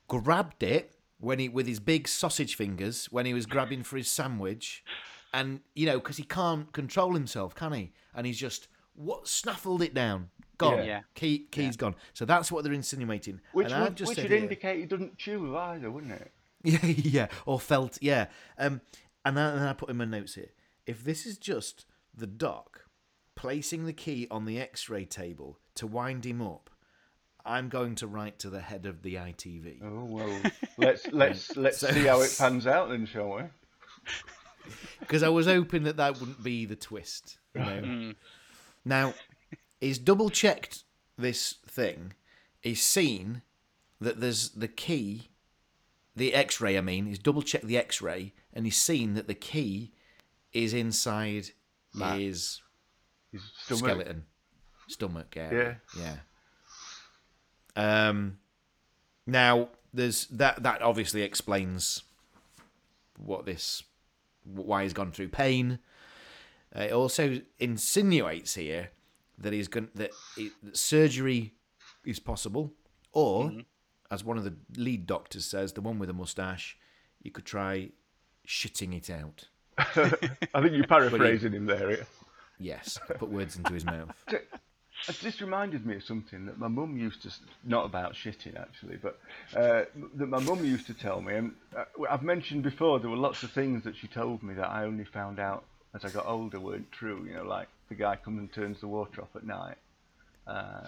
grabbed 0.08 0.62
it 0.62 0.96
when 1.20 1.38
he 1.38 1.48
with 1.48 1.68
his 1.68 1.78
big 1.78 2.08
sausage 2.08 2.56
fingers 2.56 3.06
when 3.06 3.24
he 3.24 3.32
was 3.32 3.46
grabbing 3.46 3.84
for 3.84 3.96
his 3.96 4.10
sandwich, 4.10 4.84
and 5.32 5.60
you 5.74 5.86
know 5.86 5.98
because 6.00 6.16
he 6.16 6.24
can't 6.24 6.72
control 6.72 7.14
himself, 7.14 7.54
can 7.54 7.72
he? 7.72 7.92
And 8.12 8.26
he's 8.26 8.38
just 8.38 8.66
what 8.94 9.28
snaffled 9.28 9.82
it 9.82 9.94
down, 9.94 10.30
gone. 10.58 10.78
Yeah. 10.78 10.84
Yeah. 10.84 11.00
Key 11.14 11.46
key's 11.52 11.76
gone. 11.76 11.94
So 12.12 12.24
that's 12.24 12.50
what 12.50 12.64
they're 12.64 12.72
insinuating. 12.72 13.40
Which 13.52 13.70
and 13.70 13.84
would, 13.84 13.96
just 13.96 14.08
which 14.10 14.18
would 14.18 14.30
here- 14.30 14.38
indicate 14.38 14.80
he 14.80 14.86
doesn't 14.86 15.16
chew 15.16 15.56
either, 15.56 15.90
wouldn't 15.90 16.12
it? 16.12 16.32
Yeah, 16.64 16.78
yeah, 16.84 17.26
or 17.44 17.58
felt, 17.58 17.98
yeah. 18.00 18.26
Um, 18.56 18.82
and 19.24 19.36
then, 19.36 19.46
and 19.54 19.60
then 19.62 19.68
I 19.68 19.72
put 19.72 19.90
in 19.90 19.96
my 19.96 20.04
notes 20.04 20.34
here. 20.36 20.50
If 20.86 21.02
this 21.02 21.26
is 21.26 21.36
just 21.36 21.86
the 22.14 22.26
doc 22.26 22.81
placing 23.34 23.86
the 23.86 23.92
key 23.92 24.26
on 24.30 24.44
the 24.44 24.60
X-ray 24.60 25.04
table 25.04 25.58
to 25.76 25.86
wind 25.86 26.24
him 26.26 26.40
up, 26.42 26.70
I'm 27.44 27.68
going 27.68 27.94
to 27.96 28.06
write 28.06 28.38
to 28.40 28.50
the 28.50 28.60
head 28.60 28.86
of 28.86 29.02
the 29.02 29.14
ITV 29.16 29.80
Oh 29.82 30.04
well. 30.04 30.40
let's 30.78 31.06
let's 31.12 31.56
let's 31.56 31.78
So- 31.78 31.90
see 31.90 32.04
how 32.04 32.20
it 32.20 32.34
pans 32.38 32.66
out 32.66 32.90
then, 32.90 33.06
shall 33.06 33.34
we? 33.36 33.42
because 35.00 35.22
I 35.22 35.28
was 35.28 35.46
hoping 35.46 35.84
that 35.84 35.96
that 35.96 36.18
wouldn't 36.20 36.42
be 36.42 36.64
the 36.66 36.76
twist. 36.76 37.38
You 37.54 37.60
know. 37.60 37.80
Hmm. 37.84 38.10
Now, 38.84 39.14
he's 39.80 39.98
double 39.98 40.28
checked 40.30 40.82
this 41.18 41.56
thing. 41.66 42.14
He's 42.60 42.82
seen 42.82 43.42
that 44.00 44.20
there's 44.20 44.50
the 44.50 44.66
key, 44.68 45.28
the 46.16 46.34
X-ray. 46.34 46.76
I 46.76 46.80
mean, 46.80 47.06
he's 47.06 47.18
double 47.20 47.42
checked 47.42 47.66
the 47.66 47.76
X-ray, 47.78 48.32
and 48.52 48.64
he's 48.64 48.76
seen 48.76 49.14
that 49.14 49.28
the 49.28 49.34
key 49.34 49.92
is 50.52 50.74
inside 50.74 51.50
Matt. 51.94 52.18
his 52.18 52.61
His 53.32 53.42
stomach. 53.64 53.84
skeleton, 53.84 54.24
stomach 54.88 55.34
area. 55.36 55.80
Yeah. 55.98 56.16
Yeah. 57.76 58.08
Um. 58.08 58.38
Now, 59.26 59.68
there's 59.92 60.26
that. 60.26 60.62
That 60.62 60.82
obviously 60.82 61.22
explains 61.22 62.02
what 63.18 63.46
this, 63.46 63.82
why 64.44 64.82
he's 64.82 64.92
gone 64.92 65.12
through 65.12 65.28
pain. 65.28 65.78
Uh, 66.74 66.82
it 66.82 66.92
also 66.92 67.40
insinuates 67.58 68.54
here 68.54 68.90
that 69.38 69.52
he's 69.52 69.68
going 69.68 69.88
that, 69.94 70.10
it, 70.36 70.52
that 70.62 70.76
surgery 70.76 71.54
is 72.04 72.18
possible, 72.18 72.72
or, 73.12 73.52
as 74.10 74.24
one 74.24 74.38
of 74.38 74.44
the 74.44 74.54
lead 74.76 75.06
doctors 75.06 75.44
says, 75.44 75.72
the 75.72 75.80
one 75.80 75.98
with 75.98 76.10
a 76.10 76.14
mustache, 76.14 76.76
you 77.22 77.30
could 77.30 77.44
try 77.44 77.90
shitting 78.46 78.96
it 78.96 79.10
out. 79.10 79.48
I 79.78 80.60
think 80.60 80.72
you're 80.72 80.86
paraphrasing 80.88 81.52
him 81.52 81.66
there. 81.66 82.06
Yes, 82.62 82.98
put 83.18 83.28
words 83.28 83.56
into 83.56 83.74
his 83.74 83.84
mouth. 83.84 84.14
This 85.20 85.40
reminded 85.40 85.84
me 85.84 85.96
of 85.96 86.04
something 86.04 86.46
that 86.46 86.58
my 86.58 86.68
mum 86.68 86.96
used 86.96 87.22
to, 87.22 87.30
not 87.64 87.86
about 87.86 88.12
shitting 88.12 88.56
actually, 88.60 88.98
but 88.98 89.18
uh, 89.56 89.84
that 90.14 90.28
my 90.28 90.38
mum 90.38 90.64
used 90.64 90.86
to 90.86 90.94
tell 90.94 91.20
me. 91.20 91.34
And 91.34 91.54
uh, 91.76 91.84
I've 92.08 92.22
mentioned 92.22 92.62
before 92.62 93.00
there 93.00 93.10
were 93.10 93.16
lots 93.16 93.42
of 93.42 93.50
things 93.50 93.82
that 93.82 93.96
she 93.96 94.06
told 94.06 94.44
me 94.44 94.54
that 94.54 94.70
I 94.70 94.84
only 94.84 95.04
found 95.04 95.40
out 95.40 95.64
as 95.94 96.04
I 96.04 96.10
got 96.10 96.26
older 96.26 96.60
weren't 96.60 96.92
true. 96.92 97.24
You 97.26 97.34
know, 97.34 97.44
like 97.44 97.66
the 97.88 97.96
guy 97.96 98.14
comes 98.16 98.38
and 98.38 98.52
turns 98.52 98.80
the 98.80 98.86
water 98.86 99.22
off 99.22 99.34
at 99.34 99.44
night, 99.44 99.76
uh, 100.46 100.86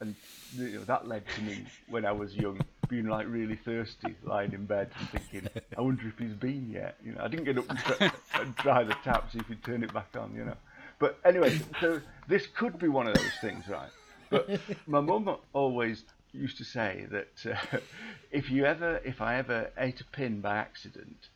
and 0.00 0.16
you 0.56 0.68
know, 0.70 0.84
that 0.84 1.06
led 1.06 1.22
to 1.36 1.42
me 1.42 1.66
when 1.88 2.04
I 2.04 2.12
was 2.12 2.34
young 2.34 2.60
being 2.88 3.06
like 3.06 3.26
really 3.28 3.56
thirsty, 3.56 4.14
lying 4.24 4.52
in 4.52 4.66
bed 4.66 4.90
and 4.98 5.08
thinking, 5.10 5.50
I 5.76 5.80
wonder 5.80 6.08
if 6.08 6.18
he's 6.18 6.34
been 6.34 6.70
yet. 6.70 6.96
You 7.04 7.12
know, 7.12 7.22
I 7.22 7.28
didn't 7.28 7.44
get 7.44 7.58
up 7.58 7.70
and, 7.70 7.78
try, 7.78 8.12
and 8.34 8.56
try 8.56 8.84
the 8.84 8.94
tap 9.04 9.30
see 9.32 9.38
if 9.38 9.46
he'd 9.46 9.62
turn 9.62 9.84
it 9.84 9.92
back 9.94 10.16
on. 10.18 10.34
You 10.34 10.46
know. 10.46 10.56
But 10.98 11.18
anyway, 11.24 11.58
so 11.80 12.00
this 12.28 12.46
could 12.46 12.78
be 12.78 12.88
one 12.88 13.06
of 13.06 13.14
those 13.14 13.32
things, 13.40 13.68
right? 13.68 13.90
But 14.30 14.48
my 14.86 15.00
mum 15.00 15.36
always 15.52 16.04
used 16.32 16.58
to 16.58 16.64
say 16.64 17.06
that 17.10 17.52
uh, 17.52 17.78
if 18.30 18.50
you 18.50 18.64
ever, 18.64 19.00
if 19.04 19.20
I 19.20 19.36
ever 19.36 19.70
ate 19.78 20.00
a 20.00 20.04
pin 20.04 20.40
by 20.40 20.56
accident, 20.56 21.28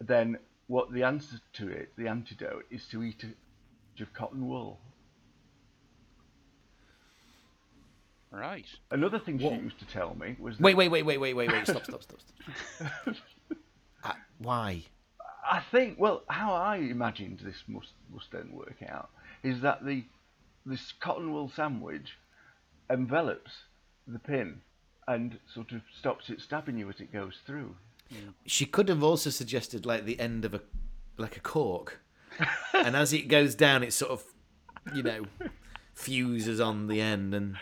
then 0.00 0.38
what 0.66 0.92
the 0.92 1.02
answer 1.02 1.40
to 1.54 1.68
it, 1.68 1.92
the 1.96 2.08
antidote, 2.08 2.64
is 2.70 2.86
to 2.88 3.02
eat 3.02 3.22
a 3.22 3.26
bunch 3.26 4.00
of 4.00 4.12
cotton 4.12 4.48
wool. 4.48 4.78
Right. 8.30 8.66
Another 8.90 9.20
thing 9.20 9.38
What? 9.38 9.54
she 9.54 9.60
used 9.60 9.78
to 9.78 9.86
tell 9.86 10.16
me 10.16 10.36
was 10.40 10.56
that 10.56 10.64
Wait, 10.64 10.76
wait, 10.76 10.88
wait, 10.88 11.04
wait, 11.04 11.18
wait, 11.18 11.34
wait, 11.34 11.52
wait. 11.52 11.66
Stop, 11.68 11.84
stop, 11.84 12.02
stop, 12.02 12.18
stop. 12.20 13.16
Uh, 14.06 14.12
why? 14.36 14.82
I 15.44 15.60
think, 15.70 15.98
well, 15.98 16.22
how 16.28 16.54
I 16.54 16.76
imagined 16.76 17.40
this 17.40 17.62
must 17.68 17.92
must 18.12 18.30
then 18.32 18.50
work 18.52 18.76
out 18.88 19.10
is 19.42 19.60
that 19.60 19.84
the 19.84 20.04
this 20.66 20.92
cotton 21.00 21.32
wool 21.32 21.50
sandwich 21.54 22.16
envelops 22.88 23.50
the 24.06 24.18
pin 24.18 24.60
and 25.06 25.38
sort 25.52 25.72
of 25.72 25.82
stops 25.98 26.30
it 26.30 26.40
stabbing 26.40 26.78
you 26.78 26.88
as 26.88 27.00
it 27.00 27.12
goes 27.12 27.38
through. 27.46 27.76
She 28.46 28.64
could 28.64 28.88
have 28.88 29.02
also 29.02 29.30
suggested 29.30 29.84
like 29.84 30.04
the 30.04 30.18
end 30.20 30.44
of 30.44 30.54
a 30.54 30.60
like 31.16 31.36
a 31.36 31.40
cork, 31.40 32.00
and 32.72 32.96
as 32.96 33.12
it 33.12 33.28
goes 33.28 33.54
down, 33.54 33.82
it 33.82 33.92
sort 33.92 34.12
of, 34.12 34.24
you 34.94 35.02
know, 35.02 35.24
fuses 35.94 36.60
on 36.60 36.86
the 36.88 37.00
end, 37.00 37.34
and 37.34 37.56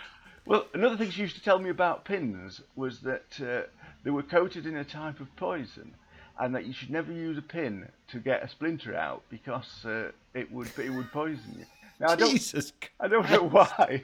Well, 0.47 0.66
another 0.74 0.97
thing 0.97 1.11
she 1.11 1.22
used 1.22 1.37
to 1.37 1.43
tell 1.43 1.59
me 1.59 1.70
about 1.70 2.05
pins 2.05 2.61
was 2.76 3.01
that 3.01 3.41
uh, 3.41 3.68
they 4.05 4.11
were 4.11 4.22
coated 4.22 4.66
in 4.66 4.76
a 4.76 4.85
type 4.85 5.20
of 5.20 5.35
poison, 5.37 5.95
and 6.39 6.55
that 6.55 6.66
you 6.66 6.72
should 6.72 6.91
never 6.91 7.12
use 7.12 7.39
a 7.39 7.43
pin 7.43 7.89
to 8.09 8.18
get 8.18 8.43
a 8.43 8.49
splinter 8.49 8.95
out 8.95 9.22
because 9.28 9.85
uh, 9.85 10.11
it 10.35 10.51
would 10.53 10.68
it 10.78 10.91
would 10.91 11.11
poison 11.12 11.57
you. 11.59 11.64
Now 12.01 12.09
I 12.12 12.16
don't 12.16 12.30
Jesus. 12.30 12.72
I 12.99 13.09
don't 13.09 13.28
know 13.30 13.49
why. 13.49 14.03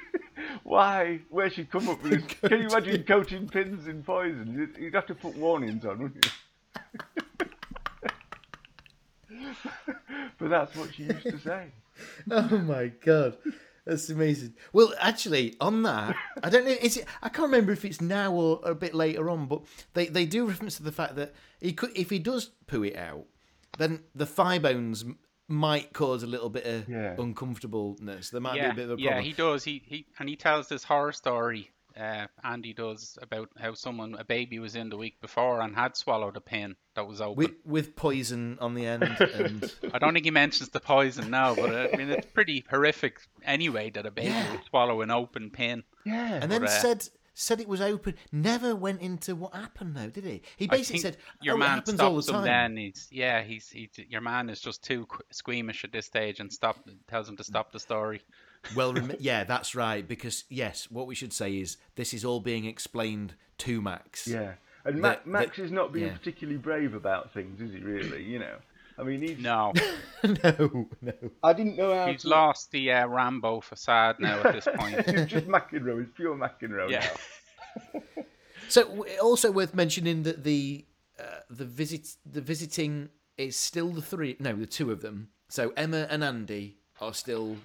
why? 0.62 1.20
Where 1.30 1.50
she'd 1.50 1.70
come 1.70 1.88
up 1.88 2.02
with 2.02 2.12
this? 2.12 2.22
Can 2.50 2.62
you 2.62 2.68
imagine 2.68 3.04
coating 3.04 3.48
pins 3.48 3.86
in 3.86 4.02
poison? 4.02 4.70
You'd 4.78 4.94
have 4.94 5.06
to 5.06 5.14
put 5.14 5.36
warnings 5.36 5.84
on, 5.84 5.98
wouldn't 5.98 6.24
you? 6.24 6.30
but 10.38 10.48
that's 10.50 10.74
what 10.76 10.94
she 10.94 11.04
used 11.04 11.22
to 11.22 11.38
say. 11.38 11.66
Oh 12.30 12.58
my 12.58 12.88
god, 13.04 13.36
that's 13.86 14.08
amazing. 14.10 14.54
Well, 14.72 14.92
actually, 15.00 15.54
on 15.60 15.82
that, 15.84 16.16
I 16.42 16.50
don't 16.50 16.64
know. 16.64 16.72
Is 16.82 16.96
it? 16.96 17.06
I 17.22 17.28
can't 17.28 17.46
remember 17.46 17.72
if 17.72 17.84
it's 17.84 18.00
now 18.00 18.32
or 18.32 18.60
a 18.64 18.74
bit 18.74 18.94
later 18.94 19.30
on, 19.30 19.46
but 19.46 19.62
they 19.94 20.06
they 20.06 20.26
do 20.26 20.46
reference 20.46 20.76
to 20.76 20.82
the 20.82 20.92
fact 20.92 21.16
that 21.16 21.34
he 21.60 21.72
could, 21.72 21.92
if 21.96 22.10
he 22.10 22.18
does 22.18 22.50
poo 22.66 22.82
it 22.82 22.96
out, 22.96 23.24
then 23.78 24.02
the 24.14 24.26
thigh 24.26 24.58
bones 24.58 25.04
might 25.48 25.92
cause 25.92 26.24
a 26.24 26.26
little 26.26 26.50
bit 26.50 26.66
of 26.66 26.88
Yeah. 26.88 27.14
uncomfortableness. 27.18 28.30
There 28.30 28.40
might 28.40 28.56
yeah, 28.56 28.72
be 28.72 28.72
a 28.72 28.74
bit 28.74 28.84
of 28.86 28.90
a 28.90 28.96
problem. 28.96 29.14
yeah, 29.14 29.20
he 29.20 29.32
does. 29.32 29.62
He, 29.64 29.82
he 29.86 30.06
and 30.18 30.28
he 30.28 30.36
tells 30.36 30.68
this 30.68 30.82
horror 30.84 31.12
story. 31.12 31.70
Uh, 31.98 32.26
Andy 32.44 32.74
does 32.74 33.16
about 33.22 33.48
how 33.58 33.72
someone, 33.74 34.16
a 34.18 34.24
baby, 34.24 34.58
was 34.58 34.76
in 34.76 34.90
the 34.90 34.96
week 34.98 35.20
before 35.20 35.60
and 35.62 35.74
had 35.74 35.96
swallowed 35.96 36.36
a 36.36 36.40
pin 36.40 36.76
that 36.94 37.06
was 37.06 37.20
open. 37.20 37.36
with 37.36 37.52
with 37.64 37.96
poison 37.96 38.58
on 38.60 38.74
the 38.74 38.84
end, 38.86 39.02
and 39.04 39.72
I 39.94 39.98
don't 39.98 40.12
think 40.12 40.24
he 40.26 40.30
mentions 40.30 40.68
the 40.70 40.80
poison 40.80 41.30
now, 41.30 41.54
but 41.54 41.70
uh, 41.74 41.88
I 41.92 41.96
mean 41.96 42.10
it's 42.10 42.26
pretty 42.32 42.64
horrific 42.68 43.20
anyway 43.44 43.90
that 43.90 44.04
a 44.04 44.10
baby 44.10 44.28
Yeah. 44.28 44.52
would 44.52 44.64
swallow 44.64 45.00
an 45.00 45.10
open 45.10 45.50
pin. 45.50 45.84
Yeah. 46.04 46.38
and 46.42 46.52
then 46.52 46.60
But, 46.62 46.70
uh, 46.70 46.80
said 46.80 47.08
said 47.38 47.60
it 47.60 47.68
was 47.68 47.80
open. 47.82 48.14
Never 48.32 48.74
went 48.74 49.00
into 49.02 49.34
what 49.34 49.54
happened 49.54 49.94
though, 49.96 50.08
did 50.10 50.24
he? 50.24 50.42
He 50.56 50.66
basically 50.66 51.00
said, 51.00 51.16
your 51.42 51.54
"Oh, 51.54 51.56
it 51.56 51.60
man 51.60 51.68
happens 51.70 52.00
all 52.00 52.16
the 52.16 52.22
stops 52.22 52.28
him. 52.40 52.44
time." 52.46 52.72
Then 52.72 52.76
he's 52.78 53.08
yeah, 53.10 53.42
he's 53.42 53.68
he, 53.70 53.88
your 54.08 54.22
man 54.22 54.48
is 54.50 54.60
just 54.60 54.82
too 54.84 55.06
squeamish 55.30 55.84
at 55.84 55.92
this 55.92 56.06
stage 56.06 56.40
and 56.40 56.52
stop 56.52 56.76
tells 57.08 57.28
him 57.28 57.36
to 57.38 57.44
stop 57.44 57.72
the 57.72 57.80
story. 57.80 58.22
Well, 58.74 58.92
rem- 58.94 59.12
yeah, 59.20 59.44
that's 59.44 59.74
right. 59.74 60.06
Because 60.06 60.44
yes, 60.48 60.90
what 60.90 61.06
we 61.06 61.14
should 61.14 61.32
say 61.32 61.58
is 61.58 61.76
this 61.94 62.12
is 62.14 62.24
all 62.24 62.40
being 62.40 62.64
explained 62.64 63.34
to 63.58 63.80
Max. 63.80 64.26
yeah. 64.26 64.54
And 64.84 65.02
That- 65.04 65.26
Max 65.26 65.56
that- 65.56 65.64
is 65.64 65.72
not 65.72 65.92
being 65.92 66.06
yeah. 66.06 66.16
particularly 66.16 66.58
brave 66.58 66.94
about 66.94 67.32
things, 67.32 67.60
is 67.60 67.72
he? 67.72 67.80
Really? 67.80 68.22
You 68.22 68.38
know. 68.40 68.56
I 68.98 69.02
mean, 69.02 69.20
he's, 69.20 69.38
No, 69.38 69.74
no, 70.24 70.88
no. 71.02 71.12
I 71.42 71.52
didn't 71.52 71.76
know 71.76 71.94
how 71.94 72.06
he's 72.10 72.22
to. 72.22 72.28
lost 72.28 72.70
the 72.70 72.90
uh, 72.92 73.06
Rambo 73.06 73.60
facade 73.60 74.16
now 74.20 74.40
at 74.42 74.54
this 74.54 74.66
point. 74.74 74.94
It's 75.06 75.30
just 75.30 75.46
McEnroe. 75.46 76.00
It's 76.02 76.10
pure 76.16 76.34
McEnroe 76.34 76.88
Yeah. 76.90 77.06
now. 77.94 78.00
So 78.68 79.06
also 79.22 79.50
worth 79.52 79.74
mentioning 79.74 80.22
that 80.24 80.44
the 80.44 80.86
uh, 81.20 81.40
the 81.50 81.64
visit 81.64 82.08
the 82.24 82.40
visiting 82.40 83.10
is 83.38 83.56
still 83.56 83.90
the 83.90 84.02
three 84.02 84.36
no 84.40 84.54
the 84.54 84.66
two 84.66 84.90
of 84.90 85.02
them. 85.02 85.28
So 85.48 85.72
Emma 85.76 86.06
and 86.10 86.24
Andy 86.24 86.78
are 87.00 87.14
still 87.14 87.48
like 87.50 87.58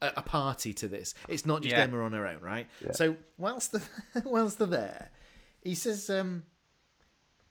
a, 0.00 0.12
a 0.18 0.22
party 0.22 0.72
to 0.74 0.88
this. 0.88 1.14
It's 1.28 1.44
not 1.46 1.62
just 1.62 1.74
Yeah. 1.74 1.82
Emma 1.82 2.00
on 2.04 2.12
her 2.12 2.26
own, 2.26 2.40
right? 2.40 2.66
So 2.92 3.16
whilst 3.36 3.72
the 3.72 3.82
whilst 4.24 4.58
they're 4.58 4.66
there, 4.66 5.10
he 5.62 5.74
says, 5.74 6.08
um, 6.10 6.44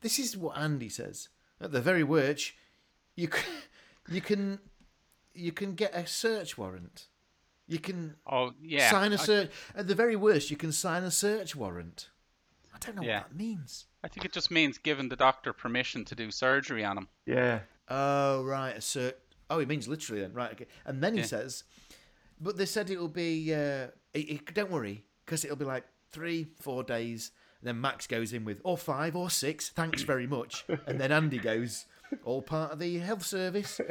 "This 0.01 0.19
is 0.19 0.37
what 0.37 0.57
Andy 0.57 0.89
says 0.89 1.29
at 1.61 1.71
the 1.71 1.81
very 1.81 2.03
worst. 2.03 2.53
You 3.15 3.27
can 3.27 3.43
you 4.09 4.21
can 4.21 4.59
you 5.33 5.51
can 5.51 5.75
get 5.75 5.93
a 5.95 6.05
search 6.07 6.57
warrant. 6.57 7.07
You 7.67 7.79
can." 7.79 8.15
Oh 8.25 8.53
yeah, 8.61 8.89
sign 8.91 9.11
a 9.11 9.15
I- 9.15 9.17
search. 9.17 9.51
At 9.75 9.87
the 9.87 9.95
very 9.95 10.15
worst, 10.15 10.49
you 10.51 10.57
can 10.57 10.71
sign 10.71 11.03
a 11.03 11.11
search 11.11 11.55
warrant. 11.55 12.09
I 12.73 12.77
don't 12.79 12.95
know 12.95 13.01
Yeah. 13.01 13.19
what 13.21 13.29
that 13.29 13.35
means. 13.35 13.85
I 14.03 14.07
think 14.07 14.23
it 14.23 14.31
just 14.31 14.51
means 14.51 14.77
giving 14.77 15.09
the 15.09 15.15
doctor 15.15 15.51
permission 15.51 16.05
to 16.05 16.15
do 16.15 16.29
surgery 16.31 16.85
on 16.85 16.97
him. 16.97 17.07
Yeah. 17.25 17.59
Oh 17.89 18.43
right, 18.43 18.77
a 18.77 18.81
search. 18.81 19.15
Oh, 19.49 19.59
it 19.59 19.67
means 19.67 19.87
literally 19.87 20.21
then, 20.21 20.33
right? 20.33 20.51
Okay. 20.51 20.67
And 20.85 21.01
then 21.01 21.13
he 21.13 21.21
Yeah. 21.21 21.25
says, 21.25 21.63
"But 22.39 22.57
they 22.57 22.65
said 22.65 22.89
it 22.89 22.99
will 22.99 23.07
be. 23.07 23.53
Uh, 23.53 23.87
it, 24.13 24.29
it- 24.29 24.53
don't 24.53 24.71
worry, 24.71 25.03
because 25.25 25.43
it'll 25.43 25.57
be 25.57 25.65
like 25.65 25.85
three, 26.11 26.47
four 26.59 26.83
days." 26.83 27.31
And 27.61 27.67
then 27.67 27.81
Max 27.81 28.05
goes 28.05 28.33
in 28.33 28.45
with, 28.45 28.61
or 28.63 28.77
five, 28.77 29.15
or 29.15 29.29
six. 29.31 29.69
Thanks 29.69 30.03
very 30.03 30.27
much. 30.27 30.63
And 30.85 30.99
then 31.01 31.11
Andy 31.11 31.39
goes, 31.39 31.85
all 32.23 32.43
part 32.43 32.71
of 32.71 32.77
the 32.77 32.99
health 32.99 33.25
service. 33.25 33.81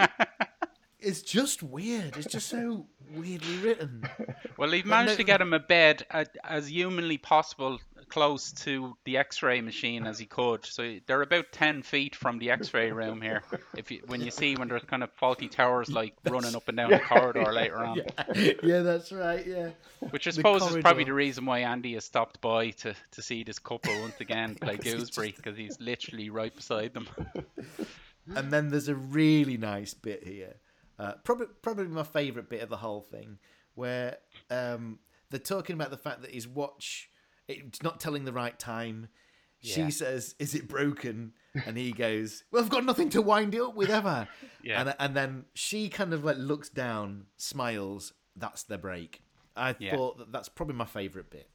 it's 1.00 1.22
just 1.22 1.62
weird. 1.62 2.16
It's 2.16 2.26
just 2.26 2.48
so 2.48 2.86
weirdly 3.14 3.56
written. 3.58 4.08
Well, 4.56 4.70
he 4.70 4.82
managed 4.82 5.12
no- 5.12 5.16
to 5.18 5.24
get 5.24 5.40
him 5.40 5.52
a 5.52 5.58
bed 5.60 6.06
as 6.44 6.68
humanly 6.70 7.18
possible 7.18 7.78
close 8.12 8.52
to 8.52 8.94
the 9.04 9.16
X-ray 9.16 9.62
machine 9.62 10.06
as 10.06 10.18
he 10.18 10.26
could. 10.26 10.66
So 10.66 10.98
they're 11.06 11.22
about 11.22 11.50
ten 11.50 11.82
feet 11.82 12.14
from 12.14 12.38
the 12.38 12.50
X-ray 12.50 12.92
room 12.92 13.22
here. 13.22 13.42
If 13.74 13.90
you, 13.90 14.02
when 14.06 14.20
you 14.20 14.30
see 14.30 14.54
when 14.54 14.68
there's 14.68 14.84
kind 14.84 15.02
of 15.02 15.10
Fawlty 15.16 15.50
Towers 15.50 15.90
like 15.90 16.12
running 16.28 16.54
up 16.54 16.68
and 16.68 16.76
down 16.76 16.90
the 16.90 16.98
corridor 16.98 17.50
later 17.52 17.78
on, 17.78 18.02
yeah, 18.36 18.80
that's 18.80 19.12
right. 19.12 19.46
Yeah. 19.46 19.70
which 20.10 20.26
I 20.26 20.30
suppose 20.30 20.62
is 20.62 20.82
probably 20.82 21.04
the 21.04 21.14
reason 21.14 21.46
why 21.46 21.60
Andy 21.60 21.94
has 21.94 22.04
stopped 22.04 22.38
by 22.42 22.70
to, 22.70 22.94
to 23.12 23.22
see 23.22 23.44
this 23.44 23.58
couple 23.58 23.98
once 24.02 24.20
again 24.20 24.54
play 24.60 24.76
Gooseberry 24.76 25.34
because 25.34 25.56
he's 25.56 25.80
literally 25.80 26.28
right 26.28 26.54
beside 26.54 26.92
them. 26.92 27.08
And 28.36 28.52
then 28.52 28.68
there's 28.68 28.86
a 28.86 28.94
really 28.94 29.56
nice 29.56 29.94
bit 29.94 30.22
here, 30.22 30.54
uh, 30.96 31.14
probably 31.24 31.48
probably 31.60 31.88
my 31.88 32.04
favourite 32.04 32.48
bit 32.48 32.62
of 32.62 32.68
the 32.68 32.76
whole 32.76 33.00
thing, 33.00 33.38
where 33.74 34.18
um, 34.48 35.00
they're 35.28 35.40
talking 35.40 35.74
about 35.74 35.90
the 35.90 35.96
fact 35.96 36.22
that 36.22 36.30
his 36.30 36.46
watch 36.46 37.10
it's 37.48 37.82
not 37.82 38.00
telling 38.00 38.24
the 38.24 38.32
right 38.32 38.58
time. 38.58 39.08
She 39.60 39.90
says, 39.92 40.34
"Is 40.40 40.54
it 40.56 40.66
broken?" 40.66 41.34
And 41.66 41.76
he 41.76 41.92
goes, 41.92 42.42
"Well, 42.50 42.62
I've 42.64 42.68
got 42.70 42.84
nothing 42.84 43.10
to 43.10 43.22
wind 43.22 43.54
it 43.54 43.60
up 43.60 43.74
with 43.76 43.90
ever." 43.90 44.28
Yeah. 44.64 44.80
And 44.80 44.94
and 45.00 45.16
then 45.16 45.44
she 45.54 45.88
kind 45.88 46.14
of 46.14 46.22
like 46.24 46.36
looks 46.38 46.68
down, 46.68 47.26
smiles. 47.36 48.12
That's 48.36 48.62
the 48.62 48.78
break. 48.78 49.20
I 49.56 49.74
Yeah. 49.80 49.96
thought 49.96 50.18
that 50.18 50.30
that's 50.32 50.48
probably 50.48 50.76
my 50.76 50.84
favourite 50.84 51.30
bit. 51.30 51.48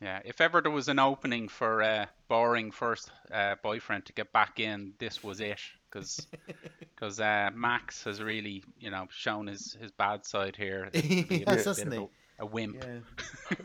Yeah, 0.00 0.20
if 0.24 0.40
ever 0.40 0.60
there 0.60 0.70
was 0.70 0.86
an 0.88 0.98
opening 1.00 1.48
for 1.48 1.80
a 1.80 2.08
boring 2.28 2.70
first 2.72 3.10
uh, 3.32 3.56
boyfriend 3.62 4.04
to 4.06 4.12
get 4.12 4.32
back 4.32 4.58
in, 4.60 4.94
this 4.98 5.22
was 5.22 5.40
it. 5.40 5.60
Because 5.90 7.20
uh, 7.20 7.50
Max 7.54 8.02
has 8.04 8.20
really, 8.22 8.64
you 8.78 8.90
know, 8.90 9.06
shown 9.10 9.46
his, 9.48 9.76
his 9.80 9.90
bad 9.92 10.24
side 10.24 10.56
here. 10.56 10.90
to 10.92 11.02
be 11.02 11.44
a 11.46 11.52
Yes, 11.54 11.64
hasn't 11.66 11.92
he? 11.92 11.98
A, 12.00 12.42
a 12.42 12.46
wimp. 12.46 12.82
Yeah. 12.84 13.56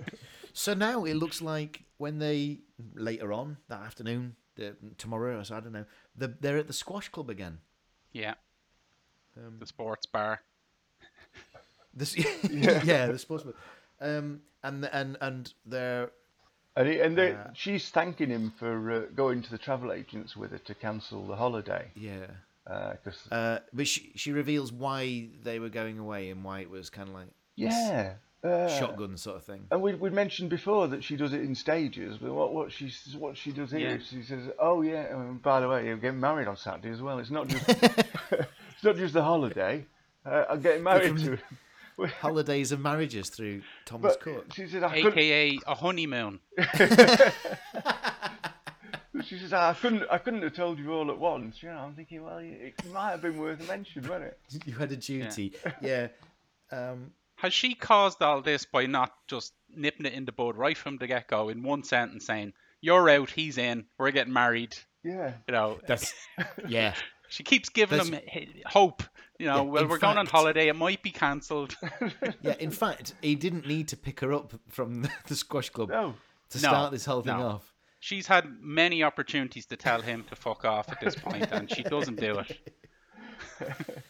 So 0.58 0.74
now 0.74 1.06
it 1.06 1.14
looks 1.16 1.42
like 1.42 1.84
when 1.98 2.18
they 2.20 2.60
later 2.96 3.32
on 3.32 3.58
that 3.70 3.82
afternoon, 3.82 4.36
the, 4.56 4.76
tomorrow, 4.98 5.40
or 5.40 5.44
so, 5.44 5.56
I 5.58 5.60
don't 5.60 5.74
know, 5.74 5.86
the, 6.16 6.28
they're 6.42 6.58
at 6.58 6.68
the 6.68 6.74
squash 6.74 7.10
club 7.10 7.30
again. 7.30 7.60
Yeah. 8.12 8.34
Um, 9.38 9.58
The 9.60 9.68
sports 9.68 10.06
bar. 10.08 10.42
This, 11.94 12.16
yeah. 12.50 13.08
the 13.08 13.20
sports 13.20 13.44
bar. 13.44 13.54
Um, 14.00 14.42
and 14.64 14.86
and 14.86 15.18
and 15.22 15.54
they're 15.66 16.10
And, 16.76 16.88
he, 16.88 17.00
and 17.02 17.16
they, 17.18 17.34
Uh, 17.34 17.48
she's 17.54 17.90
thanking 17.90 18.30
him 18.30 18.52
for 18.60 18.92
uh, 18.92 19.00
going 19.16 19.42
to 19.44 19.50
the 19.52 19.58
travel 19.58 19.92
agents 19.92 20.36
with 20.36 20.52
her 20.52 20.60
to 20.60 20.74
cancel 20.76 21.26
the 21.28 21.36
holiday. 21.36 21.92
yeah. 21.96 22.28
Because 22.66 23.20
Uh, 23.32 23.60
but 23.74 23.88
she 23.88 24.12
she 24.16 24.32
reveals 24.34 24.72
why 24.72 25.30
they 25.44 25.58
were 25.60 25.70
going 25.70 25.98
away 26.00 26.30
and 26.32 26.44
why 26.44 26.60
it 26.62 26.70
was 26.70 26.90
kind 26.90 27.08
of 27.10 27.16
like 27.16 27.30
yeah, 27.56 28.16
uh, 28.44 28.68
shotgun 28.70 29.18
sort 29.18 29.38
of 29.38 29.44
thing. 29.44 29.66
And 29.72 29.82
we 29.82 29.96
we 29.96 30.10
mentioned 30.10 30.50
before 30.50 30.88
that 30.90 31.04
she 31.04 31.16
does 31.16 31.34
it 31.34 31.42
in 31.42 31.56
stages. 31.56 32.18
But 32.18 32.34
what 32.34 32.54
what 32.54 32.72
she 32.72 32.92
what 33.18 33.36
she 33.38 33.52
does 33.52 33.72
here, 33.72 33.92
Yeah. 33.92 33.98
she 33.98 34.22
says, 34.24 34.50
"Oh 34.60 34.82
yeah, 34.82 35.08
um, 35.14 35.40
by 35.44 35.60
the 35.60 35.68
way, 35.68 35.86
you're 35.86 35.98
getting 35.98 36.20
married 36.20 36.48
on 36.48 36.56
Saturday 36.58 36.90
as 36.90 37.02
well. 37.02 37.20
It's 37.20 37.32
not 37.32 37.48
just 37.48 37.68
it's 37.70 38.84
not 38.84 38.96
just 38.96 39.14
the 39.14 39.24
holiday. 39.24 39.86
Uh, 40.26 40.46
I'm 40.50 40.62
getting 40.62 40.84
married 40.84 41.18
to." 41.20 41.38
Holidays 42.22 42.72
and 42.72 42.84
marriages 42.84 43.28
through 43.32 43.64
Thomas 43.86 44.14
But 44.14 44.22
Cook. 44.22 44.54
she 44.54 44.68
said, 44.68 44.84
I 44.84 45.02
couldn't, 45.02 45.14
AKA 45.18 45.58
a 45.66 45.74
honeymoon. 45.74 46.40
she 49.26 49.38
says, 49.40 49.52
I 49.52 49.74
couldn't, 49.74 50.04
I 50.12 50.20
couldn't 50.20 50.44
have 50.44 50.54
told 50.54 50.78
you 50.78 50.94
all 50.94 51.10
at 51.10 51.18
once. 51.18 51.64
You 51.64 51.70
know, 51.70 51.78
I'm 51.78 51.94
thinking, 51.96 52.24
well, 52.24 52.38
it 52.38 52.76
might 52.94 53.12
have 53.12 53.22
been 53.24 53.38
worth 53.40 53.60
a 53.62 53.64
mention, 53.64 54.04
wasn't 54.04 54.26
it? 54.26 54.40
You 54.68 54.74
had 54.76 54.92
a 54.92 54.96
duty. 54.96 55.54
Yeah. 55.82 56.10
Um, 56.72 57.12
Has 57.38 57.54
she 57.54 57.74
caused 57.76 58.22
all 58.22 58.42
this 58.42 58.66
by 58.66 58.86
not 58.88 59.12
just 59.28 59.54
nipping 59.76 60.06
it 60.06 60.14
in 60.14 60.26
the 60.26 60.32
bud 60.32 60.56
right 60.58 60.78
from 60.78 60.98
the 60.98 61.08
get 61.08 61.28
go 61.28 61.50
in 61.50 61.64
one 61.64 61.84
sentence 61.84 62.26
saying, 62.26 62.54
You're 62.82 63.10
out, 63.10 63.30
he's 63.32 63.58
in, 63.58 63.86
we're 63.98 64.12
getting 64.12 64.34
married? 64.34 64.76
Yeah. 65.04 65.34
You 65.48 65.52
know, 65.54 65.80
that's 65.88 66.14
yeah. 66.68 66.94
she 67.30 67.44
keeps 67.44 67.70
giving 67.70 68.00
That's- 68.00 68.24
him 68.28 68.50
hope. 68.66 69.04
You 69.40 69.46
know, 69.46 69.58
Yeah, 69.58 69.62
well, 69.72 69.88
we're 69.88 70.00
going 70.00 70.18
on 70.18 70.26
holiday, 70.26 70.68
it 70.68 70.76
might 70.76 71.04
be 71.04 71.12
cancelled. 71.12 71.76
Yeah, 72.42 72.56
in 72.60 72.72
fact, 72.72 73.14
he 73.22 73.36
didn't 73.36 73.68
need 73.68 73.88
to 73.90 73.98
pick 73.98 74.20
her 74.22 74.34
up 74.34 74.54
from 74.70 75.04
the, 75.04 75.10
the 75.28 75.36
squash 75.36 75.70
club 75.70 75.90
No. 75.90 76.16
to 76.50 76.58
No, 76.58 76.70
start 76.70 76.92
this 76.92 77.06
whole 77.06 77.22
thing 77.22 77.38
no. 77.38 77.46
off. 77.46 77.74
She's 78.00 78.26
had 78.26 78.46
many 78.62 79.04
opportunities 79.04 79.66
to 79.68 79.76
tell 79.78 80.02
him 80.02 80.24
to 80.30 80.36
fuck 80.36 80.66
off 80.66 80.90
at 80.92 81.00
this 81.02 81.14
point, 81.16 81.48
and 81.52 81.70
she 81.72 81.84
doesn't 81.84 82.20
do 82.20 82.40
it. 82.40 82.58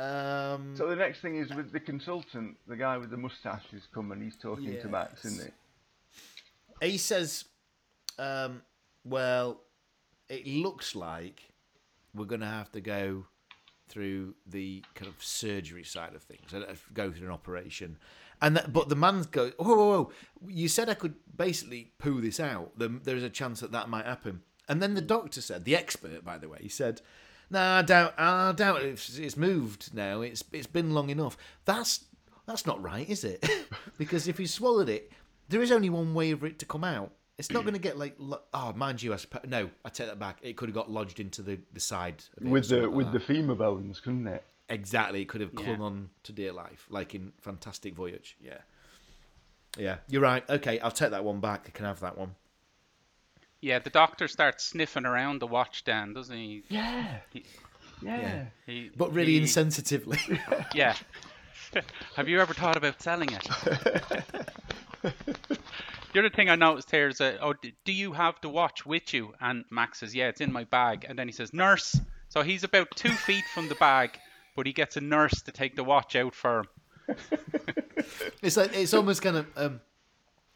Um, 0.00 0.74
So 0.76 0.88
the 0.88 0.96
next 0.96 1.20
thing 1.20 1.36
is 1.36 1.50
with 1.54 1.72
the 1.72 1.80
consultant, 1.80 2.56
the 2.66 2.76
guy 2.76 2.96
with 2.96 3.10
the 3.10 3.16
mustache 3.16 3.64
has 3.72 3.82
come 3.92 4.12
and 4.12 4.22
he's 4.22 4.36
talking 4.36 4.80
to 4.80 4.88
Max, 4.88 5.24
isn't 5.24 5.52
he? 6.80 6.90
he 6.92 6.98
says, 6.98 7.44
um, 8.18 8.62
"Well, 9.04 9.60
it 10.28 10.46
looks 10.46 10.94
like 10.94 11.52
we're 12.14 12.24
going 12.24 12.40
to 12.40 12.46
have 12.46 12.72
to 12.72 12.80
go 12.80 13.26
through 13.88 14.34
the 14.46 14.82
kind 14.94 15.08
of 15.08 15.22
surgery 15.22 15.84
side 15.84 16.14
of 16.14 16.22
things, 16.22 16.54
uh, 16.54 16.74
go 16.94 17.12
through 17.12 17.26
an 17.26 17.32
operation." 17.32 17.98
And 18.40 18.56
that, 18.56 18.72
but 18.72 18.88
the 18.88 18.96
man 18.96 19.26
goes, 19.30 19.52
"Whoa, 19.58 19.76
whoa, 19.76 19.90
whoa! 19.90 20.12
You 20.48 20.68
said 20.68 20.88
I 20.88 20.94
could 20.94 21.16
basically 21.36 21.92
poo 21.98 22.22
this 22.22 22.40
out. 22.40 22.72
There's 22.78 23.22
a 23.22 23.28
chance 23.28 23.60
that 23.60 23.72
that 23.72 23.90
might 23.90 24.06
happen." 24.06 24.42
And 24.70 24.80
then 24.80 24.94
the 24.94 25.00
doctor 25.02 25.40
said, 25.40 25.64
the 25.64 25.74
expert, 25.74 26.24
by 26.24 26.38
the 26.38 26.48
way, 26.48 26.58
he 26.60 26.68
said, 26.68 27.00
"No, 27.50 27.60
I 27.60 27.82
doubt. 27.82 28.14
I 28.18 28.52
doubt 28.52 28.82
it's, 28.82 29.18
it's 29.18 29.36
moved 29.36 29.94
now. 29.94 30.20
It's 30.22 30.42
it's 30.52 30.66
been 30.66 30.92
long 30.94 31.10
enough. 31.10 31.36
That's 31.64 32.04
that's 32.46 32.66
not 32.66 32.82
right, 32.82 33.08
is 33.08 33.24
it? 33.24 33.48
because 33.98 34.28
if 34.28 34.40
you 34.40 34.46
swallowed 34.46 34.88
it, 34.88 35.10
there 35.48 35.62
is 35.62 35.70
only 35.72 35.90
one 35.90 36.14
way 36.14 36.34
for 36.34 36.46
it 36.46 36.58
to 36.60 36.66
come 36.66 36.84
out. 36.84 37.12
It's 37.38 37.50
not 37.50 37.62
going 37.62 37.72
to 37.74 37.80
get 37.80 37.96
like 37.96 38.16
lo- 38.18 38.42
oh, 38.52 38.72
mind 38.74 39.02
you, 39.02 39.12
I 39.14 39.16
suppo- 39.16 39.46
no, 39.48 39.70
I 39.84 39.88
take 39.88 40.08
that 40.08 40.18
back. 40.18 40.38
It 40.42 40.56
could 40.58 40.68
have 40.68 40.74
got 40.74 40.90
lodged 40.90 41.20
into 41.20 41.40
the, 41.42 41.58
the 41.72 41.80
side 41.80 42.22
of 42.36 42.46
it 42.46 42.50
With 42.50 42.68
the 42.68 42.82
like 42.82 42.90
with 42.90 43.06
that. 43.06 43.12
the 43.12 43.20
femur 43.20 43.54
bones, 43.54 43.98
couldn't 44.00 44.26
it? 44.26 44.44
exactly. 44.68 45.22
It 45.22 45.28
could 45.28 45.40
have 45.40 45.50
Yeah. 45.56 45.64
clung 45.64 45.80
on 45.80 46.10
to 46.24 46.32
dear 46.32 46.52
life, 46.52 46.86
like 46.90 47.14
in 47.14 47.32
Fantastic 47.40 47.94
Voyage. 47.94 48.36
Yeah, 48.42 48.58
yeah, 49.78 49.96
you're 50.08 50.20
right. 50.22 50.48
Okay, 50.50 50.78
I'll 50.80 50.90
take 50.90 51.10
that 51.12 51.24
one 51.24 51.40
back. 51.40 51.64
I 51.66 51.70
can 51.70 51.86
have 51.86 52.00
that 52.00 52.18
one. 52.18 52.34
Yeah, 53.60 53.78
the 53.78 53.90
doctor 53.90 54.26
starts 54.28 54.64
sniffing 54.64 55.04
around 55.06 55.40
the 55.40 55.46
watch 55.46 55.84
then, 55.84 56.14
doesn't 56.14 56.34
he? 56.36 56.62
Yeah. 56.68 57.18
He- 57.30 57.44
Yeah. 58.02 58.46
he 58.66 58.90
But 58.96 59.12
really 59.12 59.32
he- 59.32 59.40
insensitively. 59.42 60.18
Yeah. 60.74 60.94
Have 62.16 62.28
you 62.28 62.40
ever 62.40 62.54
thought 62.54 62.76
about 62.76 63.00
selling 63.02 63.30
it? 63.32 63.44
the 65.02 66.18
other 66.18 66.30
thing 66.30 66.48
I 66.48 66.56
noticed 66.56 66.90
here 66.90 67.08
is 67.08 67.18
that, 67.18 67.38
oh, 67.40 67.54
do 67.84 67.92
you 67.92 68.12
have 68.12 68.34
the 68.42 68.48
watch 68.48 68.84
with 68.84 69.12
you? 69.14 69.34
And 69.40 69.64
Max 69.70 70.00
says, 70.00 70.14
yeah, 70.14 70.28
it's 70.28 70.40
in 70.40 70.52
my 70.52 70.64
bag. 70.64 71.04
And 71.08 71.18
then 71.18 71.28
he 71.28 71.32
says, 71.32 71.52
nurse. 71.52 72.00
So 72.28 72.42
he's 72.42 72.64
about 72.64 72.88
two 72.96 73.10
feet 73.10 73.44
from 73.54 73.68
the 73.68 73.74
bag, 73.76 74.18
but 74.56 74.66
he 74.66 74.72
gets 74.72 74.96
a 74.96 75.00
nurse 75.00 75.42
to 75.42 75.52
take 75.52 75.76
the 75.76 75.84
watch 75.84 76.16
out 76.16 76.34
for 76.34 76.60
him. 76.60 77.16
it's 78.42 78.56
like 78.56 78.74
it's 78.74 78.94
almost 78.94 79.20
kind 79.22 79.36
of 79.36 79.46
um, 79.56 79.80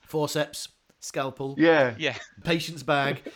forceps, 0.00 0.68
scalpel, 1.04 1.54
Yeah. 1.58 1.94
Yeah. 1.98 2.16
patient's 2.42 2.82
bag. 2.82 3.22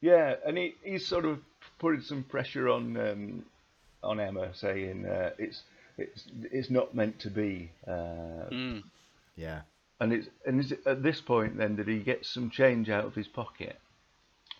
Yeah. 0.00 0.34
And 0.44 0.58
he, 0.58 0.74
he's 0.82 1.06
sort 1.06 1.24
of 1.24 1.38
putting 1.78 2.00
some 2.00 2.24
pressure 2.24 2.68
on 2.68 2.96
um, 2.96 3.44
on 4.02 4.18
Emma, 4.18 4.52
saying 4.52 5.06
uh, 5.06 5.30
it's 5.38 5.62
it's 5.96 6.24
it's 6.50 6.70
not 6.70 6.92
meant 6.94 7.20
to 7.20 7.30
be. 7.30 7.70
Uh, 7.86 8.48
Mm. 8.50 8.82
Yeah. 9.36 9.60
And 10.00 10.12
it's 10.12 10.28
and 10.44 10.58
is 10.58 10.72
it 10.72 10.80
at 10.86 11.04
this 11.04 11.20
point 11.20 11.56
then 11.56 11.76
that 11.76 11.86
he 11.86 12.00
gets 12.00 12.28
some 12.28 12.50
change 12.50 12.90
out 12.90 13.04
of 13.04 13.14
his 13.14 13.28
pocket, 13.28 13.78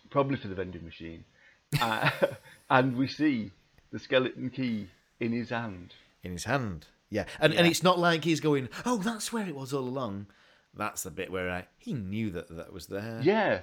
probably 0.09 0.37
for 0.37 0.47
the 0.47 0.55
vending 0.55 0.85
machine, 0.85 1.25
uh, 1.81 2.09
and 2.69 2.95
we 2.95 3.07
see 3.07 3.51
the 3.91 3.99
skeleton 3.99 4.49
key 4.49 4.87
in 5.19 5.33
his 5.33 5.49
hand. 5.49 5.93
in 6.23 6.31
his 6.31 6.45
hand. 6.45 6.85
Yeah, 7.09 7.25
and 7.41 7.53
and 7.53 7.67
it's 7.67 7.83
not 7.83 7.99
like 7.99 8.23
he's 8.23 8.39
going, 8.39 8.69
"Oh, 8.85 8.97
that's 8.97 9.33
where 9.33 9.45
it 9.45 9.55
was 9.55 9.73
all 9.73 9.83
along." 9.83 10.27
That's 10.75 11.03
the 11.03 11.11
bit 11.11 11.31
where 11.31 11.49
I, 11.49 11.67
he 11.77 11.93
knew 11.93 12.31
that 12.31 12.55
that 12.55 12.73
was 12.73 12.87
there. 12.87 13.19
Yeah, 13.23 13.59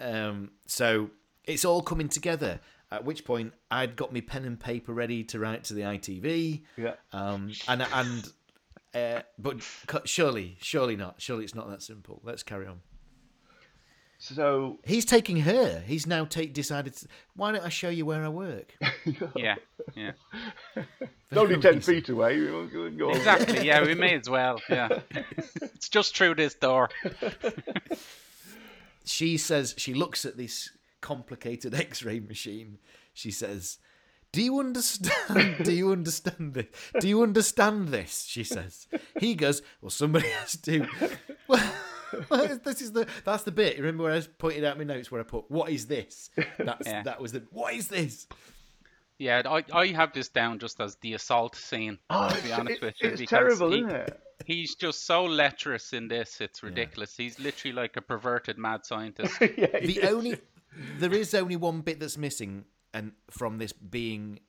Um, 0.00 0.50
so 0.66 1.10
it's 1.44 1.64
all 1.64 1.82
coming 1.82 2.08
together. 2.08 2.60
At 2.90 3.04
which 3.04 3.24
point, 3.24 3.52
I'd 3.70 3.96
got 3.96 4.12
my 4.12 4.20
pen 4.20 4.44
and 4.44 4.58
paper 4.60 4.92
ready 4.92 5.24
to 5.24 5.38
write 5.40 5.64
to 5.64 5.74
the 5.74 5.82
ITV. 5.82 6.62
yeah. 6.76 6.94
Um, 7.12 7.52
and 7.66 7.84
and 7.92 8.32
uh, 8.94 9.22
but 9.38 9.56
surely, 10.04 10.56
surely 10.60 10.96
not. 10.96 11.16
Surely 11.20 11.44
it's 11.44 11.54
not 11.54 11.68
that 11.68 11.82
simple. 11.82 12.20
Let's 12.24 12.42
carry 12.42 12.66
on. 12.66 12.80
So 14.18 14.78
He's 14.84 15.04
taking 15.04 15.38
her. 15.38 15.82
He's 15.86 16.06
now 16.06 16.24
take 16.24 16.52
decided. 16.54 16.94
To, 16.96 17.06
Why 17.34 17.52
don't 17.52 17.64
I 17.64 17.68
show 17.68 17.88
you 17.88 18.06
where 18.06 18.24
I 18.24 18.28
work? 18.28 18.74
Yeah, 19.36 19.54
yeah. 19.94 20.12
it's 20.76 21.36
only 21.36 21.58
ten 21.58 21.80
feet 21.80 22.08
away. 22.08 22.44
go- 22.44 22.90
go. 22.90 23.10
Exactly. 23.10 23.64
Yeah, 23.64 23.84
we 23.84 23.94
may 23.94 24.16
as 24.16 24.28
well. 24.28 24.60
Yeah. 24.68 24.88
it's 25.60 25.88
just 25.88 26.16
through 26.16 26.34
this 26.34 26.54
door. 26.54 26.88
she 29.04 29.36
says 29.36 29.74
she 29.78 29.94
looks 29.94 30.24
at 30.24 30.36
this 30.36 30.70
complicated 31.00 31.72
x-ray 31.74 32.18
machine 32.18 32.78
she 33.14 33.30
says 33.30 33.78
do 34.32 34.42
you 34.42 34.58
understand 34.58 35.64
do 35.64 35.72
you 35.72 35.92
understand 35.92 36.54
this 36.54 36.66
do 37.00 37.06
you 37.08 37.22
understand 37.22 37.88
this 37.88 38.24
she 38.24 38.42
says 38.42 38.88
he 39.20 39.34
goes 39.34 39.62
well 39.80 39.90
somebody 39.90 40.28
has 40.28 40.56
to 40.56 40.86
well, 41.46 41.62
this 42.64 42.80
is 42.82 42.92
the 42.92 43.06
that's 43.24 43.42
the 43.44 43.52
bit 43.52 43.76
remember 43.78 44.04
where 44.04 44.12
i 44.12 44.16
was 44.16 44.26
pointing 44.26 44.64
out 44.64 44.78
my 44.78 44.84
notes 44.84 45.10
where 45.10 45.20
i 45.20 45.24
put 45.24 45.50
what 45.50 45.70
is 45.70 45.86
this 45.86 46.30
that's 46.58 46.86
Yeah. 46.86 47.02
that 47.02 47.20
was 47.20 47.32
the 47.32 47.42
what 47.50 47.74
is 47.74 47.88
this 47.88 48.26
Yeah, 49.18 49.40
I, 49.46 49.64
I 49.72 49.86
have 49.88 50.12
this 50.12 50.28
down 50.28 50.58
just 50.58 50.78
as 50.78 50.96
the 50.96 51.14
assault 51.14 51.56
scene. 51.56 51.98
Oh, 52.10 52.28
to 52.28 52.34
be 52.42 52.50
it's, 52.50 52.58
honest 52.58 52.82
it- 52.82 52.84
with 52.84 52.94
you, 53.02 53.08
it's 53.10 53.30
terrible, 53.30 53.70
he- 53.70 53.78
isn't 53.78 53.90
it? 53.90 54.20
He's 54.44 54.74
just 54.74 55.06
so 55.06 55.24
lecherous 55.24 55.94
in 55.94 56.08
this; 56.08 56.42
it's 56.42 56.62
ridiculous. 56.62 57.16
He's 57.16 57.38
literally 57.38 57.72
like 57.72 57.96
a 57.96 58.02
perverted 58.02 58.58
mad 58.58 58.84
scientist. 58.84 59.34
yeah, 59.40 59.80
the 59.80 60.00
yeah. 60.02 60.08
only 60.10 60.38
there 60.98 61.14
is 61.14 61.32
only 61.34 61.56
one 61.56 61.80
bit 61.80 61.98
that's 61.98 62.18
missing 62.18 62.66
and 62.92 63.12
from 63.30 63.56
this 63.56 63.72
being 63.72 64.40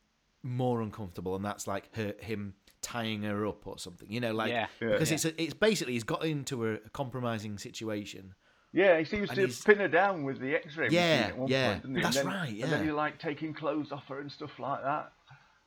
more 0.44 0.82
uncomfortable 0.82 1.34
and 1.38 1.46
that's 1.46 1.66
like 1.66 1.88
her 1.96 2.14
him 2.20 2.54
tying 2.88 3.24
her 3.24 3.46
up 3.46 3.68
or 3.68 3.78
something 3.78 4.10
you 4.10 4.22
know 4.22 4.32
like 4.34 4.50
Yeah. 4.50 4.68
Yeah. 4.82 4.88
because 4.94 5.10
Yeah. 5.12 5.16
it's 5.16 5.26
a, 5.26 5.42
it's 5.44 5.54
basically 5.54 5.94
he's 5.94 6.06
got 6.06 6.24
into 6.24 6.66
a, 6.68 6.74
a 6.76 6.90
compromising 6.94 7.58
situation 7.58 8.34
Yeah, 8.72 8.98
he 9.00 9.04
seems 9.06 9.30
And 9.30 9.36
to 9.40 9.42
he's- 9.48 9.62
pin 9.64 9.80
her 9.80 9.88
down 9.90 10.24
with 10.24 10.40
the 10.40 10.56
X-ray 10.56 10.88
Yeah, 10.90 11.02
machine 11.18 11.30
at 11.32 11.38
one 11.38 11.50
yeah. 11.50 11.68
point, 11.72 11.82
doesn't 11.82 11.96
he? 11.96 12.02
That's 12.02 12.16
then, 12.18 12.28
right, 12.28 12.50
And 12.64 12.72
then 12.72 12.80
yeah. 12.80 12.86
you're 12.86 12.96
like 13.06 13.20
taking 13.20 13.54
clothes 13.54 13.92
off 13.92 14.06
her 14.08 14.20
and 14.22 14.32
stuff 14.32 14.58
like 14.60 14.82
that. 14.84 15.12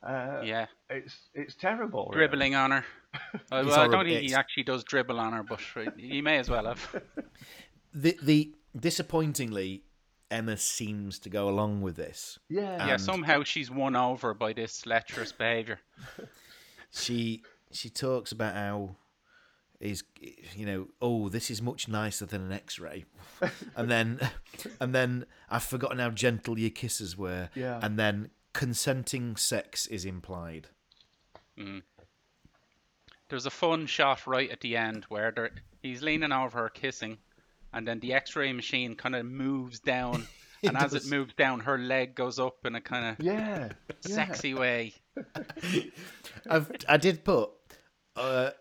Uh, 0.03 0.41
Yeah, 0.43 0.65
It's 0.89 1.15
it's 1.35 1.55
terrible. 1.55 2.03
really. 2.13 2.27
dribbling 2.27 2.55
on 2.55 2.71
her. 2.71 2.85
Uh, 3.13 3.37
well, 3.67 3.79
I 3.79 3.87
don't 3.87 4.05
think 4.05 4.21
he 4.27 4.33
actually 4.33 4.63
does 4.63 4.83
dribble 4.83 5.19
on 5.19 5.33
her, 5.33 5.43
but 5.43 5.59
he 5.97 6.21
may 6.21 6.37
as 6.39 6.49
well 6.49 6.65
have. 6.65 6.81
the 7.93 8.17
the 8.23 8.53
disappointingly 8.79 9.83
Emma 10.29 10.55
seems 10.57 11.19
to 11.19 11.29
go 11.29 11.49
along 11.49 11.81
with 11.81 11.97
this 11.97 12.39
Yeah. 12.49 12.87
Yeah, 12.87 12.97
somehow 12.97 13.43
she's 13.43 13.69
won 13.69 13.95
over 13.95 14.33
by 14.33 14.53
this 14.53 14.85
lecherous 14.85 15.31
behaviour. 15.33 15.79
she 16.91 17.41
she 17.71 17.89
talks 17.89 18.31
about 18.31 18.53
how 18.55 18.95
is 19.79 20.03
you 20.55 20.65
know 20.65 20.87
oh 21.01 21.27
this 21.29 21.49
is 21.49 21.61
much 21.61 21.87
nicer 21.87 22.25
than 22.25 22.41
an 22.41 22.51
x-ray 22.51 23.03
and 23.75 23.89
then 23.89 24.19
and 24.79 24.93
then 24.93 25.25
i've 25.49 25.63
forgotten 25.63 25.97
how 25.97 26.09
gentle 26.11 26.59
your 26.59 26.69
kisses 26.69 27.17
were 27.17 27.49
Yeah. 27.55 27.79
and 27.81 27.97
then 27.97 28.29
consenting 28.53 29.35
sex 29.37 29.87
is 29.87 30.05
implied 30.05 30.67
mm. 31.57 31.81
There's 33.29 33.45
a 33.45 33.49
fun 33.49 33.85
shot 33.85 34.27
right 34.27 34.49
at 34.51 34.59
the 34.59 34.75
end 34.75 35.05
where 35.07 35.31
there, 35.31 35.51
he's 35.81 36.01
leaning 36.03 36.33
over 36.33 36.63
her 36.63 36.69
kissing, 36.69 37.17
and 37.71 37.87
then 37.87 38.01
the 38.01 38.11
X-ray 38.13 38.51
machine 38.51 38.93
kind 38.95 39.15
of 39.15 39.25
moves 39.25 39.79
down, 39.79 40.27
It 40.61 40.67
and 40.67 40.77
as 40.77 40.93
it 40.93 41.05
moves 41.07 41.33
down, 41.35 41.61
her 41.61 41.77
leg 41.77 42.13
goes 42.13 42.39
up 42.39 42.57
in 42.65 42.75
a 42.75 42.81
kind 42.81 43.05
of 43.17 43.25
Yeah. 43.25 43.69
yeah. 43.69 43.95
sexy 44.01 44.53
way. 44.53 44.93
I've, 46.49 46.71
i 46.87 46.97
did 46.97 47.23
put 47.23 47.49
uh 48.15 48.51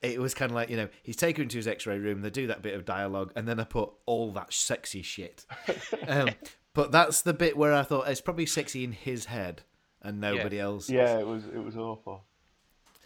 it 0.00 0.20
was 0.20 0.32
kind 0.34 0.50
of 0.50 0.54
like 0.54 0.70
you 0.70 0.76
know 0.76 0.88
he's 1.02 1.16
taken 1.16 1.40
her 1.40 1.42
into 1.44 1.56
his 1.56 1.66
x-ray 1.68 1.98
room 1.98 2.22
they 2.22 2.30
do 2.30 2.46
that 2.46 2.62
bit 2.62 2.74
of 2.74 2.84
dialogue 2.84 3.32
and 3.36 3.46
then 3.48 3.58
i 3.60 3.64
put 3.64 3.90
all 4.06 4.32
that 4.32 4.52
sexy 4.52 5.02
shit 5.02 5.44
um, 6.08 6.30
but 6.74 6.92
that's 6.92 7.22
the 7.22 7.34
bit 7.34 7.56
where 7.56 7.72
i 7.74 7.82
thought 7.82 8.08
it's 8.08 8.20
probably 8.20 8.46
sexy 8.46 8.84
in 8.84 8.92
his 8.92 9.26
head 9.26 9.62
and 10.02 10.20
nobody 10.20 10.60
else 10.60 10.88
Yeah, 10.88 11.18
it 11.18 11.26
was 11.26 11.44
it 11.46 11.58
was 11.58 11.76
awful. 11.76 12.22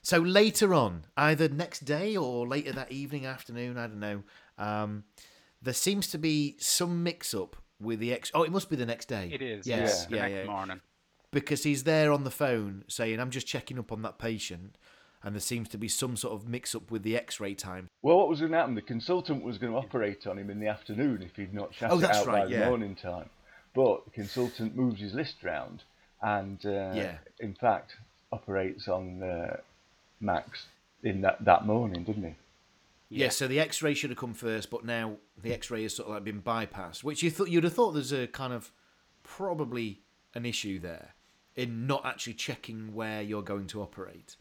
So 0.02 0.18
later 0.18 0.74
on, 0.74 1.04
either 1.16 1.48
next 1.48 1.84
day 1.86 2.16
or 2.16 2.46
later 2.46 2.72
that 2.72 2.90
evening, 2.92 3.24
afternoon, 3.24 3.78
I 3.78 3.86
don't 3.86 3.98
know, 4.00 4.22
um, 4.58 5.04
there 5.62 5.72
seems 5.72 6.08
to 6.08 6.18
be 6.18 6.56
some 6.58 7.02
mix 7.04 7.32
up 7.32 7.56
with 7.80 7.98
the 8.00 8.12
ex. 8.12 8.30
Oh, 8.34 8.42
it 8.42 8.50
must 8.52 8.68
be 8.68 8.76
the 8.76 8.84
next 8.84 9.06
day. 9.06 9.30
It 9.32 9.40
is. 9.40 9.66
Yes. 9.66 10.04
the 10.06 10.16
Yeah. 10.16 10.22
next 10.22 10.34
Yeah. 10.34 10.44
morning. 10.52 10.80
Because 11.32 11.64
he's 11.64 11.84
there 11.84 12.12
on 12.12 12.24
the 12.24 12.30
phone 12.30 12.84
saying, 12.88 13.18
"I'm 13.18 13.30
just 13.30 13.46
checking 13.46 13.78
up 13.78 13.90
on 13.90 14.02
that 14.02 14.18
patient," 14.18 14.76
and 15.22 15.34
there 15.34 15.40
seems 15.40 15.68
to 15.70 15.78
be 15.78 15.88
some 15.88 16.14
sort 16.16 16.34
of 16.34 16.46
mix 16.46 16.74
up 16.74 16.90
with 16.90 17.02
the 17.02 17.16
X-ray 17.16 17.54
time. 17.54 17.88
Well, 18.02 18.18
what 18.18 18.28
was 18.28 18.40
going 18.40 18.52
to 18.52 18.58
happen? 18.58 18.74
The 18.74 18.82
consultant 18.82 19.42
was 19.42 19.56
going 19.56 19.72
to 19.72 19.78
operate 19.78 20.26
on 20.26 20.38
him 20.38 20.50
in 20.50 20.60
the 20.60 20.68
afternoon 20.68 21.22
if 21.22 21.34
he'd 21.36 21.54
not 21.54 21.74
shut 21.74 21.90
Oh, 21.90 21.98
it 21.98 22.04
out 22.04 22.26
right, 22.26 22.44
by 22.44 22.46
the 22.48 22.66
morning 22.66 22.94
time. 22.94 23.30
But 23.74 24.04
the 24.04 24.10
consultant 24.10 24.76
moves 24.76 25.00
his 25.00 25.14
list 25.14 25.42
round 25.42 25.84
and, 26.20 26.64
uh, 26.66 26.92
Yeah. 26.94 27.18
in 27.40 27.54
fact, 27.54 27.96
operates 28.30 28.86
on 28.86 29.22
uh, 29.22 29.56
Max 30.20 30.66
in 31.02 31.22
that, 31.22 31.42
that 31.46 31.64
morning, 31.64 32.04
didn't 32.04 32.24
he? 32.24 32.34
Yeah. 33.08 33.30
So 33.30 33.48
the 33.48 33.58
X-ray 33.60 33.94
should 33.94 34.10
have 34.10 34.18
come 34.18 34.34
first, 34.34 34.68
but 34.70 34.84
now 34.84 35.16
the 35.40 35.54
X-ray 35.54 35.82
has 35.84 35.96
sort 35.96 36.08
of 36.08 36.14
like 36.14 36.24
been 36.24 36.42
bypassed, 36.42 37.02
which 37.02 37.22
you 37.22 37.30
thought 37.30 37.48
you'd 37.48 37.64
have 37.64 37.72
thought 37.72 37.92
there's 37.92 38.12
a 38.12 38.26
kind 38.26 38.52
of 38.52 38.70
probably 39.22 40.02
an 40.34 40.44
issue 40.44 40.78
there 40.78 41.14
in 41.56 41.86
not 41.86 42.04
actually 42.06 42.34
checking 42.34 42.94
where 42.94 43.22
you're 43.22 43.42
going 43.42 43.66
to 43.68 43.82
operate. 43.82 44.36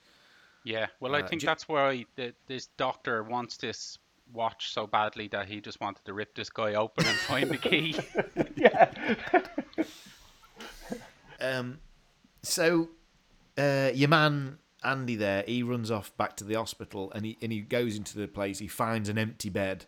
Yeah. 0.63 0.88
Well, 0.99 1.15
I 1.15 1.21
Uh, 1.21 1.27
think 1.27 1.41
ju- 1.41 1.47
that's 1.47 1.67
why 1.67 2.05
the, 2.15 2.33
this 2.47 2.67
doctor 2.77 3.23
wants 3.23 3.57
this 3.57 3.97
watch 4.33 4.71
so 4.71 4.88
badly 4.88 5.27
that 5.29 5.47
he 5.47 5.59
just 5.59 5.81
wanted 5.81 6.05
to 6.05 6.13
rip 6.13 6.33
this 6.35 6.49
guy 6.49 6.75
open 6.75 7.05
and 7.05 7.17
find 7.17 7.49
the 7.49 7.57
key. 7.57 7.95
yeah. 8.55 8.91
Um, 11.39 11.79
so 12.43 12.89
uh, 13.57 13.89
your 13.93 14.09
man 14.09 14.59
Andy 14.83 15.15
there, 15.15 15.43
he 15.47 15.63
runs 15.63 15.89
off 15.89 16.15
back 16.17 16.35
to 16.38 16.43
the 16.43 16.53
hospital 16.55 17.11
and 17.15 17.25
he 17.25 17.38
and 17.41 17.51
he 17.51 17.61
goes 17.61 17.95
into 17.97 18.17
the 18.17 18.27
place. 18.27 18.59
He 18.59 18.67
finds 18.67 19.09
an 19.09 19.17
empty 19.17 19.49
bed. 19.49 19.85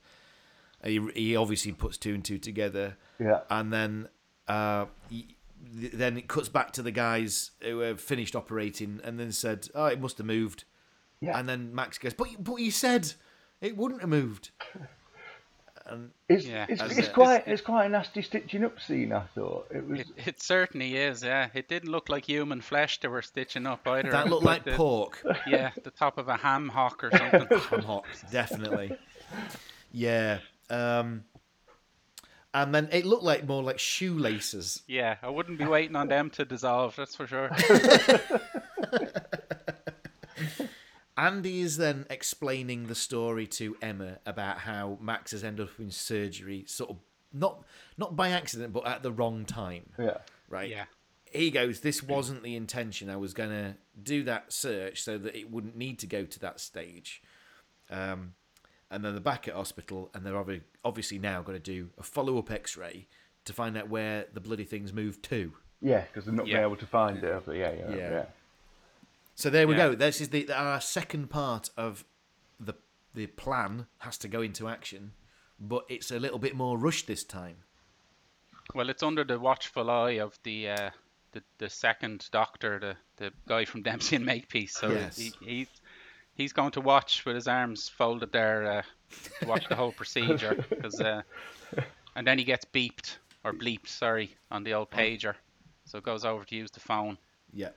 He 0.84 1.00
he 1.16 1.36
obviously 1.36 1.72
puts 1.72 1.98
two 1.98 2.16
and 2.16 2.26
two 2.26 2.40
together. 2.40 2.98
Yeah. 3.20 3.42
And 3.52 3.72
then 3.72 4.10
uh, 4.48 4.86
he, 5.10 5.36
then 5.72 6.18
it 6.18 6.28
cuts 6.28 6.50
back 6.50 6.72
to 6.74 6.82
the 6.82 6.92
guys 6.92 7.52
who 7.62 7.80
have 7.80 8.02
finished 8.02 8.36
operating 8.36 9.00
and 9.04 9.20
then 9.20 9.32
said, 9.32 9.70
"Oh, 9.74 9.86
it 9.86 10.00
must 10.02 10.18
have 10.18 10.28
moved." 10.28 10.64
Yeah. 11.22 11.38
And 11.40 11.48
then 11.48 11.74
Max 11.74 11.98
goes, 11.98 12.14
"But 12.14 12.28
but 12.44 12.56
you 12.58 12.70
said 12.72 13.14
it 13.62 13.78
wouldn't 13.78 14.02
have 14.02 14.10
moved." 14.10 14.52
It's, 16.30 16.46
Yeah, 16.46 16.66
it's, 16.70 16.82
it's 16.82 17.10
a- 17.10 17.12
quite 17.12 17.46
it's 17.46 17.62
quite 17.62 17.86
a 17.86 17.90
nasty 17.90 18.22
stitching 18.22 18.64
up 18.64 18.80
scene. 18.80 19.12
I 19.12 19.24
thought 19.36 19.68
it 19.70 19.86
was. 19.86 20.00
It, 20.00 20.08
it 20.26 20.42
certainly 20.42 20.96
is. 20.96 21.22
Yeah. 21.24 21.50
It 21.54 21.68
didn't 21.68 21.90
look 21.92 22.08
like 22.08 22.26
human 22.26 22.62
flesh 22.62 23.02
they 23.02 23.10
were 23.10 23.22
stitching 23.22 23.68
up 23.68 23.86
either. 23.88 24.10
That 24.10 24.30
looked 24.30 24.46
like 24.46 24.64
the, 24.64 24.72
pork. 24.72 25.22
Yeah, 25.48 25.72
the 25.84 25.92
top 25.92 26.18
of 26.18 26.30
a 26.30 26.38
ham 26.38 26.70
hock 26.70 27.04
or 27.04 27.12
something. 27.18 27.60
ham 27.60 27.82
hock, 27.82 28.06
definitely. 28.32 28.98
Yeah. 29.92 30.40
Um, 30.70 31.26
and 32.54 32.74
then 32.74 32.90
it 32.92 33.06
looked 33.06 33.24
like 33.24 33.48
more 33.48 33.64
like 33.64 33.80
shoelaces. 33.80 34.84
Yeah, 34.88 35.16
I 35.22 35.30
wouldn't 35.30 35.58
be 35.58 35.66
waiting 35.66 35.96
on 35.96 36.08
them 36.08 36.30
to 36.32 36.46
dissolve. 36.46 36.96
That's 36.96 37.16
for 37.16 37.26
sure. 37.26 37.50
Andy 41.18 41.62
is 41.62 41.78
then 41.78 42.06
explaining 42.10 42.88
the 42.88 42.96
story 42.96 43.48
to 43.48 43.76
Emma 43.82 44.18
about 44.26 44.60
how 44.60 44.98
Max 45.00 45.32
has 45.32 45.44
ended 45.44 45.68
up 45.68 45.80
in 45.80 45.92
surgery, 45.92 46.66
sort 46.68 46.90
of 46.92 46.98
not 47.32 47.64
not 47.98 48.16
by 48.16 48.30
accident, 48.30 48.74
but 48.74 48.86
at 48.88 49.04
the 49.04 49.12
wrong 49.12 49.46
time. 49.46 49.92
Yeah. 49.98 50.18
Right? 50.50 50.70
Yeah. 50.70 50.86
He 51.32 51.50
goes, 51.50 51.80
"This 51.80 52.04
wasn't 52.04 52.44
the 52.44 52.56
intention. 52.56 53.10
I 53.10 53.16
was 53.16 53.34
gonna 53.34 53.78
do 54.02 54.24
that 54.24 54.54
search 54.54 55.02
so 55.02 55.18
that 55.18 55.36
it 55.36 55.50
wouldn't 55.50 55.76
need 55.76 56.00
to 56.00 56.08
go 56.08 56.26
to 56.26 56.40
that 56.40 56.60
stage." 56.60 57.22
Um, 57.90 58.36
and 58.94 59.04
then 59.04 59.14
they're 59.14 59.22
back 59.22 59.48
at 59.48 59.56
hospital, 59.56 60.10
and 60.14 60.26
they're 60.26 60.62
obviously 60.86 61.20
now 61.20 61.42
going 61.42 61.58
to 61.58 61.64
do 61.64 61.90
a 61.98 62.04
follow 62.04 62.38
up 62.38 62.52
X 62.52 62.78
ray 62.78 63.08
to 63.46 63.54
find 63.54 63.76
out 63.78 63.90
where 63.90 64.26
the 64.34 64.40
bloody 64.40 64.64
things 64.66 64.94
moved 64.94 65.24
to. 65.24 65.54
Yeah, 65.82 66.02
because 66.02 66.26
they're 66.26 66.34
not 66.34 66.48
Yeah. 66.48 66.58
been 66.58 66.64
able 66.64 66.78
to 66.78 66.86
find 66.88 67.18
it. 67.24 67.44
Yeah, 67.48 67.54
yeah, 67.54 67.72
Yeah. 67.90 67.96
yeah. 67.96 68.26
So 69.36 69.50
there 69.50 69.68
we 69.68 69.76
Yeah. 69.76 69.90
go. 69.90 69.96
This 69.96 70.22
is 70.22 70.30
the 70.30 70.50
our 70.54 70.80
second 70.80 71.30
part 71.30 71.70
of 71.76 72.06
the 72.60 72.76
the 73.14 73.28
plan 73.28 73.88
has 74.00 74.18
to 74.20 74.28
go 74.28 74.42
into 74.42 74.68
action, 74.68 75.14
but 75.60 75.86
it's 75.90 76.10
a 76.12 76.20
little 76.20 76.40
bit 76.40 76.56
more 76.56 76.78
rushed 76.78 77.08
this 77.08 77.24
time. 77.24 77.58
Well, 78.74 78.90
it's 78.90 79.04
under 79.04 79.24
the 79.24 79.40
watchful 79.40 79.90
eye 79.90 80.20
of 80.20 80.40
the 80.44 80.70
uh, 80.70 80.90
the, 81.34 81.44
the 81.58 81.70
second 81.70 82.30
doctor, 82.32 82.80
the, 82.80 82.96
the 83.18 83.34
guy 83.48 83.66
from 83.66 83.82
Dempsey 83.82 84.16
and 84.16 84.26
Makepeace. 84.26 84.76
So 84.76 84.92
Yes. 84.92 85.18
he, 85.18 85.34
he's 85.44 85.68
he's 86.36 86.54
going 86.54 86.72
to 86.72 86.82
watch 86.82 87.26
with 87.26 87.36
his 87.36 87.48
arms 87.48 87.90
folded 87.90 88.32
there, 88.32 88.66
uh, 88.66 88.82
to 89.40 89.48
watch 89.48 89.68
the 89.70 89.76
whole 89.76 89.92
procedure. 89.92 90.66
Cause, 90.82 91.00
uh, 91.00 91.22
and 92.16 92.26
then 92.26 92.38
he 92.38 92.44
gets 92.44 92.66
beeped 92.66 93.18
or 93.44 93.54
bleeped, 93.54 93.88
sorry, 93.88 94.36
on 94.52 94.64
the 94.64 94.74
old 94.74 94.90
pager. 94.92 95.36
So 95.86 95.98
it 95.98 96.04
goes 96.04 96.26
over 96.26 96.44
to 96.46 96.56
use 96.56 96.72
the 96.72 96.80
phone. 96.80 97.18
Yeah. 97.54 97.70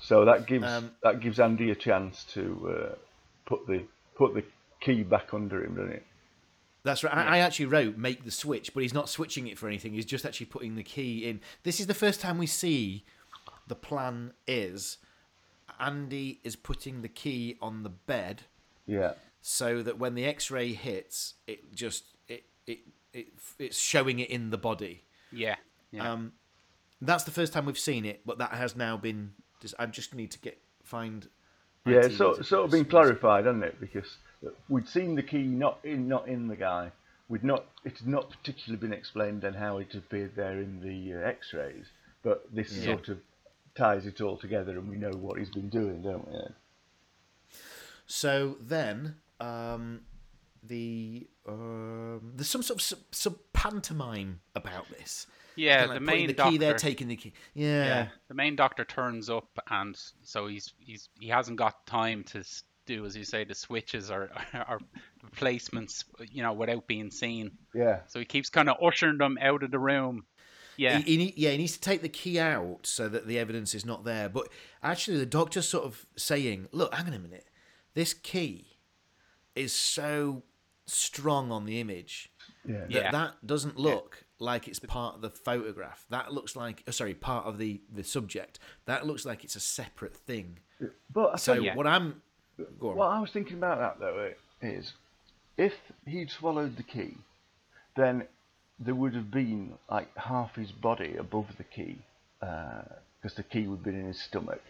So 0.00 0.24
that 0.24 0.46
gives 0.46 0.64
Um, 0.64 0.90
that 1.02 1.20
gives 1.20 1.38
Andy 1.38 1.70
a 1.70 1.74
chance 1.74 2.24
to 2.32 2.90
uh, 2.92 2.94
put 3.46 3.66
the 3.66 3.84
put 4.16 4.34
the 4.34 4.42
key 4.80 5.04
back 5.04 5.32
under 5.32 5.64
him, 5.64 5.76
doesn't 5.76 5.92
it? 5.92 6.06
That's 6.82 7.04
right. 7.04 7.14
I, 7.14 7.36
I 7.36 7.38
actually 7.38 7.66
wrote 7.66 7.96
make 7.96 8.24
the 8.24 8.32
switch, 8.32 8.74
but 8.74 8.82
he's 8.82 8.94
not 8.94 9.08
switching 9.08 9.46
it 9.46 9.58
for 9.58 9.68
anything. 9.68 9.92
He's 9.92 10.04
just 10.04 10.26
actually 10.26 10.46
putting 10.46 10.74
the 10.74 10.82
key 10.82 11.28
in. 11.28 11.40
This 11.62 11.78
is 11.78 11.86
the 11.86 11.94
first 11.94 12.20
time 12.20 12.36
we 12.38 12.48
see 12.48 13.04
the 13.68 13.76
plan 13.76 14.32
is 14.48 14.98
Andy 15.82 16.40
is 16.44 16.56
putting 16.56 17.02
the 17.02 17.08
key 17.08 17.56
on 17.60 17.82
the 17.82 17.88
bed 17.90 18.42
Yeah. 18.86 19.12
so 19.40 19.82
that 19.82 19.98
when 19.98 20.14
the 20.14 20.24
X-ray 20.24 20.72
hits, 20.74 21.34
it 21.46 21.74
just 21.74 22.04
it 22.28 22.44
it, 22.66 22.78
it 23.12 23.26
it's 23.58 23.78
showing 23.78 24.20
it 24.20 24.30
in 24.30 24.50
the 24.50 24.58
body. 24.58 25.02
Yeah. 25.32 25.56
Yeah. 25.90 26.10
Um, 26.12 26.32
that's 27.00 27.24
the 27.24 27.30
first 27.32 27.52
time 27.52 27.66
we've 27.66 27.78
seen 27.78 28.04
it, 28.06 28.20
but 28.24 28.38
that 28.38 28.52
has 28.52 28.76
now 28.76 28.96
been. 28.96 29.32
Just, 29.60 29.74
I 29.78 29.86
just 29.86 30.14
need 30.14 30.30
to 30.30 30.38
get 30.38 30.58
find. 30.84 31.28
Yeah, 31.84 31.96
IT 31.98 32.04
it's 32.06 32.16
sort, 32.16 32.36
to 32.38 32.44
sort 32.44 32.64
of 32.64 32.70
put 32.70 32.76
been 32.76 32.84
this- 32.84 32.90
clarified, 32.90 33.44
hasn't 33.46 33.64
it? 33.64 33.80
Because 33.80 34.16
we'd 34.68 34.88
seen 34.88 35.16
the 35.16 35.22
key 35.22 35.42
not 35.42 35.78
in 35.82 36.06
not 36.08 36.28
in 36.28 36.46
the 36.48 36.56
guy. 36.56 36.92
We'd 37.28 37.42
not 37.44 37.64
it's 37.84 38.04
not 38.04 38.30
particularly 38.30 38.80
been 38.80 38.92
explained 38.92 39.42
then 39.42 39.54
how 39.54 39.78
it 39.78 39.94
appeared 39.94 40.36
there 40.36 40.58
in 40.60 40.80
the 40.80 41.14
uh, 41.18 41.26
X-rays, 41.28 41.86
but 42.22 42.46
this 42.54 42.72
Yeah. 42.72 42.84
sort 42.94 43.08
of 43.08 43.18
ties 43.74 44.06
it 44.06 44.20
all 44.20 44.36
together, 44.36 44.72
and 44.72 44.88
we 44.88 44.96
know 44.96 45.10
what 45.12 45.38
he's 45.38 45.50
been 45.50 45.68
doing, 45.68 46.02
don't 46.02 46.26
we? 46.28 46.38
So 48.06 48.56
then, 48.60 49.16
um, 49.40 50.00
the 50.62 51.26
um, 51.48 52.32
there's 52.34 52.48
some 52.48 52.62
sort 52.62 52.78
of 52.78 52.82
sub, 52.82 52.98
sub 53.10 53.36
pantomime 53.52 54.40
about 54.54 54.88
this. 54.90 55.26
yeah, 55.56 55.80
Kinda 55.80 55.88
like 55.94 56.00
the 56.00 56.04
putting 56.06 56.20
main 56.20 56.26
the 56.28 56.32
doctor. 56.34 56.50
key 56.52 56.58
there, 56.58 56.74
taking 56.74 57.08
the 57.08 57.16
key. 57.16 57.32
Yeah. 57.54 57.84
yeah, 57.84 58.08
the 58.28 58.34
main 58.34 58.56
doctor 58.56 58.84
turns 58.84 59.30
up, 59.30 59.58
and 59.70 59.98
so 60.22 60.46
he's 60.46 60.72
he's 60.78 61.08
he 61.20 61.28
hasn't 61.28 61.56
got 61.58 61.86
time 61.86 62.24
to 62.24 62.44
do, 62.84 63.06
as 63.06 63.16
you 63.16 63.24
say, 63.24 63.44
the 63.44 63.54
switches 63.54 64.10
or 64.10 64.30
or 64.68 64.78
replacements, 65.22 66.04
you 66.30 66.42
know, 66.42 66.52
without 66.52 66.86
being 66.86 67.10
seen. 67.10 67.52
Yeah. 67.74 68.00
So 68.08 68.18
he 68.18 68.24
keeps 68.24 68.50
kind 68.50 68.68
of 68.68 68.76
ushering 68.82 69.18
them 69.18 69.38
out 69.40 69.62
of 69.62 69.70
the 69.70 69.78
room. 69.78 70.24
Yeah, 70.76 70.98
He, 70.98 71.16
he, 71.16 71.34
yeah, 71.36 71.50
he 71.50 71.58
needs 71.58 71.72
to 71.74 71.80
take 71.80 72.00
the 72.02 72.08
key 72.08 72.38
out 72.40 72.80
so 72.86 73.08
that 73.08 73.26
the 73.26 73.38
evidence 73.38 73.74
is 73.74 73.84
not 73.84 74.04
there. 74.04 74.28
But 74.28 74.48
actually, 74.82 75.18
the 75.18 75.26
doctor's 75.26 75.68
sort 75.68 75.84
of 75.84 76.06
saying, 76.16 76.68
"Look, 76.72 76.94
hang 76.94 77.06
on 77.06 77.12
a 77.14 77.18
minute. 77.18 77.48
This 77.94 78.14
key 78.14 78.78
is 79.54 79.72
so 79.72 80.42
strong 80.86 81.52
on 81.52 81.66
the 81.66 81.78
image 81.80 82.30
Yeah. 82.64 82.80
that 82.80 82.90
Yeah. 82.90 83.10
that 83.12 83.46
doesn't 83.46 83.76
look 83.76 84.24
like 84.38 84.66
it's 84.66 84.78
part 84.80 85.14
of 85.16 85.20
the 85.20 85.30
photograph. 85.30 86.04
That 86.08 86.32
looks 86.32 86.56
like, 86.56 86.82
uh, 86.88 86.90
sorry, 86.90 87.14
part 87.14 87.46
of 87.46 87.58
the 87.58 87.80
the 87.92 88.02
subject. 88.02 88.58
That 88.86 89.06
looks 89.06 89.24
like 89.24 89.44
it's 89.44 89.56
a 89.56 89.60
separate 89.60 90.16
thing. 90.16 90.58
But 91.12 91.34
I 91.34 91.36
So 91.36 91.54
tell 91.54 91.62
you, 91.62 91.68
Yeah. 91.70 91.76
what 91.76 91.86
I'm, 91.86 92.22
go 92.80 92.90
on. 92.90 92.96
what 92.96 93.06
I 93.10 93.20
was 93.20 93.30
thinking 93.30 93.56
about 93.58 93.78
that 93.78 94.00
though 94.00 94.32
is, 94.62 94.94
if 95.56 95.74
he'd 96.06 96.30
swallowed 96.30 96.76
the 96.76 96.82
key, 96.82 97.18
then 97.94 98.26
there 98.84 98.94
would 98.94 99.14
have 99.14 99.30
been 99.30 99.74
like 99.90 100.16
half 100.16 100.54
his 100.56 100.72
body 100.72 101.16
above 101.16 101.46
the 101.56 101.64
key, 101.64 101.98
because 102.40 103.34
the 103.36 103.42
key 103.42 103.66
would 103.66 103.76
have 103.76 103.84
been 103.84 104.00
in 104.00 104.06
his 104.06 104.20
stomach. 104.20 104.62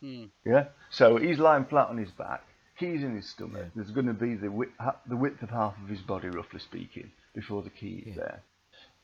Hmm. 0.00 0.24
Yeah. 0.44 0.66
So 0.90 1.16
he's 1.16 1.38
lying 1.38 1.66
flat 1.66 1.88
on 1.88 1.98
his 1.98 2.10
back. 2.10 2.42
Key's 2.78 3.02
in 3.02 3.14
his 3.16 3.28
stomach. 3.28 3.66
There's 3.74 3.90
going 3.90 4.06
to 4.06 4.14
be 4.14 4.34
the 4.34 4.50
width, 4.50 4.72
the 5.06 5.16
width 5.16 5.42
of 5.42 5.50
half 5.50 5.74
of 5.82 5.88
his 5.88 6.00
body, 6.00 6.28
roughly 6.28 6.60
speaking, 6.60 7.10
before 7.34 7.62
the 7.62 7.70
key 7.70 8.04
is 8.06 8.16
Yeah. 8.16 8.22
there. 8.22 8.42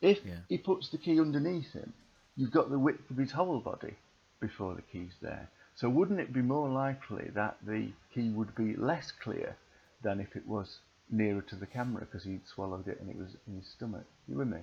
If 0.00 0.24
Yeah. 0.24 0.40
he 0.48 0.58
puts 0.58 0.88
the 0.90 0.98
key 0.98 1.20
underneath 1.20 1.72
him, 1.72 1.92
you've 2.36 2.50
got 2.52 2.70
the 2.70 2.78
width 2.78 3.10
of 3.10 3.16
his 3.18 3.32
whole 3.32 3.60
body 3.60 3.96
before 4.40 4.74
the 4.74 4.82
key's 4.82 5.16
there. 5.20 5.48
So 5.74 5.90
wouldn't 5.90 6.20
it 6.20 6.32
be 6.32 6.40
more 6.40 6.68
likely 6.70 7.28
that 7.30 7.58
the 7.62 7.92
key 8.14 8.30
would 8.30 8.54
be 8.54 8.74
less 8.76 9.12
clear 9.12 9.56
than 10.02 10.20
if 10.20 10.34
it 10.36 10.46
was 10.46 10.78
nearer 11.10 11.42
to 11.42 11.56
the 11.56 11.66
camera 11.66 12.00
because 12.04 12.24
he'd 12.24 12.46
swallowed 12.46 12.88
it 12.88 13.00
and 13.00 13.08
it 13.10 13.16
was 13.16 13.36
in 13.46 13.56
his 13.56 13.68
stomach? 13.68 14.04
You 14.28 14.36
with 14.36 14.48
me? 14.48 14.58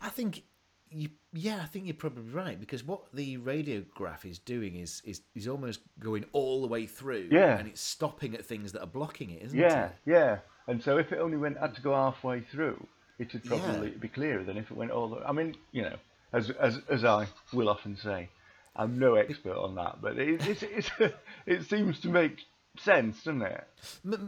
I 0.00 0.08
think 0.08 0.42
you, 0.90 1.08
yeah, 1.32 1.60
I 1.62 1.66
think 1.66 1.86
you're 1.86 1.94
probably 1.94 2.22
right 2.30 2.58
because 2.60 2.84
what 2.84 3.12
the 3.12 3.38
radiograph 3.38 4.24
is 4.24 4.38
doing 4.38 4.76
is 4.76 5.02
is 5.04 5.22
is 5.34 5.48
almost 5.48 5.80
going 5.98 6.24
all 6.32 6.60
the 6.62 6.68
way 6.68 6.86
through, 6.86 7.28
Yeah. 7.30 7.58
and 7.58 7.66
it's 7.68 7.80
stopping 7.80 8.34
at 8.34 8.44
things 8.44 8.72
that 8.72 8.82
are 8.82 8.86
blocking 8.86 9.30
it, 9.30 9.42
isn't 9.42 9.58
Yeah, 9.58 9.86
it? 9.86 9.92
yeah. 10.04 10.14
Yeah. 10.14 10.38
And 10.68 10.82
so 10.82 10.98
if 10.98 11.12
it 11.12 11.18
only 11.18 11.36
went 11.36 11.58
had 11.58 11.74
to 11.76 11.80
go 11.80 11.92
halfway 11.94 12.40
through, 12.40 12.86
it 13.18 13.32
would 13.32 13.44
Yeah. 13.44 13.58
probably 13.58 13.90
be 13.90 14.08
clearer 14.08 14.44
than 14.44 14.56
if 14.56 14.70
it 14.70 14.76
went 14.76 14.90
all 14.90 15.08
the. 15.08 15.16
I 15.26 15.32
mean, 15.32 15.56
you 15.72 15.82
know, 15.82 15.96
as 16.32 16.50
as 16.50 16.78
as 16.88 17.04
I 17.04 17.26
will 17.52 17.68
often 17.68 17.96
say, 17.96 18.28
I'm 18.76 18.98
no 18.98 19.14
expert 19.14 19.56
on 19.56 19.74
that, 19.76 20.00
but 20.00 20.18
it 20.18 20.46
it's, 20.46 20.90
it 21.46 21.64
seems 21.64 22.00
to 22.00 22.08
make 22.08 22.44
sense, 22.80 23.22
doesn't 23.24 23.42
it? 23.42 23.64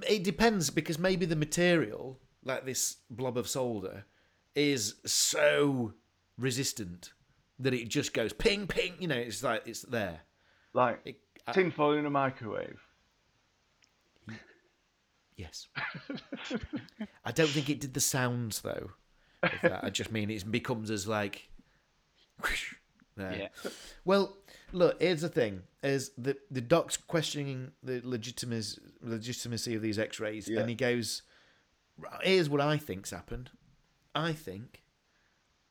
It 0.08 0.24
depends 0.24 0.70
because 0.70 0.98
maybe 0.98 1.26
the 1.26 1.36
material, 1.36 2.18
like 2.44 2.64
this 2.64 2.96
blob 3.10 3.36
of 3.38 3.48
solder, 3.48 4.04
is 4.54 4.96
so 5.06 5.94
resistant 6.36 7.12
that 7.58 7.74
it 7.74 7.88
just 7.88 8.12
goes 8.14 8.32
ping 8.32 8.66
ping. 8.66 8.94
You 8.98 9.08
know, 9.08 9.16
it's 9.16 9.42
like 9.42 9.66
it's 9.66 9.82
there. 9.82 10.20
Like 10.74 11.00
It, 11.04 11.20
uh, 11.46 11.50
I- 11.50 11.52
tinfoil 11.52 11.94
in 11.98 12.06
a 12.06 12.10
microwave. 12.10 12.78
yes. 15.36 15.68
I 17.24 17.32
don't 17.32 17.48
think 17.48 17.70
it 17.70 17.80
did 17.80 17.94
the 17.94 18.00
sounds 18.00 18.60
though. 18.62 18.90
I 19.42 19.90
just 19.90 20.10
mean 20.10 20.30
it 20.30 20.50
becomes 20.50 20.90
as 20.90 21.06
like. 21.06 21.48
whoosh, 22.42 22.74
there. 23.18 23.50
yeah, 23.64 23.70
Well, 24.04 24.36
look, 24.72 25.00
here's 25.00 25.20
the 25.20 25.28
thing: 25.28 25.62
is 25.82 26.10
the 26.16 26.36
the 26.50 26.60
doc's 26.62 26.96
questioning 26.96 27.72
the 27.82 28.00
legitimacy 28.04 28.80
legitimacy 29.02 29.74
of 29.74 29.82
these 29.82 29.98
X-rays, 29.98 30.48
Yeah. 30.48 30.60
and 30.60 30.68
he 30.68 30.74
goes, 30.74 31.22
"Here's 32.22 32.48
what 32.48 32.60
I 32.60 32.78
think's 32.78 33.10
happened. 33.10 33.50
I 34.14 34.32
think 34.32 34.82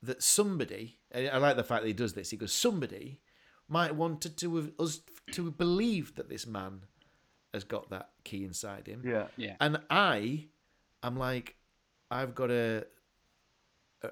that 0.03 0.21
somebody, 0.21 0.99
and 1.11 1.27
I 1.29 1.37
like 1.37 1.55
the 1.57 1.63
fact 1.63 1.81
that 1.81 1.87
he 1.87 1.93
does 1.93 2.13
this. 2.13 2.29
He 2.29 2.37
goes, 2.37 2.53
somebody 2.53 3.19
might 3.67 3.95
wanted 3.95 4.37
to 4.37 4.55
have 4.57 4.71
us 4.79 5.01
to 5.31 5.49
believe 5.51 6.15
that 6.15 6.29
this 6.29 6.45
man 6.45 6.83
has 7.53 7.63
got 7.63 7.89
that 7.89 8.11
key 8.23 8.43
inside 8.45 8.87
him, 8.87 9.01
Yeah. 9.03 9.27
yeah, 9.35 9.55
and 9.59 9.79
I, 9.89 10.45
I'm 11.03 11.17
like, 11.17 11.55
I've 12.11 12.35
got 12.35 12.51
a, 12.51 12.85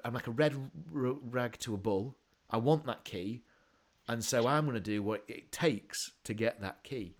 I'm 0.04 0.12
like 0.12 0.26
a 0.26 0.32
red 0.32 0.54
rag 0.90 1.56
to 1.60 1.72
a 1.74 1.78
bull. 1.78 2.16
I 2.50 2.58
want 2.58 2.86
that 2.86 3.04
key, 3.04 3.42
and 4.08 4.24
so 4.24 4.46
I'm 4.46 4.64
going 4.64 4.74
to 4.74 4.80
do 4.80 5.02
what 5.02 5.24
it 5.28 5.50
takes 5.50 6.12
to 6.24 6.34
get 6.34 6.60
that 6.60 6.84
key. 6.84 7.16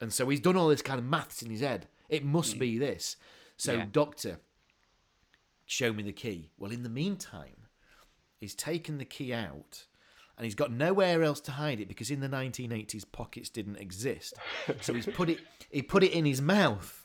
And 0.00 0.12
so 0.12 0.28
he's 0.28 0.40
done 0.40 0.56
all 0.56 0.68
this 0.68 0.82
kind 0.82 0.98
of 0.98 1.04
maths 1.04 1.42
in 1.42 1.50
his 1.50 1.60
head. 1.60 1.88
It 2.08 2.24
must 2.24 2.58
be 2.58 2.74
hmm. 2.74 2.80
this. 2.80 3.16
So 3.56 3.72
Yeah. 3.74 3.86
doctor, 3.90 4.40
show 5.66 5.92
me 5.92 6.02
the 6.02 6.12
key. 6.12 6.50
Well, 6.56 6.70
in 6.70 6.84
the 6.84 6.88
meantime, 6.88 7.66
he's 8.38 8.54
taken 8.54 8.98
the 8.98 9.04
key 9.04 9.34
out. 9.34 9.86
And 10.36 10.44
he's 10.44 10.54
got 10.54 10.70
nowhere 10.70 11.24
else 11.24 11.40
to 11.42 11.52
hide 11.52 11.80
it 11.80 11.88
because 11.88 12.12
in 12.12 12.20
the 12.20 12.28
1980s 12.28 13.04
pockets 13.10 13.50
didn't 13.50 13.76
exist. 13.76 14.34
So 14.80 14.94
he's 14.94 15.06
put 15.06 15.28
it 15.28 15.40
he 15.68 15.82
put 15.82 16.04
it 16.04 16.12
in 16.12 16.24
his 16.24 16.40
mouth 16.40 16.97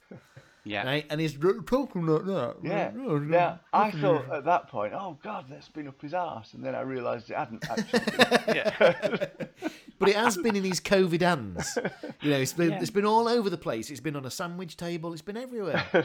yeah. 0.66 0.86
right? 0.86 1.06
And 1.10 1.20
he's 1.20 1.38
talking 1.66 2.06
like 2.06 2.26
that. 2.26 2.56
Yeah. 2.64 2.92
Now 2.96 3.60
I 3.74 3.92
thought 3.92 4.32
at 4.32 4.46
that 4.46 4.70
point, 4.70 4.94
oh 4.94 5.18
God, 5.24 5.46
that's 5.50 5.68
been 5.68 5.88
up 5.88 6.02
his 6.02 6.14
arse, 6.14 6.54
and 6.54 6.64
then 6.64 6.76
I 6.76 6.82
realised 6.82 7.30
it 7.30 7.38
hadn't 7.38 7.70
actually. 7.70 8.02
yeah. 8.56 8.74
but 10.00 10.10
it 10.10 10.16
has 10.16 10.38
been 10.38 10.56
in 10.56 10.64
his 10.64 10.80
COVID 10.80 11.22
hands. 11.22 11.78
You 12.22 12.32
know, 12.32 12.38
it's 12.38 12.54
been 12.54 12.72
Yeah. 12.72 12.82
it's 12.82 12.90
been 12.92 13.06
all 13.06 13.28
over 13.28 13.50
the 13.50 13.58
place. 13.58 13.90
It's 13.90 14.00
been 14.00 14.16
on 14.16 14.26
a 14.26 14.32
sandwich 14.32 14.78
table. 14.78 15.14
It's 15.14 15.22
been 15.22 15.38
everywhere. 15.38 15.86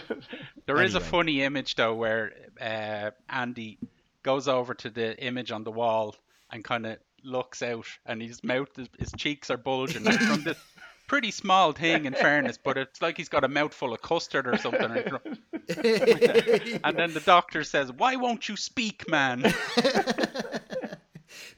There 0.67 0.83
is 0.83 0.95
a 0.95 1.01
funny 1.01 1.43
image 1.43 1.77
though 1.77 1.95
where 1.95 2.33
uh, 2.61 3.11
Andy 3.29 3.79
goes 4.23 4.47
over 4.49 4.75
to 4.75 4.91
the 4.91 5.17
image 5.23 5.51
on 5.51 5.65
the 5.65 5.71
wall 5.71 6.15
and 6.51 6.63
kind 6.63 6.85
of 6.87 6.99
looks 7.25 7.63
out, 7.63 7.87
and 8.05 8.21
his 8.21 8.45
mouth, 8.45 8.69
his, 8.77 8.89
his 8.99 9.13
cheeks 9.17 9.51
are 9.51 9.57
bulging 9.57 10.03
from 10.05 10.43
this 10.45 10.59
pretty 11.09 11.31
small 11.33 11.73
thing, 11.73 12.05
in 12.05 12.13
fairness, 12.15 12.57
but 12.63 12.79
it's 12.79 13.03
like 13.03 13.17
he's 13.17 13.29
got 13.29 13.43
a 13.43 13.49
mouthful 13.49 13.93
of 13.93 14.01
custard 14.03 14.47
or 14.47 14.57
something. 14.57 14.81
And 16.85 16.97
then 16.97 17.13
the 17.13 17.23
doctor 17.25 17.65
says, 17.65 17.93
"Why 17.93 18.17
won't 18.17 18.49
you 18.49 18.57
speak, 18.57 19.09
man?" 19.09 19.43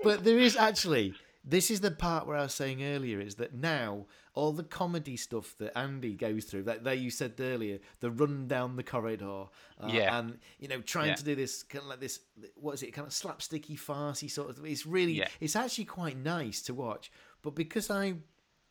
but 0.03 0.25
there 0.25 0.39
is 0.39 0.57
actually 0.57 1.15
this 1.45 1.71
is 1.71 1.81
the 1.81 1.91
part 1.91 2.27
where 2.27 2.37
I 2.37 2.43
was 2.43 2.55
saying 2.55 2.83
earlier 2.85 3.19
is 3.21 3.37
that 3.37 3.55
now 3.55 4.07
all 4.35 4.53
the 4.53 4.63
comedy 4.63 5.17
stuff 5.17 5.55
that 5.59 5.77
Andy 5.77 6.15
goes 6.15 6.45
through, 6.45 6.65
that, 6.65 6.85
that 6.85 6.99
you 6.99 7.11
said 7.11 7.33
earlier, 7.41 7.79
the 8.01 8.11
run 8.11 8.47
down 8.47 8.77
the 8.77 8.83
corridor, 8.83 9.45
uh, 9.81 9.89
Yeah. 9.91 10.19
and 10.19 10.39
you 10.59 10.69
know 10.69 10.81
trying 10.83 11.09
Yeah. 11.09 11.15
to 11.17 11.25
do 11.25 11.35
this 11.35 11.63
kind 11.63 11.83
of 11.83 11.89
like 11.89 12.01
this, 12.01 12.21
what 12.57 12.73
is 12.75 12.83
it, 12.83 12.93
kind 12.93 13.07
of 13.07 13.13
slapsticky, 13.13 13.79
farcy 13.79 14.31
sort 14.31 14.51
of. 14.51 14.65
It's 14.65 14.85
really, 14.87 15.13
Yeah. 15.15 15.29
it's 15.41 15.57
actually 15.57 15.87
quite 15.87 16.17
nice 16.17 16.61
to 16.63 16.75
watch. 16.75 17.11
But 17.43 17.55
because 17.55 17.91
I 17.91 18.17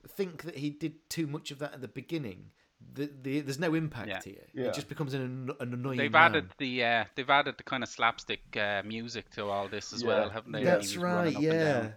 think 0.07 0.43
that 0.43 0.57
he 0.57 0.69
did 0.69 1.09
too 1.09 1.27
much 1.27 1.51
of 1.51 1.59
that 1.59 1.73
at 1.73 1.81
the 1.81 1.87
beginning, 1.87 2.51
the, 2.93 3.09
the, 3.21 3.41
there's 3.41 3.59
no 3.59 3.73
impact 3.75 4.07
Yeah. 4.09 4.21
here. 4.23 4.47
Yeah. 4.53 4.65
It 4.67 4.73
just 4.73 4.87
becomes 4.89 5.13
an, 5.13 5.49
an 5.59 5.73
annoying. 5.73 5.97
They've 5.97 6.11
man. 6.11 6.31
added 6.35 6.49
the 6.57 6.83
uh, 6.83 7.03
they've 7.15 7.29
added 7.29 7.55
the 7.57 7.63
kind 7.63 7.83
of 7.83 7.89
slapstick 7.89 8.41
uh, 8.57 8.81
music 8.85 9.29
to 9.31 9.45
all 9.45 9.67
this 9.67 9.91
as 9.93 10.01
Yeah. 10.01 10.07
well, 10.07 10.29
haven't 10.29 10.51
they? 10.53 10.63
That's 10.63 10.91
He 10.91 10.97
was 10.97 11.03
running 11.03 11.33
right. 11.35 11.43
Yeah. 11.43 11.87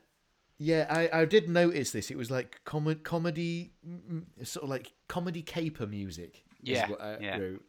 Yeah, 0.59 0.87
I, 0.89 1.21
I 1.23 1.25
did 1.25 1.49
notice 1.49 1.91
this. 1.91 2.09
It 2.11 2.17
was 2.17 2.31
like 2.31 2.61
com- 2.65 2.95
comedy, 3.03 3.73
mm, 3.89 4.23
mm, 4.39 4.47
sort 4.47 4.63
of 4.63 4.71
like 4.71 4.93
comedy 5.09 5.43
caper 5.43 5.89
music. 5.89 6.45
is 6.63 6.69
Yeah, 6.69 6.89
what 6.89 7.01
I 7.01 7.17
yeah. 7.21 7.39
wrote. 7.39 7.65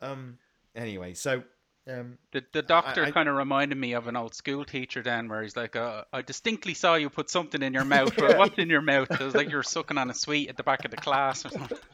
Um. 0.00 0.38
Anyway, 0.74 1.12
so 1.12 1.42
um. 1.88 2.18
The, 2.32 2.44
the 2.52 2.62
doctor 2.62 3.10
kind 3.10 3.28
of 3.28 3.36
reminded 3.36 3.78
me 3.78 3.92
of 3.92 4.06
an 4.06 4.16
old 4.16 4.34
school 4.34 4.64
teacher 4.64 5.02
then, 5.02 5.28
where 5.28 5.42
he's 5.42 5.56
like, 5.56 5.76
uh, 5.76 6.04
"I 6.12 6.22
distinctly 6.22 6.74
saw 6.74 6.94
you 6.94 7.10
put 7.10 7.30
something 7.30 7.62
in 7.62 7.72
your 7.72 7.84
mouth. 7.84 8.16
Well, 8.16 8.38
what's 8.38 8.58
in 8.58 8.70
your 8.70 8.82
mouth?" 8.82 9.10
It 9.10 9.20
was 9.20 9.34
like 9.34 9.50
you 9.50 9.56
were 9.56 9.62
sucking 9.62 9.98
on 9.98 10.10
a 10.10 10.14
sweet 10.14 10.48
at 10.48 10.56
the 10.56 10.62
back 10.62 10.84
of 10.84 10.90
the 10.90 10.96
class 10.96 11.44
or 11.44 11.50
something. 11.50 11.78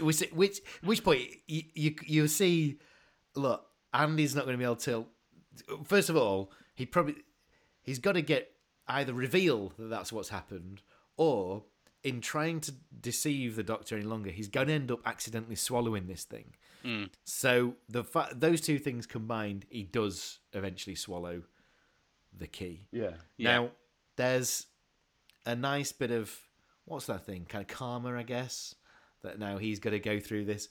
Which 0.00 0.20
which 0.32 0.60
which 0.82 1.04
point 1.04 1.28
you 1.46 1.62
you, 1.74 1.94
you 2.06 2.28
see? 2.28 2.78
Look, 3.34 3.66
Andy's 3.92 4.34
not 4.34 4.44
going 4.44 4.54
to 4.54 4.58
be 4.58 4.64
able 4.64 4.76
to. 4.76 5.04
First 5.84 6.08
of 6.08 6.16
all, 6.16 6.50
he 6.74 6.86
probably 6.86 7.16
he's 7.82 7.98
got 7.98 8.12
to 8.12 8.22
get 8.22 8.50
either 8.88 9.12
reveal 9.12 9.72
that 9.78 9.88
that's 9.88 10.10
what's 10.10 10.30
happened, 10.30 10.80
or 11.18 11.64
in 12.02 12.20
trying 12.20 12.60
to 12.60 12.72
deceive 13.00 13.56
the 13.56 13.62
doctor 13.62 13.96
any 13.96 14.04
longer, 14.04 14.30
he's 14.30 14.48
going 14.48 14.68
to 14.68 14.74
end 14.74 14.90
up 14.90 15.00
accidentally 15.06 15.56
swallowing 15.56 16.06
this 16.06 16.24
thing. 16.24 16.54
So 17.24 17.74
the 17.88 18.04
fa- 18.04 18.30
those 18.34 18.60
two 18.60 18.78
things 18.78 19.06
combined, 19.06 19.64
he 19.70 19.82
does 19.84 20.38
eventually 20.52 20.96
swallow 20.96 21.42
the 22.36 22.46
key. 22.46 22.86
Yeah. 22.92 23.12
Yeah. 23.36 23.52
Now, 23.56 23.70
there's 24.16 24.66
a 25.46 25.54
nice 25.54 25.92
bit 25.92 26.10
of 26.10 26.30
what's 26.84 27.06
that 27.06 27.24
thing? 27.24 27.46
Kind 27.48 27.62
of 27.62 27.68
karma, 27.76 28.14
I 28.16 28.22
guess. 28.22 28.74
That 29.22 29.38
now 29.38 29.56
he's 29.58 29.78
got 29.80 29.90
to 29.90 29.98
go 30.00 30.20
through 30.20 30.44
this. 30.44 30.68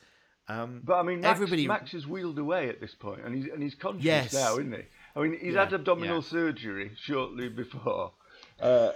Um, 0.47 0.81
But 0.83 0.95
I 0.99 1.03
mean, 1.03 1.21
Max, 1.21 1.37
everybody. 1.37 1.65
Max 1.67 1.93
is 1.93 2.05
wheeled 2.05 2.37
away 2.37 2.69
at 2.69 2.79
this 2.81 2.93
point, 2.93 3.21
and 3.25 3.33
he's 3.33 3.47
and 3.51 3.63
he's 3.63 3.73
conscious 3.75 4.03
Yes. 4.03 4.33
now, 4.33 4.53
isn't 4.53 4.71
he? 4.73 4.81
I 5.15 5.19
mean, 5.21 5.37
he's 5.39 5.53
Yeah, 5.55 5.63
had 5.63 5.73
abdominal 5.73 6.17
yeah. 6.17 6.21
surgery 6.29 6.91
shortly 7.01 7.47
before, 7.49 8.11
uh, 8.59 8.91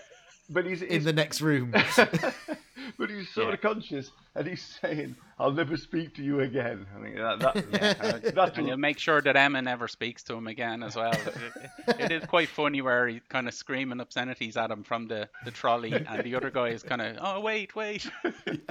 but 0.50 0.66
he's, 0.66 0.82
in 0.82 1.04
the 1.06 1.14
next 1.14 1.40
room. 1.42 1.74
but 2.98 3.10
he's 3.10 3.30
sort 3.30 3.48
Yeah. 3.48 3.54
of 3.54 3.62
conscious, 3.62 4.12
and 4.36 4.48
he's 4.48 4.64
saying, 4.82 5.16
"I'll 5.40 5.52
never 5.52 5.78
speak 5.78 6.16
to 6.16 6.24
you 6.24 6.40
again." 6.42 6.86
I 6.98 7.02
think 7.02 7.16
that, 7.16 7.40
that, 7.40 7.56
Uh, 8.28 8.32
that's 8.34 8.58
and 8.58 8.68
he'll 8.68 8.78
make 8.78 9.00
sure 9.00 9.22
that 9.22 9.36
Emma 9.36 9.62
never 9.62 9.88
speaks 9.88 10.24
to 10.24 10.34
him 10.36 10.48
again 10.48 10.84
as 10.84 10.96
well. 10.96 11.14
It, 11.14 12.00
it 12.00 12.12
is 12.12 12.26
quite 12.26 12.50
funny 12.50 12.82
where 12.82 13.08
he's 13.08 13.22
kind 13.30 13.48
of 13.48 13.54
screaming 13.54 14.00
obscenities 14.00 14.58
at 14.58 14.70
him 14.72 14.84
from 14.84 15.08
the, 15.08 15.30
the 15.46 15.52
trolley, 15.52 15.94
and 15.94 16.24
the 16.24 16.36
other 16.36 16.50
guy 16.52 16.70
is 16.70 16.84
kind 16.84 17.02
of, 17.02 17.18
oh 17.20 17.40
wait, 17.42 17.76
wait. 17.76 18.10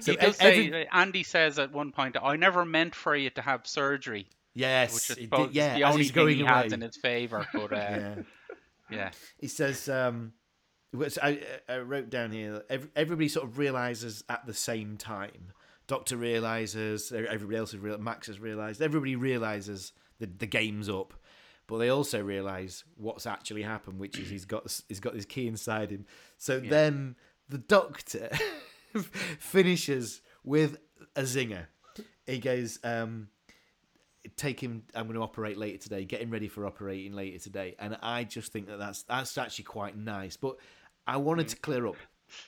So 0.00 0.12
he 0.12 0.16
does 0.16 0.36
ev- 0.40 0.54
say, 0.54 0.88
Andy 0.92 1.22
says 1.22 1.58
at 1.58 1.72
one 1.72 1.92
point, 1.92 2.16
I 2.22 2.36
never 2.36 2.64
meant 2.64 2.94
for 2.94 3.14
you 3.16 3.30
to 3.30 3.42
have 3.42 3.66
surgery, 3.66 4.26
yes, 4.54 4.94
which 4.94 5.18
I 5.18 5.20
he 5.20 5.28
yeah, 5.52 5.74
the 5.74 5.84
only 5.84 5.98
he's 5.98 6.10
thing 6.10 6.14
going 6.14 6.36
he 6.36 6.42
away. 6.42 6.50
has 6.50 6.72
in 6.72 6.80
his 6.80 6.96
favour. 6.96 7.46
But 7.52 7.72
uh, 7.72 7.76
yeah. 7.76 8.14
yeah, 8.90 9.10
He 9.38 9.48
says, 9.48 9.88
um, 9.88 10.32
which 10.32 10.32
I, 11.22 11.40
I 11.68 11.78
wrote 11.78 12.10
down 12.10 12.32
here, 12.32 12.62
everybody 12.96 13.28
sort 13.28 13.46
of 13.46 13.58
realizes 13.58 14.24
at 14.28 14.46
the 14.46 14.54
same 14.54 14.96
time. 14.96 15.52
Doctor 15.86 16.16
realizes, 16.16 17.12
everybody 17.12 17.56
else 17.56 17.72
has 17.72 17.80
realized, 17.80 18.02
Max 18.02 18.26
has 18.26 18.38
realized, 18.38 18.82
everybody 18.82 19.16
realizes 19.16 19.92
the, 20.18 20.26
the 20.26 20.46
game's 20.46 20.88
up. 20.88 21.14
But 21.66 21.78
they 21.78 21.88
also 21.88 22.20
realize 22.20 22.82
what's 22.96 23.26
actually 23.26 23.62
happened, 23.62 24.00
which 24.00 24.18
is 24.18 24.28
he's 24.28 24.44
got 24.44 24.82
he's 24.88 24.98
got 24.98 25.14
his 25.14 25.24
key 25.24 25.46
inside 25.46 25.90
him. 25.90 26.04
So 26.36 26.58
then 26.58 27.14
the 27.48 27.58
doctor 27.58 28.28
finishes 29.38 30.20
with 30.42 30.78
a 31.14 31.22
zinger. 31.22 31.66
He 32.26 32.38
goes, 32.38 32.80
um, 32.82 33.28
take 34.36 34.60
him. 34.60 34.82
I'm 34.94 35.04
going 35.04 35.14
to 35.14 35.22
operate 35.22 35.56
later 35.58 35.78
today. 35.78 36.04
Get 36.04 36.20
him 36.20 36.30
ready 36.30 36.48
for 36.48 36.66
operating 36.66 37.12
later 37.12 37.38
today. 37.38 37.76
And 37.78 37.96
I 38.02 38.24
just 38.24 38.52
think 38.52 38.66
that 38.66 38.78
that's 38.78 39.02
that's 39.04 39.36
actually 39.38 39.64
quite 39.64 39.96
nice. 39.96 40.36
But 40.36 40.56
I 41.06 41.16
wanted 41.16 41.46
hmm. 41.46 41.50
to 41.50 41.56
clear 41.56 41.86
up. 41.86 41.96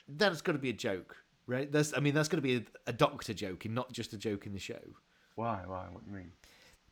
That's 0.07 0.41
got 0.41 0.53
to 0.53 0.59
be 0.59 0.69
a 0.69 0.73
joke, 0.73 1.17
right? 1.45 1.71
That's 1.71 1.95
I 1.95 1.99
mean 1.99 2.13
that's 2.13 2.29
got 2.29 2.37
to 2.37 2.41
be 2.41 2.57
a, 2.57 2.63
a 2.87 2.93
doctor 2.93 3.33
joke 3.33 3.65
and 3.65 3.75
not 3.75 3.91
just 3.91 4.13
a 4.13 4.17
joke 4.17 4.45
in 4.45 4.53
the 4.53 4.59
show 4.59 4.79
why, 5.35 5.63
why? 5.65 5.87
What 5.91 6.05
do 6.05 6.11
you 6.11 6.17
mean? 6.17 6.31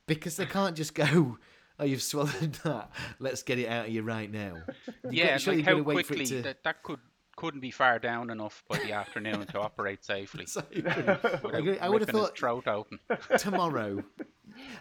because 0.07 0.35
they 0.35 0.45
can't 0.45 0.75
just 0.75 0.93
go. 0.93 1.37
Oh, 1.79 1.85
you've 1.85 2.01
swallowed 2.01 2.53
that. 2.63 2.91
Let's 3.19 3.43
get 3.43 3.59
it 3.59 3.67
out 3.67 3.85
of 3.85 3.91
you 3.91 4.03
right 4.03 4.31
now. 4.31 4.57
You've 5.03 5.13
yeah, 5.13 5.31
got- 5.31 5.41
surely 5.41 5.63
like 5.63 5.67
you've 5.67 5.85
got 5.85 5.91
how 5.91 5.95
wait 5.95 6.07
quickly 6.07 6.25
to- 6.27 6.41
that, 6.43 6.63
that 6.63 6.83
could 6.83 6.99
couldn't 7.37 7.61
be 7.61 7.71
far 7.71 7.97
down 7.97 8.29
enough 8.29 8.63
by 8.67 8.77
the 8.77 8.91
afternoon 8.91 9.47
to 9.47 9.59
operate 9.59 10.03
safely. 10.03 10.45
So 10.47 10.61
I, 10.85 11.77
I 11.81 11.89
would 11.89 12.01
have 12.01 12.09
thought 12.09 12.37
throat 12.37 12.67
open. 12.67 12.99
tomorrow, 13.37 14.03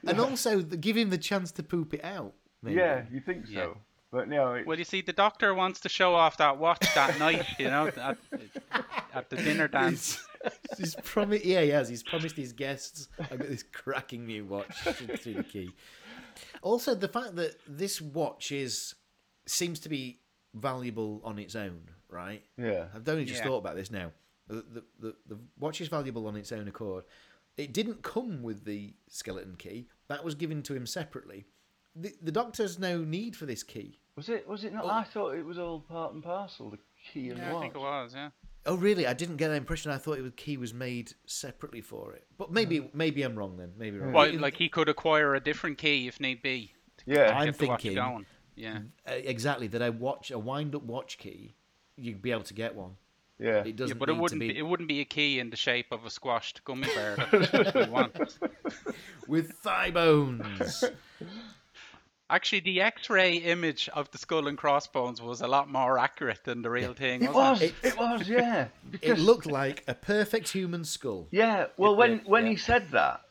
and 0.06 0.20
also 0.20 0.60
the, 0.60 0.76
give 0.76 0.96
him 0.96 1.10
the 1.10 1.18
chance 1.18 1.52
to 1.52 1.62
poop 1.62 1.94
it 1.94 2.04
out. 2.04 2.34
Maybe. 2.62 2.76
Yeah, 2.76 3.04
you 3.10 3.20
think 3.20 3.46
so? 3.46 3.52
Yeah. 3.52 3.68
But 4.12 4.28
no, 4.28 4.54
it's, 4.54 4.66
Well, 4.66 4.78
you 4.78 4.84
see, 4.84 5.02
the 5.02 5.12
doctor 5.12 5.54
wants 5.54 5.80
to 5.80 5.88
show 5.88 6.14
off 6.14 6.36
that 6.38 6.58
watch 6.58 6.84
that 6.96 7.18
night, 7.20 7.46
you 7.58 7.66
know, 7.66 7.86
at, 7.88 8.18
at 9.14 9.30
the 9.30 9.36
dinner 9.36 9.68
dance. 9.78 10.26
He's, 10.70 10.78
he's 10.78 10.94
promised. 11.04 11.44
Yeah, 11.44 11.60
he 11.62 11.68
has. 11.68 11.88
He's 11.88 12.02
promised 12.02 12.36
his 12.36 12.52
guests. 12.52 13.08
I've 13.20 13.38
got 13.38 13.48
this 13.48 13.62
cracking 13.62 14.26
new 14.26 14.44
watch 14.44 14.74
through 14.78 15.34
the 15.34 15.44
key. 15.44 15.70
Also, 16.62 16.94
the 16.94 17.08
fact 17.08 17.36
that 17.36 17.56
this 17.68 18.00
watch 18.00 18.50
is 18.50 18.94
seems 19.46 19.78
to 19.80 19.88
be 19.88 20.18
valuable 20.54 21.20
on 21.24 21.38
its 21.38 21.54
own, 21.54 21.80
right? 22.08 22.42
yeah, 22.58 22.86
I've 22.94 23.08
only 23.08 23.24
just 23.24 23.40
Yeah. 23.42 23.46
thought 23.48 23.58
about 23.58 23.76
this 23.76 23.90
now. 23.90 24.10
The, 24.48 24.64
the, 24.72 24.84
the, 24.98 25.14
the 25.28 25.38
watch 25.60 25.80
is 25.80 25.86
valuable 25.88 26.26
on 26.26 26.34
its 26.34 26.50
own 26.50 26.66
accord. 26.66 27.04
It 27.56 27.72
didn't 27.72 28.02
come 28.02 28.42
with 28.42 28.64
the 28.64 28.94
skeleton 29.08 29.54
key. 29.56 29.86
That 30.08 30.24
was 30.24 30.34
given 30.34 30.62
to 30.64 30.74
him 30.74 30.86
separately. 30.86 31.44
The, 31.96 32.12
the 32.22 32.32
doctor's 32.32 32.78
no 32.78 32.98
need 32.98 33.36
for 33.36 33.46
this 33.46 33.62
key. 33.62 33.98
was 34.16 34.28
it? 34.28 34.46
Was 34.48 34.64
it 34.64 34.72
not? 34.72 34.84
Well- 34.84 34.94
I 34.94 35.04
thought 35.04 35.34
it 35.34 35.44
was 35.44 35.58
all 35.58 35.80
part 35.80 36.12
and 36.14 36.22
parcel. 36.22 36.70
The 36.70 36.78
key 37.12 37.30
and 37.30 37.38
Yeah, 37.38 37.56
I 37.56 37.60
think 37.60 37.74
it 37.74 37.80
was, 37.80 38.12
yeah. 38.14 38.30
Oh, 38.66 38.76
really? 38.76 39.06
I 39.06 39.14
didn't 39.14 39.36
get 39.36 39.48
that 39.48 39.54
impression. 39.56 39.90
I 39.90 39.96
thought 39.96 40.18
it 40.18 40.22
was, 40.22 40.32
key 40.36 40.58
was 40.58 40.74
made 40.74 41.14
separately 41.26 41.80
for 41.80 42.12
it. 42.12 42.26
But 42.36 42.52
maybe 42.52 42.90
maybe 42.92 43.22
I'm 43.22 43.34
wrong 43.34 43.56
then. 43.56 43.72
Maybe 43.78 43.98
I'm 43.98 44.12
Well, 44.12 44.32
like 44.38 44.56
he 44.56 44.68
could 44.68 44.88
acquire 44.88 45.34
a 45.34 45.40
different 45.40 45.78
key 45.78 46.06
if 46.08 46.20
need 46.20 46.42
be. 46.42 46.72
Yeah, 47.06 47.36
I'm 47.36 47.46
Get 47.46 47.58
the 47.58 47.66
watch 47.68 47.82
thinking- 47.82 48.26
Yeah. 48.56 48.80
Uh, 49.08 49.12
exactly 49.14 49.66
that. 49.68 49.80
I 49.80 49.88
watch 49.88 50.30
a 50.30 50.38
wind 50.38 50.74
up 50.74 50.82
watch 50.82 51.16
key. 51.16 51.54
You'd 51.96 52.20
be 52.20 52.30
able 52.32 52.42
to 52.44 52.54
get 52.54 52.74
one. 52.74 52.96
yeah. 53.38 53.64
It 53.64 53.76
doesn't 53.76 53.98
but 53.98 54.10
it 54.10 54.16
wouldn't 54.16 54.40
be... 54.40 54.52
be 54.52 54.58
it 54.58 54.62
wouldn't 54.62 54.88
be 54.88 55.00
a 55.00 55.06
key 55.06 55.38
in 55.40 55.48
the 55.48 55.56
shape 55.56 55.86
of 55.90 56.04
a 56.04 56.10
squashed 56.10 56.62
gummy 56.64 56.88
bear. 56.94 57.16
That's 57.32 57.52
what 57.52 57.74
we 57.74 57.84
want. 57.88 58.38
with 59.26 59.52
thigh 59.52 59.90
bones. 59.90 60.84
Actually, 62.30 62.60
the 62.60 62.80
X-ray 62.80 63.34
image 63.38 63.88
of 63.92 64.10
the 64.12 64.18
skull 64.18 64.46
and 64.46 64.56
crossbones 64.56 65.20
was 65.20 65.40
a 65.40 65.48
lot 65.48 65.68
more 65.68 65.98
accurate 65.98 66.44
than 66.44 66.62
the 66.62 66.70
real 66.70 66.94
thing. 66.94 67.24
It 67.24 67.32
wasn't 67.32 67.74
was. 67.82 67.92
It 67.92 67.98
was. 67.98 68.28
Yeah. 68.28 68.68
it 69.02 69.18
looked 69.18 69.46
like 69.46 69.82
a 69.88 69.94
perfect 69.94 70.48
human 70.48 70.84
skull. 70.84 71.26
Yeah, 71.32 71.66
well, 71.76 71.96
when 71.96 72.18
did, 72.18 72.26
when 72.26 72.44
yeah. 72.44 72.50
he 72.52 72.56
said 72.56 72.90
that, 72.92 73.22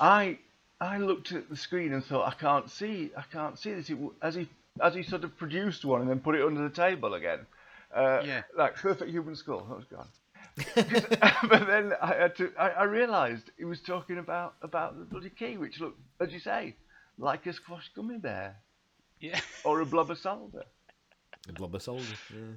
I 0.00 0.38
I 0.80 0.98
looked 0.98 1.32
at 1.32 1.48
the 1.48 1.56
screen 1.56 1.92
and 1.92 2.04
thought, 2.04 2.26
I 2.26 2.34
can't 2.34 2.68
see, 2.70 3.10
I 3.16 3.22
can't 3.32 3.58
see 3.58 3.74
this. 3.74 3.90
It, 3.90 3.98
as 4.22 4.34
he 4.34 4.48
as 4.80 4.94
he 4.94 5.02
sort 5.02 5.24
of 5.24 5.36
produced 5.36 5.84
one 5.84 6.00
and 6.00 6.10
then 6.10 6.20
put 6.20 6.34
it 6.34 6.42
under 6.44 6.62
the 6.62 6.74
table 6.74 7.14
again, 7.14 7.46
uh, 7.94 8.22
Yeah. 8.24 8.42
like 8.56 8.74
perfect 8.76 9.10
human 9.10 9.36
skull. 9.36 9.66
That 9.68 9.76
was 9.76 9.84
gone. 9.86 10.08
but 11.48 11.66
then 11.66 11.92
I 12.02 12.14
had 12.14 12.36
to. 12.36 12.52
I, 12.58 12.70
I 12.70 12.82
realised 12.84 13.50
he 13.56 13.64
was 13.64 13.80
talking 13.80 14.18
about 14.18 14.54
about 14.62 14.98
the 14.98 15.04
bloody 15.04 15.30
key, 15.30 15.56
which 15.56 15.78
looked, 15.80 16.00
as 16.20 16.32
you 16.32 16.40
say, 16.40 16.74
like 17.18 17.46
a 17.46 17.52
squashed 17.52 17.94
gummy 17.94 18.18
bear 18.18 18.56
Yeah. 19.20 19.40
or 19.64 19.80
a 19.80 19.86
blubber 19.86 20.14
soldier. 20.14 20.64
The 21.46 21.52
blubber 21.52 21.80
soldier. 21.80 22.14
Yeah. 22.34 22.54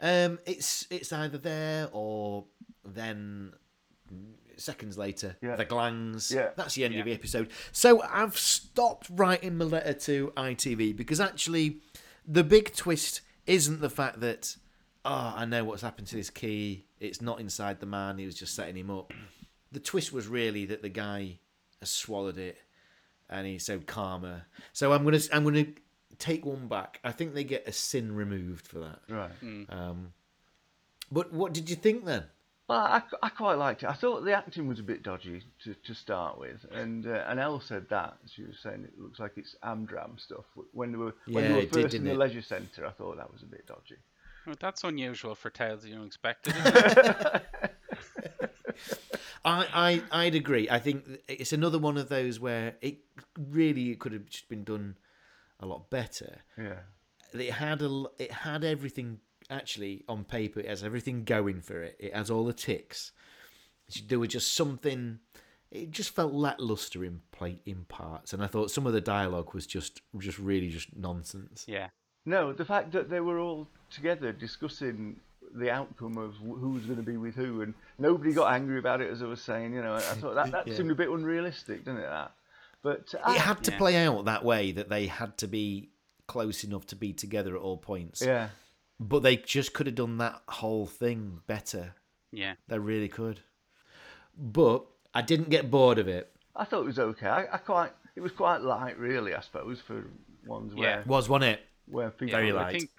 Um, 0.00 0.38
it's 0.46 0.86
it's 0.90 1.12
either 1.12 1.38
there 1.38 1.88
or 1.92 2.44
then 2.84 3.52
seconds 4.56 4.96
later 4.96 5.36
Yeah. 5.42 5.56
the 5.56 5.64
glands. 5.64 6.30
Yeah. 6.30 6.50
That's 6.56 6.74
the 6.74 6.84
end 6.84 6.94
of 6.96 7.04
the 7.04 7.12
episode. 7.12 7.50
So 7.72 8.02
I've 8.02 8.36
stopped 8.38 9.08
writing 9.10 9.56
my 9.58 9.64
letter 9.64 9.92
to 9.92 10.32
ITV 10.36 10.96
because 10.96 11.20
actually 11.20 11.80
the 12.26 12.44
big 12.44 12.74
twist 12.74 13.20
isn't 13.46 13.80
the 13.80 13.90
fact 13.90 14.20
that 14.20 14.56
oh 15.04 15.34
I 15.36 15.44
know 15.44 15.64
what's 15.64 15.82
happened 15.82 16.06
to 16.08 16.16
this 16.16 16.30
key. 16.30 16.86
It's 17.00 17.20
not 17.22 17.40
inside 17.40 17.80
the 17.80 17.86
man. 17.86 18.18
He 18.18 18.26
was 18.26 18.34
just 18.34 18.54
setting 18.54 18.76
him 18.76 18.90
up. 18.90 19.12
The 19.72 19.80
twist 19.80 20.12
was 20.12 20.26
really 20.26 20.64
that 20.66 20.82
the 20.82 20.88
guy 20.88 21.38
has 21.80 21.90
swallowed 21.90 22.38
it 22.38 22.58
and 23.30 23.46
he's 23.46 23.64
so 23.64 23.78
karma. 23.80 24.46
So 24.72 24.92
I'm 24.92 25.04
gonna 25.04 25.20
I'm 25.32 25.44
gonna 25.44 25.66
take 26.18 26.44
one 26.44 26.68
back. 26.68 27.00
I 27.04 27.12
think 27.12 27.34
they 27.34 27.44
get 27.44 27.66
a 27.68 27.72
sin 27.72 28.14
removed 28.14 28.66
for 28.66 28.78
that. 28.80 29.00
Right. 29.08 29.30
Um, 29.68 30.12
but 31.10 31.32
what 31.32 31.52
did 31.54 31.70
you 31.70 31.76
think 31.76 32.04
then? 32.04 32.24
Well, 32.68 32.80
I, 32.80 33.02
I 33.22 33.30
quite 33.30 33.54
liked 33.54 33.82
it. 33.82 33.88
I 33.88 33.94
thought 33.94 34.26
the 34.26 34.34
acting 34.34 34.68
was 34.68 34.78
a 34.78 34.82
bit 34.82 35.02
dodgy 35.02 35.42
to, 35.64 35.72
to 35.72 35.94
start 35.94 36.38
with, 36.38 36.66
and 36.70 37.06
uh, 37.06 37.24
and 37.26 37.40
Elle 37.40 37.60
said 37.60 37.88
that 37.88 38.18
she 38.26 38.42
was 38.42 38.58
saying 38.62 38.84
it 38.84 39.00
looks 39.00 39.18
like 39.18 39.32
it's 39.36 39.56
Amdram 39.64 40.20
stuff. 40.20 40.44
When 40.72 40.92
they 40.92 40.98
were 40.98 41.14
when 41.28 41.44
Yeah, 41.44 41.48
they 41.48 41.54
were 41.54 41.60
it 41.62 41.72
did, 41.72 41.82
first 41.84 41.94
in 41.94 42.04
the 42.04 42.10
it? 42.10 42.18
leisure 42.18 42.42
centre, 42.42 42.84
I 42.84 42.90
thought 42.90 43.16
that 43.16 43.32
was 43.32 43.42
a 43.42 43.46
bit 43.46 43.66
dodgy. 43.66 43.96
Well, 44.46 44.56
that's 44.60 44.84
unusual 44.84 45.34
for 45.34 45.48
Tales 45.48 45.82
of 45.84 45.90
the 45.90 45.96
Unexpected. 45.96 46.54
Isn't 46.56 46.76
it? 46.76 47.44
I, 49.48 50.02
I 50.12 50.24
I'd 50.24 50.34
agree. 50.34 50.68
I 50.70 50.78
think 50.78 51.04
it's 51.28 51.52
another 51.52 51.78
one 51.78 51.96
of 51.96 52.08
those 52.08 52.38
where 52.40 52.74
it 52.80 52.98
really 53.38 53.94
could 53.96 54.12
have 54.12 54.26
just 54.26 54.48
been 54.48 54.64
done 54.64 54.96
a 55.60 55.66
lot 55.66 55.90
better. 55.90 56.38
Yeah. 56.56 56.80
It 57.32 57.52
had 57.52 57.82
a 57.82 58.04
it 58.18 58.32
had 58.32 58.64
everything 58.64 59.18
actually 59.50 60.04
on 60.08 60.24
paper. 60.24 60.60
It 60.60 60.68
has 60.68 60.84
everything 60.84 61.24
going 61.24 61.60
for 61.60 61.82
it. 61.82 61.96
It 61.98 62.14
has 62.14 62.30
all 62.30 62.44
the 62.44 62.52
ticks. 62.52 63.12
There 64.06 64.18
was 64.18 64.28
just 64.28 64.54
something. 64.54 65.20
It 65.70 65.90
just 65.90 66.14
felt 66.14 66.32
lackluster 66.32 67.04
in 67.04 67.20
play 67.30 67.60
in 67.66 67.84
parts, 67.84 68.32
and 68.32 68.42
I 68.42 68.46
thought 68.46 68.70
some 68.70 68.86
of 68.86 68.92
the 68.94 69.00
dialogue 69.02 69.52
was 69.54 69.66
just 69.66 70.00
just 70.18 70.38
really 70.38 70.68
just 70.68 70.96
nonsense. 70.96 71.64
yeah. 71.68 71.88
No, 72.26 72.52
the 72.52 72.64
fact 72.64 72.92
that 72.92 73.08
they 73.08 73.20
were 73.20 73.38
all 73.38 73.68
together 73.88 74.32
discussing 74.32 75.20
the 75.54 75.70
outcome 75.70 76.16
of 76.18 76.34
wh- 76.36 76.58
who 76.60 76.70
was 76.70 76.84
going 76.84 76.96
to 76.98 77.02
be 77.02 77.16
with 77.16 77.34
who, 77.34 77.62
and 77.62 77.74
nobody 77.98 78.32
got 78.32 78.52
angry 78.52 78.78
about 78.78 79.00
it, 79.00 79.10
as 79.10 79.22
I 79.22 79.26
was 79.26 79.40
saying. 79.40 79.72
You 79.74 79.82
know, 79.82 79.94
I 79.94 80.00
thought 80.00 80.34
that, 80.34 80.50
that 80.52 80.66
Yeah. 80.68 80.76
seemed 80.76 80.90
a 80.90 80.94
bit 80.94 81.08
unrealistic, 81.08 81.84
didn't 81.84 82.00
it? 82.00 82.08
That, 82.08 82.32
but 82.82 83.14
uh, 83.14 83.32
It 83.32 83.38
had 83.40 83.62
to 83.64 83.70
Yeah. 83.72 83.78
play 83.78 83.96
out 84.06 84.24
that 84.26 84.44
way 84.44 84.72
that 84.72 84.88
they 84.88 85.06
had 85.06 85.36
to 85.38 85.48
be 85.48 85.90
close 86.26 86.62
enough 86.64 86.86
to 86.88 86.96
be 86.96 87.12
together 87.12 87.56
at 87.56 87.62
all 87.62 87.76
points. 87.78 88.20
yeah, 88.22 88.48
But 89.00 89.22
they 89.22 89.36
just 89.36 89.72
could 89.72 89.86
have 89.86 89.94
done 89.96 90.18
that 90.18 90.42
whole 90.48 90.86
thing 90.86 91.40
better. 91.46 91.94
Yeah. 92.32 92.54
They 92.68 92.78
really 92.78 93.08
could. 93.08 93.40
But 94.36 94.84
I 95.14 95.22
didn't 95.22 95.50
get 95.50 95.70
bored 95.70 95.98
of 95.98 96.06
it. 96.08 96.30
I 96.54 96.64
thought 96.64 96.82
it 96.82 96.86
was 96.86 96.98
okay. 96.98 97.26
I, 97.28 97.46
I 97.54 97.58
quite, 97.58 97.92
it 98.16 98.20
was 98.20 98.32
quite 98.32 98.60
light, 98.62 98.98
really. 98.98 99.34
I 99.34 99.40
suppose 99.40 99.80
for 99.80 100.04
ones 100.46 100.74
where 100.74 101.02
Was 101.06 101.28
one 101.28 101.42
it? 101.42 101.60
where 101.86 102.10
people 102.10 102.36
Very 102.36 102.50
I 102.52 102.54
light. 102.54 102.72
think, 102.80 102.90
but 102.94 102.97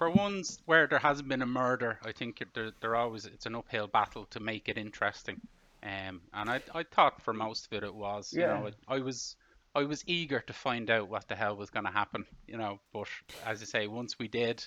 for 0.00 0.08
ones 0.08 0.62
where 0.64 0.86
there 0.86 0.98
hasn't 0.98 1.28
been 1.28 1.42
a 1.42 1.46
murder, 1.46 1.98
I 2.02 2.12
think 2.12 2.42
they're, 2.54 2.72
they're 2.80 2.96
always 2.96 3.26
it's 3.26 3.44
an 3.44 3.54
uphill 3.54 3.86
battle 3.86 4.24
to 4.30 4.40
make 4.40 4.70
it 4.70 4.78
interesting. 4.78 5.42
Um, 5.82 6.22
and 6.32 6.48
I 6.48 6.62
I 6.74 6.84
thought 6.84 7.20
for 7.20 7.34
most 7.34 7.66
of 7.66 7.74
it 7.74 7.84
it 7.84 7.94
was. 7.94 8.32
You 8.32 8.46
know, 8.46 8.64
it, 8.68 8.76
I 8.88 9.00
was 9.00 9.36
I 9.74 9.82
was 9.82 10.02
eager 10.06 10.40
to 10.40 10.54
find 10.54 10.88
out 10.88 11.10
what 11.10 11.28
the 11.28 11.36
hell 11.36 11.54
was 11.54 11.68
going 11.68 11.84
to 11.84 11.92
happen. 11.92 12.24
You 12.48 12.56
know, 12.56 12.80
but 12.94 13.08
as 13.44 13.60
I 13.60 13.66
say, 13.66 13.86
once 13.86 14.18
we 14.18 14.26
did. 14.26 14.66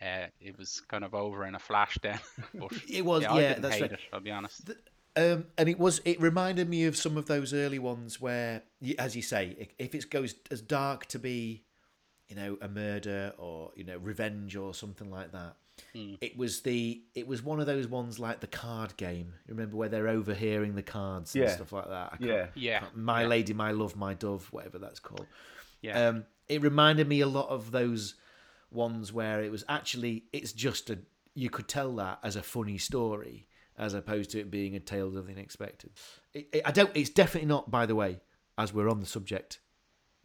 Uh, 0.00 0.28
it 0.40 0.56
was 0.56 0.80
kind 0.86 1.02
of 1.02 1.12
over 1.12 1.44
in 1.44 1.56
a 1.56 1.58
flash 1.58 1.98
then. 2.00 2.20
But 2.54 2.70
It 2.88 3.04
was, 3.04 3.24
I 3.24 3.40
yeah, 3.40 3.48
didn't 3.48 3.62
that's 3.62 3.80
right. 3.80 3.92
it. 3.92 3.98
I'll 4.12 4.20
be 4.20 4.30
honest. 4.30 4.70
Um, 5.16 5.46
and 5.58 5.68
it 5.68 5.76
was. 5.76 6.00
It 6.04 6.20
reminded 6.20 6.68
me 6.68 6.84
of 6.84 6.96
some 6.96 7.16
of 7.16 7.26
those 7.26 7.52
early 7.52 7.80
ones 7.80 8.20
where, 8.20 8.62
as 8.96 9.16
you 9.16 9.22
say, 9.22 9.68
if 9.76 9.96
it 9.96 10.08
goes 10.08 10.36
as 10.52 10.60
dark 10.60 11.06
to 11.06 11.18
be, 11.18 11.64
you 12.28 12.36
know, 12.36 12.58
a 12.60 12.68
murder 12.68 13.32
or 13.38 13.72
you 13.76 13.84
know 13.84 13.96
revenge 13.98 14.56
or 14.56 14.74
something 14.74 15.10
like 15.10 15.32
that. 15.32 15.56
It 15.94 16.36
was 16.36 16.60
the. 16.62 17.02
It 17.14 17.26
was 17.28 17.42
one 17.42 17.60
of 17.60 17.66
those 17.66 17.86
ones 17.86 18.18
like 18.18 18.40
the 18.40 18.46
card 18.48 18.96
game. 18.96 19.34
You 19.46 19.54
remember 19.54 19.76
where 19.76 19.88
they're 19.88 20.08
overhearing 20.08 20.74
the 20.74 20.82
cards 20.82 21.34
and 21.34 21.44
Yeah. 21.44 21.50
stuff 21.54 21.72
like 21.72 21.86
that. 21.88 22.12
I 22.12 22.16
can't- 22.16 22.22
Yeah. 22.30 22.46
Yeah. 22.54 22.78
can't- 22.80 22.96
My 22.96 23.22
yeah, 23.22 23.28
lady, 23.28 23.52
my 23.54 23.70
love, 23.70 23.94
my 23.96 24.14
dove, 24.14 24.52
whatever 24.52 24.78
that's 24.78 24.98
called. 25.00 25.26
Yeah. 25.80 26.08
Um, 26.08 26.24
it 26.48 26.62
reminded 26.62 27.08
me 27.08 27.20
a 27.20 27.28
lot 27.28 27.48
of 27.48 27.70
those 27.70 28.14
ones 28.70 29.12
where 29.12 29.42
it 29.42 29.50
was 29.50 29.64
actually 29.68 30.24
it's 30.32 30.52
just 30.52 30.90
a 30.90 30.98
you 31.34 31.48
could 31.48 31.68
tell 31.68 31.94
that 31.96 32.18
as 32.24 32.34
a 32.36 32.42
funny 32.42 32.76
story 32.78 33.46
as 33.78 33.94
opposed 33.94 34.30
to 34.30 34.40
it 34.40 34.50
being 34.50 34.74
a 34.74 34.80
tale 34.80 35.16
of 35.16 35.26
the 35.26 35.32
unexpected. 35.32 35.90
It, 36.34 36.48
it- 36.52 36.62
I 36.64 36.72
don't. 36.72 36.90
It's 36.96 37.10
definitely 37.10 37.48
not. 37.48 37.70
By 37.70 37.86
the 37.86 37.94
way, 37.94 38.20
as 38.58 38.74
we're 38.74 38.88
on 38.88 38.98
the 39.00 39.06
subject. 39.06 39.60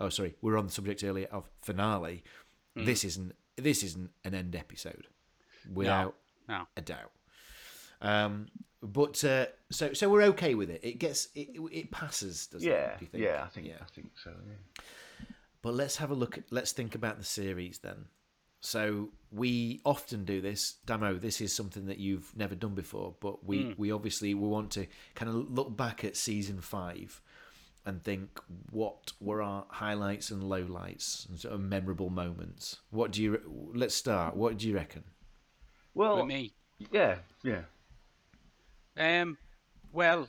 Oh, 0.03 0.09
sorry, 0.09 0.35
we 0.41 0.51
are 0.51 0.57
on 0.57 0.65
the 0.65 0.71
subject 0.71 1.03
earlier 1.03 1.27
of 1.31 1.49
finale. 1.61 2.23
This 2.75 3.05
isn't. 3.05 3.33
This 3.55 3.83
isn't 3.83 4.09
an 4.25 4.33
end 4.33 4.55
episode, 4.55 5.07
without 5.71 6.15
no. 6.49 6.67
a 6.75 6.81
doubt. 6.81 7.11
Um, 8.01 8.47
but 8.81 9.23
uh, 9.23 9.45
so 9.71 9.93
so 9.93 10.09
we're 10.09 10.23
okay 10.23 10.55
with 10.55 10.69
it. 10.69 10.81
It 10.83 10.99
gets 10.99 11.29
it, 11.35 11.49
it 11.71 11.89
passes, 11.91 12.47
doesn't 12.47 12.67
yeah, 12.67 12.93
it? 12.93 12.99
Do 12.99 13.05
you 13.05 13.11
think? 13.11 13.23
yeah, 13.23 13.43
I 13.45 13.47
think, 13.47 13.67
Yeah. 13.67 13.75
I 13.79 13.85
think 13.85 14.11
so. 14.21 14.31
Yeah. 14.31 15.25
But 15.61 15.75
let's 15.75 15.95
have 15.97 16.11
a 16.11 16.15
look. 16.15 16.37
At, 16.37 16.45
let's 16.51 16.73
think 16.73 16.95
about 16.95 17.17
the 17.17 17.23
series 17.23 17.79
then. 17.79 18.05
So 18.59 19.09
we 19.31 19.81
often 19.85 20.25
do 20.25 20.41
this, 20.41 20.79
Damo. 20.85 21.15
This 21.15 21.39
is 21.39 21.55
something 21.55 21.85
that 21.85 21.97
you've 21.97 22.35
never 22.35 22.55
done 22.55 22.73
before, 22.73 23.15
but 23.21 23.45
we 23.45 23.73
we 23.77 23.91
obviously 23.91 24.33
we 24.33 24.47
want 24.47 24.71
to 24.71 24.87
kind 25.15 25.29
of 25.29 25.49
look 25.49 25.77
back 25.77 26.03
at 26.03 26.17
season 26.17 26.59
five 26.59 27.21
and 27.85 28.03
think 28.03 28.39
what 28.71 29.11
were 29.19 29.41
our 29.41 29.65
highlights 29.69 30.31
and 30.31 30.43
lowlights 30.43 31.27
and 31.29 31.39
sort 31.39 31.53
of 31.53 31.59
memorable 31.59 32.09
moments. 32.09 32.77
What 32.91 33.11
do 33.11 33.21
you? 33.21 33.71
Let's 33.73 33.95
start. 33.95 34.35
What 34.35 34.57
do 34.57 34.67
you 34.67 34.75
reckon? 34.75 35.03
Well, 35.93 36.17
With 36.17 36.25
me. 36.27 36.53
yeah, 36.91 37.17
yeah. 37.43 37.61
Um, 38.97 39.37
well, 39.91 40.27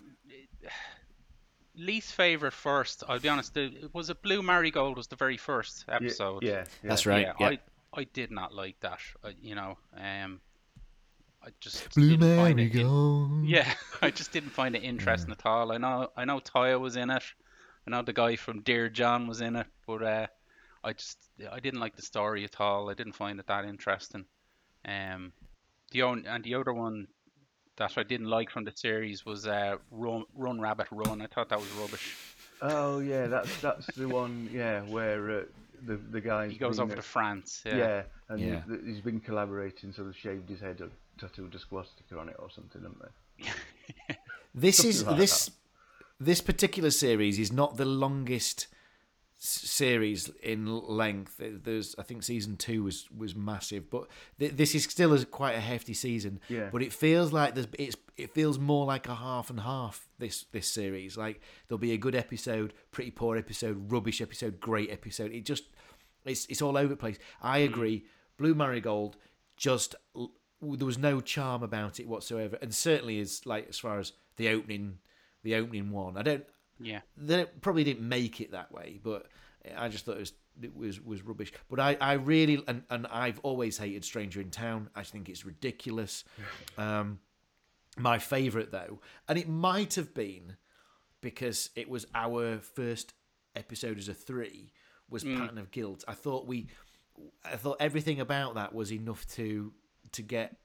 least 1.77 2.13
favorite 2.15 2.53
first. 2.53 3.03
I'll 3.09 3.19
be 3.21 3.29
honest. 3.29 3.55
The, 3.55 3.89
was 3.93 4.11
it 4.11 4.23
Blue 4.23 4.43
Marigold 4.43 4.97
was 4.97 5.07
the 5.07 5.17
very 5.17 5.37
first 5.37 5.85
episode. 5.89 6.43
Yeah, 6.43 6.51
yeah. 6.51 6.65
That's 6.83 7.07
right. 7.07 7.23
Yeah, 7.27 7.33
Yeah. 7.41 7.47
I 7.49 7.59
I 8.01 8.05
did 8.05 8.31
not 8.31 8.55
like 8.55 8.79
that. 8.81 8.99
Uh, 9.23 9.31
you 9.41 9.55
know, 9.55 9.79
um, 9.97 10.41
I 11.43 11.49
just 11.61 11.95
Blue 11.95 12.11
didn't 12.17 12.29
it 12.29 12.49
in- 12.51 12.57
Marigold. 12.57 13.45
yeah, 13.47 13.73
I 14.03 14.11
just 14.11 14.33
didn't 14.33 14.51
find 14.51 14.75
it 14.75 14.83
interesting 14.83 15.31
at 15.33 15.45
all. 15.47 15.73
I 15.73 15.79
know 15.79 16.11
I 16.17 16.25
know 16.25 16.41
Taya 16.41 16.79
was 16.81 16.97
in 16.97 17.11
it. 17.11 17.23
I 17.86 17.90
know 17.90 18.02
the 18.02 18.12
guy 18.12 18.36
from 18.36 18.62
Dear 18.62 18.89
John 18.89 19.27
was 19.27 19.40
in 19.40 19.56
it, 19.56 19.66
but 19.86 20.02
uh, 20.02 20.27
I 20.82 20.93
just 20.93 21.19
I 21.51 21.61
didn't 21.61 21.81
like 21.81 21.97
the 21.97 22.02
story 22.02 22.44
at 22.44 22.61
all. 22.61 22.90
I 22.90 22.94
didn't 22.94 23.12
find 23.15 23.39
it 23.39 23.47
that 23.47 23.65
interesting. 23.65 24.24
Um, 24.86 25.32
the 25.93 26.02
on, 26.02 26.24
and 26.27 26.44
the 26.44 26.55
other 26.55 26.73
one 26.73 27.09
that 27.77 27.97
I 27.98 28.02
didn't 28.02 28.28
like 28.28 28.51
from 28.51 28.65
the 28.65 28.73
series 28.74 29.24
was 29.24 29.47
uh, 29.47 29.77
Run, 29.90 30.24
Run 30.35 30.61
Rabbit 30.61 30.89
Run. 30.90 31.20
I 31.20 31.27
thought 31.27 31.48
that 31.48 31.59
was 31.59 31.70
rubbish. 31.73 32.16
Oh, 32.62 33.01
yeah. 33.01 33.27
That's 33.27 33.61
that's 33.61 33.86
the 33.97 34.09
one. 34.09 34.48
Yeah, 34.52 34.82
where 34.82 35.31
uh, 35.31 35.43
the 35.86 35.97
the 35.97 36.20
guy 36.20 36.48
He 36.48 36.56
goes 36.56 36.78
over 36.78 36.94
to 36.97 37.02
France. 37.02 37.62
Yeah. 37.66 37.77
Yeah, 37.77 38.02
and 38.28 38.40
Yeah. 38.40 38.62
He's, 38.69 38.86
he's 38.86 39.01
been 39.01 39.20
collaborating, 39.20 39.93
so 39.93 40.05
of 40.05 40.16
shaved 40.16 40.48
his 40.48 40.61
head, 40.61 40.81
and 40.81 40.90
tattooed 41.19 41.55
a 41.55 41.59
swastika 41.59 42.19
on 42.19 42.28
it 42.28 42.36
or 42.39 42.51
something, 42.51 42.82
haven't 42.82 43.02
they? 43.02 43.51
This 44.56 44.85
is 44.85 45.05
like 45.05 45.16
this 45.16 45.51
this 46.25 46.41
particular 46.41 46.91
series 46.91 47.39
is 47.39 47.53
not 47.53 47.77
the 47.77 47.85
longest 47.85 48.69
series 49.39 50.31
in 50.43 50.67
length. 50.67 51.39
There's 51.39 51.95
I 51.99 52.03
think 52.03 52.23
season 52.23 52.57
two 52.57 52.85
was 52.85 53.09
was 53.17 53.35
massive, 53.35 53.91
but 53.91 54.09
th- 54.39 54.53
this 54.53 54.75
is 54.75 54.85
still 54.85 55.13
a, 55.13 55.25
quite 55.25 55.55
a 55.55 55.61
hefty 55.61 55.95
season. 55.95 56.41
Yeah. 56.49 56.71
But 56.73 56.83
it 56.83 56.93
feels 56.93 57.33
like 57.33 57.55
there's 57.55 57.69
it's 57.79 57.97
it 58.17 58.33
feels 58.33 58.59
more 58.59 58.87
like 58.87 59.09
a 59.09 59.15
half 59.15 59.51
and 59.51 59.61
half 59.61 60.09
this 60.19 60.45
this 60.53 60.67
series. 60.67 61.17
Like 61.17 61.41
there'll 61.69 61.79
be 61.79 61.93
a 61.93 61.99
good 61.99 62.15
episode, 62.15 62.73
pretty 62.91 63.11
poor 63.11 63.37
episode, 63.37 63.93
rubbish 63.93 64.21
episode, 64.21 64.61
great 64.61 64.91
episode. 64.91 65.33
It 65.33 65.45
just 65.45 65.65
it's 66.25 66.47
it's 66.47 66.63
all 66.63 66.77
over 66.77 66.89
the 66.89 66.97
place. 66.97 67.19
I 67.43 67.61
hmm. 67.61 67.73
agree. 67.73 68.05
Blue 68.37 68.55
Marigold 68.55 69.17
just 69.57 69.95
there 70.15 70.87
was 70.87 70.99
no 70.99 71.21
charm 71.21 71.63
about 71.63 72.01
it 72.01 72.09
whatsoever, 72.09 72.57
and 72.63 72.75
certainly 72.75 73.19
is 73.19 73.45
like 73.45 73.69
as 73.69 73.79
far 73.79 73.99
as 73.99 74.13
the 74.37 74.49
opening 74.49 74.99
the 75.45 75.55
opening 75.55 75.91
one. 75.93 76.16
I 76.16 76.23
don't 76.23 76.45
Yeah. 76.81 77.01
they 77.16 77.45
probably 77.61 77.85
didn't 77.85 78.07
make 78.09 78.41
it 78.41 78.51
that 78.51 78.73
way, 78.73 78.99
but 79.03 79.29
I 79.77 79.89
just 79.89 80.05
thought 80.05 80.16
it 80.16 80.21
was 80.21 80.33
it 80.62 80.77
was, 80.77 81.01
was 81.01 81.23
rubbish. 81.23 81.53
But 81.69 81.81
I, 81.81 81.97
I 82.01 82.12
really 82.15 82.62
and, 82.66 82.83
and 82.91 83.07
I've 83.07 83.39
always 83.45 83.79
hated 83.79 84.05
Stranger 84.05 84.41
in 84.41 84.51
Town. 84.51 84.91
I 84.97 85.03
think 85.05 85.29
it's 85.29 85.45
ridiculous. 85.45 86.25
Um, 86.79 87.21
my 87.97 88.19
favourite 88.19 88.73
though, 88.73 88.99
and 89.29 89.39
it 89.39 89.49
might 89.49 89.95
have 89.95 90.12
been 90.15 90.57
because 91.21 91.71
it 91.77 91.89
was 91.89 92.07
our 92.12 92.59
first 92.59 93.15
episode 93.55 93.99
as 93.99 94.09
a 94.09 94.15
three 94.15 94.73
was 95.09 95.23
Pattern 95.23 95.59
of 95.59 95.71
Guilt. 95.71 96.03
I 96.09 96.15
thought 96.15 96.47
we, 96.49 96.66
I 97.45 97.55
thought 97.57 97.77
everything 97.79 98.19
about 98.19 98.57
that 98.57 98.75
was 98.75 98.93
enough 98.93 99.25
to 99.37 99.73
to 100.12 100.23
get 100.23 100.57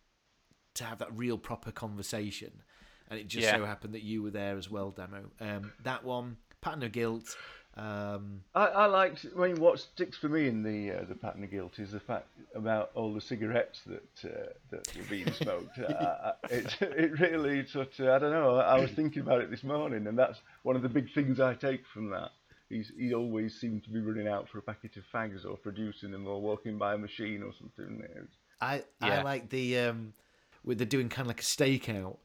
to 0.75 0.83
have 0.85 0.97
that 0.99 1.15
real 1.15 1.37
proper 1.37 1.71
conversation. 1.71 2.63
And 3.09 3.19
it 3.19 3.27
just 3.27 3.45
Yeah. 3.45 3.57
so 3.57 3.65
happened 3.65 3.93
that 3.95 4.03
you 4.03 4.21
were 4.21 4.29
there 4.31 4.57
as 4.57 4.69
well, 4.69 4.91
Damo. 4.91 5.29
Um, 5.39 5.71
that 5.83 6.03
one, 6.03 6.37
Pattern 6.61 6.83
of 6.83 6.91
Guilt. 6.91 7.35
Um, 7.75 8.43
I, 8.55 8.65
I 8.65 8.85
liked. 8.87 9.25
I 9.37 9.47
mean, 9.47 9.59
what 9.59 9.79
sticks 9.79 10.17
for 10.17 10.27
me 10.27 10.47
in 10.47 10.63
the 10.63 10.91
uh, 10.91 11.05
the 11.07 11.15
pattern 11.15 11.43
of 11.45 11.51
guilt 11.51 11.79
is 11.79 11.91
the 11.91 11.99
fact 11.99 12.27
about 12.53 12.91
all 12.93 13.13
the 13.13 13.21
cigarettes 13.21 13.81
that 13.85 14.25
uh, 14.25 14.49
that 14.71 14.91
were 14.97 15.03
being 15.09 15.31
smoked. 15.31 15.79
uh, 15.89 16.33
it 16.49 16.75
it 16.81 17.19
really 17.19 17.65
sort 17.67 17.97
of, 17.99 18.07
I 18.09 18.19
don't 18.19 18.31
know. 18.31 18.57
I 18.57 18.77
was 18.79 18.91
thinking 18.91 19.21
about 19.21 19.41
it 19.41 19.49
this 19.49 19.63
morning, 19.63 20.07
and 20.07 20.17
that's 20.19 20.39
one 20.63 20.75
of 20.75 20.81
the 20.81 20.89
big 20.89 21.13
things 21.13 21.39
I 21.39 21.53
take 21.53 21.85
from 21.93 22.09
that. 22.09 22.31
He's 22.67 22.91
he 22.97 23.13
always 23.13 23.57
seemed 23.57 23.83
to 23.85 23.89
be 23.91 24.01
running 24.01 24.27
out 24.27 24.49
for 24.49 24.57
a 24.57 24.61
packet 24.61 24.97
of 24.97 25.03
fags 25.13 25.45
or 25.45 25.55
producing 25.55 26.11
them 26.11 26.27
or 26.27 26.41
walking 26.41 26.77
by 26.77 26.95
a 26.95 26.97
machine 26.97 27.43
or 27.43 27.53
something. 27.57 28.01
It 28.03 28.15
was- 28.19 28.27
I 28.59 28.83
I 28.99 29.21
like 29.21 29.49
the 29.49 29.77
um, 29.79 30.13
where 30.63 30.75
they're 30.75 30.85
doing 30.85 31.07
kind 31.07 31.21
of 31.21 31.27
like 31.27 31.39
a 31.39 31.43
stakeout, 31.43 32.17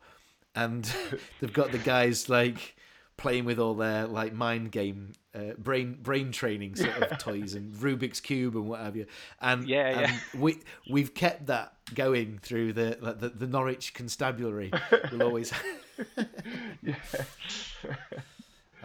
and 0.55 0.85
they've 1.40 1.52
got 1.52 1.72
the 1.72 1.78
guys 1.78 2.28
like 2.28 2.76
playing 3.16 3.44
with 3.44 3.59
all 3.60 3.74
their 3.74 4.06
like 4.06 4.32
mind 4.32 4.72
game, 4.72 5.12
uh, 5.35 5.52
brain 5.59 5.98
brain 6.02 6.32
training 6.32 6.74
sort 6.76 6.97
of 6.97 7.18
toys 7.18 7.55
and 7.55 7.74
Rubik's 7.74 8.20
cube 8.20 8.56
and 8.56 8.66
what 8.68 8.81
have 8.81 8.97
you. 8.97 9.06
And 9.40 9.68
Yeah, 9.68 10.01
yeah. 10.01 10.18
and 10.32 10.43
we 10.43 10.60
we've 10.90 11.14
kept 11.14 11.47
that 11.47 11.74
going 11.94 12.39
through 12.43 12.72
the 12.72 12.98
like, 13.01 13.20
the, 13.20 13.28
the 13.28 13.47
Norwich 13.47 13.94
Constabulary. 13.94 14.72
We'll 15.12 15.22
always. 15.28 15.52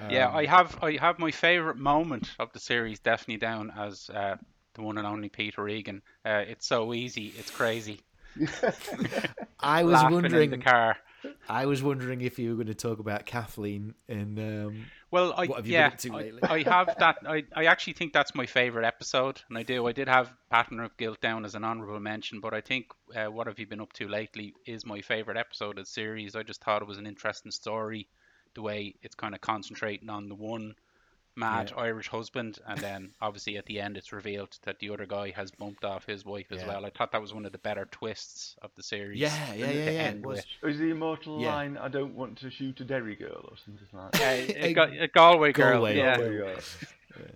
yeah, 0.10 0.30
I 0.34 0.46
have 0.46 0.78
I 0.84 0.98
have 0.98 1.20
my 1.20 1.32
favourite 1.32 1.78
moment 1.78 2.30
of 2.40 2.52
the 2.54 2.60
series 2.60 3.00
definitely 3.00 3.38
down 3.38 3.72
as 3.76 4.10
uh, 4.14 4.36
the 4.76 4.82
one 4.82 4.98
and 4.98 5.08
only 5.08 5.30
Peter 5.30 5.64
Regan. 5.64 6.02
Uh, 6.26 6.44
it's 6.48 6.68
so 6.68 6.94
easy, 6.94 7.34
it's 7.38 7.52
crazy. 7.52 8.02
I 9.60 9.84
was 9.84 10.02
wondering. 10.04 10.54
in 10.54 10.60
the 10.60 10.66
car. 10.66 10.98
I 11.48 11.66
was 11.66 11.82
wondering 11.84 12.22
if 12.22 12.38
you 12.40 12.50
were 12.50 12.56
going 12.56 12.68
to 12.68 12.74
talk 12.76 13.00
about 13.00 13.26
Kathleen 13.26 13.96
and 14.08 14.38
um, 14.40 14.86
Well, 15.12 15.34
I 15.36 15.46
What 15.48 15.58
have 15.58 15.68
you 15.68 15.74
yeah, 15.74 15.90
been 15.90 15.94
up 15.94 16.00
to 16.00 16.10
I- 16.14 16.22
lately? 16.22 16.44
I, 16.44 16.64
have 16.64 16.96
that. 17.00 17.18
I, 17.28 17.44
I 17.56 17.66
actually 17.66 17.94
think 17.94 18.14
that's 18.14 18.36
my 18.36 18.46
favorite 18.46 18.86
episode, 18.86 19.42
and 19.50 19.58
I 19.58 19.64
do. 19.64 19.88
I 19.88 19.92
did 19.92 20.08
have 20.08 20.32
Pattern 20.50 20.80
of 20.80 20.96
Guilt 20.98 21.22
down 21.22 21.46
as 21.46 21.56
an 21.56 21.64
honorable 21.64 22.00
mention, 22.00 22.40
but 22.40 22.54
I 22.54 22.62
think 22.62 22.88
uh, 23.16 23.26
what 23.26 23.48
have 23.48 23.60
you 23.60 23.68
been 23.68 23.82
up 23.82 23.94
to 23.94 24.08
lately 24.08 24.54
is 24.66 24.86
my 24.86 25.02
favorite 25.02 25.38
episode 25.38 25.78
of 25.80 25.86
the 25.86 25.92
series. 25.92 26.36
I 26.36 26.44
just 26.44 26.64
thought 26.64 26.82
it 26.82 26.88
was 26.88 26.98
an 26.98 27.08
interesting 27.08 27.52
story, 27.52 28.08
the 28.56 28.62
way 28.62 28.96
it's 29.02 29.16
kind 29.16 29.34
of 29.36 29.42
concentrating 29.42 30.10
on 30.10 30.30
the 30.30 30.36
one 30.36 30.76
mad 31.36 31.72
Irish 31.78 32.08
husband, 32.10 32.60
and 32.68 32.80
then 32.80 33.12
obviously 33.22 33.58
at 33.58 33.66
the 33.66 33.80
end 33.80 33.96
it's 33.98 34.12
revealed 34.12 34.58
that 34.64 34.80
the 34.80 34.90
other 34.90 35.06
guy 35.06 35.32
has 35.32 35.52
bumped 35.52 35.86
off 35.86 36.06
his 36.06 36.26
wife 36.26 36.48
as 36.52 36.66
well. 36.66 36.86
I 36.86 36.90
thought 36.90 37.12
that 37.14 37.22
was 37.22 37.34
one 37.34 37.46
of 37.46 37.52
the 37.52 37.58
better 37.60 37.88
twists 37.92 38.56
of 38.62 38.72
the 38.76 38.84
series. 38.84 39.20
yeah, 39.20 39.54
yeah, 39.54 39.72
yeah, 39.72 39.90
yeah. 39.90 40.10
It 40.10 40.26
was. 40.26 40.46
with. 40.62 40.78
The 40.80 40.90
immortal 40.92 41.40
Yeah. 41.42 41.56
line, 41.56 41.78
I 41.78 41.88
don't 41.88 42.16
want 42.16 42.38
to 42.40 42.50
shoot 42.50 42.80
a 42.82 42.84
Derry 42.84 43.16
girl 43.16 43.46
or 43.50 43.58
something 43.64 43.88
like 43.94 44.12
that? 44.14 44.78
Uh, 44.78 44.82
a, 45.00 45.04
a 45.04 45.08
Galway 45.08 45.52
girl, 45.54 45.74
Galway. 45.78 45.98
yeah, 45.98 46.18
There 46.18 46.34
you 46.34 46.40
go. 46.40 46.56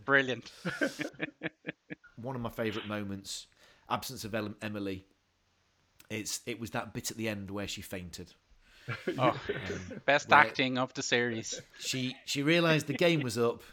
brilliant. 0.06 0.52
one 2.16 2.36
of 2.36 2.42
my 2.42 2.50
favourite 2.50 2.88
moments, 2.88 3.48
absence 3.90 4.24
of 4.24 4.36
Emily. 4.62 5.06
It's 6.10 6.42
it 6.46 6.60
was 6.60 6.72
that 6.72 6.94
bit 6.94 7.12
at 7.12 7.18
the 7.18 7.28
end 7.30 7.50
where 7.50 7.68
she 7.68 7.82
fainted. 7.82 8.34
Oh, 9.18 9.40
best 10.06 10.32
acting 10.34 10.78
of 10.78 10.94
the 10.94 11.02
series. 11.04 11.62
She 11.80 12.16
she 12.26 12.44
realised 12.44 12.88
the 12.88 12.94
game 12.94 13.22
was 13.22 13.38
up, 13.38 13.64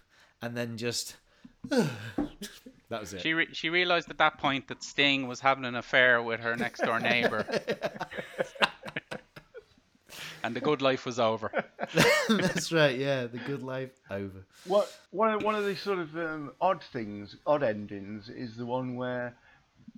and 0.43 0.57
then 0.57 0.77
just 0.77 1.17
that 1.69 1.89
was 2.91 3.13
it. 3.15 3.21
She 3.21 3.35
re- 3.35 3.49
she 3.53 3.69
realized 3.71 4.11
at 4.11 4.19
that 4.19 4.39
point 4.39 4.69
that 4.69 4.83
Sting 4.83 5.27
was 5.29 5.41
having 5.41 5.65
an 5.65 5.75
affair 5.75 6.23
with 6.23 6.41
her 6.41 6.57
next 6.57 6.81
door 6.83 6.99
neighbor, 7.01 7.45
and 10.43 10.55
the 10.57 10.61
good 10.61 10.83
life 10.83 11.05
was 11.07 11.21
over. 11.21 11.51
That's 12.29 12.73
right. 12.73 12.97
Yeah, 12.99 13.27
the 13.27 13.39
good 13.39 13.63
life 13.63 13.91
over. 14.11 14.45
What 14.67 14.91
one 15.11 15.33
of, 15.35 15.43
one 15.43 15.55
of 15.55 15.65
the 15.65 15.77
sort 15.77 15.99
of 15.99 16.17
um, 16.17 16.53
odd 16.61 16.83
things, 16.93 17.37
odd 17.47 17.63
endings, 17.63 18.29
is 18.29 18.57
the 18.57 18.67
one 18.67 18.97
where 18.97 19.35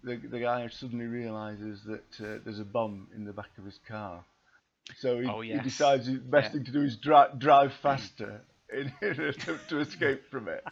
the 0.02 0.16
the 0.16 0.40
guy 0.40 0.68
suddenly 0.68 1.06
realizes 1.06 1.82
that 1.84 2.20
uh, 2.20 2.38
there's 2.44 2.58
a 2.60 2.64
bomb 2.64 3.06
in 3.14 3.24
the 3.24 3.32
back 3.32 3.50
of 3.58 3.64
his 3.64 3.78
car, 3.86 4.24
so 4.98 5.20
he, 5.20 5.28
Oh, 5.28 5.40
he 5.42 5.58
decides 5.60 6.06
the 6.06 6.14
best 6.14 6.46
Yeah. 6.46 6.52
thing 6.54 6.64
to 6.64 6.72
do 6.72 6.82
is 6.82 6.96
dri- 6.96 7.32
drive 7.38 7.72
faster 7.74 8.40
in, 8.72 8.92
in 9.02 9.20
an 9.20 9.28
attempt 9.28 9.68
to 9.70 9.80
escape 9.80 10.26
from 10.30 10.48
it. 10.48 10.64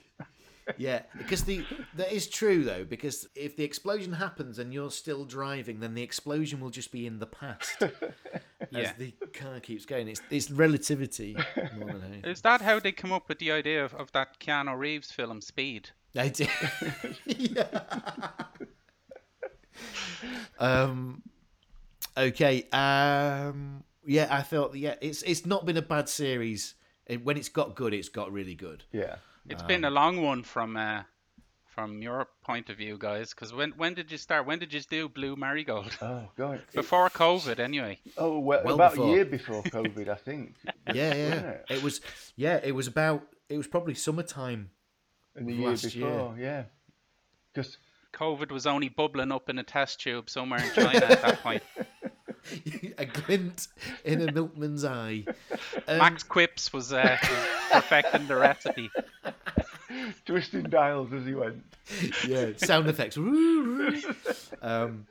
Yeah, 0.76 1.02
because 1.18 1.42
the 1.44 1.64
that 1.94 2.12
is 2.12 2.28
true 2.28 2.62
though. 2.62 2.84
Because 2.84 3.26
if 3.34 3.56
the 3.56 3.64
explosion 3.64 4.12
happens 4.12 4.58
and 4.60 4.72
you're 4.72 4.90
still 4.92 5.24
driving, 5.24 5.80
then 5.80 5.94
the 5.94 6.02
explosion 6.02 6.60
will 6.60 6.70
just 6.70 6.92
be 6.92 7.06
in 7.06 7.18
the 7.18 7.26
past 7.26 7.70
as 7.82 7.90
Yeah. 8.70 8.92
the 8.96 9.10
car 9.32 9.58
keeps 9.58 9.84
going. 9.84 10.06
It's 10.06 10.22
it's 10.30 10.48
relativity 10.50 11.36
more 11.76 11.92
than 11.92 12.04
anything. 12.04 12.30
Is 12.30 12.42
that 12.42 12.60
how 12.60 12.78
they 12.78 12.92
come 12.92 13.10
up 13.12 13.28
with 13.28 13.40
the 13.40 13.50
idea 13.50 13.84
of, 13.84 13.94
of 13.94 14.12
that 14.12 14.38
Keanu 14.38 14.78
Reeves 14.78 15.10
film 15.10 15.40
Speed? 15.40 15.90
I 16.16 16.28
did. 16.28 16.48
yeah. 17.26 17.82
um. 20.58 21.22
Okay. 22.16 22.68
Um. 22.70 23.84
Yeah, 24.06 24.28
I 24.30 24.42
thought. 24.42 24.74
Yeah, 24.76 24.94
it's 25.00 25.22
it's 25.22 25.46
not 25.46 25.66
been 25.66 25.76
a 25.76 25.82
bad 25.82 26.08
series. 26.08 26.74
It, 27.10 27.24
when 27.24 27.36
it's 27.36 27.48
got 27.48 27.74
good, 27.74 27.92
it's 27.92 28.08
got 28.08 28.32
really 28.32 28.54
good. 28.54 28.84
Yeah. 28.92 29.16
It's 29.48 29.62
been 29.62 29.84
a 29.84 29.90
long 29.90 30.22
one 30.22 30.42
from 30.44 30.76
uh, 30.76 31.02
from 31.66 32.02
your 32.02 32.28
point 32.44 32.70
of 32.70 32.76
view, 32.76 32.96
guys. 32.98 33.30
Because 33.30 33.52
when 33.52 33.70
when 33.72 33.94
did 33.94 34.12
you 34.12 34.18
start? 34.18 34.46
When 34.46 34.58
did 34.58 34.72
you 34.72 34.80
do 34.80 35.08
Blue 35.08 35.34
Marigold? 35.34 35.96
Oh 36.02 36.28
god. 36.36 36.62
Before 36.74 37.08
COVID, 37.10 37.58
anyway. 37.58 37.98
Oh 38.16 38.38
well, 38.38 38.62
Well 38.64 38.74
about 38.74 38.92
before. 38.92 39.08
a 39.08 39.10
year 39.12 39.24
before 39.24 39.62
COVID, 39.64 40.08
I 40.08 40.14
think. 40.14 40.54
Yeah, 40.94 41.14
yeah. 41.14 41.34
It? 41.50 41.64
It 41.70 41.82
was. 41.82 42.00
Yeah, 42.36 42.60
it 42.62 42.72
was 42.72 42.86
about. 42.86 43.22
It 43.48 43.56
was 43.56 43.66
probably 43.66 43.94
summertime. 43.94 44.70
In 45.36 45.46
the 45.46 45.54
year 45.54 45.68
Last 45.70 45.94
year. 45.94 46.30
yeah. 46.38 46.64
Because 47.52 47.78
COVID 48.12 48.50
was 48.52 48.66
only 48.66 48.88
bubbling 48.88 49.32
up 49.32 49.48
in 49.48 49.58
a 49.58 49.62
test 49.64 50.00
tube 50.00 50.28
somewhere 50.30 50.62
in 50.62 50.70
China 50.74 51.06
at 51.06 51.22
that 51.22 51.42
point. 51.42 51.62
a 52.98 53.06
glint 53.06 53.68
in 54.04 54.28
a 54.28 54.32
milkman's 54.32 54.84
eye. 54.84 55.24
Um, 55.86 55.98
Max 55.98 56.22
Quips 56.22 56.72
was, 56.72 56.92
uh, 56.92 57.18
was 57.22 57.40
perfecting 57.72 58.26
the 58.26 58.36
recipe. 58.36 58.90
twisting 60.26 60.64
dials 60.64 61.12
as 61.12 61.26
he 61.26 61.34
went. 61.34 61.64
yeah, 62.26 62.50
sound 62.56 62.88
effects. 62.88 63.16
um, 64.62 65.06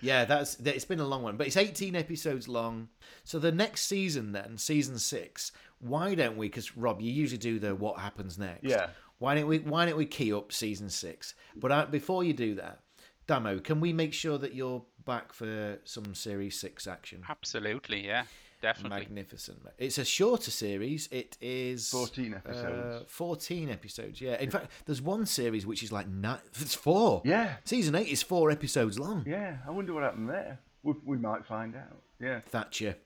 yeah, 0.00 0.24
that's 0.24 0.54
that- 0.56 0.74
it's 0.74 0.84
been 0.84 1.00
a 1.00 1.06
long 1.06 1.22
one, 1.22 1.36
but 1.36 1.46
it's 1.46 1.56
18 1.56 1.96
episodes 1.96 2.48
long. 2.48 2.88
So 3.24 3.38
the 3.38 3.52
next 3.52 3.82
season, 3.86 4.32
then 4.32 4.58
season 4.58 4.98
six, 4.98 5.52
why 5.80 6.14
don't 6.14 6.36
we? 6.36 6.48
Because 6.48 6.76
Rob, 6.76 7.00
you 7.00 7.12
usually 7.12 7.38
do 7.38 7.58
the 7.58 7.74
what 7.74 7.98
happens 7.98 8.38
next. 8.38 8.64
Yeah. 8.64 8.88
Why 9.18 9.34
don't 9.34 9.46
we? 9.46 9.58
Why 9.58 9.86
don't 9.86 9.96
we 9.98 10.06
key 10.06 10.32
up 10.32 10.52
season 10.52 10.88
six? 10.88 11.34
But 11.56 11.72
uh, 11.72 11.86
before 11.86 12.24
you 12.24 12.32
do 12.32 12.54
that, 12.54 12.80
Damo, 13.26 13.58
can 13.58 13.80
we 13.80 13.92
make 13.92 14.14
sure 14.14 14.38
that 14.38 14.54
you're 14.54 14.82
back 15.04 15.32
for 15.32 15.78
some 15.84 16.14
series 16.14 16.58
six 16.58 16.86
action? 16.86 17.22
Absolutely, 17.28 18.06
yeah, 18.06 18.24
definitely. 18.62 19.00
Magnificent. 19.00 19.58
It's 19.78 19.98
a 19.98 20.04
shorter 20.04 20.50
series. 20.50 21.08
It 21.10 21.36
is 21.40 21.88
14 21.90 22.34
Uh, 22.34 22.36
episodes. 22.36 23.04
14 23.12 23.70
episodes, 23.70 24.20
yeah. 24.20 24.40
In 24.40 24.50
fact, 24.50 24.70
there's 24.86 25.02
one 25.02 25.26
series 25.26 25.66
which 25.66 25.82
is 25.82 25.90
like 25.92 26.08
nine. 26.08 26.38
It's 26.60 26.74
four. 26.74 27.22
Yeah. 27.24 27.56
Season 27.64 27.94
eight 27.94 28.08
is 28.08 28.22
four 28.22 28.50
episodes 28.50 28.98
long. 28.98 29.24
Yeah, 29.26 29.58
I 29.66 29.70
wonder 29.70 29.92
what 29.92 30.02
happened 30.02 30.28
there. 30.28 30.58
We, 30.82 30.94
we 31.04 31.16
might 31.18 31.44
find 31.46 31.74
out. 31.76 32.02
Yeah. 32.20 32.40
Thatcher. 32.48 32.96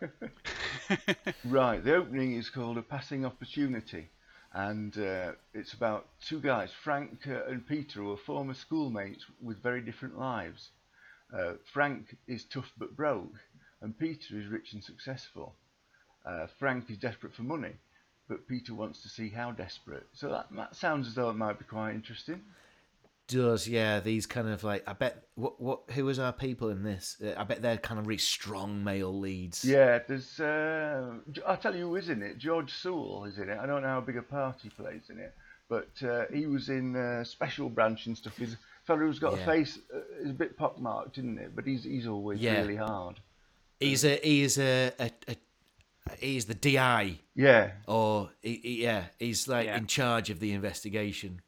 Right, 1.44 1.82
the 1.82 1.94
opening 1.94 2.34
is 2.34 2.50
called 2.50 2.78
A 2.78 2.82
Passing 2.82 3.24
Opportunity, 3.24 4.08
and 4.52 4.96
uh, 4.98 5.32
it's 5.54 5.72
about 5.74 6.06
two 6.24 6.40
guys, 6.40 6.70
Frank 6.84 7.20
uh, 7.28 7.44
and 7.46 7.66
Peter, 7.66 8.00
who 8.00 8.12
are 8.12 8.16
former 8.16 8.54
schoolmates 8.54 9.24
with 9.40 9.62
very 9.62 9.80
different 9.80 10.18
lives. 10.18 10.70
Uh, 11.32 11.54
Frank 11.72 12.16
is 12.26 12.44
tough 12.44 12.72
but 12.78 12.96
broke, 12.96 13.34
and 13.80 13.98
Peter 13.98 14.38
is 14.38 14.46
rich 14.46 14.72
and 14.72 14.82
successful. 14.82 15.54
Uh, 16.24 16.46
Frank 16.58 16.90
is 16.90 16.98
desperate 16.98 17.34
for 17.34 17.42
money, 17.42 17.72
but 18.28 18.48
Peter 18.48 18.74
wants 18.74 19.02
to 19.02 19.08
see 19.08 19.28
how 19.28 19.52
desperate. 19.52 20.06
So 20.12 20.28
that, 20.28 20.46
that 20.56 20.76
sounds 20.76 21.06
as 21.08 21.14
though 21.14 21.30
it 21.30 21.36
might 21.36 21.58
be 21.58 21.64
quite 21.64 21.94
interesting. 21.94 22.42
Does 23.28 23.66
yeah? 23.66 23.98
These 23.98 24.26
kind 24.26 24.48
of 24.48 24.62
like 24.62 24.84
I 24.86 24.92
bet 24.92 25.24
what 25.34 25.60
what 25.60 25.80
who 25.90 26.04
was 26.04 26.20
our 26.20 26.32
people 26.32 26.68
in 26.68 26.84
this? 26.84 27.16
Uh, 27.24 27.34
I 27.36 27.42
bet 27.42 27.60
they're 27.60 27.76
kind 27.76 27.98
of 27.98 28.06
really 28.06 28.18
strong 28.18 28.84
male 28.84 29.16
leads. 29.18 29.64
Yeah, 29.64 29.98
there's. 30.06 30.38
Uh, 30.38 31.14
I'll 31.44 31.56
tell 31.56 31.74
you 31.74 31.88
who 31.88 31.96
is 31.96 32.08
in 32.08 32.22
it. 32.22 32.38
George 32.38 32.72
Sewell 32.72 33.24
is 33.24 33.38
in 33.38 33.48
it. 33.48 33.58
I 33.58 33.66
don't 33.66 33.82
know 33.82 33.88
how 33.88 34.00
big 34.00 34.16
a 34.16 34.22
part 34.22 34.58
he 34.62 34.68
plays 34.68 35.10
in 35.10 35.18
it, 35.18 35.34
but 35.68 35.88
uh, 36.08 36.26
he 36.32 36.46
was 36.46 36.68
in 36.68 36.94
uh, 36.94 37.24
Special 37.24 37.68
Branch 37.68 38.06
and 38.06 38.16
stuff. 38.16 38.36
He's 38.36 38.56
a 38.86 38.92
fellow 38.92 39.00
who's 39.06 39.18
got 39.18 39.34
Yeah. 39.36 39.42
a 39.42 39.46
face. 39.46 39.78
Uh, 39.94 39.98
is 40.22 40.30
a 40.30 40.34
bit 40.34 40.56
pockmarked, 40.56 41.18
isn't 41.18 41.38
it? 41.38 41.54
But 41.54 41.66
he's 41.66 41.84
he's 41.84 42.06
always 42.06 42.40
Yeah. 42.40 42.60
really 42.60 42.76
hard. 42.76 43.20
He's 43.80 44.04
a 44.04 44.16
he 44.22 44.42
is 44.42 44.58
a, 44.58 44.92
a, 44.98 45.10
a 45.28 45.36
he's 46.18 46.46
the 46.46 46.54
DI 46.54 47.18
Yeah, 47.34 47.72
or 47.86 48.30
he, 48.42 48.56
he- 48.62 48.82
yeah 48.84 49.06
he's 49.18 49.48
like 49.48 49.66
Yeah. 49.66 49.76
in 49.76 49.86
charge 49.86 50.30
of 50.30 50.40
the 50.40 50.52
investigation. 50.52 51.42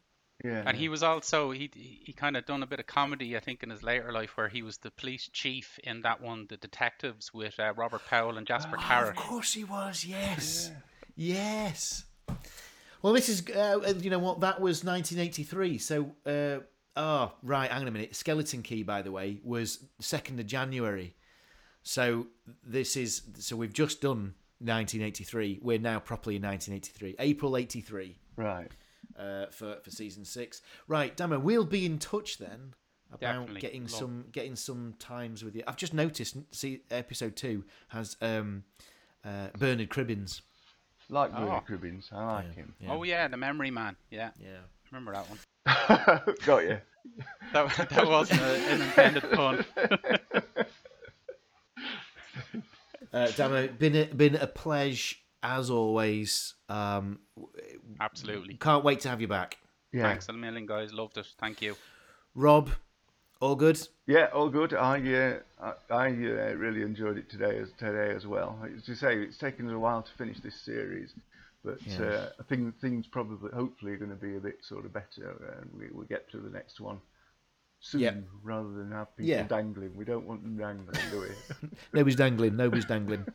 yeah. 0.44 0.62
And 0.66 0.76
he 0.76 0.88
was 0.88 1.02
also 1.02 1.50
he 1.52 1.70
he 1.74 2.12
kind 2.12 2.36
of 2.36 2.44
done 2.44 2.62
a 2.62 2.66
bit 2.66 2.80
of 2.80 2.86
comedy, 2.86 3.36
I 3.36 3.40
think, 3.40 3.62
in 3.62 3.70
his 3.70 3.82
later 3.82 4.12
life, 4.12 4.36
where 4.36 4.48
he 4.48 4.62
was 4.62 4.78
the 4.78 4.90
police 4.90 5.28
chief 5.32 5.78
in 5.84 6.02
that 6.02 6.20
one, 6.20 6.46
The 6.48 6.56
Detectives, 6.58 7.32
with 7.32 7.58
uh, 7.58 7.72
Robert 7.76 8.02
Powell 8.06 8.36
and 8.36 8.46
Jasper 8.46 8.76
Oh, 8.78 8.82
Carrott. 8.82 9.10
of 9.10 9.16
course 9.16 9.52
he 9.54 9.64
was. 9.64 10.04
Yes, 10.04 10.70
yes. 11.16 12.04
Well, 13.00 13.12
this 13.12 13.28
is 13.28 13.48
uh, 13.48 13.94
you 14.00 14.10
know 14.10 14.18
what 14.18 14.40
that 14.40 14.60
was 14.60 14.84
1983. 14.84 15.78
So, 15.78 16.14
uh, 16.26 16.58
oh 16.98 17.32
right, 17.42 17.70
hang 17.70 17.80
on 17.82 17.88
a 17.88 17.90
minute. 17.90 18.14
Skeleton 18.14 18.62
Key, 18.62 18.82
by 18.82 19.00
the 19.00 19.10
way, 19.12 19.40
was 19.42 19.78
second 20.00 20.38
of 20.40 20.46
January. 20.46 21.14
So 21.82 22.26
this 22.62 22.96
is 22.96 23.22
so 23.38 23.56
we've 23.56 23.72
just 23.72 24.02
done 24.02 24.34
1983. 24.58 25.60
We're 25.62 25.78
now 25.78 26.00
properly 26.00 26.36
in 26.36 26.42
1983, 26.42 27.16
April 27.18 27.56
83. 27.56 28.18
right. 28.36 28.70
uh, 29.18 29.46
for 29.50 29.76
for 29.82 29.90
season 29.90 30.24
six. 30.24 30.60
Right, 30.86 31.16
Damo, 31.16 31.38
we'll 31.38 31.64
be 31.64 31.86
in 31.86 31.98
touch 31.98 32.38
then 32.38 32.74
about 33.10 33.20
Definitely. 33.20 33.60
getting 33.60 33.82
Love. 33.82 33.90
some 33.90 34.24
getting 34.32 34.56
some 34.56 34.94
times 34.98 35.42
with 35.44 35.56
you. 35.56 35.62
I've 35.66 35.76
just 35.76 35.94
noticed. 35.94 36.36
See, 36.54 36.82
episode 36.90 37.36
two 37.36 37.64
has 37.88 38.16
um, 38.20 38.64
uh, 39.24 39.48
Bernard 39.58 39.88
Cribbins. 39.88 40.42
Like 41.08 41.30
Oh. 41.34 41.40
Bernard 41.40 41.64
Cribbins, 41.66 42.12
I 42.12 42.34
like 42.34 42.54
him. 42.54 42.74
Yeah. 42.80 42.92
Oh 42.92 43.02
yeah, 43.02 43.28
the 43.28 43.38
Memory 43.38 43.70
Man. 43.70 43.96
Yeah, 44.10 44.30
Yeah. 44.38 44.58
Remember 44.90 45.12
that 45.12 45.28
one. 45.28 46.34
Got 46.44 46.64
you. 46.64 46.78
That, 47.52 47.88
that 47.90 48.06
wasn't 48.06 48.40
an 48.40 48.80
intended 48.82 49.30
pun. 49.32 49.64
Uh, 53.10 53.30
Damo, 53.30 53.68
been 53.68 53.96
a, 53.96 54.04
been 54.04 54.36
a 54.36 54.46
pleasure 54.46 55.16
as 55.42 55.70
always. 55.70 56.54
Um, 56.68 57.20
Absolutely. 58.00 58.54
can't 58.54 58.84
wait 58.84 59.00
to 59.00 59.08
have 59.08 59.20
you 59.20 59.28
back. 59.28 59.56
Yeah. 59.92 60.02
Thanks 60.02 60.28
a 60.28 60.32
million, 60.32 60.66
guys. 60.66 60.92
Loved 60.92 61.16
it. 61.16 61.26
Thank 61.38 61.62
you. 61.62 61.76
Rob, 62.34 62.70
all 63.40 63.56
good. 63.56 63.80
Yeah, 64.06 64.26
all 64.34 64.50
good. 64.50 64.74
I 64.74 64.98
uh, 65.14 65.38
I, 65.60 65.94
I 65.94 66.06
uh, 66.08 66.54
really 66.54 66.82
enjoyed 66.82 67.16
it 67.16 67.30
today 67.30 67.58
as 67.58 67.70
today 67.78 68.14
as 68.14 68.26
well. 68.26 68.58
As 68.64 68.86
you 68.86 68.94
say, 68.94 69.16
it's 69.16 69.38
taken 69.38 69.66
us 69.66 69.72
a 69.72 69.78
while 69.78 70.02
to 70.02 70.12
finish 70.12 70.38
this 70.40 70.60
series, 70.60 71.14
but 71.68 71.86
Yeah. 71.86 72.06
uh, 72.06 72.28
I 72.40 72.42
think 72.44 72.78
things 72.80 73.06
probably, 73.06 73.50
hopefully, 73.52 73.92
are 73.92 73.96
going 73.98 74.10
to 74.10 74.16
be 74.16 74.36
a 74.36 74.40
bit 74.40 74.64
sort 74.64 74.84
of 74.86 74.92
better, 74.92 75.60
and 75.60 75.70
we, 75.78 75.88
will 75.94 76.04
get 76.04 76.30
to 76.30 76.38
the 76.38 76.50
next 76.50 76.80
one 76.80 76.98
soon 77.80 78.00
Yeah. 78.00 78.14
rather 78.42 78.72
than 78.72 78.90
have 78.92 79.14
people 79.16 79.28
Yeah. 79.28 79.42
dangling. 79.46 79.94
We 79.94 80.04
don't 80.04 80.26
want 80.26 80.42
them 80.42 80.56
dangling, 80.56 80.98
do 81.10 81.20
we? 81.20 81.28
Nobody's 81.92 82.16
dangling. 82.16 82.56
Nobody's 82.56 82.86
dangling. 82.86 83.26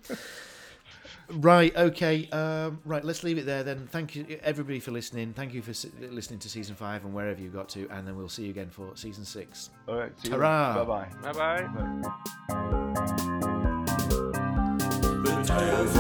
Right. 1.30 1.74
Okay. 1.76 2.28
Um, 2.32 2.82
right. 2.84 3.04
Let's 3.04 3.24
leave 3.24 3.38
it 3.38 3.46
there 3.46 3.64
then. 3.64 3.88
Thank 3.88 4.16
you 4.16 4.40
everybody 4.44 4.80
for 4.82 4.92
listening. 4.92 5.34
Thank 5.34 5.54
you 5.54 5.62
for 5.62 5.72
listening 6.10 6.40
to 6.40 6.50
season 6.50 6.76
five 6.76 7.06
and 7.06 7.14
wherever 7.14 7.42
you 7.42 7.50
got 7.50 7.70
to, 7.70 7.88
and 7.90 8.06
then 8.06 8.18
we'll 8.18 8.28
see 8.30 8.44
you 8.44 8.50
again 8.50 8.70
for 8.70 8.92
season 8.96 9.24
six. 9.24 9.70
all 9.88 9.96
right. 9.96 10.12
See 10.20 10.30
Ta-ra. 10.30 10.84
Bye 10.84 11.08
bye. 11.22 11.32
Bye 11.32 11.34
bye. 11.34 13.04
The 15.24 15.44
tales 15.46 15.96